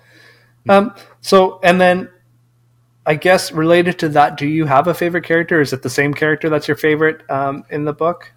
Um, 0.67 0.93
so, 1.21 1.59
and 1.63 1.79
then 1.79 2.09
I 3.05 3.15
guess 3.15 3.51
related 3.51 3.97
to 3.99 4.09
that, 4.09 4.37
do 4.37 4.47
you 4.47 4.65
have 4.65 4.87
a 4.87 4.93
favorite 4.93 5.23
character? 5.23 5.61
Is 5.61 5.73
it 5.73 5.81
the 5.81 5.89
same 5.89 6.13
character 6.13 6.49
that's 6.49 6.67
your 6.67 6.77
favorite 6.77 7.29
um, 7.29 7.63
in 7.69 7.85
the 7.85 7.93
book? 7.93 8.31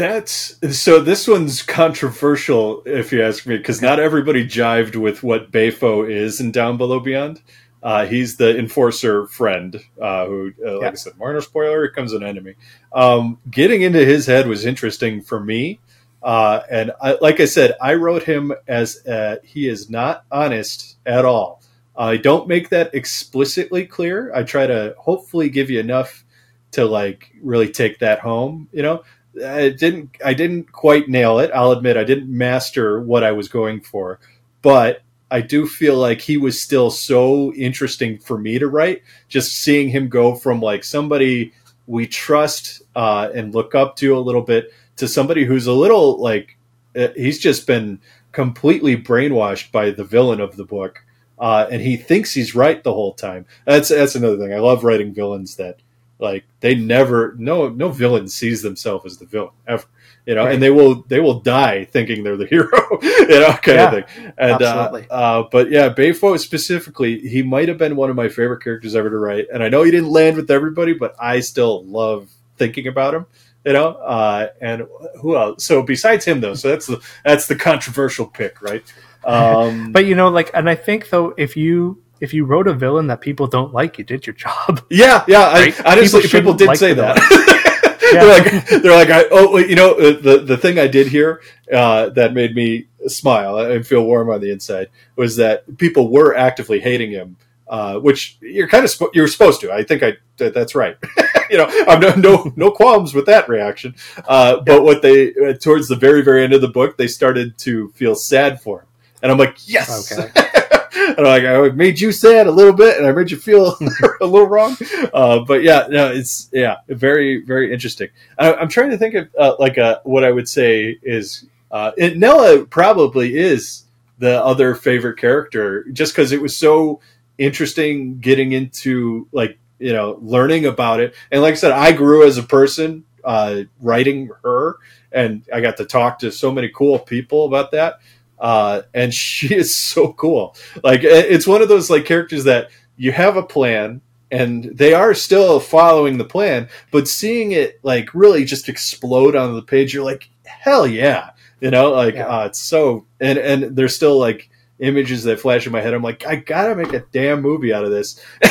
That's 0.00 0.56
so. 0.78 0.98
This 1.00 1.28
one's 1.28 1.62
controversial, 1.62 2.82
if 2.86 3.12
you 3.12 3.22
ask 3.22 3.46
me, 3.46 3.58
because 3.58 3.82
not 3.82 4.00
everybody 4.00 4.46
jived 4.46 4.96
with 4.96 5.22
what 5.22 5.52
Bafo 5.52 6.10
is 6.10 6.40
in 6.40 6.52
Down 6.52 6.78
Below 6.78 7.00
Beyond. 7.00 7.42
Uh, 7.82 8.06
he's 8.06 8.38
the 8.38 8.58
enforcer 8.58 9.26
friend 9.26 9.78
uh, 10.00 10.24
who, 10.24 10.54
uh, 10.66 10.72
like 10.76 10.82
yeah. 10.82 10.88
I 10.88 10.94
said, 10.94 11.18
minor 11.18 11.42
spoiler, 11.42 11.86
becomes 11.86 12.14
an 12.14 12.22
enemy. 12.22 12.54
Um, 12.94 13.40
getting 13.50 13.82
into 13.82 14.02
his 14.02 14.24
head 14.24 14.46
was 14.46 14.64
interesting 14.64 15.20
for 15.20 15.38
me. 15.38 15.80
Uh, 16.22 16.62
and 16.70 16.92
I, 17.02 17.18
like 17.20 17.38
I 17.38 17.44
said, 17.44 17.74
I 17.78 17.92
wrote 17.92 18.22
him 18.22 18.54
as 18.66 19.06
uh, 19.06 19.36
he 19.44 19.68
is 19.68 19.90
not 19.90 20.24
honest 20.32 20.96
at 21.04 21.26
all. 21.26 21.60
I 21.94 22.16
don't 22.16 22.48
make 22.48 22.70
that 22.70 22.94
explicitly 22.94 23.84
clear. 23.84 24.32
I 24.34 24.44
try 24.44 24.66
to 24.66 24.94
hopefully 24.96 25.50
give 25.50 25.68
you 25.68 25.78
enough 25.78 26.24
to 26.70 26.86
like 26.86 27.30
really 27.42 27.68
take 27.70 27.98
that 27.98 28.20
home, 28.20 28.66
you 28.72 28.82
know. 28.82 29.02
I 29.36 29.70
didn't 29.70 30.16
I 30.24 30.34
didn't 30.34 30.72
quite 30.72 31.08
nail 31.08 31.38
it. 31.38 31.50
I'll 31.54 31.72
admit 31.72 31.96
I 31.96 32.04
didn't 32.04 32.36
master 32.36 33.00
what 33.00 33.22
I 33.22 33.32
was 33.32 33.48
going 33.48 33.80
for, 33.80 34.18
but 34.62 35.02
I 35.30 35.40
do 35.40 35.66
feel 35.66 35.96
like 35.96 36.20
he 36.20 36.36
was 36.36 36.60
still 36.60 36.90
so 36.90 37.52
interesting 37.54 38.18
for 38.18 38.36
me 38.36 38.58
to 38.58 38.66
write. 38.66 39.02
Just 39.28 39.56
seeing 39.56 39.88
him 39.88 40.08
go 40.08 40.34
from 40.34 40.60
like 40.60 40.82
somebody 40.82 41.52
we 41.86 42.06
trust 42.06 42.82
uh, 42.96 43.30
and 43.34 43.54
look 43.54 43.74
up 43.74 43.96
to 43.96 44.16
a 44.16 44.20
little 44.20 44.42
bit 44.42 44.72
to 44.96 45.08
somebody 45.08 45.44
who's 45.44 45.66
a 45.66 45.72
little 45.72 46.20
like 46.20 46.56
uh, 46.96 47.08
he's 47.16 47.38
just 47.38 47.66
been 47.66 48.00
completely 48.32 48.96
brainwashed 48.96 49.72
by 49.72 49.90
the 49.90 50.04
villain 50.04 50.40
of 50.40 50.56
the 50.56 50.64
book, 50.64 51.04
uh, 51.38 51.66
and 51.70 51.80
he 51.80 51.96
thinks 51.96 52.34
he's 52.34 52.54
right 52.54 52.82
the 52.82 52.92
whole 52.92 53.14
time. 53.14 53.46
That's 53.64 53.88
that's 53.88 54.16
another 54.16 54.38
thing. 54.38 54.52
I 54.52 54.58
love 54.58 54.84
writing 54.84 55.14
villains 55.14 55.56
that 55.56 55.78
like 56.20 56.44
they 56.60 56.74
never 56.74 57.34
no 57.38 57.68
no 57.68 57.88
villain 57.88 58.28
sees 58.28 58.62
themselves 58.62 59.06
as 59.06 59.18
the 59.18 59.26
villain 59.26 59.52
ever. 59.66 59.84
You 60.26 60.34
know, 60.34 60.44
right. 60.44 60.54
and 60.54 60.62
they 60.62 60.70
will 60.70 61.02
they 61.08 61.18
will 61.18 61.40
die 61.40 61.86
thinking 61.86 62.22
they're 62.22 62.36
the 62.36 62.46
hero, 62.50 62.70
you 63.02 63.40
know, 63.40 63.52
kind 63.54 63.76
yeah, 63.78 63.94
of 63.94 64.10
thing. 64.10 64.32
And 64.36 64.62
uh, 64.62 65.00
uh, 65.10 65.48
but 65.50 65.70
yeah, 65.70 65.88
Bafo 65.88 66.38
specifically, 66.38 67.20
he 67.20 67.42
might 67.42 67.68
have 67.68 67.78
been 67.78 67.96
one 67.96 68.10
of 68.10 68.16
my 68.16 68.28
favorite 68.28 68.62
characters 68.62 68.94
ever 68.94 69.10
to 69.10 69.16
write. 69.16 69.46
And 69.52 69.62
I 69.62 69.68
know 69.68 69.82
he 69.82 69.90
didn't 69.90 70.10
land 70.10 70.36
with 70.36 70.50
everybody, 70.50 70.92
but 70.92 71.16
I 71.18 71.40
still 71.40 71.84
love 71.84 72.30
thinking 72.56 72.86
about 72.86 73.14
him 73.14 73.26
you 73.64 73.72
know 73.72 73.88
uh, 73.88 74.48
and 74.60 74.86
who 75.20 75.36
else 75.36 75.64
so 75.64 75.82
besides 75.82 76.24
him 76.24 76.40
though 76.40 76.54
so 76.54 76.68
that's 76.68 76.86
the 76.86 77.02
that's 77.24 77.46
the 77.46 77.56
controversial 77.56 78.26
pick 78.26 78.60
right 78.62 78.82
um, 79.24 79.92
but 79.92 80.06
you 80.06 80.14
know 80.14 80.28
like 80.28 80.50
and 80.54 80.68
i 80.68 80.74
think 80.74 81.10
though 81.10 81.34
if 81.36 81.56
you 81.56 82.02
if 82.20 82.34
you 82.34 82.44
wrote 82.44 82.68
a 82.68 82.74
villain 82.74 83.06
that 83.08 83.20
people 83.20 83.46
don't 83.46 83.72
like, 83.72 83.98
you 83.98 84.04
did 84.04 84.26
your 84.26 84.34
job. 84.34 84.84
Yeah, 84.90 85.24
yeah. 85.28 85.52
Right? 85.52 85.86
I, 85.86 85.92
honestly, 85.92 86.22
people, 86.22 86.40
people 86.40 86.54
did 86.54 86.68
like 86.68 86.78
say 86.78 86.94
that. 86.94 87.16
they're 88.12 88.26
like, 88.26 88.82
they're 88.82 88.96
like, 88.96 89.10
I, 89.10 89.24
oh, 89.30 89.58
you 89.58 89.76
know, 89.76 89.92
uh, 89.94 90.20
the 90.20 90.42
the 90.44 90.56
thing 90.56 90.78
I 90.78 90.86
did 90.86 91.06
here 91.06 91.40
uh, 91.72 92.10
that 92.10 92.34
made 92.34 92.54
me 92.54 92.88
smile 93.06 93.58
and 93.58 93.86
feel 93.86 94.04
warm 94.04 94.30
on 94.30 94.40
the 94.40 94.50
inside 94.50 94.88
was 95.16 95.36
that 95.36 95.78
people 95.78 96.10
were 96.10 96.34
actively 96.34 96.80
hating 96.80 97.12
him, 97.12 97.36
uh, 97.68 97.98
which 97.98 98.36
you're 98.40 98.68
kind 98.68 98.84
of 98.84 98.90
sp- 98.92 99.14
you're 99.14 99.28
supposed 99.28 99.60
to. 99.62 99.72
I 99.72 99.84
think 99.84 100.02
I 100.02 100.14
that's 100.36 100.74
right. 100.74 100.96
you 101.50 101.58
know, 101.58 101.66
I'm 101.88 102.00
no, 102.00 102.14
no 102.14 102.52
no 102.56 102.70
qualms 102.70 103.14
with 103.14 103.26
that 103.26 103.48
reaction. 103.48 103.94
Uh, 104.26 104.60
but 104.60 104.82
what 104.82 105.02
they 105.02 105.32
uh, 105.34 105.54
towards 105.54 105.88
the 105.88 105.96
very 105.96 106.22
very 106.22 106.42
end 106.42 106.52
of 106.52 106.60
the 106.60 106.68
book, 106.68 106.96
they 106.96 107.06
started 107.06 107.56
to 107.58 107.90
feel 107.90 108.14
sad 108.14 108.60
for 108.60 108.80
him, 108.80 108.86
and 109.22 109.32
I'm 109.32 109.38
like, 109.38 109.56
yes. 109.68 110.12
Okay. 110.12 110.76
And 110.94 111.18
like 111.18 111.44
I 111.44 111.68
made 111.70 112.00
you 112.00 112.12
sad 112.12 112.46
a 112.46 112.50
little 112.50 112.72
bit, 112.72 112.98
and 112.98 113.06
I 113.06 113.12
made 113.12 113.30
you 113.30 113.36
feel 113.36 113.76
a 114.20 114.26
little 114.26 114.48
wrong. 114.48 114.76
Uh, 115.12 115.40
but 115.40 115.62
yeah, 115.62 115.86
no, 115.88 116.10
it's 116.10 116.48
yeah, 116.52 116.76
very 116.88 117.44
very 117.44 117.72
interesting. 117.72 118.08
I, 118.38 118.54
am 118.54 118.68
trying 118.68 118.90
to 118.90 118.98
think 118.98 119.14
of 119.14 119.28
uh, 119.38 119.54
like 119.58 119.76
a, 119.76 119.98
uh, 119.98 120.00
what 120.04 120.24
I 120.24 120.30
would 120.30 120.48
say 120.48 120.98
is 121.02 121.46
uh, 121.70 121.92
it, 121.96 122.16
Nella 122.16 122.64
probably 122.66 123.36
is 123.36 123.84
the 124.18 124.42
other 124.44 124.74
favorite 124.74 125.18
character, 125.18 125.84
just 125.92 126.12
because 126.12 126.32
it 126.32 126.42
was 126.42 126.56
so 126.56 127.00
interesting 127.38 128.18
getting 128.18 128.52
into 128.52 129.26
like 129.32 129.58
you 129.80 129.92
know, 129.92 130.18
learning 130.20 130.66
about 130.66 131.00
it. 131.00 131.14
And 131.32 131.42
like 131.42 131.52
I 131.52 131.56
said, 131.56 131.72
I 131.72 131.92
grew 131.92 132.24
as 132.24 132.38
a 132.38 132.42
person 132.42 133.04
uh, 133.24 133.62
writing 133.80 134.30
her, 134.44 134.76
and 135.10 135.42
I 135.52 135.60
got 135.60 135.78
to 135.78 135.84
talk 135.84 136.20
to 136.20 136.30
so 136.30 136.52
many 136.52 136.68
cool 136.68 136.98
people 136.98 137.46
about 137.46 137.72
that. 137.72 138.00
Uh, 138.40 138.82
and 138.94 139.12
she 139.22 139.54
is 139.54 139.76
so 139.76 140.12
cool. 140.14 140.56
Like 140.82 141.00
it's 141.04 141.46
one 141.46 141.62
of 141.62 141.68
those 141.68 141.90
like 141.90 142.04
characters 142.04 142.44
that 142.44 142.70
you 142.96 143.12
have 143.12 143.36
a 143.36 143.42
plan 143.42 144.00
and 144.30 144.64
they 144.64 144.94
are 144.94 145.14
still 145.14 145.58
following 145.58 146.18
the 146.18 146.24
plan, 146.24 146.68
but 146.90 147.08
seeing 147.08 147.52
it 147.52 147.80
like 147.82 148.14
really 148.14 148.44
just 148.44 148.68
explode 148.68 149.34
on 149.34 149.54
the 149.54 149.62
page, 149.62 149.92
you're 149.92 150.04
like, 150.04 150.28
hell 150.44 150.86
yeah, 150.86 151.30
you 151.60 151.70
know, 151.70 151.90
like 151.90 152.14
yeah. 152.14 152.26
uh, 152.26 152.46
it's 152.46 152.60
so 152.60 153.06
and 153.20 153.38
and 153.38 153.76
they're 153.76 153.88
still 153.88 154.18
like 154.18 154.49
images 154.80 155.24
that 155.24 155.40
flash 155.40 155.66
in 155.66 155.72
my 155.72 155.80
head. 155.80 155.94
I'm 155.94 156.02
like, 156.02 156.26
I 156.26 156.36
gotta 156.36 156.74
make 156.74 156.92
a 156.92 157.00
damn 157.12 157.40
movie 157.40 157.72
out 157.72 157.84
of 157.84 157.90
this, 157.90 158.20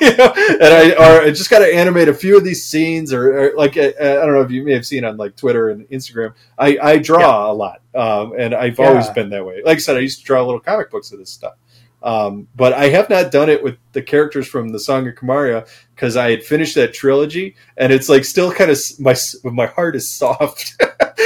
you 0.00 0.16
know? 0.16 0.32
and 0.36 0.62
I 0.62 0.92
or 0.92 1.22
I 1.22 1.30
just 1.30 1.50
gotta 1.50 1.72
animate 1.72 2.08
a 2.08 2.14
few 2.14 2.36
of 2.36 2.44
these 2.44 2.64
scenes, 2.64 3.12
or, 3.12 3.38
or 3.38 3.56
like 3.56 3.76
I, 3.76 3.88
I, 3.88 4.14
don't 4.14 4.32
know 4.32 4.42
if 4.42 4.50
you 4.50 4.64
may 4.64 4.72
have 4.72 4.86
seen 4.86 5.04
on 5.04 5.16
like 5.16 5.36
Twitter 5.36 5.70
and 5.70 5.88
Instagram. 5.88 6.34
I, 6.58 6.78
I 6.82 6.98
draw 6.98 7.20
yeah. 7.46 7.50
a 7.50 7.54
lot, 7.54 7.82
um, 7.94 8.34
and 8.38 8.54
I've 8.54 8.78
yeah. 8.78 8.88
always 8.88 9.08
been 9.10 9.30
that 9.30 9.44
way. 9.44 9.62
Like 9.64 9.76
I 9.76 9.80
said, 9.80 9.96
I 9.96 10.00
used 10.00 10.20
to 10.20 10.24
draw 10.24 10.42
little 10.42 10.60
comic 10.60 10.90
books 10.90 11.12
of 11.12 11.18
this 11.18 11.30
stuff. 11.30 11.54
Um, 12.02 12.48
but 12.56 12.72
I 12.72 12.88
have 12.88 13.08
not 13.08 13.30
done 13.30 13.48
it 13.48 13.62
with 13.62 13.76
the 13.92 14.02
characters 14.02 14.48
from 14.48 14.70
the 14.70 14.80
Song 14.80 15.06
of 15.06 15.14
Kamaria 15.14 15.68
because 15.94 16.16
I 16.16 16.30
had 16.30 16.42
finished 16.42 16.74
that 16.74 16.92
trilogy, 16.92 17.54
and 17.76 17.92
it's 17.92 18.08
like 18.08 18.24
still 18.24 18.52
kind 18.52 18.70
of 18.70 18.78
my 18.98 19.14
my 19.44 19.66
heart 19.66 19.94
is 19.94 20.10
soft. 20.12 20.82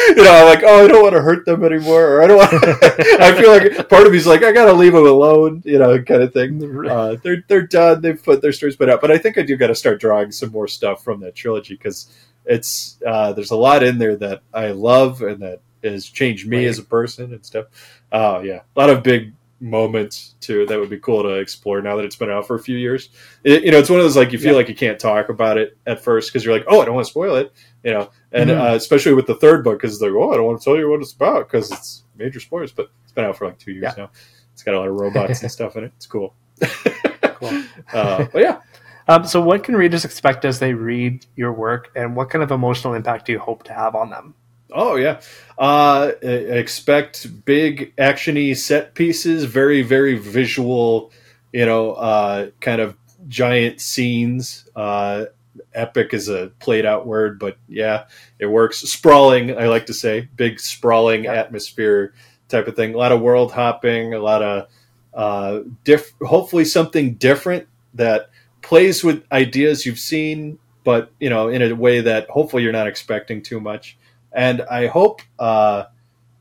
You 0.09 0.25
know, 0.25 0.33
I'm 0.33 0.47
like, 0.47 0.63
oh, 0.65 0.85
I 0.85 0.89
don't 0.89 1.03
want 1.03 1.15
to 1.15 1.23
hurt 1.23 1.45
them 1.45 1.65
anymore, 1.65 2.15
or 2.15 2.23
I 2.23 2.27
don't 2.27 2.39
want. 2.39 2.51
To... 2.51 3.19
I 3.21 3.35
feel 3.35 3.51
like 3.51 3.89
part 3.89 4.07
of 4.07 4.13
me's 4.13 4.27
like, 4.27 4.43
I 4.43 4.53
gotta 4.53 4.73
leave 4.73 4.93
them 4.93 5.07
alone, 5.07 5.63
you 5.65 5.79
know, 5.79 6.01
kind 6.03 6.23
of 6.23 6.33
thing. 6.33 6.89
Uh, 6.89 7.17
they're 7.23 7.45
they're 7.49 7.67
done. 7.67 8.01
They've 8.01 8.23
put 8.23 8.43
their 8.43 8.53
stories 8.53 8.77
put 8.77 8.89
out, 8.89 9.01
but 9.01 9.11
I 9.11 9.19
think 9.19 9.39
I 9.39 9.43
do 9.43 9.57
got 9.57 9.69
to 9.69 9.75
start 9.75 10.01
drawing 10.01 10.33
some 10.33 10.51
more 10.51 10.69
stuff 10.69 11.03
from 11.05 11.21
that 11.21 11.35
trilogy 11.35 11.75
because 11.75 12.13
it's 12.45 12.99
uh, 13.07 13.33
there's 13.33 13.51
a 13.51 13.57
lot 13.57 13.83
in 13.83 13.99
there 13.99 14.17
that 14.17 14.43
I 14.55 14.69
love 14.71 15.23
and 15.23 15.41
that 15.43 15.61
has 15.83 16.07
changed 16.07 16.47
me 16.47 16.59
right. 16.59 16.67
as 16.67 16.79
a 16.79 16.85
person 16.85 17.33
and 17.33 17.45
stuff. 17.45 17.67
Oh 18.13 18.41
yeah, 18.41 18.63
a 18.75 18.81
lot 18.81 18.91
of 18.91 19.03
big 19.03 19.33
moments 19.59 20.35
too 20.41 20.67
that 20.67 20.79
would 20.79 20.91
be 20.91 20.99
cool 20.99 21.23
to 21.23 21.31
explore 21.31 21.81
now 21.81 21.97
that 21.97 22.05
it's 22.05 22.17
been 22.17 22.31
out 22.31 22.47
for 22.47 22.57
a 22.57 22.63
few 22.63 22.77
years. 22.77 23.09
It, 23.43 23.65
you 23.65 23.71
know, 23.71 23.79
it's 23.79 23.89
one 23.89 23.99
of 23.99 24.05
those 24.05 24.17
like 24.17 24.33
you 24.33 24.39
feel 24.39 24.53
yeah. 24.53 24.59
like 24.59 24.69
you 24.69 24.75
can't 24.75 24.99
talk 24.99 25.29
about 25.29 25.59
it 25.59 25.79
at 25.87 26.03
first 26.03 26.31
because 26.31 26.45
you're 26.45 26.55
like, 26.55 26.67
oh, 26.69 26.81
I 26.81 26.85
don't 26.85 26.95
want 26.95 27.07
to 27.07 27.11
spoil 27.11 27.37
it, 27.37 27.53
you 27.83 27.93
know, 27.93 28.11
and 28.33 28.51
mm-hmm. 28.51 28.61
uh, 28.61 28.75
especially 28.75 29.15
with 29.15 29.27
the 29.27 29.37
third 29.37 29.65
book 29.65 29.81
because 29.81 29.99
they're 29.99 30.11
like, 30.11 30.23
oh, 30.23 30.33
I 30.33 30.37
don't 30.37 30.47
want 30.47 30.61
to 30.61 30.65
tell 30.65 30.77
you 30.77 30.91
what 30.91 31.01
it's 31.01 31.13
about 31.13 31.49
because 31.49 31.73
it's 31.73 32.05
major 32.17 32.41
spoilers, 32.41 32.73
but 32.73 32.91
it's 33.03 33.13
been 33.13 33.25
out 33.25 33.37
for 33.37 33.47
like 33.47 33.59
two 33.59 33.73
years 33.73 33.95
yeah. 33.97 34.05
now. 34.05 34.11
It's 34.53 34.63
got 34.63 34.75
a 34.75 34.79
lot 34.79 34.89
of 34.89 34.95
robots 34.95 35.43
and 35.43 35.51
stuff 35.51 35.77
in 35.77 35.85
it. 35.85 35.93
It's 35.97 36.07
cool. 36.07 36.35
cool. 36.61 37.63
Uh, 37.93 38.27
but 38.33 38.43
yeah. 38.43 38.61
Um, 39.09 39.25
so, 39.25 39.41
what 39.41 39.63
can 39.63 39.77
readers 39.77 40.05
expect 40.05 40.45
as 40.45 40.59
they 40.59 40.75
read 40.75 41.27
your 41.37 41.53
work, 41.53 41.93
and 41.95 42.17
what 42.17 42.31
kind 42.31 42.43
of 42.43 42.51
emotional 42.51 42.95
impact 42.95 43.27
do 43.27 43.33
you 43.33 43.39
hope 43.39 43.63
to 43.65 43.73
have 43.73 43.95
on 43.95 44.11
them? 44.11 44.35
Oh 44.77 44.97
yeah, 44.97 45.23
uh, 45.57 46.13
expect 46.23 47.45
big 47.47 47.97
actiony 47.97 48.55
set 48.55 48.95
pieces, 48.95 49.45
very 49.45 49.81
very 49.81 50.19
visual, 50.19 51.13
you 51.51 51.65
know, 51.65 51.93
uh, 51.93 52.51
kind 52.61 52.83
of 52.83 52.95
giant 53.27 53.81
scenes. 53.81 54.69
Uh, 54.77 55.25
epic 55.73 56.13
is 56.13 56.29
a 56.29 56.53
played 56.59 56.85
out 56.85 57.07
word, 57.07 57.39
but 57.39 57.57
yeah, 57.69 58.05
it 58.39 58.45
works. 58.45 58.81
Sprawling, 58.81 59.57
I 59.57 59.69
like 59.69 59.87
to 59.87 59.95
say, 59.95 60.29
big 60.37 60.61
sprawling 60.61 61.25
yeah. 61.25 61.33
atmosphere 61.33 62.13
type 62.51 62.69
of 62.69 62.77
thing. 62.77 62.93
A 62.93 62.99
lot 62.99 63.13
of 63.13 63.23
world 63.23 63.53
hopping, 63.53 64.13
a 64.13 64.19
lot 64.19 64.43
of 64.43 64.69
uh, 65.15 65.61
diff- 65.85 66.13
hopefully 66.21 66.67
something 66.67 67.15
different 67.15 67.67
that 67.95 68.29
plays 68.61 69.03
with 69.03 69.25
ideas 69.33 69.87
you've 69.87 69.99
seen, 69.99 70.59
but 70.85 71.11
you 71.19 71.31
know, 71.31 71.49
in 71.49 71.63
a 71.63 71.75
way 71.75 72.03
that 72.03 72.29
hopefully 72.29 72.63
you're 72.63 72.73
not 72.73 72.87
expecting 72.87 73.41
too 73.41 73.59
much 73.59 73.97
and 74.33 74.63
I 74.63 74.87
hope 74.87 75.23
uh, 75.39 75.85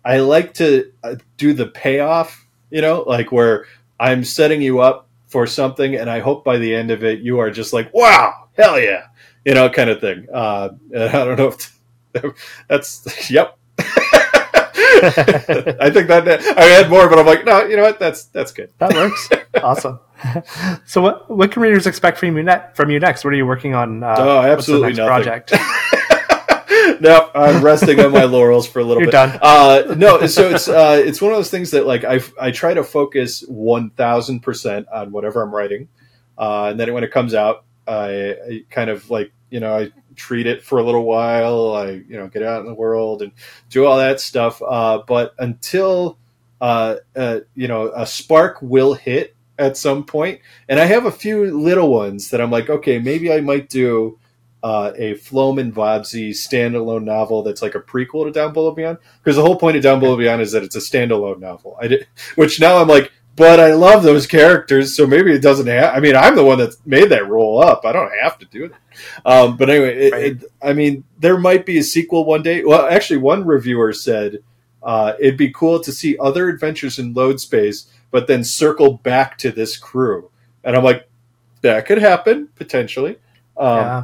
I 0.03 0.19
like 0.19 0.53
to 0.55 0.91
uh, 1.03 1.15
do 1.37 1.53
the 1.53 1.67
payoff. 1.67 2.45
You 2.69 2.81
know, 2.81 3.03
like 3.05 3.31
where 3.31 3.65
I'm 3.99 4.23
setting 4.23 4.61
you 4.61 4.79
up 4.79 5.07
for 5.27 5.47
something, 5.47 5.95
and 5.95 6.09
I 6.09 6.19
hope 6.19 6.43
by 6.43 6.57
the 6.57 6.73
end 6.73 6.91
of 6.91 7.03
it 7.03 7.19
you 7.19 7.39
are 7.39 7.51
just 7.51 7.73
like, 7.73 7.93
"Wow, 7.93 8.49
hell 8.57 8.79
yeah!" 8.79 9.07
You 9.45 9.53
know, 9.53 9.69
kind 9.69 9.89
of 9.89 10.01
thing. 10.01 10.27
Uh, 10.33 10.69
I 10.95 11.07
don't 11.07 11.37
know 11.37 11.47
if 11.49 11.79
that's 12.67 13.29
yep. 13.29 13.57
I 15.07 15.89
think 15.93 16.07
that 16.07 16.27
I 16.57 16.63
had 16.63 16.89
more, 16.89 17.09
but 17.09 17.19
I'm 17.19 17.25
like, 17.25 17.45
no, 17.45 17.63
you 17.65 17.75
know 17.75 17.83
what? 17.83 17.99
That's 17.99 18.25
that's 18.25 18.51
good. 18.51 18.71
That 18.77 18.93
works. 18.93 19.29
awesome. 19.63 19.99
So, 20.85 21.01
what 21.01 21.29
what 21.29 21.51
can 21.51 21.61
readers 21.61 21.85
expect 21.85 22.17
from 22.17 22.35
you 22.35 22.43
next? 22.43 22.75
From 22.75 22.89
you 22.89 22.99
next? 22.99 23.23
What 23.23 23.33
are 23.33 23.37
you 23.37 23.45
working 23.45 23.75
on? 23.75 24.03
Uh, 24.03 24.15
oh, 24.17 24.41
absolutely 24.41 24.93
nothing. 24.93 25.05
Project. 25.05 25.53
no, 27.01 27.29
I'm 27.33 27.63
resting 27.63 27.99
on 27.99 28.11
my 28.11 28.23
laurels 28.23 28.67
for 28.67 28.79
a 28.79 28.83
little 28.83 29.01
You're 29.01 29.11
bit. 29.11 29.17
Done. 29.17 29.39
Uh, 29.41 29.95
no, 29.97 30.25
so 30.27 30.49
it's 30.49 30.67
uh, 30.67 31.01
it's 31.03 31.21
one 31.21 31.31
of 31.31 31.37
those 31.37 31.49
things 31.49 31.71
that 31.71 31.85
like 31.85 32.03
I 32.03 32.19
I 32.39 32.51
try 32.51 32.73
to 32.73 32.83
focus 32.83 33.41
one 33.47 33.89
thousand 33.91 34.41
percent 34.41 34.87
on 34.89 35.11
whatever 35.11 35.41
I'm 35.41 35.53
writing, 35.53 35.87
uh, 36.37 36.67
and 36.71 36.79
then 36.79 36.93
when 36.93 37.03
it 37.03 37.11
comes 37.11 37.33
out, 37.33 37.65
I, 37.87 38.31
I, 38.31 38.63
kind 38.69 38.89
of 38.89 39.09
like 39.09 39.31
you 39.49 39.59
know 39.59 39.77
I 39.77 39.91
treat 40.15 40.47
it 40.47 40.63
for 40.63 40.79
a 40.79 40.83
little 40.83 41.03
while. 41.03 41.73
I 41.73 41.91
you 41.91 42.17
know 42.17 42.27
get 42.27 42.43
out 42.43 42.61
in 42.61 42.67
the 42.67 42.73
world 42.73 43.21
and 43.21 43.31
do 43.69 43.85
all 43.85 43.97
that 43.97 44.19
stuff. 44.19 44.61
Uh, 44.61 45.03
but 45.07 45.33
until 45.39 46.17
uh, 46.61 46.95
uh, 47.15 47.39
you 47.55 47.67
know 47.67 47.91
a 47.95 48.05
spark 48.05 48.61
will 48.61 48.93
hit 48.93 49.35
at 49.57 49.77
some 49.77 50.03
point, 50.03 50.41
and 50.67 50.79
I 50.79 50.85
have 50.85 51.05
a 51.05 51.11
few 51.11 51.57
little 51.57 51.89
ones 51.89 52.29
that 52.29 52.41
I'm 52.41 52.51
like, 52.51 52.69
okay, 52.69 52.99
maybe 52.99 53.31
I 53.31 53.41
might 53.41 53.69
do 53.69 54.19
uh, 54.65 54.91
a 54.95 55.13
Floman 55.13 55.71
Vobsey 55.71 56.31
standalone 56.31 57.03
novel 57.03 57.43
that's 57.43 57.61
like 57.61 57.75
a 57.75 57.79
prequel 57.79 58.25
to 58.25 58.31
Down 58.31 58.51
Below 58.51 58.71
Beyond. 58.71 58.97
Because 59.23 59.35
the 59.35 59.43
whole 59.43 59.59
point 59.59 59.77
of 59.77 59.83
Down 59.83 59.99
Below 59.99 60.17
Beyond 60.17 60.41
is 60.41 60.53
that 60.53 60.63
it's 60.63 60.75
a 60.75 60.79
standalone 60.79 61.39
novel. 61.39 61.77
I 61.79 61.87
did, 61.87 62.07
which 62.33 62.59
now 62.59 62.77
I'm 62.77 62.87
like, 62.87 63.11
but 63.35 63.59
I 63.59 63.75
love 63.75 64.01
those 64.01 64.25
characters, 64.25 64.97
so 64.97 65.05
maybe 65.05 65.31
it 65.31 65.43
doesn't 65.43 65.67
have. 65.67 65.93
I 65.93 65.99
mean, 65.99 66.15
I'm 66.15 66.35
the 66.35 66.43
one 66.43 66.57
that 66.57 66.73
made 66.83 67.09
that 67.09 67.29
roll 67.29 67.61
up. 67.61 67.85
I 67.85 67.91
don't 67.91 68.11
have 68.23 68.39
to 68.39 68.45
do 68.47 68.65
it. 68.65 68.71
Um, 69.23 69.55
but 69.55 69.69
anyway, 69.69 70.07
it, 70.07 70.13
right. 70.13 70.25
it, 70.31 70.43
I 70.63 70.73
mean, 70.73 71.03
there 71.19 71.37
might 71.37 71.63
be 71.63 71.77
a 71.77 71.83
sequel 71.83 72.25
one 72.25 72.41
day. 72.41 72.63
Well, 72.63 72.87
actually, 72.87 73.17
one 73.17 73.45
reviewer 73.45 73.93
said 73.93 74.39
uh, 74.81 75.13
it'd 75.19 75.37
be 75.37 75.51
cool 75.51 75.79
to 75.81 75.91
see 75.91 76.17
other 76.17 76.49
adventures 76.49 76.97
in 76.97 77.13
load 77.13 77.39
space, 77.39 77.85
but 78.09 78.25
then 78.25 78.43
circle 78.43 78.93
back 78.93 79.37
to 79.39 79.51
this 79.51 79.77
crew. 79.77 80.31
And 80.63 80.75
I'm 80.75 80.83
like, 80.83 81.07
that 81.61 81.85
could 81.85 81.99
happen 81.99 82.49
potentially. 82.55 83.17
Um, 83.57 83.77
yeah. 83.77 84.03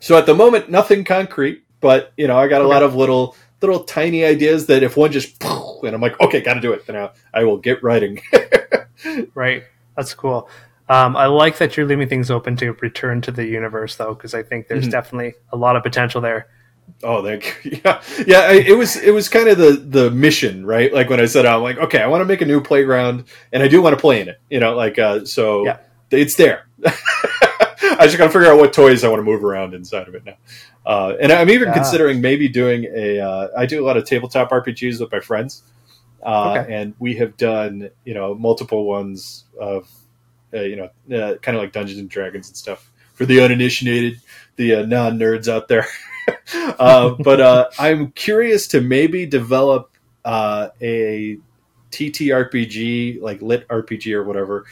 So 0.00 0.16
at 0.16 0.26
the 0.26 0.34
moment, 0.34 0.70
nothing 0.70 1.04
concrete, 1.04 1.64
but 1.80 2.12
you 2.16 2.26
know, 2.26 2.38
I 2.38 2.48
got 2.48 2.60
a 2.60 2.64
okay. 2.64 2.74
lot 2.74 2.82
of 2.82 2.94
little 2.94 3.36
little 3.60 3.84
tiny 3.84 4.24
ideas 4.24 4.66
that 4.66 4.82
if 4.82 4.96
one 4.96 5.12
just 5.12 5.42
and 5.82 5.94
I'm 5.94 6.00
like, 6.00 6.20
okay, 6.20 6.40
got 6.40 6.54
to 6.54 6.60
do 6.60 6.72
it. 6.72 6.86
Then 6.86 6.96
I, 6.96 7.10
I 7.34 7.44
will 7.44 7.58
get 7.58 7.82
writing. 7.82 8.20
right, 9.34 9.64
that's 9.96 10.14
cool. 10.14 10.48
Um, 10.88 11.16
I 11.16 11.26
like 11.26 11.58
that 11.58 11.76
you're 11.76 11.86
leaving 11.86 12.08
things 12.08 12.30
open 12.30 12.56
to 12.56 12.72
return 12.72 13.20
to 13.22 13.30
the 13.30 13.44
universe, 13.44 13.96
though, 13.96 14.14
because 14.14 14.32
I 14.32 14.42
think 14.42 14.68
there's 14.68 14.84
mm-hmm. 14.84 14.90
definitely 14.90 15.34
a 15.52 15.56
lot 15.56 15.76
of 15.76 15.82
potential 15.82 16.20
there. 16.22 16.48
Oh, 17.02 17.22
thank 17.22 17.58
you. 17.64 17.80
Yeah, 17.84 18.02
yeah. 18.26 18.52
It 18.52 18.76
was 18.76 18.96
it 18.96 19.12
was 19.12 19.28
kind 19.28 19.48
of 19.48 19.58
the 19.58 19.72
the 19.72 20.10
mission, 20.10 20.64
right? 20.64 20.92
Like 20.92 21.10
when 21.10 21.20
I 21.20 21.26
said, 21.26 21.44
I'm 21.44 21.62
like, 21.62 21.76
okay, 21.76 22.00
I 22.00 22.06
want 22.06 22.22
to 22.22 22.24
make 22.24 22.40
a 22.40 22.46
new 22.46 22.62
playground, 22.62 23.24
and 23.52 23.62
I 23.62 23.68
do 23.68 23.82
want 23.82 23.94
to 23.94 24.00
play 24.00 24.22
in 24.22 24.28
it. 24.28 24.40
You 24.48 24.60
know, 24.60 24.74
like 24.74 24.98
uh, 24.98 25.26
so, 25.26 25.66
yeah. 25.66 25.78
it's 26.10 26.36
there. 26.36 26.66
I 27.98 28.06
just 28.06 28.16
got 28.16 28.26
to 28.26 28.30
figure 28.30 28.50
out 28.50 28.58
what 28.58 28.72
toys 28.72 29.02
I 29.02 29.08
want 29.08 29.20
to 29.20 29.24
move 29.24 29.42
around 29.44 29.74
inside 29.74 30.06
of 30.06 30.14
it 30.14 30.24
now. 30.24 30.36
Uh, 30.86 31.16
and 31.20 31.32
I'm 31.32 31.50
even 31.50 31.68
yeah. 31.68 31.74
considering 31.74 32.20
maybe 32.20 32.48
doing 32.48 32.84
a. 32.84 33.18
Uh, 33.18 33.48
I 33.56 33.66
do 33.66 33.84
a 33.84 33.86
lot 33.86 33.96
of 33.96 34.04
tabletop 34.04 34.50
RPGs 34.50 35.00
with 35.00 35.10
my 35.10 35.20
friends, 35.20 35.62
uh, 36.24 36.60
okay. 36.60 36.74
and 36.74 36.94
we 36.98 37.16
have 37.16 37.36
done 37.36 37.90
you 38.04 38.14
know 38.14 38.34
multiple 38.34 38.84
ones 38.84 39.44
of 39.60 39.90
uh, 40.54 40.60
you 40.60 40.76
know 40.76 40.84
uh, 41.16 41.36
kind 41.38 41.56
of 41.56 41.62
like 41.62 41.72
Dungeons 41.72 41.98
and 41.98 42.08
Dragons 42.08 42.48
and 42.48 42.56
stuff 42.56 42.90
for 43.14 43.26
the 43.26 43.40
uninitiated, 43.40 44.20
the 44.56 44.76
uh, 44.76 44.86
non 44.86 45.18
nerds 45.18 45.48
out 45.48 45.68
there. 45.68 45.86
but 46.78 47.72
I'm 47.78 48.12
curious 48.12 48.68
to 48.68 48.80
maybe 48.80 49.26
develop 49.26 49.90
a 50.24 51.38
TTRPG, 51.90 53.20
like 53.20 53.42
lit 53.42 53.66
RPG 53.68 54.12
or 54.14 54.24
whatever, 54.24 54.66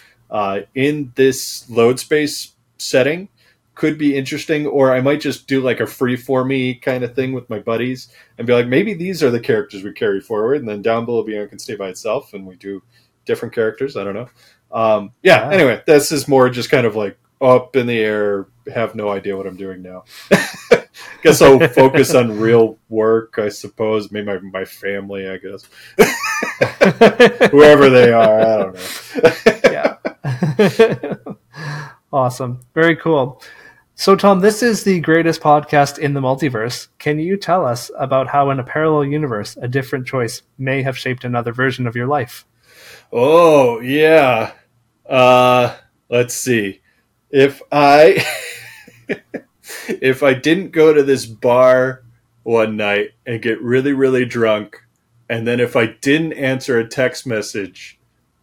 in 0.74 1.12
this 1.14 1.68
load 1.68 1.98
space 1.98 2.52
setting 2.78 3.28
could 3.76 3.98
be 3.98 4.16
interesting 4.16 4.66
or 4.66 4.92
i 4.92 5.00
might 5.00 5.20
just 5.20 5.46
do 5.46 5.60
like 5.60 5.80
a 5.80 5.86
free 5.86 6.16
for 6.16 6.44
me 6.44 6.74
kind 6.74 7.04
of 7.04 7.14
thing 7.14 7.32
with 7.32 7.48
my 7.48 7.58
buddies 7.58 8.08
and 8.38 8.46
be 8.46 8.52
like 8.52 8.66
maybe 8.66 8.94
these 8.94 9.22
are 9.22 9.30
the 9.30 9.38
characters 9.38 9.84
we 9.84 9.92
carry 9.92 10.20
forward 10.20 10.58
and 10.58 10.68
then 10.68 10.82
down 10.82 11.04
below 11.04 11.22
beyond 11.22 11.50
can 11.50 11.58
stay 11.58 11.76
by 11.76 11.88
itself 11.88 12.34
and 12.34 12.44
we 12.44 12.56
do 12.56 12.82
different 13.24 13.54
characters 13.54 13.96
i 13.96 14.02
don't 14.02 14.14
know. 14.14 14.28
Um, 14.72 15.12
yeah, 15.22 15.48
anyway 15.50 15.82
this 15.86 16.10
is 16.10 16.26
more 16.26 16.50
just 16.50 16.70
kind 16.70 16.86
of 16.86 16.96
like 16.96 17.16
up 17.40 17.76
in 17.76 17.86
the 17.86 17.98
air 17.98 18.48
have 18.74 18.94
no 18.96 19.10
idea 19.10 19.36
what 19.36 19.46
i'm 19.46 19.56
doing 19.56 19.82
now. 19.82 20.04
Guess 21.22 21.42
i'll 21.42 21.68
focus 21.68 22.14
on 22.14 22.40
real 22.40 22.78
work 22.88 23.38
i 23.38 23.48
suppose. 23.48 24.10
Maybe 24.10 24.26
my, 24.26 24.38
my 24.38 24.64
family 24.64 25.28
i 25.28 25.36
guess. 25.36 25.68
Whoever 27.50 27.90
they 27.90 28.10
are 28.10 28.40
i 28.40 28.56
don't 28.56 28.74
know. 28.74 29.98
Yeah 31.04 31.16
Awesome. 32.16 32.60
Very 32.72 32.96
cool. 32.96 33.42
So, 33.94 34.16
Tom, 34.16 34.40
this 34.40 34.62
is 34.62 34.84
the 34.84 35.00
greatest 35.00 35.42
podcast 35.42 35.98
in 35.98 36.14
the 36.14 36.20
multiverse. 36.22 36.88
Can 36.98 37.18
you 37.18 37.36
tell 37.36 37.66
us 37.66 37.90
about 37.98 38.26
how, 38.26 38.48
in 38.48 38.58
a 38.58 38.64
parallel 38.64 39.04
universe, 39.04 39.58
a 39.60 39.68
different 39.68 40.06
choice 40.06 40.40
may 40.56 40.82
have 40.82 40.96
shaped 40.96 41.24
another 41.24 41.52
version 41.52 41.86
of 41.86 41.94
your 41.94 42.06
life? 42.06 42.46
Oh, 43.12 43.80
yeah. 43.80 44.52
Uh, 45.06 45.76
let's 46.08 46.32
see. 46.32 46.80
If 47.28 47.60
I 47.70 48.24
if 49.88 50.22
I 50.22 50.32
didn't 50.32 50.70
go 50.70 50.94
to 50.94 51.02
this 51.02 51.26
bar 51.26 52.02
one 52.44 52.78
night 52.78 53.10
and 53.26 53.42
get 53.42 53.60
really 53.60 53.92
really 53.92 54.24
drunk, 54.24 54.78
and 55.28 55.46
then 55.46 55.60
if 55.60 55.76
I 55.76 55.84
didn't 55.84 56.32
answer 56.32 56.78
a 56.78 56.88
text 56.88 57.26
message 57.26 57.95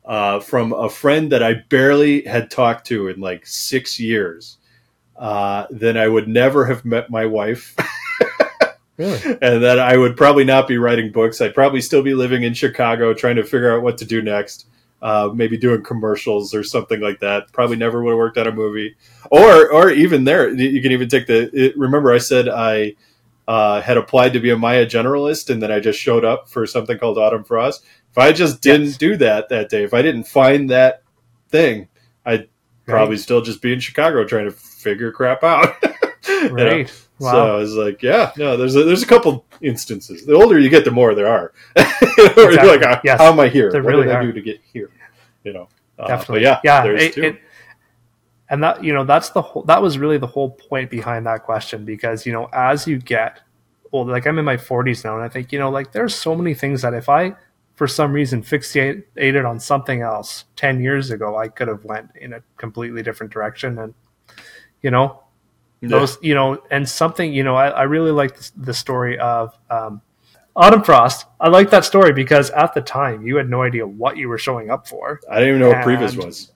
uh, 0.05 0.39
from 0.39 0.73
a 0.73 0.89
friend 0.89 1.31
that 1.31 1.43
I 1.43 1.55
barely 1.69 2.23
had 2.23 2.51
talked 2.51 2.87
to 2.87 3.07
in 3.07 3.19
like 3.19 3.45
six 3.45 3.99
years, 3.99 4.57
uh, 5.15 5.65
then 5.69 5.97
I 5.97 6.07
would 6.07 6.27
never 6.27 6.65
have 6.65 6.85
met 6.85 7.09
my 7.09 7.25
wife. 7.25 7.75
Really? 8.95 9.19
and 9.41 9.63
that 9.63 9.79
I 9.79 9.97
would 9.97 10.15
probably 10.15 10.43
not 10.43 10.67
be 10.67 10.77
writing 10.77 11.11
books. 11.11 11.41
I'd 11.41 11.55
probably 11.55 11.81
still 11.81 12.03
be 12.03 12.13
living 12.13 12.43
in 12.43 12.53
Chicago 12.53 13.13
trying 13.13 13.37
to 13.37 13.43
figure 13.43 13.75
out 13.75 13.81
what 13.81 13.97
to 13.97 14.05
do 14.05 14.21
next. 14.21 14.67
Uh, 15.01 15.31
maybe 15.33 15.57
doing 15.57 15.83
commercials 15.83 16.53
or 16.53 16.63
something 16.63 17.01
like 17.01 17.19
that. 17.19 17.51
Probably 17.51 17.75
never 17.75 18.03
would 18.03 18.11
have 18.11 18.17
worked 18.17 18.37
on 18.37 18.47
a 18.47 18.51
movie, 18.51 18.95
or 19.31 19.69
or 19.69 19.89
even 19.89 20.23
there, 20.23 20.47
you 20.53 20.81
can 20.81 20.91
even 20.91 21.09
take 21.09 21.27
the. 21.27 21.49
It, 21.53 21.77
remember, 21.77 22.13
I 22.13 22.19
said 22.19 22.47
I 22.47 22.95
uh, 23.47 23.81
had 23.81 23.97
applied 23.97 24.33
to 24.33 24.39
be 24.39 24.51
a 24.51 24.57
Maya 24.57 24.85
generalist, 24.85 25.49
and 25.49 25.61
then 25.61 25.71
I 25.71 25.81
just 25.81 25.99
showed 25.99 26.23
up 26.23 26.47
for 26.47 26.65
something 26.65 26.97
called 26.97 27.17
Autumn 27.17 27.43
Frost. 27.43 27.83
If 28.13 28.17
I 28.19 28.31
just 28.31 28.61
didn't 28.61 28.85
Yes. 28.87 28.97
do 28.97 29.17
that 29.17 29.49
that 29.49 29.69
day, 29.69 29.83
if 29.83 29.93
I 29.93 30.01
didn't 30.03 30.25
find 30.25 30.69
that 30.69 31.01
thing, 31.49 31.87
I'd 32.25 32.47
probably 32.85 33.15
Right. 33.15 33.19
still 33.23 33.41
just 33.41 33.61
be 33.61 33.73
in 33.73 33.79
Chicago 33.79 34.23
trying 34.23 34.45
to 34.45 34.51
figure 34.51 35.11
crap 35.11 35.43
out. 35.43 35.75
You 36.25 36.49
know? 36.55 36.65
Right. 36.65 37.07
Wow. 37.19 37.31
So 37.31 37.55
I 37.55 37.57
was 37.57 37.75
like, 37.75 38.01
yeah, 38.01 38.31
no, 38.37 38.55
there's 38.55 38.75
a, 38.77 38.83
there's 38.85 39.03
a 39.03 39.05
couple 39.05 39.45
instances. 39.61 40.25
The 40.25 40.33
older 40.33 40.57
you 40.57 40.69
get, 40.69 40.85
the 40.85 40.91
more 40.91 41.13
there 41.15 41.27
are. 41.27 41.51
Where 41.75 41.85
you're 42.51 42.65
like, 42.65 42.77
Exactly. 42.77 42.99
Yes. 43.09 43.19
how 43.19 43.31
am 43.31 43.39
I 43.41 43.49
here? 43.49 43.69
There 43.71 43.83
what 43.83 43.89
really 43.89 44.03
did 44.07 44.13
I 44.13 44.19
are. 44.19 44.23
do 44.23 44.31
to 44.31 44.41
get 44.41 44.61
here? 44.71 44.89
You 45.43 45.51
know, 45.53 45.67
uh, 45.99 46.07
Definitely. 46.07 46.35
But 46.35 46.41
yeah, 46.43 46.59
yeah. 46.63 46.83
there's 46.83 47.01
it- 47.03 47.13
two. 47.13 47.23
it- 47.23 47.41
and 48.49 48.63
that 48.63 48.83
you 48.83 48.93
know 48.93 49.03
that's 49.03 49.29
the 49.31 49.41
whole 49.41 49.63
that 49.63 49.81
was 49.81 49.97
really 49.97 50.17
the 50.17 50.27
whole 50.27 50.51
point 50.51 50.89
behind 50.89 51.25
that 51.25 51.43
question 51.43 51.83
because 51.85 52.25
you 52.25 52.31
know 52.31 52.49
as 52.53 52.87
you 52.87 52.99
get 52.99 53.39
old, 53.91 54.07
like 54.09 54.25
I'm 54.25 54.37
in 54.39 54.45
my 54.45 54.57
40s 54.57 55.03
now, 55.03 55.15
and 55.15 55.23
I 55.23 55.29
think 55.29 55.51
you 55.51 55.59
know 55.59 55.69
like 55.69 55.91
there's 55.91 56.13
so 56.15 56.35
many 56.35 56.53
things 56.53 56.81
that 56.83 56.93
if 56.93 57.09
I 57.09 57.35
for 57.75 57.87
some 57.87 58.13
reason 58.13 58.41
fixated 58.43 59.49
on 59.49 59.59
something 59.59 60.01
else 60.01 60.45
10 60.55 60.81
years 60.81 61.11
ago, 61.11 61.37
I 61.37 61.47
could 61.47 61.67
have 61.67 61.83
went 61.85 62.11
in 62.19 62.33
a 62.33 62.41
completely 62.57 63.01
different 63.03 63.33
direction, 63.33 63.79
and 63.79 63.93
you 64.81 64.91
know 64.91 65.21
Yeah. 65.81 65.89
those 65.89 66.17
you 66.21 66.35
know 66.35 66.61
and 66.71 66.87
something 66.87 67.33
you 67.33 67.43
know 67.43 67.55
i, 67.55 67.67
I 67.69 67.83
really 67.83 68.11
like 68.11 68.37
the, 68.55 68.73
story 68.73 69.17
of 69.19 69.57
um, 69.69 70.01
autumn 70.55 70.83
frost 70.83 71.25
i 71.39 71.47
like 71.47 71.69
that 71.71 71.83
story 71.85 72.11
because 72.13 72.49
at 72.51 72.73
the 72.73 72.81
time 72.81 73.25
you 73.25 73.37
had 73.37 73.49
no 73.49 73.63
idea 73.63 73.87
what 73.87 74.17
you 74.17 74.27
were 74.29 74.37
showing 74.37 74.69
up 74.69 74.87
for 74.87 75.19
I 75.31 75.39
didn't 75.39 75.49
even 75.55 75.61
know 75.61 75.69
what 75.69 75.85
Previs 75.87 76.13
and- 76.15 76.23
was. 76.25 76.51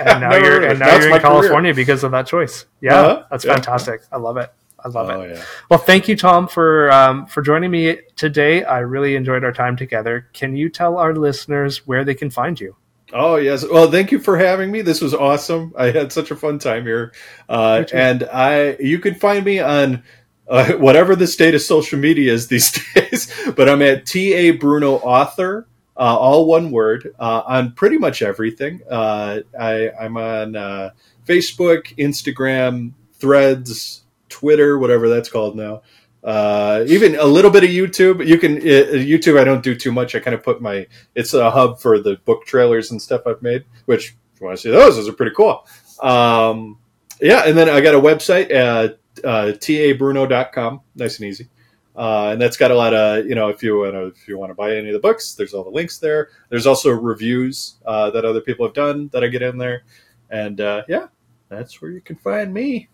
and 0.00 0.20
now 0.20 0.34
you're 0.44 0.64
and 0.64 0.78
now 0.78 0.86
That's 0.86 1.04
you're 1.04 1.14
in 1.14 1.20
career. 1.20 1.20
california 1.20 1.74
because 1.74 2.02
of 2.04 2.10
that 2.12 2.26
choice 2.26 2.64
yeah 2.80 2.98
Uh-huh. 3.00 3.24
that's 3.30 3.44
Yeah. 3.44 3.54
fantastic 3.54 4.00
i 4.10 4.16
love 4.16 4.36
it 4.38 4.50
i 4.84 4.88
love 4.88 5.10
oh 5.10 5.20
it 5.22 5.36
yeah. 5.36 5.44
well 5.70 5.78
thank 5.78 6.08
you 6.08 6.16
tom 6.16 6.46
for 6.46 6.90
um, 6.92 7.26
for 7.26 7.42
joining 7.42 7.70
me 7.70 7.98
today 8.16 8.64
i 8.64 8.78
really 8.78 9.16
enjoyed 9.16 9.44
our 9.44 9.52
time 9.52 9.76
together 9.76 10.28
can 10.32 10.56
you 10.56 10.68
tell 10.68 10.98
our 10.98 11.14
listeners 11.14 11.86
where 11.86 12.04
they 12.04 12.14
can 12.14 12.30
find 12.30 12.60
you 12.60 12.76
Oh 13.12 13.36
yes. 13.36 13.64
Well, 13.70 13.90
thank 13.92 14.10
you 14.10 14.18
for 14.18 14.36
having 14.36 14.72
me. 14.72 14.80
This 14.80 15.00
was 15.00 15.14
awesome. 15.14 15.72
I 15.78 15.90
had 15.90 16.10
such 16.12 16.32
a 16.32 16.36
fun 16.36 16.58
time 16.58 16.82
here, 16.82 17.12
uh, 17.48 17.84
and 17.92 18.24
I 18.24 18.76
you 18.80 18.98
can 18.98 19.14
find 19.14 19.44
me 19.44 19.60
on 19.60 20.02
uh, 20.48 20.72
whatever 20.72 21.16
the 21.16 21.26
state 21.26 21.54
of 21.54 21.62
social 21.62 21.98
media 21.98 22.32
is 22.32 22.48
these 22.48 22.72
days. 22.72 23.32
But 23.54 23.68
I'm 23.68 23.82
at 23.82 24.06
ta 24.06 24.52
Bruno 24.58 24.96
author, 24.96 25.66
uh, 25.96 26.16
all 26.18 26.46
one 26.46 26.70
word, 26.70 27.14
uh, 27.18 27.42
on 27.46 27.72
pretty 27.72 27.98
much 27.98 28.22
everything. 28.22 28.80
Uh, 28.90 29.40
I, 29.58 29.90
I'm 30.00 30.16
on 30.16 30.56
uh, 30.56 30.90
Facebook, 31.26 31.96
Instagram, 31.96 32.92
Threads, 33.14 34.03
Twitter, 34.34 34.78
whatever 34.78 35.08
that's 35.08 35.28
called 35.28 35.54
now. 35.56 35.82
Uh, 36.24 36.84
even 36.88 37.14
a 37.16 37.24
little 37.24 37.50
bit 37.50 37.62
of 37.62 37.70
YouTube. 37.70 38.26
You 38.26 38.38
can 38.38 38.56
uh, 38.56 38.96
YouTube. 38.96 39.38
I 39.38 39.44
don't 39.44 39.62
do 39.62 39.76
too 39.76 39.92
much. 39.92 40.14
I 40.14 40.18
kind 40.18 40.34
of 40.34 40.42
put 40.42 40.60
my 40.60 40.86
it's 41.14 41.34
a 41.34 41.50
hub 41.50 41.78
for 41.78 42.00
the 42.00 42.16
book 42.24 42.46
trailers 42.46 42.90
and 42.90 43.00
stuff 43.00 43.22
I've 43.26 43.42
made, 43.42 43.64
which 43.84 44.16
if 44.34 44.40
you 44.40 44.46
want 44.46 44.58
to 44.58 44.62
see 44.62 44.70
those, 44.70 44.96
those 44.96 45.08
are 45.08 45.12
pretty 45.12 45.34
cool. 45.36 45.66
Um, 46.02 46.78
yeah, 47.20 47.42
and 47.46 47.56
then 47.56 47.68
I 47.68 47.80
got 47.80 47.94
a 47.94 48.00
website 48.00 48.50
at 48.50 48.98
uh, 49.22 49.52
tabruno.com, 49.52 50.80
nice 50.96 51.20
and 51.20 51.28
easy. 51.28 51.48
Uh, 51.94 52.30
and 52.32 52.40
that's 52.40 52.56
got 52.56 52.72
a 52.72 52.74
lot 52.74 52.92
of 52.92 53.26
you 53.26 53.36
know 53.36 53.50
if 53.50 53.62
you 53.62 53.78
want 53.78 53.92
to 53.92 54.06
if 54.06 54.26
you 54.26 54.36
want 54.36 54.50
to 54.50 54.54
buy 54.54 54.74
any 54.74 54.88
of 54.88 54.94
the 54.94 54.98
books, 54.98 55.34
there's 55.34 55.54
all 55.54 55.62
the 55.62 55.70
links 55.70 55.98
there. 55.98 56.30
There's 56.48 56.66
also 56.66 56.90
reviews 56.90 57.76
uh, 57.86 58.10
that 58.10 58.24
other 58.24 58.40
people 58.40 58.66
have 58.66 58.74
done 58.74 59.08
that 59.12 59.22
I 59.22 59.28
get 59.28 59.42
in 59.42 59.58
there, 59.58 59.84
and 60.30 60.60
uh, 60.60 60.82
yeah, 60.88 61.06
that's 61.50 61.80
where 61.80 61.90
you 61.90 62.00
can 62.00 62.16
find 62.16 62.52
me. 62.52 62.88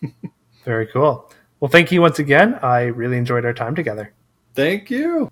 very 0.64 0.86
cool 0.86 1.30
well 1.60 1.70
thank 1.70 1.90
you 1.92 2.00
once 2.00 2.18
again 2.18 2.58
i 2.62 2.82
really 2.82 3.16
enjoyed 3.16 3.44
our 3.44 3.54
time 3.54 3.74
together 3.74 4.12
Thank 4.54 4.90
you. 4.90 5.30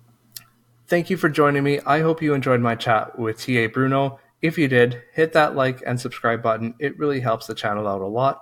Thank 0.87 1.09
you 1.09 1.17
for 1.17 1.29
joining 1.29 1.63
me. 1.63 1.79
I 1.85 1.99
hope 1.99 2.21
you 2.21 2.33
enjoyed 2.33 2.61
my 2.61 2.75
chat 2.75 3.19
with 3.19 3.45
TA 3.45 3.67
Bruno. 3.67 4.19
If 4.41 4.57
you 4.57 4.67
did, 4.69 5.03
hit 5.13 5.33
that 5.33 5.55
like 5.55 5.83
and 5.85 5.99
subscribe 5.99 6.41
button. 6.41 6.73
It 6.79 6.97
really 6.97 7.19
helps 7.19 7.45
the 7.45 7.53
channel 7.53 7.87
out 7.87 8.01
a 8.01 8.07
lot. 8.07 8.39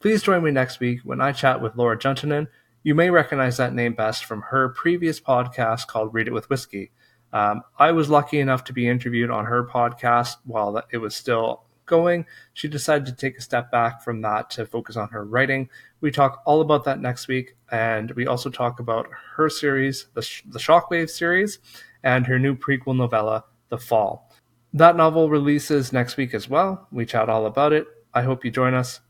Please 0.00 0.22
join 0.22 0.42
me 0.42 0.50
next 0.50 0.80
week 0.80 1.00
when 1.04 1.20
I 1.20 1.30
chat 1.32 1.62
with 1.62 1.76
Laura 1.76 1.96
Juntonen. 1.96 2.48
You 2.82 2.94
may 2.94 3.10
recognize 3.10 3.56
that 3.58 3.72
name 3.72 3.94
best 3.94 4.24
from 4.24 4.42
her 4.42 4.70
previous 4.70 5.20
podcast 5.20 5.86
called 5.86 6.12
Read 6.12 6.26
It 6.26 6.32
with 6.32 6.50
Whiskey. 6.50 6.90
Um, 7.32 7.62
I 7.78 7.92
was 7.92 8.10
lucky 8.10 8.40
enough 8.40 8.64
to 8.64 8.72
be 8.72 8.88
interviewed 8.88 9.30
on 9.30 9.44
her 9.44 9.64
podcast 9.64 10.36
while 10.44 10.82
it 10.90 10.96
was 10.96 11.14
still 11.14 11.64
going. 11.90 12.24
She 12.54 12.68
decided 12.68 13.04
to 13.06 13.12
take 13.12 13.36
a 13.36 13.42
step 13.42 13.70
back 13.70 14.02
from 14.02 14.22
that 14.22 14.48
to 14.52 14.64
focus 14.64 14.96
on 14.96 15.10
her 15.10 15.26
writing. 15.26 15.68
We 16.00 16.10
talk 16.10 16.42
all 16.46 16.62
about 16.62 16.84
that 16.84 17.00
next 17.00 17.28
week, 17.28 17.56
and 17.70 18.12
we 18.12 18.26
also 18.26 18.48
talk 18.48 18.80
about 18.80 19.06
her 19.36 19.50
series, 19.50 20.06
the, 20.14 20.22
Sh- 20.22 20.44
the 20.46 20.58
Shockwave 20.58 21.10
series, 21.10 21.58
and 22.02 22.26
her 22.26 22.38
new 22.38 22.56
prequel 22.56 22.96
novella, 22.96 23.44
The 23.68 23.76
Fall. 23.76 24.30
That 24.72 24.96
novel 24.96 25.28
releases 25.28 25.92
next 25.92 26.16
week 26.16 26.32
as 26.32 26.48
well. 26.48 26.86
We 26.90 27.04
chat 27.04 27.28
all 27.28 27.44
about 27.44 27.74
it. 27.74 27.86
I 28.14 28.22
hope 28.22 28.44
you 28.44 28.50
join 28.50 28.72
us. 28.72 29.00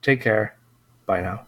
Take 0.00 0.20
care. 0.20 0.56
Bye 1.06 1.20
now. 1.20 1.46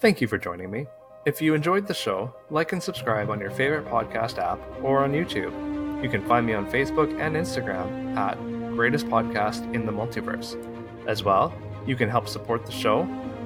Thank 0.00 0.20
you 0.20 0.26
for 0.26 0.36
joining 0.36 0.70
me. 0.70 0.86
If 1.26 1.42
you 1.42 1.54
enjoyed 1.54 1.86
the 1.86 1.94
show, 1.94 2.34
like 2.50 2.72
and 2.72 2.82
subscribe 2.82 3.30
on 3.30 3.40
your 3.40 3.50
favorite 3.50 3.86
podcast 3.86 4.38
app 4.38 4.58
or 4.82 5.04
on 5.04 5.12
YouTube. 5.12 5.70
You 6.02 6.08
can 6.08 6.26
find 6.26 6.46
me 6.46 6.54
on 6.54 6.70
Facebook 6.70 7.10
and 7.20 7.36
Instagram 7.36 8.16
at 8.16 8.38
Greatest 8.80 9.08
Podcast 9.08 9.74
in 9.74 9.84
the 9.84 9.92
Multiverse. 9.92 10.56
As 11.06 11.22
well, 11.22 11.52
you 11.84 11.94
can 11.94 12.08
help 12.08 12.26
support 12.26 12.64
the 12.64 12.72
show 12.72 13.02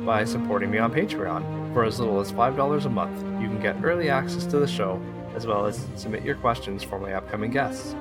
by 0.06 0.24
supporting 0.24 0.70
me 0.70 0.78
on 0.78 0.92
Patreon. 0.92 1.74
For 1.74 1.82
as 1.82 1.98
little 1.98 2.20
as 2.20 2.30
$5 2.30 2.84
a 2.84 2.88
month, 2.88 3.20
you 3.42 3.48
can 3.48 3.60
get 3.60 3.82
early 3.82 4.10
access 4.10 4.46
to 4.46 4.60
the 4.60 4.68
show 4.68 5.02
as 5.34 5.44
well 5.44 5.66
as 5.66 5.88
submit 5.96 6.22
your 6.22 6.36
questions 6.36 6.84
for 6.84 7.00
my 7.00 7.14
upcoming 7.14 7.50
guests. 7.50 7.96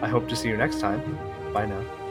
I 0.00 0.08
hope 0.08 0.26
to 0.30 0.34
see 0.34 0.48
you 0.48 0.56
next 0.56 0.80
time. 0.80 1.18
Bye 1.52 1.66
now. 1.66 2.03